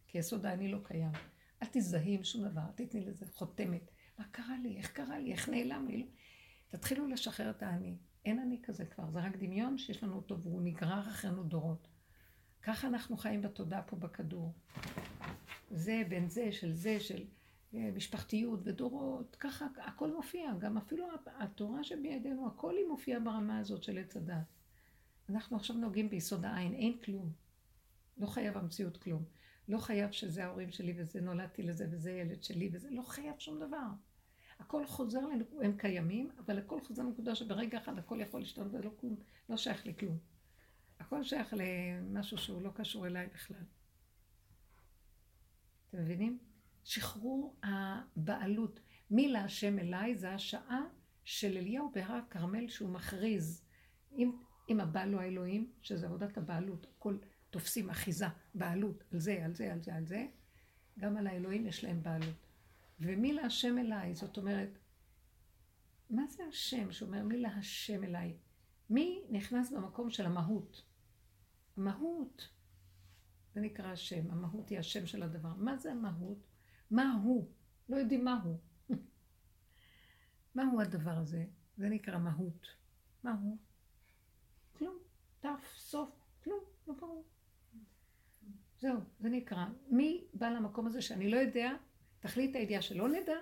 כי 0.07 0.19
יסוד 0.19 0.47
האני 0.47 0.73
לא 0.73 0.79
קיים. 0.85 1.13
אל 1.63 1.69
תזדהי 1.73 2.15
עם 2.15 2.25
שום 2.25 2.49
דבר, 2.49 2.71
תתני 2.75 3.01
לזה 3.01 3.27
חותמת. 3.35 3.91
מה 4.19 4.25
קרה 4.31 4.57
לי? 4.63 4.77
איך 4.77 4.93
קרה 4.93 5.19
לי? 5.19 5.33
איך 5.33 5.49
נעלם 5.49 5.89
לי? 5.89 6.07
תתחילו 6.69 7.07
לשחרר 7.07 7.51
את 7.51 7.63
האני. 7.63 7.97
אין 8.25 8.39
אני 8.39 8.63
כזה 8.63 8.85
כבר, 8.85 9.11
זה 9.11 9.19
רק 9.19 9.37
דמיון 9.37 9.79
שיש 9.79 10.03
לנו 10.03 10.17
אותו 10.17 10.41
והוא 10.41 10.63
נגרר 10.63 11.01
אחרינו 11.01 11.43
דורות. 11.45 11.89
ככה 12.63 12.89
אנחנו 12.89 13.17
חיים 13.17 13.43
בתודעה 13.43 13.83
פה 13.83 13.97
בכדור. 13.97 14.55
זה 15.71 16.03
בין 16.09 16.29
זה, 16.29 16.53
של 16.53 16.73
זה, 16.73 17.01
של 17.01 17.25
אה, 17.75 17.91
משפחתיות 17.95 18.61
ודורות, 18.65 19.37
ככה 19.41 19.67
הכל 19.77 20.13
מופיע, 20.13 20.53
גם 20.59 20.77
אפילו 20.77 21.07
התורה 21.27 21.85
שבידינו, 21.85 22.47
הכל 22.47 22.77
היא 22.77 22.87
מופיעה 22.87 23.21
ברמה 23.21 23.59
הזאת 23.59 23.83
של 23.83 23.99
עץ 23.99 24.17
הדת. 24.17 24.60
אנחנו 25.31 25.57
עכשיו 25.57 25.77
נוגעים 25.77 26.11
ביסוד 26.11 26.45
העין, 26.45 26.75
אין 26.75 26.99
כלום. 27.05 27.33
לא 28.17 28.27
חייב 28.27 28.57
המציאות 28.57 28.97
כלום. 28.97 29.25
לא 29.69 29.79
חייב 29.79 30.13
שזה 30.13 30.45
ההורים 30.45 30.71
שלי 30.71 30.95
וזה 30.97 31.21
נולדתי 31.21 31.63
לזה 31.63 31.87
וזה 31.91 32.11
ילד 32.13 32.43
שלי 32.43 32.71
וזה, 32.73 32.91
לא 32.91 33.03
חייב 33.03 33.39
שום 33.39 33.61
דבר. 33.61 33.87
הכל 34.59 34.87
חוזר, 34.87 35.21
הם 35.63 35.77
קיימים, 35.77 36.31
אבל 36.39 36.59
הכל 36.59 36.81
חוזר 36.81 37.03
לנקודה 37.03 37.35
שברגע 37.35 37.79
אחד 37.79 37.99
הכל 37.99 38.21
יכול 38.21 38.41
להשתנות 38.41 38.73
ולא 38.73 38.91
כלום, 39.01 39.17
לא 39.49 39.57
שייך 39.57 39.87
לכלום. 39.87 40.19
הכל 41.01 41.25
שייך 41.25 41.55
למשהו 41.57 42.39
שהוא 42.39 42.63
לא 42.63 42.71
קשור 42.75 43.07
אליי 43.07 43.27
בכלל. 43.27 43.65
אתם 45.89 45.99
מבינים? 45.99 46.39
שחרור 46.85 47.57
הבעלות. 47.63 48.81
מי 49.11 49.29
להשם 49.29 49.79
אליי 49.79 50.17
זה 50.17 50.35
השעה 50.35 50.81
של 51.25 51.57
אליהו 51.57 51.91
בהר 51.95 52.13
הכרמל 52.13 52.69
שהוא 52.69 52.91
מכריז. 52.91 53.65
אם, 54.13 54.33
אם 54.71 54.81
הבעל 54.81 55.09
לא 55.09 55.21
האלוהים, 55.21 55.73
שזה 55.83 56.07
עבודת 56.07 56.39
הבעלות, 56.39 56.87
הכל 56.97 57.19
תופסים 57.51 57.91
אחיזה, 57.91 58.27
בעלות, 58.55 59.05
על 59.13 59.21
זה, 59.21 59.45
על 59.45 59.55
זה, 59.55 59.73
על 59.73 59.83
זה, 59.83 59.95
על 59.95 60.07
זה, 60.07 60.27
גם 60.99 61.17
על 61.17 61.27
האלוהים 61.27 61.67
יש 61.67 61.85
להם 61.85 62.03
בעלות. 62.03 62.47
ומי 63.01 63.33
להשם 63.33 63.79
אליי, 63.79 64.15
זאת 64.15 64.39
אומרת, 64.39 64.79
מה 66.11 66.27
זה 66.27 66.43
השם 66.49 66.93
שאומר 66.93 67.23
מי 67.23 67.39
להשם 67.39 68.05
אליי? 68.05 68.37
מי 68.91 69.23
נכנס 69.31 69.73
במקום 69.73 70.11
של 70.11 70.27
המהות? 70.27 70.85
המהות, 71.77 72.49
זה 73.55 73.61
נקרא 73.61 73.87
השם, 73.87 74.31
המהות 74.31 74.69
היא 74.69 74.79
השם 74.79 75.07
של 75.07 75.23
הדבר. 75.23 75.55
מה 75.57 75.77
זה 75.77 75.93
המהות? 75.93 76.47
מה 76.91 77.21
הוא? 77.23 77.51
לא 77.89 77.97
יודעים 77.97 78.25
מה 78.25 78.43
הוא. 78.43 78.59
מהו 80.55 80.81
הדבר 80.81 81.19
הזה? 81.19 81.45
זה 81.77 81.89
נקרא 81.89 82.19
מהות. 82.19 82.67
מה 83.25 83.33
הוא? 83.43 83.59
כלום. 84.81 84.99
תף, 85.41 85.75
סוף, 85.77 86.09
כלום, 86.45 86.61
לא 86.87 86.95
ברור. 86.95 87.25
זהו, 88.79 88.97
זה 89.19 89.29
נקרא. 89.29 89.65
מי 89.89 90.25
בא 90.35 90.49
למקום 90.49 90.87
הזה 90.87 91.03
שאני 91.03 91.31
לא 91.31 91.37
יודע, 91.37 91.73
תכלית 92.21 92.57
הידיעה 92.57 92.83
שלא 92.83 93.09
נדע, 93.09 93.37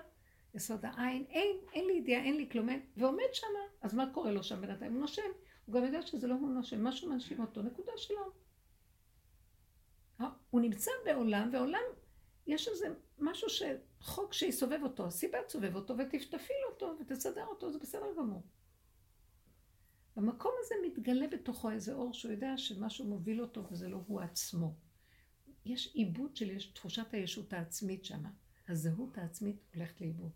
יסוד 0.55 0.85
העין, 0.85 1.25
אין, 1.29 1.57
אין 1.73 1.85
לי 1.85 1.93
ידיעה, 1.93 2.23
אין 2.23 2.37
לי 2.37 2.49
כלום, 2.49 2.69
אין, 2.69 2.85
ועומד 2.97 3.33
שם, 3.33 3.47
אז 3.81 3.93
מה 3.93 4.13
קורה 4.13 4.31
לו 4.31 4.43
שם 4.43 4.61
בינתיים? 4.61 4.93
הוא 4.93 5.01
נושם, 5.01 5.21
הוא 5.65 5.75
גם 5.75 5.85
יודע 5.85 6.01
שזה 6.01 6.27
לא 6.27 6.33
הוא 6.33 6.49
נושם, 6.49 6.83
משהו 6.83 7.09
מנשים 7.09 7.41
אותו, 7.41 7.61
נקודה 7.61 7.91
שלו. 7.95 8.31
הוא 10.49 10.61
נמצא 10.61 10.91
בעולם, 11.05 11.49
ועולם, 11.53 11.83
יש 12.47 12.67
איזה 12.67 12.87
משהו 13.19 13.47
שחוק 13.49 14.33
שיסובב 14.33 14.79
אותו, 14.83 15.05
הסיבה 15.05 15.43
תסובב 15.43 15.75
אותו 15.75 15.97
ותפעיל 15.97 16.59
אותו 16.71 16.95
ותסדר 16.99 17.45
אותו, 17.45 17.71
זה 17.71 17.79
בסדר 17.79 18.13
גמור. 18.17 18.43
במקום 20.19 20.51
הזה 20.59 20.75
מתגלה 20.87 21.27
בתוכו 21.27 21.71
איזה 21.71 21.93
אור 21.93 22.13
שהוא 22.13 22.31
יודע 22.31 22.57
שמשהו 22.57 23.05
מוביל 23.05 23.41
אותו 23.41 23.63
וזה 23.71 23.89
לא 23.89 24.03
הוא 24.07 24.21
עצמו. 24.21 24.73
יש 25.65 25.95
עיבוד 25.95 26.35
של 26.35 26.49
יש 26.49 26.65
תחושת 26.65 27.13
הישות 27.13 27.53
העצמית 27.53 28.05
שם. 28.05 28.23
הזהות 28.67 29.17
העצמית 29.17 29.55
הולכת 29.75 30.01
לאיבוד. 30.01 30.31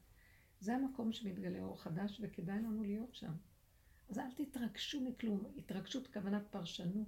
זה 0.59 0.75
המקום 0.75 1.13
שמתגלה 1.13 1.59
אור 1.59 1.81
חדש 1.81 2.19
וכדאי 2.21 2.57
לנו 2.57 2.83
להיות 2.83 3.15
שם. 3.15 3.31
אז 4.09 4.19
אל 4.19 4.31
תתרגשו 4.35 5.01
מכלום. 5.01 5.45
התרגשות 5.57 6.07
כוונת 6.13 6.43
פרשנות. 6.49 7.07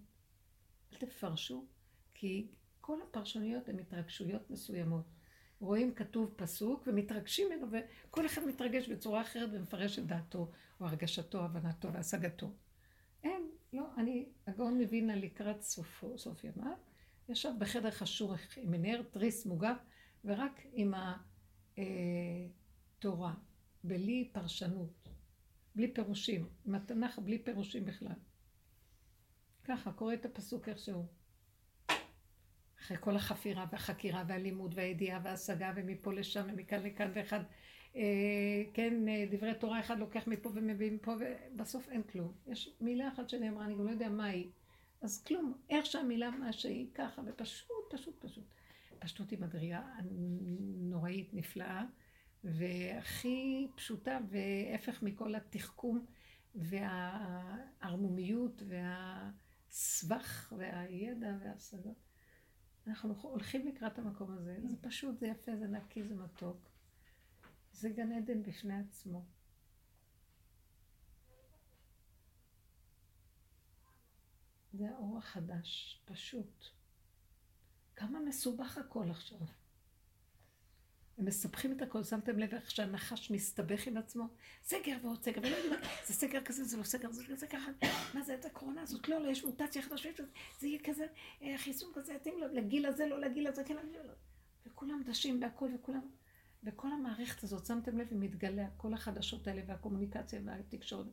אל 0.94 0.98
תפרשו, 0.98 1.66
כי 2.14 2.48
כל 2.82 3.02
הפרשנויות 3.02 3.70
הן 3.70 3.80
התרגשויות 3.80 4.50
מסוימות. 4.50 5.06
רואים 5.60 5.94
כתוב 5.94 6.34
פסוק 6.36 6.84
ומתרגשים 6.88 7.48
ממנו, 7.50 7.68
וכל 7.72 8.26
אחד 8.26 8.46
מתרגש 8.46 8.90
בצורה 8.90 9.22
אחרת 9.22 9.50
ומפרש 9.54 10.00
את 10.00 10.06
דעתו, 10.06 10.52
או 10.80 10.86
הרגשתו, 10.86 11.44
הבנתו 11.46 11.94
והשגתו. 11.94 12.52
אין, 13.26 13.50
לא, 13.74 13.84
אני, 13.98 14.30
הגאון 14.48 14.82
מווילנה 14.82 15.16
לקראת 15.16 15.62
סופו, 15.62 16.18
סוף 16.18 16.44
ימיו, 16.44 16.78
ישב 17.30 17.52
בחדר 17.60 17.92
חשוך 17.92 18.34
עם 18.58 18.76
נר 18.76 19.02
תריס 19.12 19.46
מוגף, 19.46 19.78
ורק 20.26 20.62
עם 20.74 20.94
התורה, 21.78 23.34
בלי 23.84 24.30
פרשנות, 24.34 25.10
בלי 25.76 25.94
פירושים, 25.94 26.50
עם 26.66 26.76
התנ"ך 26.76 27.20
בלי 27.20 27.40
פירושים 27.40 27.86
בכלל. 27.86 28.16
ככה, 29.64 29.92
קורא 29.92 30.14
את 30.14 30.26
הפסוק 30.26 30.70
איכשהו. 30.70 31.06
אחרי 32.80 32.98
כל 33.00 33.16
החפירה 33.16 33.66
והחקירה 33.72 34.24
והלימוד 34.28 34.74
והידיעה 34.76 35.20
וההשגה 35.24 35.74
ומפה 35.76 36.14
לשם 36.14 36.48
ומכאן 36.50 36.84
לכאן 36.84 37.12
ואחד, 37.16 37.40
אה, 37.40 37.46
כן, 38.74 39.08
אה, 39.08 39.26
דברי 39.32 39.54
תורה 39.60 39.80
אחד 39.80 40.00
לוקח 40.00 40.28
מפה 40.28 40.50
ומביא 40.54 40.92
מפה 40.92 41.16
ובסוף 41.20 41.90
אין 41.90 42.04
כלום. 42.04 42.34
יש 42.48 42.76
מילה 42.82 43.08
אחת 43.08 43.30
שנאמרה, 43.30 43.66
אני 43.66 43.74
גם 43.74 43.86
לא 43.86 43.92
יודע 43.92 44.10
מה 44.10 44.26
היא. 44.26 44.50
אז 45.02 45.24
כלום, 45.24 45.54
איך 45.70 45.86
שהמילה 45.86 46.32
מה 46.32 46.54
שהיא 46.54 46.88
ככה, 46.94 47.22
ופשוט, 47.26 47.70
פשוט, 47.90 48.26
פשוט. 48.26 48.44
פשטות 49.00 49.30
היא 49.30 49.40
מדרגה 49.40 49.82
נוראית, 50.78 51.34
נפלאה, 51.34 51.84
והכי 52.44 53.68
פשוטה, 53.76 54.20
והפך 54.30 55.04
מכל 55.04 55.36
התחכום 55.36 56.06
והערמומיות 56.56 58.64
והסבך 58.68 60.54
והידע 60.58 61.38
וההשגות. 61.42 62.06
אנחנו 62.88 63.16
הולכים 63.22 63.68
לקראת 63.68 64.00
המקום 64.00 64.32
הזה, 64.32 64.58
זה 64.66 64.78
פשוט, 64.82 65.20
זה 65.20 65.28
יפה, 65.28 65.56
זה 65.56 65.68
נקי, 65.68 66.04
זה 66.04 66.16
מתוק. 66.16 66.75
זה 67.76 67.90
גן 67.90 68.12
עדן 68.12 68.44
בפני 68.44 68.80
עצמו. 68.80 69.26
זה 74.74 74.90
האור 74.90 75.18
החדש, 75.18 76.02
פשוט. 76.06 76.66
כמה 77.96 78.20
מסובך 78.20 78.78
הכל 78.78 79.10
עכשיו. 79.10 79.40
הם 81.18 81.26
מסבכים 81.26 81.72
את 81.72 81.82
הכל, 81.82 82.04
שמתם 82.04 82.40
לב 82.40 82.54
איך 82.54 82.72
שהנחש 82.72 83.32
מסתבך 83.32 83.88
עם 83.88 83.98
עצמו? 83.98 84.28
סגר 84.64 84.98
ועוד 85.02 85.24
סגר, 85.24 85.42
ולא 85.42 85.56
יודעים, 85.56 85.82
זה 86.06 86.14
סגר 86.14 86.44
כזה, 86.44 86.64
זה 86.64 86.78
לא 86.78 86.84
סגר, 86.84 87.12
זה 87.12 87.24
כזה 87.26 87.48
ככה, 87.48 87.72
מה 88.14 88.22
זה, 88.22 88.36
את 88.36 88.46
הקורונה 88.46 88.82
הזאת, 88.82 89.08
לא, 89.08 89.22
לא, 89.22 89.32
יש 89.32 89.46
מוטציה 89.46 89.82
חדשה, 89.82 90.10
זה 90.60 90.68
יהיה 90.68 90.80
כזה, 90.84 91.06
אה, 91.42 91.58
חיסון 91.58 91.92
כזה, 91.96 92.14
יתאים 92.14 92.36
לגיל 92.54 92.86
הזה, 92.86 93.06
לא 93.06 93.20
לגיל 93.20 93.48
הזה, 93.48 93.64
כן, 93.64 93.76
לא. 93.76 94.14
וכולם 94.66 95.04
דשים 95.06 95.40
בהכל, 95.40 95.70
וכולם, 95.76 96.10
וכל 96.66 96.92
המערכת 96.92 97.44
הזאת, 97.44 97.66
שמתם 97.66 97.98
לב, 97.98 98.08
היא 98.12 98.20
מתגלה, 98.20 98.68
כל 98.78 98.94
החדשות 98.94 99.48
האלה, 99.48 99.62
והקומוניקציה 99.68 100.40
והתקשורת. 100.46 101.08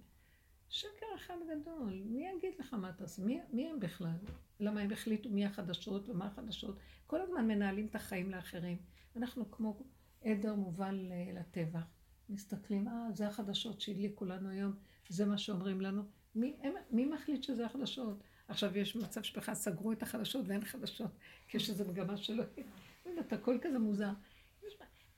שקר 0.68 1.06
אחד 1.16 1.34
גדול, 1.50 2.02
מי 2.06 2.26
יגיד 2.28 2.52
לך 2.58 2.74
מה 2.74 2.92
תעשה? 2.92 3.22
מי, 3.22 3.40
מי 3.52 3.70
הם 3.70 3.80
בכלל? 3.80 4.16
למה 4.60 4.80
הם 4.80 4.92
החליטו 4.92 5.30
מי 5.30 5.46
החדשות 5.46 6.08
ומה 6.08 6.26
החדשות? 6.26 6.78
כל 7.06 7.20
הזמן 7.20 7.48
מנהלים 7.48 7.86
את 7.86 7.94
החיים 7.94 8.30
לאחרים. 8.30 8.78
אנחנו 9.16 9.50
כמו 9.50 9.82
עדר 10.24 10.54
מובל 10.54 11.12
לטבע. 11.34 11.80
מסתכלים, 12.28 12.88
אה, 12.88 13.06
זה 13.14 13.26
החדשות 13.26 13.80
שהדליקו 13.80 14.24
לנו 14.24 14.48
היום, 14.48 14.72
זה 15.08 15.26
מה 15.26 15.38
שאומרים 15.38 15.80
לנו. 15.80 16.02
מי, 16.34 16.56
הם, 16.62 16.72
מי 16.90 17.06
מחליט 17.06 17.42
שזה 17.42 17.66
החדשות? 17.66 18.22
עכשיו 18.48 18.78
יש 18.78 18.96
מצב 18.96 19.22
שבכלל 19.22 19.54
סגרו 19.54 19.92
את 19.92 20.02
החדשות 20.02 20.48
ואין 20.48 20.64
חדשות, 20.64 21.10
כי 21.48 21.56
יש 21.56 21.70
איזו 21.70 21.84
מגמה 21.84 22.16
שלא... 22.16 22.44
באמת, 23.04 23.32
הכל 23.32 23.58
כזה 23.62 23.78
מוזר. 23.78 24.12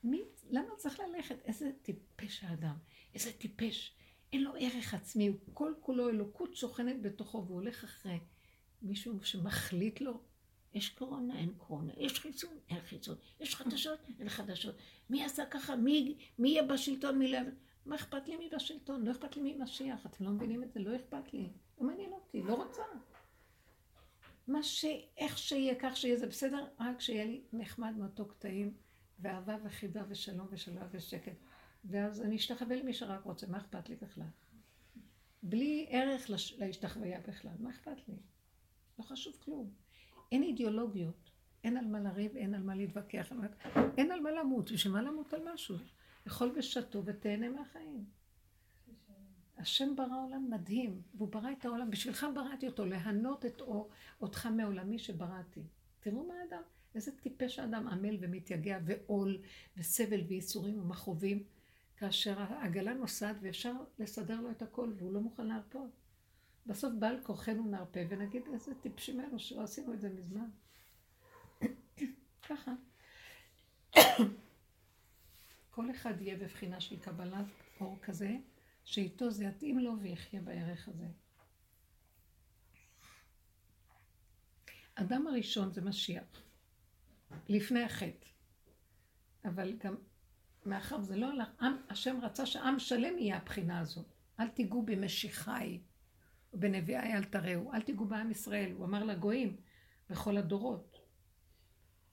מי, 0.05 0.23
למה 0.49 0.75
צריך 0.77 0.99
ללכת? 0.99 1.41
איזה 1.45 1.71
טיפש 1.81 2.43
האדם, 2.43 2.75
איזה 3.13 3.31
טיפש. 3.33 3.95
אין 4.33 4.43
לו 4.43 4.51
ערך 4.59 4.93
עצמי, 4.93 5.27
הוא 5.27 5.37
כל 5.53 5.73
כולו 5.79 6.09
אלוקות 6.09 6.55
שוכנת 6.55 7.01
בתוכו 7.01 7.43
והוא 7.45 7.55
הולך 7.55 7.83
אחרי 7.83 8.19
מישהו 8.81 9.23
שמחליט 9.23 10.01
לו 10.01 10.21
יש 10.73 10.89
קורונה, 10.89 11.37
אין 11.39 11.53
קורונה, 11.57 11.93
יש 11.97 12.19
חיסון, 12.19 12.57
אין 12.69 12.81
חיסון, 12.81 13.15
יש 13.39 13.55
חדשות, 13.55 13.99
אין 14.19 14.29
חדשות. 14.29 14.75
מי 15.09 15.23
עשה 15.23 15.45
ככה, 15.45 15.75
מי, 15.75 16.17
מי 16.39 16.49
יהיה 16.49 16.63
בשלטון, 16.63 17.19
מי 17.19 17.31
לא... 17.31 17.39
מה 17.85 17.95
אכפת 17.95 18.27
לי 18.27 18.37
מי 18.37 18.49
בשלטון? 18.55 19.05
לא 19.05 19.11
אכפת 19.11 19.35
לי 19.35 19.41
מי 19.41 19.55
משיח. 19.59 20.05
אתם 20.05 20.23
לא 20.23 20.31
מבינים 20.31 20.63
את 20.63 20.73
זה? 20.73 20.79
לא 20.79 20.95
אכפת 20.95 21.33
לי. 21.33 21.49
לא 21.77 21.87
מעניין 21.87 22.11
אותי, 22.11 22.41
לא 22.41 22.53
רוצה. 22.53 22.81
מה 24.47 24.63
ש... 24.63 24.85
איך 25.17 25.37
שיהיה, 25.37 25.75
כך 25.79 25.97
שיהיה, 25.97 26.17
זה 26.17 26.27
בסדר, 26.27 26.65
רק 26.79 27.01
שיהיה 27.01 27.25
לי 27.25 27.41
נחמד 27.53 27.97
מתוק 27.97 28.33
טעים, 28.39 28.73
ואהבה 29.19 29.57
וחיבה 29.63 30.01
ושלום 30.07 30.47
ושלווה 30.49 30.87
ושקט. 30.91 31.37
ואז 31.85 32.21
אני 32.21 32.35
אשתחווה 32.35 32.75
למי 32.75 32.93
שרק 32.93 33.23
רוצה, 33.23 33.47
מה 33.47 33.57
אכפת 33.57 33.89
לי 33.89 33.95
בכלל? 33.95 34.27
בלי 35.43 35.87
ערך 35.89 36.29
לש... 36.29 36.53
להשתחוויה 36.53 37.19
בכלל, 37.27 37.51
מה 37.59 37.69
אכפת 37.69 38.07
לי? 38.07 38.15
לא 38.99 39.03
חשוב 39.03 39.33
כלום. 39.39 39.69
אין 40.31 40.43
אידיאולוגיות, 40.43 41.31
אין 41.63 41.77
על 41.77 41.85
מה 41.85 41.99
לריב, 41.99 42.35
אין 42.35 42.53
על 42.53 42.63
מה 42.63 42.75
להתווכח, 42.75 43.31
אין 43.97 44.11
על 44.11 44.19
מה 44.19 44.31
למות, 44.31 44.71
בשביל 44.71 44.93
מה 44.93 45.01
למות 45.01 45.33
על 45.33 45.53
משהו? 45.53 45.75
אכול 46.27 46.51
ושתו 46.55 47.05
ותהנה 47.05 47.49
מהחיים. 47.49 48.05
השם 49.57 49.95
ברא 49.95 50.23
עולם 50.25 50.47
מדהים, 50.49 51.01
והוא 51.15 51.29
ברא 51.29 51.51
את 51.59 51.65
העולם, 51.65 51.91
בשבילך 51.91 52.25
בראתי 52.35 52.67
אותו, 52.67 52.85
להנות 52.85 53.45
את 53.45 53.61
אותך 54.21 54.45
מעולמי 54.45 54.99
שבראתי. 54.99 55.63
תראו 55.99 56.27
מה 56.27 56.33
האדם, 56.33 56.61
איזה 56.95 57.11
טיפש 57.11 57.59
האדם 57.59 57.87
עמל 57.87 58.17
ומתייגע 58.21 58.79
ועול 58.85 59.41
וסבל 59.77 60.21
וייסורים 60.27 60.79
ומכאובים, 60.79 61.43
כאשר 61.97 62.39
העגלה 62.39 62.93
נוסעת 62.93 63.35
ואפשר 63.41 63.73
לסדר 63.99 64.41
לו 64.41 64.51
את 64.51 64.61
הכל 64.61 64.93
והוא 64.97 65.13
לא 65.13 65.21
מוכן 65.21 65.47
להרפות. 65.47 65.89
בסוף 66.65 66.93
בעל 66.99 67.19
כוחנו 67.23 67.63
נרפה 67.69 67.99
ונגיד 68.09 68.41
איזה 68.53 68.71
טיפשים 68.81 69.19
אלו 69.19 69.39
שלא 69.39 69.63
עשינו 69.63 69.93
את 69.93 70.01
זה 70.01 70.09
מזמן. 70.09 70.49
ככה. 72.49 72.71
כל 75.69 75.91
אחד 75.91 76.21
יהיה 76.21 76.37
בבחינה 76.37 76.81
של 76.81 76.99
קבלת 76.99 77.45
אור 77.79 77.99
כזה, 78.01 78.35
שאיתו 78.83 79.31
זה 79.31 79.45
יתאים 79.45 79.79
לו 79.79 79.99
ויחיה 79.99 80.41
בערך 80.41 80.87
הזה. 80.87 81.07
אדם 84.95 85.27
הראשון 85.27 85.71
זה 85.71 85.81
משיח, 85.81 86.41
לפני 87.49 87.83
החטא. 87.83 88.27
אבל 89.45 89.77
גם 89.83 89.95
מאחר 90.65 91.01
זה 91.01 91.15
לא 91.15 91.31
הלך, 91.31 91.47
עם, 91.61 91.77
השם 91.89 92.19
רצה 92.21 92.45
שעם 92.45 92.79
שלם 92.79 93.17
יהיה 93.17 93.37
הבחינה 93.37 93.79
הזאת. 93.79 94.05
אל 94.39 94.47
תיגעו 94.47 94.81
במשיחי, 94.85 95.79
ובנביאי 96.53 97.13
אל 97.13 97.23
תראו, 97.23 97.73
אל 97.73 97.81
תיגעו 97.81 98.05
בעם 98.05 98.31
ישראל, 98.31 98.71
הוא 98.71 98.85
אמר 98.85 99.03
לגויים, 99.03 99.57
בכל 100.09 100.37
הדורות. 100.37 100.99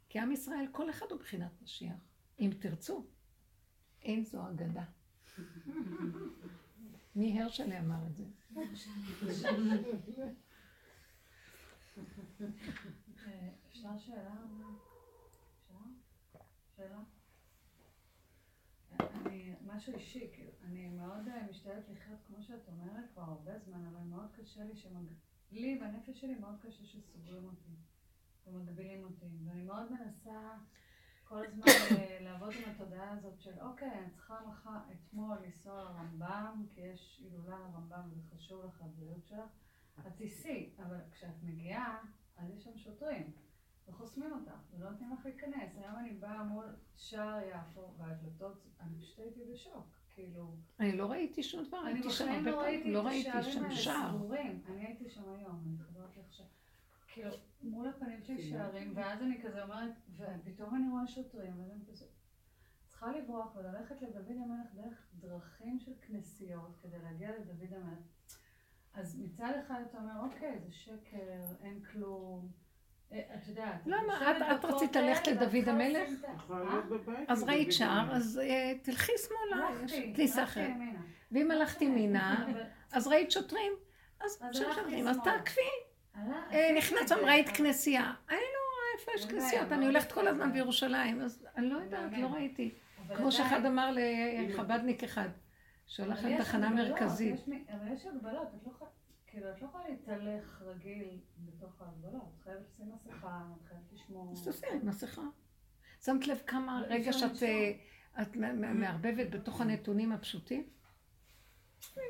כי 0.08 0.18
עם 0.18 0.32
ישראל, 0.32 0.66
כל 0.72 0.90
אחד 0.90 1.06
הוא 1.10 1.20
בחינת 1.20 1.62
משיח, 1.62 1.96
אם 2.40 2.50
תרצו. 2.58 3.06
אין 4.02 4.24
זו 4.24 4.48
אגדה. 4.48 4.84
מי 7.16 7.42
הרשלה 7.42 7.80
אמר 7.80 8.06
את 8.06 8.16
זה? 8.16 8.24
אפשר 13.68 13.98
שאלה? 13.98 14.34
שאלה? 16.82 16.98
אני, 19.00 19.54
משהו 19.66 19.94
אישי, 19.94 20.30
כאילו, 20.32 20.50
אני 20.62 20.88
מאוד 20.88 21.28
אה, 21.28 21.46
משתדלת 21.50 21.88
לחיות 21.88 22.18
כמו 22.26 22.42
שאת 22.42 22.68
אומרת 22.68 23.04
כבר 23.12 23.22
הרבה 23.22 23.58
זמן, 23.58 23.86
אבל 23.86 24.00
מאוד 24.00 24.28
קשה 24.36 24.64
לי 24.64 24.76
שמג... 24.76 25.06
לי 25.52 25.78
בנפש 25.78 26.20
שלי 26.20 26.34
מאוד 26.34 26.56
קשה 26.62 26.84
שסוגרים 26.84 27.44
אותי 27.44 27.70
ומגבילים 28.46 29.04
אותי, 29.04 29.26
ואני 29.46 29.62
מאוד 29.62 29.92
מנסה 29.92 30.58
כל 31.24 31.46
הזמן 31.46 31.64
אה, 31.66 32.18
לעבוד 32.20 32.54
עם 32.54 32.70
התודעה 32.70 33.10
הזאת 33.10 33.40
של 33.40 33.60
אוקיי, 33.60 33.98
אני 33.98 34.10
צריכה 34.10 34.40
מחר, 34.46 34.78
אתמול 34.92 35.38
לנסוע 35.44 35.82
לרמב"ם, 35.82 36.66
כי 36.74 36.80
יש 36.80 37.20
הילולה 37.24 37.58
לרמב"ם 37.58 38.08
וזה 38.10 38.22
חשוב 38.34 38.64
לך, 38.64 38.84
שלך, 39.28 39.38
את 40.06 40.16
תיסעי, 40.16 40.70
אבל 40.78 40.96
כשאת 41.10 41.42
מגיעה, 41.42 42.02
אז 42.36 42.50
יש 42.50 42.64
שם 42.64 42.76
שוטרים. 42.76 43.32
וחוסמים 43.88 44.32
אותך, 44.32 44.52
ולא 44.70 44.90
נותנים 44.90 45.12
לך 45.12 45.26
להיכנס. 45.26 45.76
היום 45.76 45.96
אני 45.98 46.10
באה 46.10 46.42
מול 46.42 46.66
שער 46.96 47.40
יפו, 47.50 47.94
והדלתות, 47.98 48.66
אני 48.80 49.00
פשוט 49.00 49.18
הייתי 49.18 49.40
בשוק, 49.52 49.86
כאילו... 50.14 50.54
אני 50.80 50.96
לא 50.96 51.10
ראיתי 51.10 51.42
שום 51.42 51.64
דבר, 51.64 51.78
הייתי 51.78 52.10
שם 52.10 52.28
הרבה 52.28 52.52
פעמים, 52.52 52.92
לא 52.92 53.06
ראיתי 53.06 53.30
את 53.30 53.34
השערים 53.34 53.64
האלה 53.64 54.08
סגורים. 54.08 54.62
אני 54.68 54.86
הייתי 54.86 55.10
שם 55.10 55.28
היום, 55.28 55.62
אני 55.66 56.04
לך 56.04 56.18
עכשיו. 56.26 56.46
כאילו, 57.08 57.30
מול 57.62 57.88
הפנים 57.88 58.22
שלי 58.22 58.42
שערים, 58.42 58.92
ואז 58.94 59.22
אני 59.22 59.42
כזה 59.42 59.62
אומרת, 59.62 59.92
ופתאום 60.16 60.74
אני 60.74 60.90
רואה 60.90 61.06
שוטרים, 61.06 61.60
ואז 61.60 61.70
אני 61.70 61.86
כזה... 61.90 62.06
צריכה 63.02 63.18
לברוח 63.18 63.56
וללכת 63.56 64.02
לדוד 64.02 64.30
המלך 64.30 64.74
דרך 64.74 65.06
דרכים 65.20 65.78
של 65.80 65.92
כנסיות 66.00 66.76
כדי 66.82 66.98
להגיע 66.98 67.30
לדוד 67.38 67.72
המלך. 67.72 68.04
אז 68.94 69.20
מצד 69.20 69.52
אחד 69.66 69.82
אתה 69.90 69.98
אומר, 69.98 70.20
אוקיי, 70.20 70.60
זה 70.60 70.72
שקר, 70.72 71.44
אין 71.60 71.82
כלום. 71.84 72.50
אה, 73.12 73.72
למה? 73.86 74.32
את 74.54 74.64
רצית 74.64 74.96
ללכת 74.96 75.26
לדוד 75.26 75.68
המלך? 75.68 76.10
אז 77.28 77.42
ראית 77.42 77.72
שער, 77.72 78.16
אז 78.16 78.40
אה, 78.42 78.72
תלכי 78.82 79.12
שמאלה, 79.26 79.68
יש 79.84 79.92
כניסה 80.14 80.42
אחרת. 80.44 80.72
ואם 81.32 81.50
הלכת 81.50 81.82
ימינה, 81.82 82.46
אז 82.92 83.06
ראית 83.06 83.30
שוטרים, 83.30 83.72
אז 84.20 84.42
שוטרים, 84.52 85.08
אז 85.08 85.18
תעקבי. 85.24 85.60
אה, 86.52 86.70
נכנסת 86.76 87.08
שם, 87.08 87.24
ראית 87.24 87.48
כנסייה. 87.48 88.12
אני 88.28 88.36
לא 88.36 88.62
רואה 88.68 89.00
איפה 89.00 89.12
יש 89.14 89.26
כנסיות, 89.26 89.72
אני 89.72 89.86
הולכת 89.86 90.12
כל 90.12 90.28
הזמן 90.28 90.52
בירושלים, 90.52 91.20
אז 91.20 91.46
אני 91.56 91.70
לא 91.70 91.78
יודעת, 91.78 92.10
לא 92.18 92.26
ראיתי. 92.26 92.74
כמו 93.16 93.32
שאחד 93.32 93.66
אמר 93.66 93.90
לחבדניק 94.48 95.04
אחד, 95.04 95.28
שהולך 95.86 96.24
לתחנה 96.24 96.70
מרכזית. 96.70 97.34
אבל 97.70 97.92
יש 97.92 98.06
הגבלות, 98.06 98.48
את 98.56 98.66
לא 98.66 98.70
יכולה... 98.70 98.90
כאילו, 99.32 99.50
את 99.50 99.62
לא 99.62 99.66
יכולה 99.66 99.88
להתהלך 99.88 100.62
רגיל 100.62 101.20
בתוך 101.38 101.82
ההגבלות. 101.82 102.32
את 102.36 102.42
חייבת 102.44 102.62
לשים 102.72 102.92
מסכה, 102.94 103.42
את 103.56 103.68
חייבת 103.68 103.92
לשמור... 103.92 104.32
אז 104.32 104.44
תעשי 104.44 104.66
מסכה. 104.82 105.22
שמת 106.04 106.26
לב 106.26 106.38
כמה 106.46 106.82
רגע 106.88 107.12
שאת 107.12 107.42
אה, 107.42 108.52
מערבבת 108.54 109.30
בתוך 109.30 109.60
הנתונים 109.60 110.12
הפשוטים? 110.12 110.68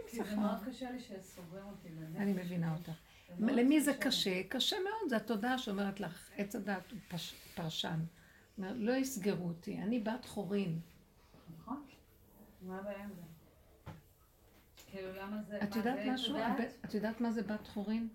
כי 0.07 0.24
זה 0.24 0.36
מאוד 0.36 0.65
קשה 0.66 0.90
לי 0.90 1.01
שסוגרים 1.01 1.65
אותי 1.65 1.89
בנפש. 1.89 2.16
אני 2.16 2.32
מבינה 2.32 2.74
אותך. 2.77 2.93
למי 3.39 3.81
זה 3.81 3.93
קשה? 4.01 4.43
קשה 4.49 4.77
מאוד, 4.85 5.11
זו 5.11 5.16
התודעה 5.16 5.59
שאומרת 5.59 6.01
לך, 6.01 6.31
עץ 6.36 6.57
הדת 6.57 6.90
הוא 6.90 7.01
פרשן. 7.55 8.01
לא 8.59 8.93
יסגרו 8.93 9.49
אותי, 9.49 9.78
אני 9.78 10.01
בת 10.01 10.24
חורין. 10.24 10.81
נכון. 11.59 11.86
מה 12.62 12.78
הבעיה 12.78 13.05
עם 13.05 13.11
זה? 13.15 13.31
כאילו, 14.93 15.09
למה 15.12 15.43
זה... 15.43 15.59
את 15.62 15.77
יודעת 15.77 15.98
משהו? 16.06 16.36
את 16.85 16.94
יודעת 16.94 17.20
מה 17.20 17.31
זה 17.31 17.43
בת 17.43 17.66
חורין? 17.66 18.09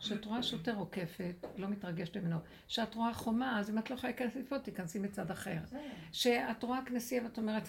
שאת 0.00 0.24
רואה 0.24 0.42
שוטר 0.42 0.76
עוקפת, 0.76 1.46
לא 1.56 1.68
מתרגשת 1.68 2.16
ממנו. 2.16 2.36
שאת 2.68 2.94
רואה 2.94 3.14
חומה, 3.14 3.60
אז 3.60 3.70
אם 3.70 3.78
את 3.78 3.90
לא 3.90 3.94
יכולה 3.94 4.12
להיכנס 4.12 4.36
לפה, 4.36 4.58
תיכנסי 4.58 4.98
מצד 4.98 5.30
אחר. 5.30 5.58
שאת 6.12 6.62
רואה 6.62 6.80
כנסייה 6.86 7.22
ואת 7.24 7.38
אומרת, 7.38 7.68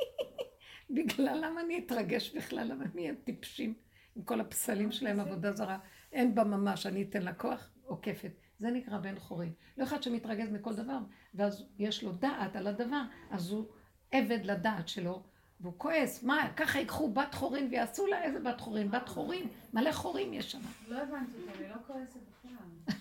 בגלל 0.96 1.44
למה 1.44 1.60
אני 1.60 1.78
אתרגש 1.86 2.36
בכלל? 2.36 2.72
למה 2.72 2.84
אני 2.84 3.02
אהיה 3.02 3.14
טיפשים 3.24 3.74
עם 4.16 4.22
כל 4.22 4.40
הפסלים 4.40 4.92
שלהם, 4.92 5.20
עבודה 5.20 5.52
זרה? 5.52 5.78
אין 6.12 6.34
בה 6.34 6.44
ממש, 6.44 6.86
אני 6.86 7.02
אתן 7.02 7.22
לה 7.22 7.32
כוח, 7.34 7.70
עוקפת. 7.84 8.32
זה 8.58 8.70
נקרא 8.70 8.98
בן 8.98 9.18
חורין. 9.18 9.52
לא 9.78 9.84
אחד 9.84 10.02
שמתרגז 10.02 10.50
מכל 10.50 10.74
דבר, 10.74 10.98
ואז 11.34 11.64
יש 11.78 12.02
לו 12.02 12.12
דעת 12.12 12.56
על 12.56 12.66
הדבר, 12.66 13.02
אז 13.30 13.50
הוא 13.50 13.66
עבד 14.10 14.44
לדעת 14.44 14.88
שלו, 14.88 15.22
והוא 15.60 15.74
כועס, 15.76 16.22
מה, 16.22 16.48
ככה 16.56 16.78
ייקחו 16.78 17.12
בת 17.12 17.34
חורין 17.34 17.68
ויעשו 17.70 18.06
לה 18.06 18.22
איזה 18.22 18.40
בת 18.40 18.60
חורין? 18.60 18.90
בת 18.90 19.08
חורין, 19.08 19.48
מלא 19.72 19.92
חורים 19.92 20.32
יש 20.32 20.52
שם. 20.52 20.60
לא 20.88 20.98
הבנתי 20.98 21.32
אותו, 21.38 21.58
אני 21.58 21.68
לא 21.68 21.76
כועסת 21.86 22.20
בכלל. 22.30 22.92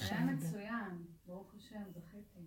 היה 0.10 0.24
מצוין, 0.24 1.04
ברוך 1.26 1.54
השם, 1.56 1.82
זכיתי. 1.90 2.40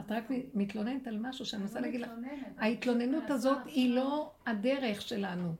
את 0.00 0.12
רק 0.12 0.24
מתלוננת 0.54 1.06
על 1.06 1.18
משהו 1.18 1.44
שאני 1.44 1.62
מנסה 1.62 1.80
להגיד 1.80 2.00
לך, 2.00 2.10
ההתלוננות 2.58 3.30
הזאת 3.30 3.58
היא 3.64 3.94
לא 3.94 4.32
הדרך 4.46 5.02
שלנו. 5.02 5.54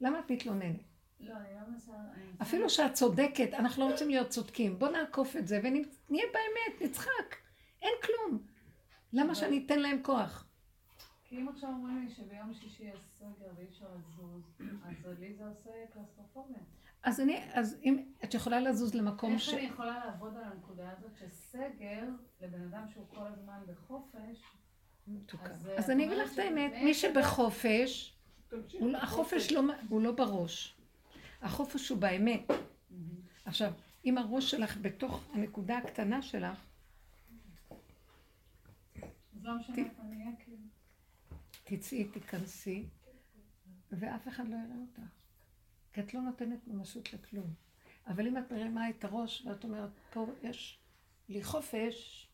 למה 0.00 0.18
את 0.18 0.30
מתלוננת? 0.30 0.76
לא, 1.20 1.34
לא. 1.34 1.92
אפילו 2.42 2.70
שאת 2.70 2.92
צודקת, 2.92 3.54
אנחנו 3.54 3.84
לא 3.84 3.90
רוצים 3.90 4.08
להיות 4.08 4.28
צודקים. 4.28 4.78
בוא 4.78 4.88
נעקוף 4.88 5.36
את 5.36 5.48
זה 5.48 5.60
ונהיה 5.62 5.84
באמת, 6.08 6.82
נצחק. 6.82 7.36
אין 7.82 7.92
כלום. 8.02 8.42
למה 9.12 9.34
שאני 9.34 9.62
אתן 9.66 9.78
להם 9.78 10.02
כוח? 10.02 10.46
כי 11.32 11.38
אם 11.38 11.48
עכשיו 11.48 11.68
אומרים 11.70 12.04
לי 12.04 12.10
שביום 12.14 12.54
שישי 12.54 12.84
יש 12.84 13.00
סגר 13.18 13.48
ואי 13.56 13.64
אפשר 13.68 13.86
לזוז, 13.98 14.42
אז 14.84 15.18
לי 15.18 15.34
זה 15.34 15.46
עושה 15.48 15.70
קלסטרופוביה. 15.94 16.58
אז 17.02 17.20
אני, 17.20 17.40
אז 17.52 17.76
אם 17.84 18.04
את 18.24 18.34
יכולה 18.34 18.60
לזוז 18.60 18.94
למקום 18.94 19.38
ש... 19.38 19.48
איך 19.48 19.58
אני 19.58 19.66
יכולה 19.66 20.04
לעבוד 20.04 20.36
על 20.36 20.44
הנקודה 20.44 20.90
הזאת 20.90 21.10
שסגר 21.16 22.04
לבן 22.40 22.62
אדם 22.62 22.88
שהוא 22.88 23.06
כל 23.14 23.26
הזמן 23.26 23.60
בחופש, 23.66 24.42
אז 25.76 25.90
אני 25.90 26.06
אגיד 26.06 26.18
לך 26.18 26.34
את 26.34 26.38
האמת, 26.38 26.72
מי 26.84 26.94
שבחופש, 26.94 28.16
לא- 28.80 28.98
החופש 28.98 29.52
לא- 29.52 29.62
הוא 29.88 30.02
לא 30.02 30.12
בראש. 30.12 30.76
החופש 31.42 31.88
הוא 31.88 31.98
באמת. 31.98 32.50
עכשיו, 33.44 33.72
אם 34.04 34.18
הראש 34.18 34.50
שלך 34.50 34.76
בתוך 34.82 35.24
הנקודה 35.32 35.78
הקטנה 35.78 36.22
שלך, 36.22 36.58
אז 39.36 39.44
לא 39.44 39.54
משנה 39.54 39.76
איפה 39.76 40.02
אני 40.02 40.24
אהיה, 40.24 40.36
כאילו. 40.44 40.71
תצאי, 41.76 42.04
תיכנסי, 42.04 42.88
ואף 43.92 44.28
אחד 44.28 44.48
לא 44.48 44.56
יראה 44.56 44.76
אותך. 44.80 45.02
כי 45.92 46.00
את 46.00 46.14
לא 46.14 46.20
נותנת 46.20 46.66
ממשות 46.66 47.12
לכלום. 47.12 47.54
אבל 48.06 48.26
אם 48.26 48.38
את 48.38 48.52
מרימה 48.52 48.90
את 48.90 49.04
הראש 49.04 49.46
ואת 49.46 49.64
אומרת, 49.64 49.90
פה 50.12 50.26
יש 50.42 50.80
לי 51.28 51.44
חופש, 51.44 52.28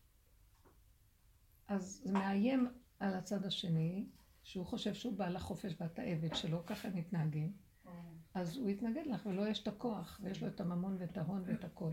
אז 1.67 2.01
זה 2.03 2.11
מאיים 2.11 2.67
על 2.99 3.13
הצד 3.13 3.45
השני, 3.45 4.05
שהוא 4.43 4.65
חושב 4.65 4.93
שהוא 4.93 5.17
בעל 5.17 5.35
החופש 5.35 5.75
ואת 5.79 5.99
העבד 5.99 6.35
שלו, 6.35 6.65
ככה 6.65 6.87
הם 6.87 6.95
מתנהגים. 6.95 7.53
אז 8.33 8.57
הוא 8.57 8.69
יתנגד 8.69 9.05
לך 9.05 9.25
ולא 9.25 9.47
יש 9.47 9.63
את 9.63 9.67
הכוח, 9.67 10.19
ויש 10.23 10.43
לו 10.43 10.47
את 10.47 10.61
הממון 10.61 10.95
ואת 10.99 11.17
ההון 11.17 11.43
ואת 11.45 11.63
הכל. 11.63 11.91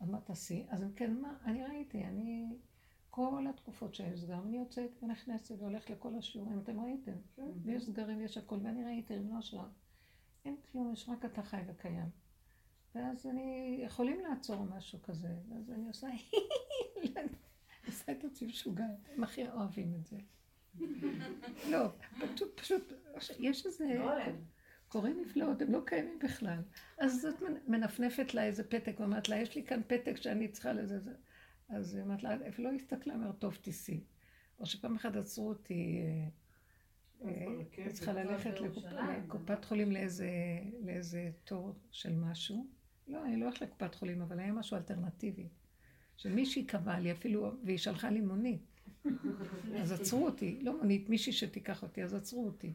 אז 0.00 0.08
מה 0.08 0.20
תעשי? 0.20 0.66
אז 0.68 0.82
אם 0.82 0.92
כן, 0.92 1.20
מה? 1.20 1.36
אני 1.44 1.64
ראיתי, 1.64 2.04
אני... 2.04 2.58
כל 3.16 3.46
התקופות 3.50 3.94
שהיו 3.94 4.18
סגר, 4.18 4.38
אני 4.42 4.56
יוצאת 4.56 4.90
ונכנסת 5.02 5.54
והולכת 5.58 5.90
לכל 5.90 6.14
השיעורים, 6.18 6.58
אתם 6.58 6.80
ראיתם? 6.80 7.12
ויש 7.62 7.84
סגרים, 7.84 8.20
יש 8.20 8.38
הכל, 8.38 8.58
ואני 8.62 8.84
ראיתי, 8.84 9.14
ריבונו 9.14 9.42
שלם, 9.42 9.68
אין 10.44 10.56
כלום, 10.72 10.92
יש 10.92 11.08
רק 11.08 11.24
אתה 11.24 11.42
חי 11.42 11.60
וקיים. 11.66 12.10
ואז 12.94 13.26
אני, 13.26 13.78
יכולים 13.84 14.20
לעצור 14.20 14.64
משהו 14.64 15.02
כזה, 15.02 15.28
ואז 15.48 15.70
אני 15.70 15.88
עושה, 15.88 16.06
עושה 17.86 18.12
את 18.12 18.24
עצמי 18.24 18.48
משוגעת, 18.48 19.08
הם 19.14 19.24
הכי 19.24 19.48
אוהבים 19.48 19.94
את 19.94 20.06
זה. 20.06 20.16
לא, 21.72 21.88
פשוט, 22.34 22.60
פשוט, 22.60 22.92
יש 23.38 23.66
איזה... 23.66 23.84
קוראים 24.88 25.20
נפלאות, 25.20 25.62
הם 25.62 25.72
לא 25.72 25.80
קיימים 25.86 26.18
בכלל. 26.18 26.58
אז 26.98 27.26
את 27.26 27.34
מנפנפת 27.66 28.34
לה 28.34 28.44
איזה 28.44 28.64
פתק 28.64 29.00
ואומרת 29.00 29.28
לה, 29.28 29.36
יש 29.36 29.54
לי 29.54 29.64
כאן 29.64 29.80
פתק 29.86 30.16
שאני 30.16 30.48
צריכה 30.48 30.72
לזה. 30.72 31.12
אז 31.68 31.94
היא 31.94 32.02
אמרת 32.02 32.22
לה, 32.22 32.42
איפה 32.42 32.62
לא 32.62 32.72
הסתכלה, 32.72 33.14
אמרת, 33.14 33.38
טוב, 33.38 33.54
תיסעי. 33.54 34.00
או 34.58 34.66
שפעם 34.66 34.96
אחת 34.96 35.16
עצרו 35.16 35.48
אותי, 35.48 36.02
אה, 36.02 36.28
היא 37.76 37.90
צריכה 37.92 38.12
ללכת 38.12 38.54
לקופת 38.60 39.64
חולים 39.64 39.92
לאיזה 40.80 41.30
תור 41.44 41.74
של 41.90 42.14
משהו. 42.14 42.66
לא, 43.08 43.24
אני 43.24 43.36
לא 43.36 43.44
הולכת 43.44 43.60
לקופת 43.60 43.94
חולים, 43.94 44.22
אבל 44.22 44.38
היה 44.38 44.52
משהו 44.52 44.76
אלטרנטיבי. 44.76 45.48
שמישהי 46.16 46.64
קבעה 46.64 47.00
לי 47.00 47.12
אפילו, 47.12 47.52
והיא 47.64 47.78
שלחה 47.78 48.10
לי 48.10 48.20
מונית. 48.20 48.80
אז 49.80 49.92
עצרו 49.92 50.26
אותי, 50.26 50.58
לא 50.62 50.78
מונית, 50.78 51.08
מישהי 51.08 51.32
שתיקח 51.32 51.82
אותי, 51.82 52.04
אז 52.04 52.14
עצרו 52.14 52.46
אותי. 52.46 52.74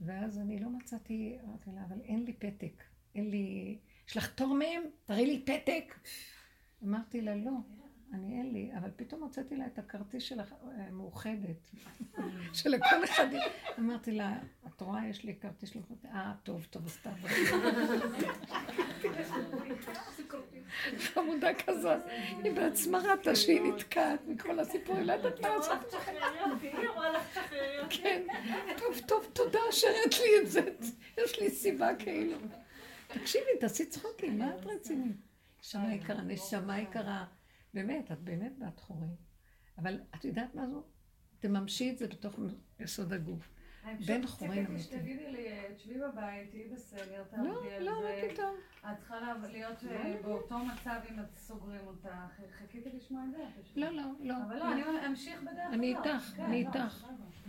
ואז 0.00 0.38
אני 0.38 0.58
לא 0.58 0.70
מצאתי, 0.70 1.38
אמרתי 1.44 1.70
לה, 1.74 1.84
אבל 1.84 2.00
אין 2.00 2.24
לי 2.24 2.32
פתק, 2.32 2.82
אין 3.14 3.30
לי... 3.30 3.78
יש 4.08 4.16
לך 4.16 4.34
תור 4.34 4.54
מהם? 4.54 4.82
תראי 5.04 5.26
לי 5.26 5.42
פתק. 5.44 5.94
אמרתי 6.84 7.20
לה, 7.20 7.36
לא, 7.36 7.50
אני 8.12 8.38
אין 8.38 8.52
לי, 8.52 8.70
אבל 8.78 8.90
פתאום 8.96 9.22
הוצאתי 9.22 9.56
לה 9.56 9.66
את 9.66 9.78
הכרטיס 9.78 10.22
של 10.22 10.40
המאוחדת, 10.40 11.70
שלכל 12.52 13.04
אחד... 13.04 13.26
אמרתי 13.78 14.12
לה, 14.12 14.38
את 14.66 14.80
רואה, 14.80 15.08
יש 15.08 15.24
לי 15.24 15.34
כרטיס 15.40 15.70
של 15.70 15.78
המאוחדת. 15.78 16.04
אה, 16.14 16.32
טוב, 16.42 16.66
טוב, 16.70 16.88
סתם. 16.88 17.10
חמודה 20.98 21.54
כזאת, 21.66 22.00
היא 22.44 22.52
בעצמה 22.52 22.98
ראתה 22.98 23.36
שהיא 23.36 23.60
נתקעת 23.60 24.20
מכל 24.26 24.58
הסיפור, 24.58 24.96
היא 24.96 25.04
לא 25.04 25.12
יודעת 25.12 25.40
מה 25.40 25.48
לעשות. 25.48 25.94
כן, 27.90 28.22
טוב, 28.78 29.00
טוב, 29.06 29.26
תודה 29.32 29.60
שהראית 29.70 30.18
לי 30.18 30.42
את 30.42 30.50
זה, 30.50 30.60
יש 31.18 31.40
לי 31.40 31.50
סיבה 31.50 31.94
כאילו. 31.98 32.36
תקשיבי, 33.08 33.50
תעשי 33.60 33.86
צחוקים, 33.86 34.38
מה 34.38 34.56
את 34.56 34.66
רצינית? 34.66 35.16
נשמה 35.60 35.94
יקרה, 35.94 36.22
נשמה 36.22 36.80
יקרה. 36.80 37.24
באמת, 37.74 38.12
את 38.12 38.20
באמת 38.20 38.58
בת 38.58 38.80
חורים. 38.80 39.16
אבל 39.78 40.00
את 40.14 40.24
יודעת 40.24 40.54
מה 40.54 40.68
זו? 40.68 40.84
תממשי 41.38 41.90
את 41.90 41.98
זה 41.98 42.08
בתוך 42.08 42.38
יסוד 42.80 43.12
הגוף. 43.12 43.48
בן 44.06 44.26
חורין 44.26 44.66
אמיתי. 44.66 44.82
שתגידי 44.82 45.32
לי, 45.32 45.48
תשבי 45.76 45.94
בבית, 45.94 46.50
תהיי 46.50 46.64
תעבדי 47.30 47.48
לא, 47.48 47.62
על 47.76 47.82
לא, 47.82 47.92
מה 48.02 48.30
פתאום? 48.32 48.54
את 48.80 48.98
צריכה 48.98 49.16
להיות 49.50 49.84
אה, 49.90 50.14
באותו 50.22 50.58
מצב 50.58 51.00
אם 51.10 51.18
את 51.18 51.38
סוגרים 51.38 51.80
אותך. 51.86 52.08
חיכיתי 52.58 52.90
לשמוע 52.96 53.22
את 53.24 53.30
זה. 53.30 53.44
לא, 53.76 53.90
לא, 53.90 54.02
לא. 54.20 54.34
אבל 54.46 54.56
לא, 54.56 54.72
אני 54.72 54.82
אמשיך 55.06 55.42
בדרך 55.42 55.54
כלל. 55.54 55.74
אני 55.74 55.96
איתך, 55.96 56.32
כן, 56.36 56.42
אני 56.42 56.64
לא, 56.64 56.68
איתך. 56.68 57.06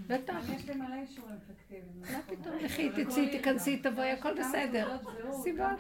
בטח. 0.08 0.50
יש 0.56 0.70
לי 0.70 0.76
מלא 0.76 0.96
אישורים 1.02 1.36
פיקטיביים. 1.48 2.02
מה 2.12 2.22
פתאום? 2.22 2.58
לכי, 2.58 2.90
תצאי, 2.90 3.32
תיכנסי, 3.32 3.78
תבואי, 3.78 4.12
הכל 4.12 4.40
בסדר. 4.40 4.98
סיבות. 5.44 5.80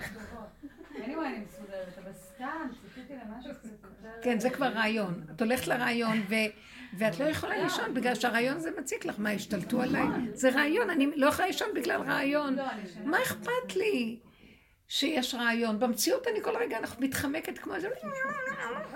אני 0.95 1.15
רואה, 1.15 1.30
אני 1.30 1.45
מסודרת, 1.45 1.97
אבל 1.97 2.13
סתם, 2.13 2.69
ציפיתי 2.81 3.13
למשהו 3.13 3.51
קצת 3.59 3.69
יותר... 3.71 4.21
כן, 4.21 4.39
זה 4.39 4.49
כבר 4.49 4.67
רעיון. 4.67 5.23
את 5.35 5.41
הולכת 5.41 5.67
לרעיון, 5.67 6.17
ואת 6.98 7.20
לא 7.20 7.26
יכולה 7.26 7.64
לישון 7.64 7.94
בגלל 7.94 8.15
שהרעיון 8.15 8.57
הזה 8.57 8.72
מציק 8.80 9.06
לך. 9.06 9.20
מה, 9.20 9.32
השתלטו 9.32 9.82
עליי? 9.82 10.07
זה 10.34 10.49
רעיון, 10.49 10.90
אני 10.90 11.11
לא 11.15 11.28
יכולה 11.28 11.48
לישון 11.48 11.68
בגלל 11.76 12.02
רעיון. 12.02 12.56
מה 13.06 13.22
אכפת 13.22 13.76
לי 13.76 14.20
שיש 14.88 15.36
רעיון? 15.36 15.80
במציאות 15.80 16.28
אני 16.28 16.41
כל 16.41 16.57
רגע 16.57 16.78
מתחמקת 16.99 17.57
כמו 17.57 17.76
איזה... 17.76 17.90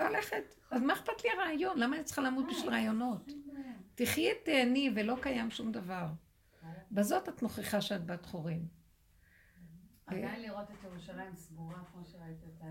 הולכת. 0.00 0.54
אז 0.70 0.82
מה 0.82 0.92
אכפת 0.92 1.24
לי 1.24 1.30
הרעיון? 1.30 1.78
למה 1.78 1.96
אני 1.96 2.04
צריכה 2.04 2.22
למות 2.22 2.46
בשביל 2.48 2.70
רעיונות? 2.70 3.32
תחי 3.94 4.30
את 4.30 4.36
תהני 4.44 4.90
ולא 4.94 5.16
קיים 5.20 5.50
שום 5.50 5.72
דבר. 5.72 6.06
בזאת 6.90 7.28
את 7.28 7.42
מוכיחה 7.42 7.80
שאת 7.80 8.06
בת 8.06 8.26
חורים. 8.26 8.77
עדיין 10.08 10.42
לראות 10.42 10.70
את 10.70 10.84
ירושלים 10.84 11.34
סגורה 11.34 11.78
כמו 11.92 12.04
שראית 12.04 12.38
אותה, 12.42 12.66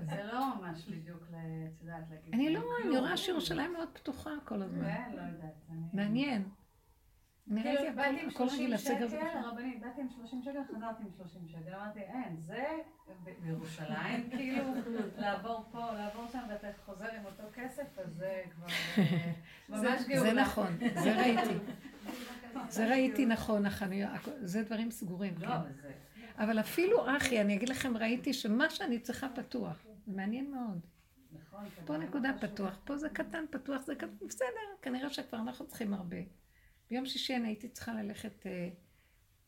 זה 0.00 0.24
לא 0.32 0.54
ממש 0.54 0.88
בדיוק, 0.88 1.22
את 1.22 1.82
יודעת, 1.82 2.04
להגיד... 2.10 2.34
אני 2.34 2.50
לא 2.50 2.60
רואה, 2.60 2.76
אני 2.84 2.98
רואה 2.98 3.16
שירושלים 3.16 3.72
מאוד 3.72 3.88
פתוחה 3.92 4.30
כל 4.44 4.62
הזמן. 4.62 4.84
כן, 4.84 5.10
לא 5.16 5.22
יודעת. 5.22 5.54
מעניין. 5.92 6.48
אני 7.50 7.62
כאילו, 7.62 7.78
ראיתי 7.96 8.26
הכל 8.26 8.44
רגיל 8.44 8.48
30 8.48 8.70
לסגר. 8.70 9.08
שקל, 9.08 9.38
רבנית, 9.44 9.80
באתי 9.80 10.00
עם 10.00 10.08
30 10.08 10.42
שקל, 10.42 10.58
חזרתי 10.76 11.02
עם 11.02 11.10
30 11.16 11.48
שקל. 11.48 11.74
אמרתי, 11.74 12.00
אין, 12.00 12.36
זה 12.40 12.64
בירושלים, 13.42 14.30
כאילו, 14.36 14.64
לעבור 15.16 15.64
פה, 15.72 15.92
לעבור 15.92 16.26
שם, 16.32 16.38
ואתה 16.48 16.66
חוזר 16.84 17.06
עם 17.18 17.24
אותו 17.24 17.42
כסף, 17.54 17.98
אז 17.98 18.14
זה 18.14 18.42
כבר 18.54 18.66
אה, 18.98 19.32
ממש 19.68 20.02
גאולה. 20.08 20.30
זה 20.30 20.32
נכון, 20.32 20.78
זה 20.94 21.16
ראיתי. 21.16 21.54
זה 22.68 22.88
ראיתי 22.88 23.26
נכון, 23.26 23.62
זה 24.40 24.62
דברים 24.62 24.90
סגורים. 24.90 25.34
לא, 25.38 25.48
כן. 25.48 25.72
זה... 25.82 25.92
אבל 26.38 26.60
אפילו 26.60 27.16
אחי, 27.16 27.40
אני 27.40 27.54
אגיד 27.54 27.68
לכם, 27.68 27.96
ראיתי 27.96 28.32
שמה 28.32 28.70
שאני 28.70 28.98
צריכה 28.98 29.28
פתוח. 29.28 29.86
זה 30.06 30.12
מעניין 30.12 30.50
מאוד. 30.50 30.80
נכון. 31.32 31.64
פה 31.86 31.96
נקודה 31.96 32.30
פתוח, 32.40 32.78
פה 32.84 32.96
זה 32.96 33.08
קטן 33.08 33.44
פתוח, 33.50 33.82
זה 33.86 33.94
קטן, 33.94 34.26
בסדר, 34.28 34.48
כנראה 34.82 35.10
שכבר 35.10 35.38
אנחנו 35.38 35.66
צריכים 35.66 35.94
הרבה. 35.94 36.16
ביום 36.90 37.06
שישי 37.06 37.36
אני 37.36 37.48
הייתי 37.48 37.68
צריכה 37.68 38.02
ללכת, 38.02 38.46
אה, 38.46 38.68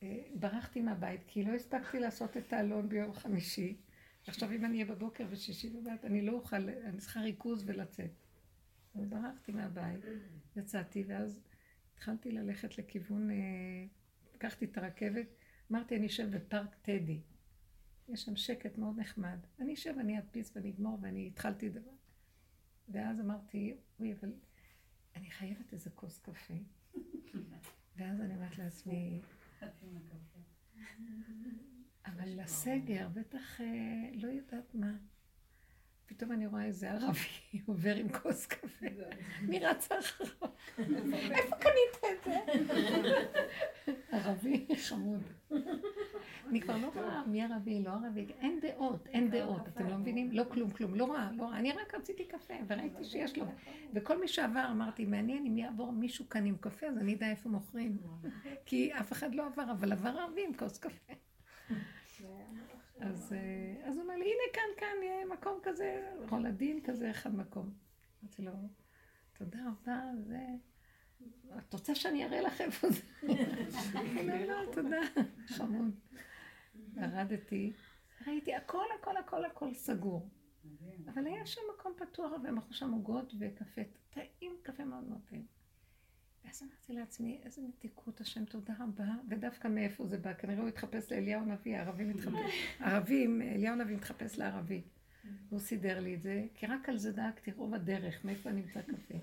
אה, 0.02 0.22
ברחתי 0.34 0.80
מהבית, 0.80 1.20
כי 1.26 1.44
לא 1.44 1.52
הספקתי 1.52 2.00
לעשות 2.00 2.36
את 2.36 2.52
העלון 2.52 2.88
ביום 2.88 3.12
חמישי. 3.14 3.76
עכשיו 4.26 4.52
אם 4.52 4.64
אני 4.64 4.74
אהיה 4.74 4.94
בבוקר 4.94 5.24
ושישי 5.30 5.70
בבית, 5.70 6.04
אני 6.04 6.26
לא 6.26 6.32
אוכל, 6.32 6.56
אני 6.56 6.98
צריכה 6.98 7.20
ריכוז 7.20 7.64
ולצאת. 7.66 8.10
אז 8.94 9.06
ברחתי 9.06 9.52
מהבית, 9.52 10.00
יצאתי, 10.56 11.04
ואז 11.08 11.40
התחלתי 11.94 12.32
ללכת 12.32 12.78
לכיוון, 12.78 13.30
אה, 13.30 13.36
לקחתי 14.34 14.64
את 14.64 14.78
הרכבת, 14.78 15.39
אמרתי, 15.70 15.96
אני 15.96 16.06
אשב 16.06 16.36
בפארק 16.36 16.74
טדי. 16.82 17.20
יש 18.08 18.24
שם 18.24 18.36
שקט 18.36 18.78
מאוד 18.78 18.98
נחמד. 18.98 19.38
אני 19.60 19.74
אשב, 19.74 19.94
אני 20.00 20.18
אדפיס 20.18 20.56
ואני 20.56 20.70
אגמור, 20.70 20.98
ואני 21.02 21.26
התחלתי 21.26 21.68
דבר. 21.68 21.90
ואז 22.88 23.20
אמרתי, 23.20 23.76
אוי, 24.00 24.12
אבל 24.12 24.32
אני 25.16 25.30
חייבת 25.30 25.72
איזה 25.72 25.90
כוס 25.90 26.18
קפה. 26.18 26.54
ואז 27.96 28.20
אני 28.20 28.34
אומרת 28.34 28.58
לעצמי, 28.58 29.20
אבל 32.06 32.28
לסגר, 32.42 33.08
בטח 33.08 33.60
אה, 33.60 34.10
לא 34.14 34.28
יודעת 34.28 34.74
מה. 34.74 34.96
פתאום 36.10 36.32
אני 36.32 36.46
רואה 36.46 36.64
איזה 36.64 36.90
ערבי 36.90 37.18
עובר 37.66 37.96
עם 37.96 38.08
כוס 38.08 38.46
קפה, 38.46 38.86
אני 39.44 39.58
רצה 39.58 39.98
אחריו. 39.98 40.50
איפה 41.38 41.56
קנית 41.56 42.04
את 42.12 42.24
זה? 42.24 42.38
ערבי 44.16 44.66
חמוד. 44.76 45.22
אני 46.48 46.60
כבר 46.60 46.76
לא 46.76 46.90
רואה 46.94 47.26
מי 47.26 47.42
ערבי, 47.42 47.82
לא 47.82 47.90
ערבי, 47.90 48.26
אין 48.40 48.60
דעות, 48.60 49.06
אין 49.06 49.30
דעות, 49.30 49.68
אתם 49.68 49.88
לא 49.88 49.96
מבינים? 49.98 50.32
לא 50.32 50.44
כלום, 50.52 50.70
כלום, 50.70 50.94
לא 50.94 51.04
רואה, 51.04 51.30
לא 51.32 51.42
רואה. 51.42 51.58
אני 51.58 51.72
רק 51.72 51.94
רציתי 51.94 52.24
קפה, 52.24 52.54
וראיתי 52.66 53.04
שיש 53.04 53.38
לו. 53.38 53.44
וכל 53.94 54.20
מי 54.20 54.28
שעבר, 54.28 54.66
אמרתי, 54.70 55.04
מעניין 55.04 55.46
אם 55.46 55.58
יעבור 55.58 55.92
מישהו 55.92 56.28
כאן 56.28 56.46
עם 56.46 56.56
קפה, 56.60 56.86
אז 56.86 56.98
אני 56.98 57.14
אדע 57.14 57.30
איפה 57.30 57.48
מוכרים. 57.48 57.98
כי 58.66 58.92
אף 58.92 59.12
אחד 59.12 59.34
לא 59.34 59.46
עבר, 59.46 59.72
אבל 59.72 59.92
עבר 59.92 60.08
ערבי 60.08 60.44
עם 60.46 60.54
כוס 60.54 60.78
קפה. 60.78 61.12
אז, 63.00 63.32
אה, 63.32 63.88
אז 63.88 63.96
הוא 63.96 64.02
אומר 64.02 64.16
לי, 64.16 64.24
הנה 64.24 64.52
כאן, 64.52 64.62
כאן, 64.76 65.02
יהיה 65.02 65.26
מקום 65.26 65.58
כזה, 65.62 66.12
רולדין 66.30 66.80
כזה, 66.84 67.10
אחד 67.10 67.34
מקום. 67.34 67.70
אמרתי 68.22 68.42
לו, 68.42 68.52
תודה 69.32 69.58
רבה, 69.68 70.00
זה... 70.18 70.46
את 71.58 71.72
רוצה 71.72 71.94
שאני 71.94 72.24
אראה 72.24 72.40
לך 72.40 72.60
איפה 72.60 72.88
זה? 72.90 73.02
לא, 74.28 74.34
לא, 74.46 74.72
תודה, 74.72 75.00
חמוד. 75.46 75.94
ירדתי, 76.96 77.72
ראיתי 78.26 78.54
הכל, 78.54 78.84
הכל, 79.00 79.16
הכל, 79.16 79.44
הכל 79.44 79.74
סגור. 79.74 80.28
אבל 81.06 81.26
היה 81.26 81.46
שם 81.46 81.60
מקום 81.74 81.92
פתוח, 81.96 82.32
והם 82.42 82.58
אכלו 82.58 82.72
שם 82.72 82.90
עוגות 82.90 83.32
וקפה, 83.38 83.80
טעים, 84.10 84.56
קפה 84.62 84.84
מאוד 84.84 85.04
מאוד 85.08 85.20
טעים. 85.28 85.46
ואז 86.44 86.62
אמרתי 86.62 86.92
לעצמי, 86.92 87.40
איזה 87.44 87.62
מתיקות 87.62 88.20
השם, 88.20 88.44
תודה 88.44 88.74
רבה, 88.80 89.12
ודווקא 89.28 89.68
מאיפה 89.68 90.06
זה 90.06 90.18
בא? 90.18 90.34
כנראה 90.34 90.60
הוא 90.60 90.68
התחפש 90.68 91.12
לאליהו 91.12 91.42
הנביא, 91.42 91.76
הערבי 91.76 92.04
מתחפש, 92.14 92.52
ערבים, 92.80 93.42
אליהו 93.42 93.72
הנביא 93.72 93.96
מתחפש 93.96 94.38
לערבי. 94.38 94.82
והוא 95.48 95.60
סידר 95.60 96.00
לי 96.00 96.14
את 96.14 96.22
זה, 96.22 96.46
כי 96.54 96.66
רק 96.66 96.88
על 96.88 96.98
זה 96.98 97.12
דאגתי 97.12 97.52
רוב 97.52 97.74
הדרך, 97.74 98.24
מאיפה 98.24 98.52
נמצא 98.52 98.82
קפה. 98.82 99.14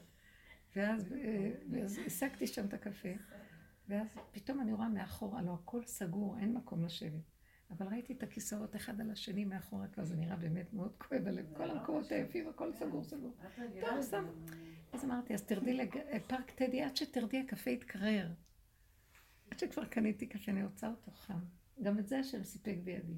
ואז, 0.75 1.13
אה, 1.13 1.51
ואז 1.71 1.99
השגתי 2.05 2.47
שם 2.47 2.65
את 2.65 2.73
הקפה, 2.73 3.09
ואז 3.89 4.07
פתאום 4.31 4.61
אני 4.61 4.73
רואה 4.73 4.89
מאחורה, 4.89 5.41
לא, 5.41 5.53
הכל 5.53 5.83
סגור, 5.83 6.37
אין 6.39 6.53
מקום 6.53 6.85
לשבת. 6.85 7.37
אבל 7.71 7.87
ראיתי 7.87 8.13
את 8.13 8.23
הכיסאות 8.23 8.75
אחד 8.75 9.01
על 9.01 9.11
השני 9.11 9.45
מאחורה, 9.45 9.87
כבר 9.87 10.03
זה 10.03 10.15
נראה 10.15 10.35
באמת 10.35 10.73
מאוד 10.73 10.95
כואב 10.97 11.27
הלב, 11.27 11.53
כל 11.57 11.69
המקומות 11.69 12.11
היפים, 12.11 12.49
הכל 12.49 12.73
סגור 12.73 13.03
סגור. 13.03 13.35
טוב, 13.81 14.01
שם. 14.11 14.25
אז 14.93 15.05
אמרתי, 15.05 15.33
אז 15.33 15.43
תרדי 15.43 15.73
לפארק 16.13 16.51
טדי, 16.51 16.81
עד 16.81 16.97
שתרדי 16.97 17.39
הקפה 17.39 17.69
יתקרר. 17.69 18.27
עד 19.51 19.59
שכבר 19.59 19.85
קניתי 19.85 20.27
קפה, 20.27 20.51
אני 20.51 20.63
רוצה 20.63 20.87
אותו 20.87 21.11
חם. 21.11 21.39
גם 21.81 21.99
את 21.99 22.07
זה 22.07 22.19
השם 22.19 22.43
סיפק 22.43 22.75
בידי. 22.83 23.17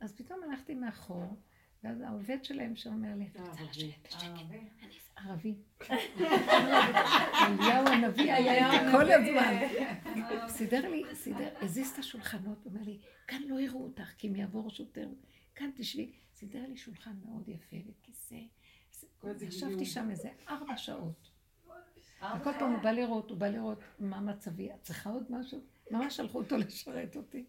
אז 0.00 0.16
פתאום 0.16 0.40
הלכתי 0.42 0.74
מאחור, 0.74 1.36
ואז 1.84 2.00
העובד 2.00 2.44
שלהם 2.44 2.76
שאומר 2.76 3.14
לי, 3.14 3.26
את 3.26 3.40
רוצה 3.40 3.62
לשבת 3.62 4.06
בשקט? 4.06 4.22
אני 4.22 4.66
ערבי. 5.16 5.54
אליהו 7.40 7.86
הנביא 7.86 8.32
היה 8.32 8.72
איתי 8.72 8.92
כל 8.92 9.12
הזמן. 9.12 9.54
סידר 10.48 10.88
לי, 10.88 11.02
סידר, 11.14 11.48
הזיז 11.60 11.90
את 11.90 11.98
השולחנות, 11.98 12.66
אומר 12.66 12.82
לי, 12.82 12.98
כאן 13.26 13.42
לא 13.42 13.60
יראו 13.60 13.84
אותך, 13.84 14.12
כי 14.18 14.28
אם 14.28 14.36
יעבור 14.36 14.70
שוטר, 14.70 15.08
כאן 15.54 15.70
תשבי. 15.76 16.12
סידר 16.34 16.66
לי 16.68 16.76
שולחן 16.76 17.16
מאוד 17.24 17.48
יפה 17.48 17.76
וכיסא. 17.88 18.36
ישבתי 19.40 19.84
שם 19.84 20.10
איזה 20.10 20.28
ארבע 20.48 20.76
שעות. 20.76 21.30
וכל 22.18 22.52
פעם 22.58 22.72
הוא 22.72 22.82
בא 22.82 22.90
לראות, 22.90 23.30
הוא 23.30 23.38
בא 23.38 23.48
לראות 23.48 23.78
מה 23.98 24.20
מצבי, 24.20 24.72
את 24.72 24.82
צריכה 24.82 25.10
עוד 25.10 25.24
משהו? 25.30 25.60
ממש 25.90 26.16
שלחו 26.16 26.38
אותו 26.38 26.56
לשרת 26.56 27.16
אותי. 27.16 27.44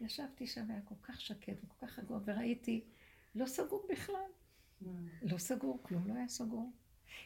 ישבתי 0.00 0.46
שם, 0.46 0.70
היה 0.70 0.80
כל 0.84 0.94
כך 1.02 1.20
שקט 1.20 1.52
וכל 1.64 1.86
כך 1.86 1.98
רגוע, 1.98 2.18
וראיתי, 2.24 2.84
לא 3.34 3.46
סגור 3.46 3.86
בכלל. 3.90 4.30
לא 5.22 5.38
סגור, 5.38 5.82
כלום 5.82 6.08
לא 6.08 6.14
היה 6.14 6.28
סגור. 6.28 6.72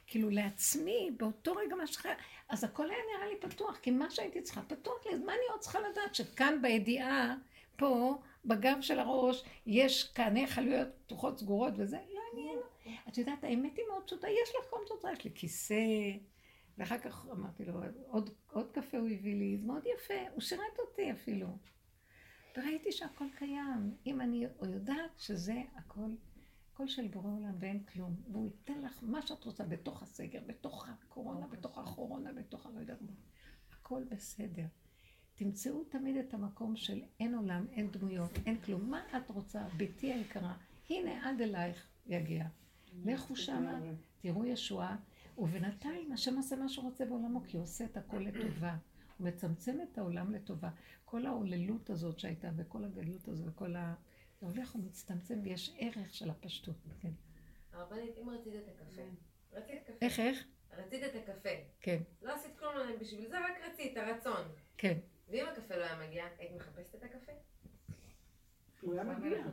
כאילו 0.07 0.31
לעצמי, 0.31 1.11
באותו 1.17 1.53
רגע 1.53 1.77
מה 1.77 1.87
שחיה, 1.87 2.15
אז 2.49 2.65
הכל 2.65 2.91
היה 2.91 2.99
נראה 3.17 3.29
לי 3.29 3.41
פתוח, 3.41 3.79
כי 3.79 3.91
מה 3.91 4.11
שהייתי 4.11 4.43
צריכה 4.43 4.63
פתוח 4.63 5.07
לי, 5.07 5.15
אז 5.15 5.21
מה 5.21 5.33
אני 5.33 5.43
עוד 5.51 5.61
צריכה 5.61 5.79
לדעת? 5.81 6.15
שכאן 6.15 6.63
בידיעה, 6.63 7.37
פה, 7.77 8.19
בגב 8.45 8.77
של 8.81 8.99
הראש, 8.99 9.45
יש 9.67 10.13
כעני 10.15 10.47
חלויות 10.47 10.89
פתוחות 11.07 11.39
סגורות 11.39 11.73
וזה, 11.77 11.99
לא 12.15 12.21
עניין. 12.33 12.59
את 13.09 13.19
יודעת, 13.19 13.45
האמת 13.45 13.77
היא 13.77 13.85
מאוד 13.91 14.03
פשוטה, 14.07 14.29
יש 14.29 14.49
לך 14.61 14.71
קום 14.71 14.81
תוצאה, 14.89 15.13
יש 15.13 15.25
לי 15.25 15.31
כיסא, 15.35 16.13
ואחר 16.79 16.99
כך 16.99 17.27
אמרתי 17.33 17.65
לו, 17.65 17.81
עוד, 18.07 18.31
עוד 18.53 18.71
קפה 18.73 18.99
הוא 18.99 19.09
הביא 19.09 19.37
לי, 19.37 19.57
זה 19.59 19.67
מאוד 19.67 19.83
יפה, 19.97 20.15
הוא 20.33 20.41
שירת 20.41 20.79
אותי 20.79 21.13
אפילו. 21.13 21.47
וראיתי 22.57 22.93
שהכל 22.93 23.25
קיים, 23.39 23.97
אם 24.07 24.21
אני 24.21 24.47
יודעת 24.63 25.19
שזה 25.19 25.63
הכל, 25.77 26.11
הכל 26.73 26.89
של 26.89 27.09
בורא 27.09 27.31
עולם 27.31 27.55
ואין 27.61 27.85
כלום, 27.85 28.17
והוא 28.33 28.47
ייתן 28.47 28.83
לך 28.83 28.99
מה 29.03 29.23
שאת 29.23 29.45
רוצה 29.45 29.65
בתוך 29.65 30.03
הסגר, 30.03 30.41
בתוך 30.47 30.89
הקורונה, 30.89 31.47
בתוך 31.47 31.79
הקורונה, 31.79 32.33
בתוך 32.33 32.67
הלא 32.67 32.81
יודעת 32.81 33.03
מה, 33.03 33.13
הכל 33.73 34.05
בסדר. 34.09 34.67
תמצאו 35.35 35.85
תמיד 35.85 36.17
את 36.17 36.35
המקום 36.35 36.77
של 36.77 37.03
אין 37.21 37.35
עולם, 37.35 37.67
אין 37.73 37.91
דמויות, 37.91 38.31
אין 38.47 38.61
כלום. 38.61 38.91
מה 38.91 39.03
את 39.17 39.31
רוצה, 39.31 39.69
ביתי 39.77 40.13
היקרה? 40.13 40.55
הנה 40.91 41.29
עד 41.29 41.41
אלייך 41.41 41.87
יגיע. 42.07 42.45
לכו 43.05 43.36
שמה, 43.36 43.81
תראו 44.20 44.44
ישועה, 44.44 44.97
ובינתיים 45.39 46.12
השם 46.12 46.36
עושה 46.36 46.56
מה 46.56 46.69
שהוא 46.69 46.85
רוצה 46.85 47.05
בעולמו, 47.05 47.43
כי 47.47 47.56
הוא 47.56 47.64
עושה 47.64 47.85
את 47.85 47.97
הכל 47.97 48.19
לטובה. 48.19 48.77
הוא 49.19 49.27
מצמצם 49.28 49.78
את 49.82 49.98
העולם 49.98 50.32
לטובה. 50.32 50.70
כל 51.05 51.27
ההוללות 51.27 51.90
הזאת 51.90 52.19
שהייתה, 52.19 52.51
וכל 52.56 52.85
הגלות 52.85 53.28
הזו, 53.28 53.44
וכל 53.47 53.77
ה... 53.77 53.94
זה 54.40 54.48
הולך 54.48 54.74
ומצטמצם, 54.74 55.40
ויש 55.43 55.74
ערך 55.78 56.14
של 56.14 56.31
הפשטות, 56.31 56.77
כן. 57.01 57.10
הרבנית, 57.73 58.19
אם 58.23 58.28
רצית 58.28 58.55
את 58.55 58.69
הקפה, 58.69 59.02
רצית 59.52 59.82
קפה. 59.85 59.93
איך, 60.02 60.20
איך? 60.20 60.47
רצית 60.73 61.02
את 61.05 61.16
הקפה. 61.16 61.48
כן. 61.81 62.02
לא 62.23 62.35
עשית 62.35 62.59
כלום 62.59 62.73
בשביל 63.01 63.28
זה, 63.28 63.39
רק 63.39 63.52
רצית, 63.73 63.97
הרצון. 63.97 64.48
כן. 64.78 64.98
ואם 65.28 65.44
הקפה 65.52 65.77
לא 65.77 65.85
היה 65.85 66.09
מגיע, 66.09 66.24
היית 66.39 66.52
מחפשת 66.56 66.94
את 66.94 67.02
הקפה? 67.02 67.32
הוא 68.81 68.94
היה 68.94 69.05
מגיע. 69.05 69.44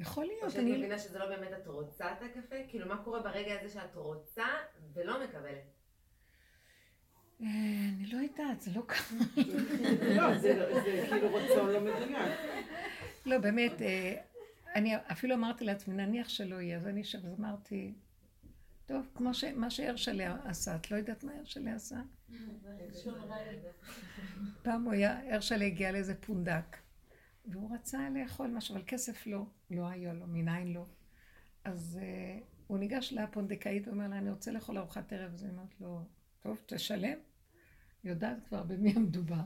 יכול 0.00 0.24
או 0.24 0.30
להיות, 0.30 0.50
שאת 0.50 0.60
אני... 0.60 0.72
מבינה 0.78 0.98
שזה 0.98 1.18
לא 1.18 1.26
באמת 1.26 1.52
את 1.62 1.66
רוצה 1.66 2.12
את 2.12 2.22
הקפה? 2.22 2.56
כאילו, 2.68 2.88
מה 2.88 3.04
קורה 3.04 3.20
ברגע 3.22 3.60
הזה 3.60 3.74
שאת 3.74 3.94
רוצה 3.94 4.44
ולא 4.94 5.24
מקבלת? 5.24 5.64
אה, 7.42 7.46
אני 7.96 8.06
לא 8.12 8.18
יודעת, 8.18 8.60
זה 8.60 8.70
לא 8.74 8.82
ככה. 8.88 9.14
לא, 10.16 10.38
זה 10.38 10.54
לא- 10.58 10.80
זה 10.82 11.06
כאילו 11.10 11.34
רצון 11.34 11.70
לא 11.70 11.80
מדויק. 11.80 12.38
לא, 13.26 13.38
באמת, 13.38 13.82
אה, 13.82 14.14
אני 14.74 14.96
אפילו 14.96 15.34
אמרתי 15.34 15.64
לעצמי, 15.64 15.94
נניח 15.94 16.28
שלא 16.28 16.60
יהיה, 16.60 16.76
אז 16.76 16.86
אני 16.86 17.04
שם, 17.04 17.18
אז 17.18 17.34
אמרתי, 17.38 17.94
טוב, 18.86 19.06
כמו 19.14 19.30
מה 19.54 19.70
שהרשל'ה 19.70 20.36
עשה, 20.44 20.76
את 20.76 20.90
לא 20.90 20.96
יודעת 20.96 21.24
מה 21.24 21.32
הרשל'ה 21.38 21.74
עשה? 21.74 21.96
פעם 24.62 24.84
הוא 24.84 24.92
היה, 24.92 25.34
הרשל'ה 25.34 25.64
הגיע 25.64 25.92
לאיזה 25.92 26.14
פונדק, 26.14 26.76
והוא 27.46 27.74
רצה 27.74 28.08
לאכול 28.10 28.50
משהו, 28.50 28.74
אבל 28.74 28.84
כסף 28.86 29.26
לא, 29.26 29.46
לא 29.70 29.88
היה 29.88 30.12
לו, 30.12 30.26
מניין 30.26 30.72
לא. 30.72 30.86
אז 31.64 31.98
uh, 32.00 32.44
הוא 32.66 32.78
ניגש 32.78 33.12
לפונדקאית 33.12 33.88
ואומר 33.88 34.08
לה, 34.08 34.18
אני 34.18 34.30
רוצה 34.30 34.52
לאכול 34.52 34.78
ארוחת 34.78 35.12
ערב, 35.12 35.32
אז 35.32 35.42
היא 35.42 35.50
אומרת 35.50 35.80
לו, 35.80 36.04
טוב, 36.40 36.56
תשלם. 36.66 37.18
יודעת 38.04 38.36
כבר 38.48 38.62
במי 38.62 38.92
המדובר. 38.96 39.42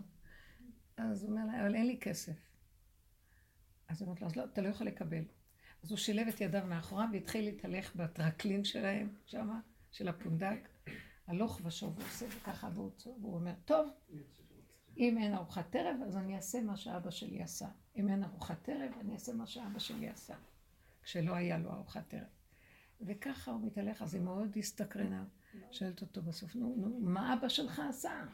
אז 0.96 1.22
הוא 1.22 1.30
אומר 1.30 1.46
לה, 1.46 1.60
אבל 1.60 1.74
אין 1.74 1.86
לי 1.86 1.98
כסף. 2.00 2.36
אז 3.88 4.02
היא 4.02 4.06
אומרת 4.06 4.20
לו, 4.20 4.26
אז 4.26 4.36
לא, 4.36 4.44
אתה 4.44 4.60
לא 4.60 4.68
יכול 4.68 4.86
לקבל. 4.86 5.24
אז 5.82 5.90
הוא 5.90 5.98
שילב 5.98 6.28
את 6.28 6.40
ידיו 6.40 6.66
מאחוריו 6.66 7.08
והתחיל 7.12 7.44
להתהלך 7.44 7.96
בטרקלין 7.96 8.64
שלהם, 8.64 9.14
שמה, 9.26 9.60
של 9.90 10.08
הפונדק, 10.08 10.68
הלוך 11.26 11.60
ושוב, 11.64 11.96
הוא 11.96 12.04
עושה 12.04 12.26
ככה, 12.44 12.68
והוא, 12.74 12.90
והוא 13.20 13.34
אומר, 13.34 13.54
טוב, 13.64 13.88
אם 14.96 15.18
אין 15.18 15.34
ארוחת 15.34 15.76
ערב, 15.76 15.96
אז 16.06 16.16
אני 16.16 16.36
אעשה 16.36 16.62
מה 16.62 16.76
שאבא 16.76 17.10
שלי 17.10 17.42
עשה. 17.42 17.68
אם 17.96 18.08
אין 18.08 18.24
ארוחת 18.24 18.68
ערב, 18.68 18.92
אני 19.00 19.14
אעשה 19.14 19.32
מה 19.32 19.46
שאבא 19.46 19.78
שלי 19.78 20.08
עשה, 20.08 20.34
כשלא 21.02 21.34
היה 21.34 21.58
לו 21.58 21.72
ארוחת 21.72 22.14
ערב. 22.14 22.26
וככה 23.00 23.50
הוא 23.50 23.66
מתהלך, 23.66 24.02
אז 24.02 24.14
היא 24.14 24.22
מאוד 24.22 24.56
הסתקרנה, 24.56 25.24
שואלת 25.70 26.00
אותו 26.00 26.22
בסוף, 26.22 26.56
נו, 26.56 26.74
נו, 26.76 27.00
מה 27.00 27.34
אבא 27.34 27.48
שלך 27.48 27.82
עשה? 27.88 28.24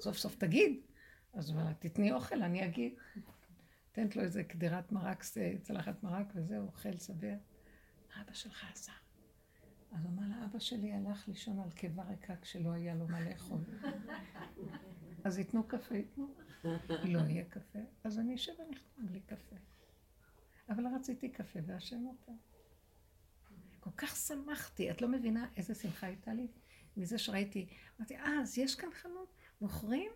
סוף 0.00 0.16
סוף 0.16 0.36
תגיד. 0.36 0.80
אז 1.34 1.50
הוא 1.50 1.60
אומר, 1.60 1.72
תתני 1.72 2.12
אוכל, 2.12 2.42
אני 2.42 2.64
אגיד. 2.64 2.94
נותנת 3.88 4.16
לו 4.16 4.22
איזה 4.22 4.44
קדירת 4.44 4.92
מרק, 4.92 5.24
צלחת 5.62 6.02
מרק 6.02 6.32
וזהו, 6.34 6.66
אוכל 6.66 6.98
שבע. 6.98 7.34
מה 8.16 8.22
אבא 8.22 8.32
שלך 8.32 8.64
עשה? 8.72 8.92
אז 9.92 10.04
הוא 10.04 10.12
אמר 10.12 10.22
לה, 10.28 10.44
אבא 10.44 10.58
שלי 10.58 10.92
הלך 10.92 11.28
לישון 11.28 11.60
על 11.60 11.70
קיבה 11.70 12.02
ריקה 12.02 12.36
כשלא 12.36 12.72
היה 12.72 12.94
לו 12.94 13.08
מה 13.08 13.20
לאכול. 13.20 13.60
אז 15.28 15.38
ייתנו 15.38 15.68
קפה, 15.68 15.94
ייתנו. 15.94 16.34
לא 17.14 17.18
יהיה 17.18 17.44
קפה, 17.44 17.78
אז 18.04 18.18
אני 18.18 18.34
אשב 18.34 18.52
ונחתום 18.58 19.06
בלי 19.06 19.20
קפה. 19.20 19.56
אבל 20.68 20.86
רציתי 20.86 21.28
קפה 21.28 21.58
והשם 21.66 22.06
אותה. 22.06 22.32
כל 23.80 23.90
כך 23.96 24.16
שמחתי, 24.16 24.90
את 24.90 25.02
לא 25.02 25.08
מבינה 25.08 25.48
איזה 25.56 25.74
שמחה 25.74 26.06
הייתה 26.06 26.32
לי 26.32 26.46
מזה 26.96 27.18
שראיתי. 27.18 27.66
אמרתי, 27.98 28.16
אה, 28.16 28.40
אז 28.42 28.58
יש 28.58 28.74
כאן 28.74 28.88
חנות? 28.92 29.32
מוכרים? 29.60 30.10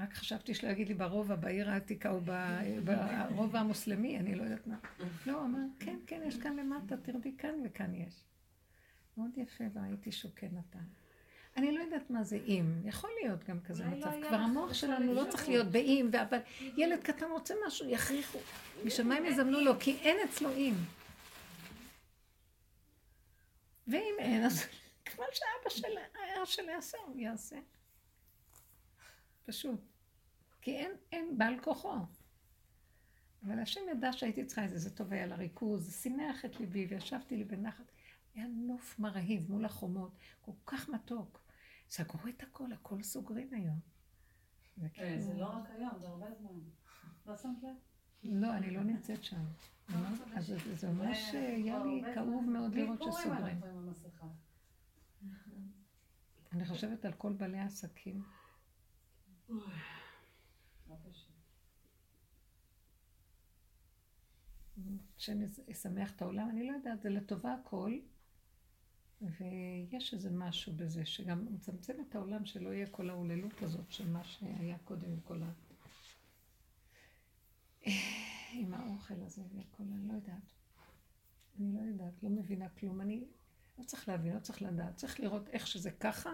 רק 0.00 0.14
חשבתי 0.14 0.54
שלא 0.54 0.68
יגיד 0.68 0.88
לי 0.88 0.94
ברובע, 0.94 1.36
בעיר 1.36 1.70
העתיקה 1.70 2.10
או 2.10 2.20
ברובע 2.20 3.60
המוסלמי, 3.60 4.18
אני 4.18 4.34
לא 4.34 4.42
יודעת 4.42 4.66
מה. 4.66 4.78
לא, 5.26 5.44
אמר, 5.44 5.66
כן, 5.78 5.98
כן, 6.06 6.22
יש 6.26 6.36
כאן 6.36 6.56
למטה, 6.56 6.96
תרדי 6.96 7.36
כאן 7.36 7.54
וכאן 7.64 7.94
יש. 7.94 8.24
מאוד 9.16 9.30
יפה, 9.36 9.64
והייתי 9.72 10.12
שוקן 10.12 10.48
נתן. 10.52 10.84
אני 11.56 11.72
לא 11.72 11.80
יודעת 11.80 12.10
מה 12.10 12.24
זה 12.24 12.38
אם, 12.46 12.72
יכול 12.84 13.10
להיות 13.22 13.44
גם 13.44 13.60
כזה 13.60 13.84
לא 13.84 13.90
מצב. 13.90 14.10
כבר 14.28 14.36
המוח 14.36 14.74
שלנו 14.74 15.14
לא 15.14 15.24
צריך. 15.30 15.48
להיות 15.48 15.66
באם, 15.66 16.10
אבל 16.22 16.38
ילד 16.76 17.00
קטן 17.02 17.30
רוצה 17.30 17.54
משהו, 17.66 17.88
יכריחו. 17.88 18.38
משמיים 18.84 19.26
יזמנו 19.26 19.60
לו, 19.60 19.72
כי 19.80 19.98
אין 20.00 20.16
אצלו 20.28 20.52
אם. 20.52 20.74
ואם 23.88 24.14
אין, 24.18 24.44
אז 24.44 24.64
כמו 25.04 25.24
שאבא 25.32 25.70
של 25.70 25.82
שלי 26.44 26.72
יעשה, 26.72 26.98
הוא 27.06 27.16
יעשה. 27.20 27.56
פשוט. 29.46 29.80
כי 30.60 30.76
אין, 30.76 30.92
אין 31.12 31.38
בעל 31.38 31.60
כוחו. 31.60 31.94
אבל 33.46 33.58
השם 33.58 33.80
ידע 33.90 34.12
שהייתי 34.12 34.44
צריכה 34.44 34.64
את 34.64 34.70
זה, 34.70 34.78
זה 34.78 34.96
טוב 34.96 35.12
היה 35.12 35.26
לריכוז, 35.26 35.86
זה 35.86 35.92
שימח 35.92 36.44
את 36.44 36.60
ליבי, 36.60 36.86
וישבתי 36.90 37.36
לי 37.36 37.44
בנחת. 37.44 37.84
היה 38.34 38.46
נוף 38.46 38.98
מרהיב 38.98 39.50
מול 39.50 39.64
החומות, 39.64 40.12
כל 40.40 40.52
כך 40.66 40.88
מתוק. 40.88 41.45
סגרו 41.88 42.28
את 42.28 42.42
הכל, 42.42 42.72
הכל 42.72 43.02
סוגרים 43.02 43.48
היום. 43.52 43.80
זה 45.18 45.34
לא 45.34 45.46
רק 45.46 45.70
היום, 45.70 45.90
זה 46.00 46.08
הרבה 46.08 46.26
זמן. 46.34 46.50
לא 47.26 47.36
שמת 47.36 47.62
לב? 47.62 47.76
לא, 48.24 48.56
אני 48.56 48.70
לא 48.70 48.82
נמצאת 48.82 49.24
שם. 49.24 49.44
אז 50.36 50.52
זה- 50.74 50.92
ממש 50.92 51.18
היה 51.34 51.84
לי 51.84 52.02
כאוב 52.14 52.44
מאוד 52.44 52.74
לראות 52.74 53.02
שסוגרים. 53.02 53.60
אני 56.52 56.64
חושבת 56.66 57.04
על 57.04 57.12
כל 57.12 57.32
בעלי 57.32 57.58
העסקים. 57.58 58.24
לא. 59.48 59.60
השם 65.16 65.38
ישמח 65.68 66.10
את 66.16 66.22
העולם, 66.22 66.50
אני 66.50 66.66
לא 66.66 66.72
יודעת, 66.72 67.00
זה 67.02 67.08
לטובה 67.10 67.54
הכל, 67.54 67.98
ויש 69.22 70.14
איזה 70.14 70.30
משהו 70.30 70.72
בזה, 70.72 71.06
שגם 71.06 71.46
מצמצם 71.54 71.94
את 72.08 72.14
העולם, 72.14 72.44
שלא 72.44 72.68
יהיה 72.68 72.86
כל 72.86 73.10
ההוללות 73.10 73.62
הזאת 73.62 73.92
של 73.92 74.10
מה 74.10 74.24
שהיה 74.24 74.78
קודם 74.78 75.10
עם 75.10 75.20
כל 75.20 75.42
ה... 75.42 75.52
עם 78.52 78.74
האוכל 78.74 79.22
הזה 79.22 79.42
וכל 79.42 79.82
ה... 79.82 80.06
לא 80.08 80.12
יודעת. 80.12 80.52
אני 81.60 81.72
לא 81.72 81.80
יודעת, 81.80 82.22
לא 82.22 82.30
מבינה 82.30 82.68
כלום. 82.68 83.00
אני 83.00 83.24
לא 83.78 83.84
צריך 83.84 84.08
להבין, 84.08 84.34
לא 84.34 84.40
צריך 84.40 84.62
לדעת. 84.62 84.96
צריך 84.96 85.20
לראות 85.20 85.48
איך 85.48 85.66
שזה 85.66 85.90
ככה, 85.90 86.30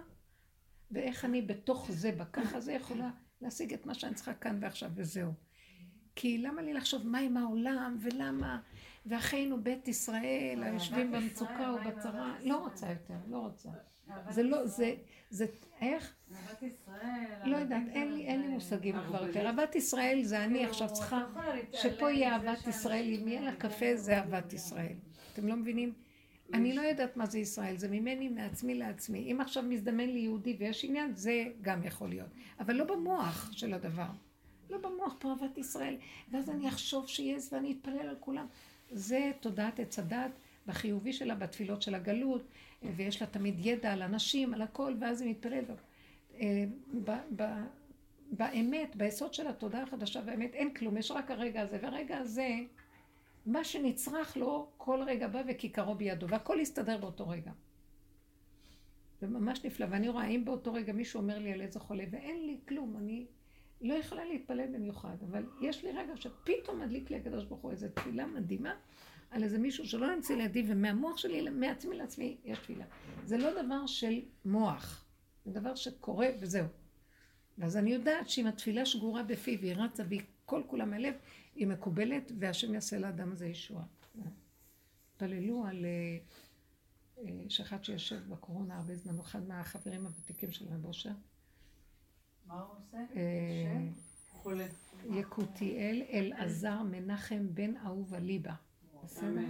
ואיך 0.90 1.24
אני 1.24 1.42
בתוך 1.42 1.90
זה, 1.90 2.12
בככה 2.12 2.60
זה, 2.60 2.72
יכולה 2.72 3.10
להשיג 3.40 3.72
את 3.72 3.86
מה 3.86 3.94
שאני 3.94 4.14
צריכה 4.14 4.34
כאן 4.34 4.58
ועכשיו, 4.62 4.90
וזהו. 4.94 5.32
כי 6.16 6.38
למה 6.38 6.62
לי 6.62 6.74
לחשוב 6.74 7.06
מה 7.06 7.18
עם 7.18 7.36
העולם, 7.36 7.96
ולמה, 8.00 8.58
ואחינו 9.06 9.62
בית 9.62 9.88
ישראל, 9.88 10.62
היושבים 10.62 11.12
במצוקה 11.12 11.74
ובצרה, 11.76 12.28
לא 12.28 12.34
ישראל? 12.40 12.52
רוצה 12.52 12.90
יותר, 12.90 13.14
לא 13.28 13.36
רוצה. 13.38 13.68
זה 14.30 14.42
לא, 14.42 14.66
זה, 14.66 14.94
זה, 15.30 15.46
איך? 15.80 16.14
אהבת 16.34 16.62
ישראל. 16.62 17.26
לא 17.44 17.56
יודעת, 17.56 17.82
אין 17.92 18.12
לי, 18.14 18.26
אין 18.26 18.40
לי 18.40 18.46
זה- 18.46 18.52
מושגים 18.52 18.96
כבר 19.08 19.26
יותר. 19.26 19.46
אהבת 19.46 19.74
ישראל 19.74 20.20
זה 20.22 20.44
אני 20.44 20.54
כאילו, 20.54 20.70
עכשיו 20.70 20.88
צריכה, 20.92 21.24
לא 21.34 21.52
שפה 21.78 22.10
יהיה 22.10 22.32
אהבת 22.34 22.66
ישראל, 22.66 23.04
אם 23.20 23.28
יהיה 23.28 23.40
לה 23.40 23.56
קפה 23.56 23.96
זה 23.96 24.16
אהבת 24.18 24.52
ישראל. 24.52 24.96
אתם 25.32 25.46
לא 25.48 25.56
מבינים? 25.56 25.92
אני 26.54 26.74
לא 26.76 26.82
יודעת 26.82 27.16
מה 27.16 27.26
זה 27.26 27.38
ישראל, 27.38 27.76
זה 27.76 27.88
ממני, 27.88 28.28
מעצמי 28.28 28.74
לעצמי. 28.74 29.32
אם 29.32 29.40
עכשיו 29.40 29.62
מזדמן 29.62 30.06
לי 30.08 30.18
יהודי 30.18 30.56
ויש 30.58 30.84
עניין, 30.84 31.14
זה 31.14 31.44
גם 31.62 31.82
יכול 31.84 32.08
להיות. 32.08 32.28
אבל 32.60 32.74
לא 32.74 32.84
במוח 32.84 33.50
של 33.52 33.74
הדבר. 33.74 34.06
לא 34.70 34.78
במוח 34.78 35.14
פה 35.18 35.30
אהבת 35.30 35.58
ישראל. 35.58 35.96
ואז 36.30 36.50
אני 36.50 36.68
אחשוב 36.68 37.08
שיש 37.08 37.52
ואני 37.52 37.72
אתפלל 37.72 38.08
על 38.08 38.16
כולם. 38.20 38.46
זה 38.90 39.30
תודעת 39.40 39.80
עץ 39.80 39.98
הדת 39.98 40.30
בחיובי 40.66 41.12
שלה, 41.12 41.34
בתפילות 41.34 41.82
של 41.82 41.94
הגלות, 41.94 42.42
ויש 42.96 43.20
לה 43.20 43.26
תמיד 43.26 43.54
ידע 43.66 43.92
על 43.92 44.02
אנשים, 44.02 44.54
על 44.54 44.62
הכל, 44.62 44.94
ואז 45.00 45.20
היא 45.20 45.30
מתפללת. 45.30 45.80
אה, 46.40 46.64
באמת, 48.32 48.96
ביסוד 48.96 49.34
של 49.34 49.46
התודעה 49.46 49.82
החדשה 49.82 50.20
והאמת, 50.26 50.54
אין 50.54 50.74
כלום, 50.74 50.96
יש 50.96 51.10
רק 51.10 51.30
הרגע 51.30 51.62
הזה, 51.62 51.78
והרגע 51.82 52.18
הזה, 52.18 52.56
מה 53.46 53.64
שנצרך 53.64 54.36
לו, 54.36 54.68
כל 54.76 55.02
רגע 55.06 55.28
בא 55.28 55.42
וכיכרו 55.48 55.94
בידו, 55.94 56.28
והכל 56.28 56.58
יסתדר 56.60 56.98
באותו 56.98 57.28
רגע. 57.28 57.52
זה 59.20 59.26
ממש 59.26 59.64
נפלא, 59.64 59.86
ואני 59.90 60.08
רואה, 60.08 60.26
אם 60.26 60.44
באותו 60.44 60.72
רגע 60.72 60.92
מישהו 60.92 61.20
אומר 61.20 61.38
לי 61.38 61.52
על 61.52 61.60
איזה 61.60 61.80
חולה, 61.80 62.04
ואין 62.10 62.46
לי 62.46 62.58
כלום, 62.68 62.96
אני 62.96 63.26
לא 63.82 63.94
יכולה 63.94 64.24
להתפלל 64.24 64.66
במיוחד, 64.66 65.16
אבל 65.30 65.44
יש 65.60 65.84
לי 65.84 65.92
רגע 65.92 66.16
שפתאום 66.16 66.80
מדליק 66.80 67.10
לי 67.10 67.16
הקדוש 67.16 67.44
ברוך 67.44 67.60
הוא 67.60 67.70
איזו 67.70 67.86
תפילה 67.94 68.26
מדהימה 68.26 68.74
על 69.30 69.42
איזה 69.42 69.58
מישהו 69.58 69.86
שלא 69.86 70.14
נמצא 70.14 70.34
לידי, 70.34 70.64
ומהמוח 70.66 71.16
שלי, 71.16 71.50
מעצמי 71.50 71.96
לעצמי, 71.96 72.36
יש 72.44 72.58
תפילה. 72.58 72.84
זה 73.24 73.38
לא 73.38 73.62
דבר 73.62 73.86
של 73.86 74.20
מוח, 74.44 75.04
זה 75.44 75.52
דבר 75.52 75.74
שקורה 75.74 76.28
וזהו. 76.40 76.66
ואז 77.58 77.76
אני 77.76 77.92
יודעת 77.92 78.28
שאם 78.28 78.46
התפילה 78.46 78.86
שגורה 78.86 79.22
בפיו 79.22 79.60
והיא 79.60 79.74
רצה 79.74 80.02
והיא 80.08 80.22
כל 80.44 80.62
כולה 80.66 80.84
מהלב, 80.84 81.14
היא 81.54 81.66
מקובלת 81.66 82.32
והשם 82.38 82.74
יעשה 82.74 82.98
לאדם 82.98 83.32
הזה 83.32 83.46
ישועה. 83.46 83.84
התפללו 85.12 85.64
על 85.66 85.84
אה, 85.84 86.18
אה, 87.18 87.44
שאחד 87.48 87.84
שיושב 87.84 88.28
בקורונה 88.28 88.76
הרבה 88.76 88.96
זמן, 88.96 89.18
אחד 89.18 89.48
מהחברים 89.48 90.06
הוותיקים 90.06 90.52
של 90.52 90.64
רב 90.68 90.84
אושר, 90.84 91.10
מה 92.52 92.60
הוא 92.60 92.74
עושה? 92.78 92.98
אה. 93.16 93.88
יקותיאל 95.18 96.02
אלעזר 96.12 96.82
מנחם 96.82 97.46
בן 97.54 97.76
אהובה 97.76 98.18
ליבה. 98.18 98.54
בסדר? 99.04 99.44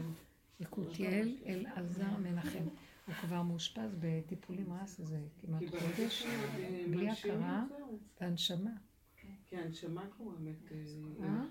יקותיאל 0.61 1.37
אלעזר 1.47 2.17
מנחם. 2.23 2.65
הוא 3.07 3.15
כבר 3.15 3.43
מאושפז 3.43 3.97
בטיפול 3.99 4.57
נמרץ 4.57 5.01
איזה 5.01 5.21
כמעט 5.41 5.63
חודש, 5.69 6.23
שהם 6.23 6.91
בלי 6.91 7.11
הכרה. 7.11 7.65
והנשמה. 8.21 8.71
כי 9.49 9.57
ההנשמה 9.57 10.05
גורמת, 10.19 10.73
אה, 10.73 10.77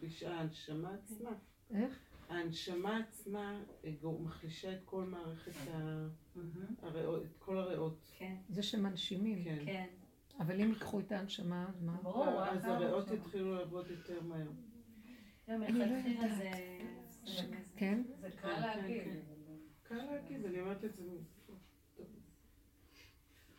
היא 0.01 0.27
אה? 0.27 0.35
ההנשמה 0.37 0.93
עצמה. 0.93 1.29
איך? 1.71 1.99
ההנשמה 2.29 2.97
עצמה 2.97 3.61
אה, 3.85 3.91
מחלישה 4.23 4.73
את 4.73 4.79
כל 4.85 5.03
מערכת 5.05 5.51
ה- 5.73 6.07
הריאות, 6.81 7.23
את 7.25 7.37
כל 7.39 7.57
הריאות. 7.57 8.11
כן, 8.17 8.35
זה 8.49 8.63
שמנשימים. 8.63 9.43
כן. 9.65 9.87
כן. 10.41 10.51
אבל 10.53 10.61
אם 10.61 10.69
ייקחו 10.69 10.99
את 10.99 11.11
הנשמה, 11.11 11.65
אז 11.69 11.81
מה? 11.81 11.97
ברור, 12.03 12.43
אז 12.43 12.59
אחר 12.59 12.71
הריאות. 12.71 13.11
יתחילו 13.11 13.55
לעבוד 13.55 13.85
יותר 13.89 14.21
מהר. 14.21 14.47
לא 15.47 15.65
כן? 17.75 18.01
זה 18.21 18.29
קל 18.31 18.55
כן, 18.55 18.61
להגיד. 18.61 19.03
כן. 19.03 19.19
קל 19.83 19.95
להגיד, 19.95 20.45
אני 20.45 20.61
אומרת 20.61 20.85
את 20.85 20.95
זה. 20.95 21.03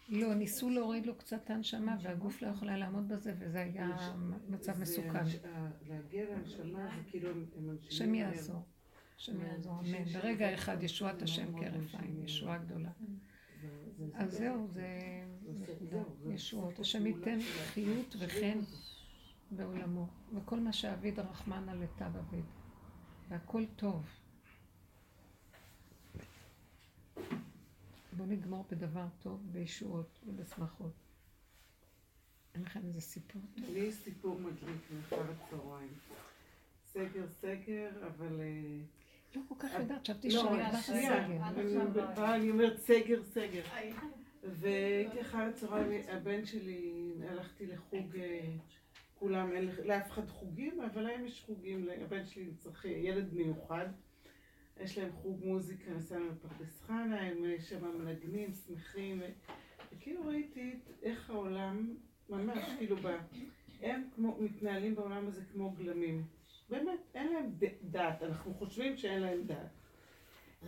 לא, 0.09 0.35
ניסו 0.35 0.71
להוריד 0.71 1.07
לו 1.07 1.15
קצת 1.19 1.51
הנשמה, 1.51 1.97
והגוף 2.03 2.43
לא 2.43 2.49
יכול 2.49 2.69
היה 2.69 2.79
לעמוד 2.79 3.09
בזה, 3.09 3.35
וזה 3.39 3.61
היה 3.61 4.15
מצב 4.49 4.81
מסוכן. 4.81 5.17
הנש- 5.17 5.47
ה- 5.47 5.71
להגיע 5.89 6.25
להנשמה 6.31 6.89
זה 6.97 7.11
כאילו 7.11 7.31
הם 7.31 7.47
מנשימים. 7.57 8.25
השם. 8.27 8.35
יעזור. 8.37 8.63
השם 9.17 9.39
כן. 9.41 9.47
יעזור, 9.47 9.73
אמן. 9.81 10.05
ברגע 10.05 10.55
אחד 10.55 10.83
ישועת 10.83 11.23
השם 11.23 11.53
כהרף 11.53 11.65
עין, 11.75 11.81
מנשימים. 11.83 12.25
ישועה 12.25 12.59
גדולה. 12.59 12.91
אז 14.15 14.31
זה- 14.33 14.39
זהו, 14.39 14.69
זה 14.69 14.89
ישועות. 16.35 16.79
השם 16.79 17.07
ייתן 17.07 17.39
חיות 17.75 18.17
וחן. 18.19 18.59
בעולמו. 19.51 20.07
וכל 20.35 20.61
מה 20.61 20.73
שאביד 20.73 21.19
רחמנא 21.19 21.71
לטב 21.71 22.17
אביד. 22.17 22.45
והכל 23.29 23.63
טוב. 23.77 24.07
בואו 28.17 28.29
נגמור 28.29 28.65
בדבר 28.71 29.07
טוב, 29.23 29.41
בישועות 29.53 30.19
ובשמחות. 30.27 30.93
אין 32.55 32.63
לכם 32.63 32.81
איזה 32.85 33.01
סיפור? 33.01 33.43
לי 33.57 33.79
יש 33.79 33.95
סיפור 33.95 34.39
מדליק 34.41 34.81
מאחר 34.91 35.23
הצהריים. 35.33 35.93
סגר 36.93 37.27
סגר, 37.41 37.91
אבל... 38.07 38.41
אה, 38.41 38.79
לא 39.37 39.43
כל 39.49 39.55
כך 39.59 39.71
יודעת, 39.79 40.01
חשבתי 40.03 40.31
שאני 40.31 40.59
לסגר. 40.73 41.43
עד 41.43 41.59
אני- 41.59 41.75
לא 41.75 42.51
אומרת 42.53 42.79
סגר 42.79 43.23
סגר. 43.25 43.63
והייתי 44.43 45.21
אחר 45.21 45.39
הצהריים, 45.39 46.03
הבן 46.09 46.45
שלי, 46.47 46.93
הלכתי 47.29 47.67
לחוג, 47.67 48.17
אה, 48.17 48.41
כולם, 49.15 49.51
לאף 49.85 50.11
אחד 50.11 50.29
חוגים, 50.29 50.81
אבל 50.81 51.03
להם 51.03 51.25
יש 51.27 51.43
חוגים, 51.47 51.89
הבן 52.03 52.27
שלי 52.27 52.51
צריך 52.59 52.85
ילד 52.85 53.35
מיוחד. 53.35 53.87
יש 54.81 54.99
להם 54.99 55.13
חוג 55.13 55.41
מוזיקה, 55.45 55.91
נסענו 55.91 56.25
לפרדס 56.31 56.81
חנה, 56.83 57.21
הם 57.21 57.45
אה, 57.45 57.61
שם 57.61 57.99
מנגנים, 57.99 58.53
שמחים, 58.53 59.23
וכאילו 59.93 60.27
ראיתי 60.27 60.73
איך 61.03 61.31
העולם, 61.31 61.95
ממש, 62.29 62.59
כאילו, 62.79 62.97
ב... 62.97 63.07
הם 63.83 64.03
כמו, 64.15 64.37
מתנהלים 64.41 64.95
בעולם 64.95 65.27
הזה 65.27 65.43
כמו 65.53 65.71
גלמים. 65.71 66.25
באמת, 66.71 66.99
אין 67.15 67.33
להם 67.33 67.51
ד- 67.59 67.91
דת, 67.97 68.23
אנחנו 68.23 68.55
חושבים 68.55 68.97
שאין 68.97 69.21
להם 69.23 69.43
דת. 69.47 69.82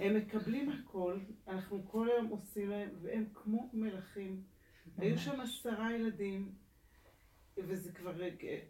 הם 0.01 0.17
מקבלים 0.17 0.71
הכל, 0.71 1.19
אנחנו 1.49 1.85
כל 1.89 2.09
היום 2.11 2.27
עושים 2.27 2.71
להם, 2.71 2.89
והם 3.03 3.25
כמו 3.35 3.71
מלכים. 3.73 4.43
היו 4.99 5.19
שם 5.19 5.41
עשרה 5.41 5.93
ילדים, 5.95 6.53
וזה 7.59 7.93
כבר, 7.93 8.13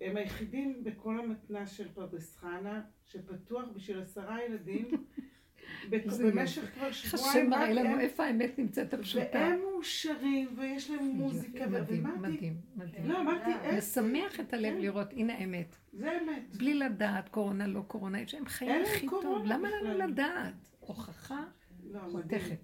הם 0.01 0.17
היחידים 0.17 0.85
בכל 0.85 1.19
המתנ"ס 1.21 1.73
של 1.73 1.89
פרדס 1.89 2.37
חנה, 2.37 2.83
שפתוח 3.07 3.65
בשביל 3.75 4.01
עשרה 4.01 4.39
ילדים, 4.45 4.89
במשך 6.25 6.71
כבר 6.75 6.87
השם 6.91 7.17
שבועיים, 7.19 7.51
מראה 7.51 7.63
רק 7.65 7.69
לנו 7.71 7.89
הם- 7.89 8.01
איפה 8.01 8.25
האמת 8.25 8.59
נמצאת 8.59 8.95
הפשוטה. 8.95 9.25
והם 9.35 9.61
מאושרים, 9.61 10.49
ויש 10.59 10.91
להם 10.91 11.05
מוזיקה, 11.05 11.67
מדהים, 11.67 12.05
מדהים, 12.21 12.57
מדהים. 12.77 13.07
לא, 13.07 13.21
אמרתי, 13.21 13.51
איך, 13.63 13.75
משמח 13.99 14.41
את 14.41 14.55
הלב. 14.55 14.75
לראות, 14.79 15.13
הנה 15.13 15.35
האמת. 15.35 15.77
זה 15.93 16.19
אמת. 16.23 16.57
בלי 16.57 16.75
לדעת, 16.75 17.29
קורונה, 17.29 17.67
לא 17.67 17.81
קורונה, 17.87 18.21
יש 18.21 18.35
להם 18.35 18.47
חיים 18.47 18.71
אין 18.71 18.83
הכי 18.83 19.07
טוב. 19.09 19.43
למה 19.47 19.69
לנו. 19.71 19.99
לדעת? 19.99 20.55
הוכחה 20.87 21.45
לא. 21.85 22.01
חותכת. 22.13 22.59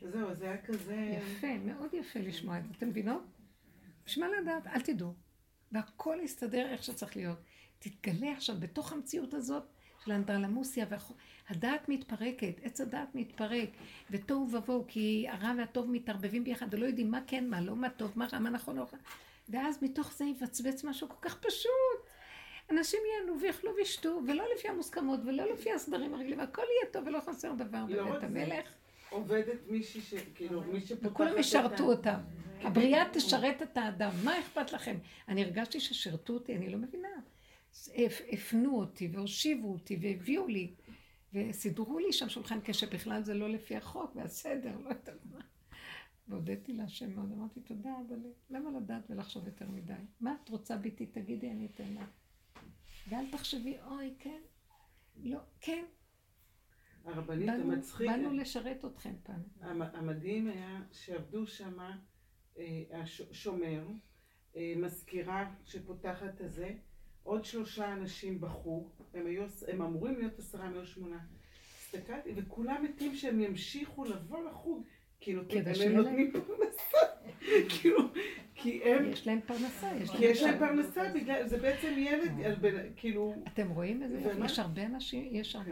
זהו, 0.00 0.34
זה 0.34 0.44
היה 0.44 0.62
כזה... 0.62 1.18
יפה, 1.18 1.58
מאוד 1.58 1.94
יפה 1.94 2.20
לשמוע 2.20 2.58
את 2.58 2.64
זה. 2.64 2.70
אתם 2.78 2.88
מבינות? 2.88 3.22
בשביל 4.06 4.26
מה 4.26 4.40
לדעת? 4.40 4.66
אל 4.66 4.80
תדעו. 4.80 5.14
והכל 5.72 6.18
יסתדר 6.22 6.66
איך 6.66 6.84
שצריך 6.84 7.16
להיות. 7.16 7.38
תתגלה 7.78 8.32
עכשיו 8.32 8.56
בתוך 8.60 8.92
המציאות 8.92 9.34
הזאת 9.34 9.64
של 10.04 10.10
האנדרלמוסיה, 10.10 10.86
והדעת 11.48 11.88
מתפרקת, 11.88 12.60
עץ 12.62 12.80
הדעת 12.80 13.14
מתפרק, 13.14 13.68
ותוהו 14.10 14.48
ובוהו, 14.52 14.84
כי 14.88 15.26
הרע 15.28 15.52
והטוב 15.58 15.90
מתערבבים 15.90 16.44
ביחד, 16.44 16.66
ולא 16.70 16.86
יודעים 16.86 17.10
מה 17.10 17.20
כן, 17.26 17.48
מה 17.48 17.60
לא, 17.60 17.76
מה 17.76 17.90
טוב, 17.90 18.12
מה 18.16 18.26
רע, 18.32 18.38
מה 18.38 18.50
נכון, 18.50 18.76
לא 18.76 18.82
נכון. 18.82 18.98
ואז 19.48 19.82
מתוך 19.82 20.12
זה 20.12 20.24
יבצבץ 20.24 20.84
משהו 20.84 21.08
כל 21.08 21.28
כך 21.28 21.38
פשוט. 21.38 22.03
אנשים 22.70 23.00
ייהנו 23.12 23.40
ויאכלו 23.40 23.74
וישתו, 23.76 24.20
ולא 24.26 24.44
לפי 24.56 24.68
המוסכמות, 24.68 25.20
ולא 25.26 25.52
לפי 25.52 25.72
הסדרים 25.72 26.14
הרגילים, 26.14 26.40
הכל 26.40 26.62
יהיה 26.62 26.92
טוב 26.92 27.06
ולא 27.06 27.20
חסר 27.20 27.52
דבר 27.52 27.84
לא 27.88 28.04
בבית. 28.10 28.22
המלך. 28.22 28.74
עובדת 29.10 29.58
מישהי 29.68 30.00
ש... 30.00 30.14
כאילו, 30.34 30.62
מי 30.62 30.80
שפותחת 30.80 31.06
וכולם 31.10 31.32
את 31.32 31.38
ישרתו 31.38 31.84
אותם. 31.84 32.18
הבריאה 32.60 33.04
תשרת 33.12 33.62
את 33.62 33.76
האדם, 33.76 34.10
מה 34.24 34.40
אכפת 34.40 34.72
לכם? 34.72 34.96
אני 35.28 35.44
הרגשתי 35.44 35.80
ששירתו 35.80 36.32
אותי, 36.32 36.56
אני 36.56 36.70
לא 36.70 36.78
מבינה. 36.78 37.08
הפ- 37.94 38.22
הפנו 38.32 38.78
אותי 38.78 39.08
והושיבו 39.12 39.72
אותי 39.72 39.98
והביאו 40.02 40.48
לי 40.48 40.70
וסידרו 41.34 41.98
לי 41.98 42.12
שם 42.12 42.28
שולחן 42.28 42.58
כשבכלל 42.64 43.22
זה 43.22 43.34
לא 43.34 43.48
לפי 43.50 43.76
החוק 43.76 44.16
והסדר, 44.16 44.72
לא 44.84 44.88
יודעת 44.88 45.08
מה. 45.32 45.38
והודיתי 46.28 46.72
להשם 46.72 47.14
מאוד, 47.14 47.32
אמרתי 47.32 47.60
תודה 47.60 47.90
אבל 48.08 48.18
למה 48.50 48.70
לדעת 48.78 49.02
ולחשוב 49.10 49.46
יותר 49.46 49.66
מדי? 49.68 49.92
מה 50.20 50.34
את 50.44 50.48
רוצה 50.48 50.76
ביתי? 50.76 51.06
תגידי 51.06 51.50
אני 51.50 51.68
אתן 51.74 51.94
לך. 51.94 52.08
ואל 53.08 53.30
תחשבי 53.30 53.76
אוי 53.86 54.14
כן, 54.18 54.40
לא, 55.16 55.38
כן, 55.60 55.84
הרבנית 57.04 57.46
באנו, 57.46 57.72
המצחיק, 57.72 58.10
באנו 58.10 58.32
לשרת 58.32 58.84
אתכם 58.84 59.14
פעם. 59.22 59.42
המ- 59.60 59.82
המדהים 59.82 60.48
היה 60.48 60.82
שעבדו 60.92 61.46
שם 61.46 61.78
השומר, 62.92 63.86
אה, 64.56 64.74
מזכירה 64.76 65.54
שפותחת 65.64 66.40
הזה, 66.40 66.70
עוד 67.22 67.44
שלושה 67.44 67.92
אנשים 67.92 68.40
בחוג, 68.40 68.88
הם, 69.14 69.26
היו, 69.26 69.44
הם 69.68 69.82
אמורים 69.82 70.14
להיות 70.18 70.38
עשרה, 70.38 70.64
הם 70.64 70.72
היו 70.74 70.86
שמונה. 70.86 71.18
הסתכלתי, 71.78 72.32
וכולם 72.36 72.82
מתים 72.84 73.14
שהם 73.14 73.40
ימשיכו 73.40 74.04
לבוא 74.04 74.44
לחוג, 74.50 74.86
כאילו, 75.24 75.42
כי 75.48 75.60
כדי 75.64 75.86
הם 75.86 75.92
נותנים 75.96 76.32
פרנסה, 76.32 76.98
כאילו, 77.80 77.98
כי 78.54 78.80
הם, 78.84 79.04
יש 79.10 79.26
להם 79.26 79.40
פרנסה, 79.46 79.90
יש 80.02 80.10
כי 80.10 80.24
יש 80.24 80.42
להם. 80.42 80.58
פרנסה, 80.58 81.02
בגלל, 81.14 81.48
זה 81.48 81.58
בעצם 81.58 81.92
ילד, 81.98 82.60
בן- 82.60 82.86
כאילו, 82.96 83.34
אתם 83.54 83.70
רואים 83.70 84.02
יופי? 84.02 84.36
ומה? 84.36 84.46
יש 84.46 84.58
הרבה 84.58 84.86
אנשים, 84.86 85.28
יש 85.34 85.56
הרבה, 85.56 85.70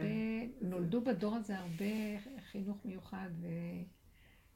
נולדו 0.60 1.00
בדור 1.00 1.34
הזה 1.36 1.58
הרבה 1.58 1.84
חינוך 2.52 2.76
מיוחד 2.84 3.28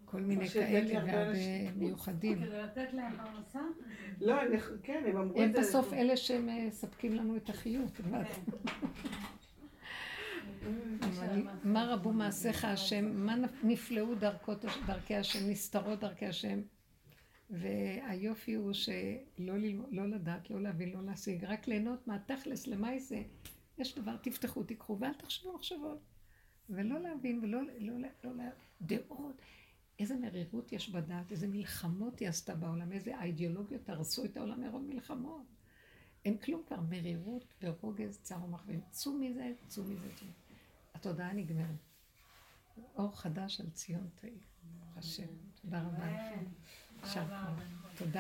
וכל 0.05 0.21
מיני 0.21 0.49
שהבאתי 0.49 0.73
כאלה 0.93 1.01
הרבה 1.01 1.13
והרבה. 1.13 1.39
מיוחדים. 1.77 2.39
כדי 2.39 2.49
לתת 2.63 2.93
להם 2.93 3.13
פרנסה? 3.17 3.61
לא, 4.21 4.43
אני- 4.43 4.57
כן, 4.83 5.03
הם 5.09 5.17
אמרו 5.17 5.41
הם 5.43 5.49
את 5.51 5.55
זה. 5.55 5.61
בסוף 5.61 5.93
אלה 5.93 6.17
שמספקים 6.17 7.15
לנו 7.15 7.37
את 7.37 7.49
החיות. 7.49 8.01
מה- 11.65 11.93
רבו 11.95 12.13
מעשיך 12.13 12.65
השם, 12.65 13.27
מה 13.27 13.35
נפלאו 13.63 14.15
דרכות- 14.15 14.65
דרכי 14.87 15.15
השם, 15.15 15.51
נסתרות 15.51 16.01
דרכי 16.01 16.27
השם. 16.27 16.61
והיופי 17.51 18.55
הוא 18.55 18.73
שלא 18.73 19.55
לא 19.91 20.07
לדעת, 20.09 20.51
לא 20.51 20.63
להבין, 20.63 20.93
לא 20.93 21.03
להשיג, 21.03 21.45
רק 21.45 21.69
ליהנות 21.69 22.07
מהתכלס, 22.07 22.67
למה 22.67 22.99
זה. 22.99 23.23
יש 23.79 23.99
דבר, 23.99 24.17
תפתחו, 24.17 24.63
תיקחו, 24.63 24.97
ואל 25.01 25.13
תחשבו 25.13 25.55
מחשבות. 25.55 25.99
ולא 26.71 27.01
להבין, 27.01 27.39
ולא 27.43 27.63
לא, 27.63 27.73
לא, 27.79 28.09
לא, 28.25 28.31
לא, 28.37 28.45
דעות. 28.83 29.43
איזה 29.99 30.17
מרירות 30.17 30.73
יש 30.73 30.91
בדעת, 30.91 31.31
איזה 31.33 31.49
מלחמות 31.49 32.19
היא 32.19 32.29
עשתה 32.29 32.55
בעולם, 32.55 32.93
איזה 32.93 33.17
האידיאולוגיות 33.17 33.89
הרסו 33.89 34.25
את 34.25 34.37
העולם 34.37 34.61
מרוב 34.61 34.83
מלחמות. 34.83 35.43
אין 36.25 36.39
כלום 36.39 36.63
כבר, 36.67 36.81
מרירות 36.91 37.55
ורוגז, 37.63 38.19
צער 38.23 38.45
ומחבים. 38.45 38.81
צאו 38.91 39.13
מזה, 39.13 39.53
צאו 39.67 39.85
מזה, 39.85 40.09
צאו. 40.15 40.27
התודעה 40.97 41.33
נגמרת. 41.33 41.77
אור 42.97 43.17
חדש 43.21 43.61
על 43.61 43.71
ציון 43.71 44.09
תאיר. 44.15 44.39
השם. 44.97 45.27
תודה 45.63 45.83
רבה 45.83 46.07
לכם. 46.13 46.45
יישר 47.03 47.29
כוח. 47.29 47.86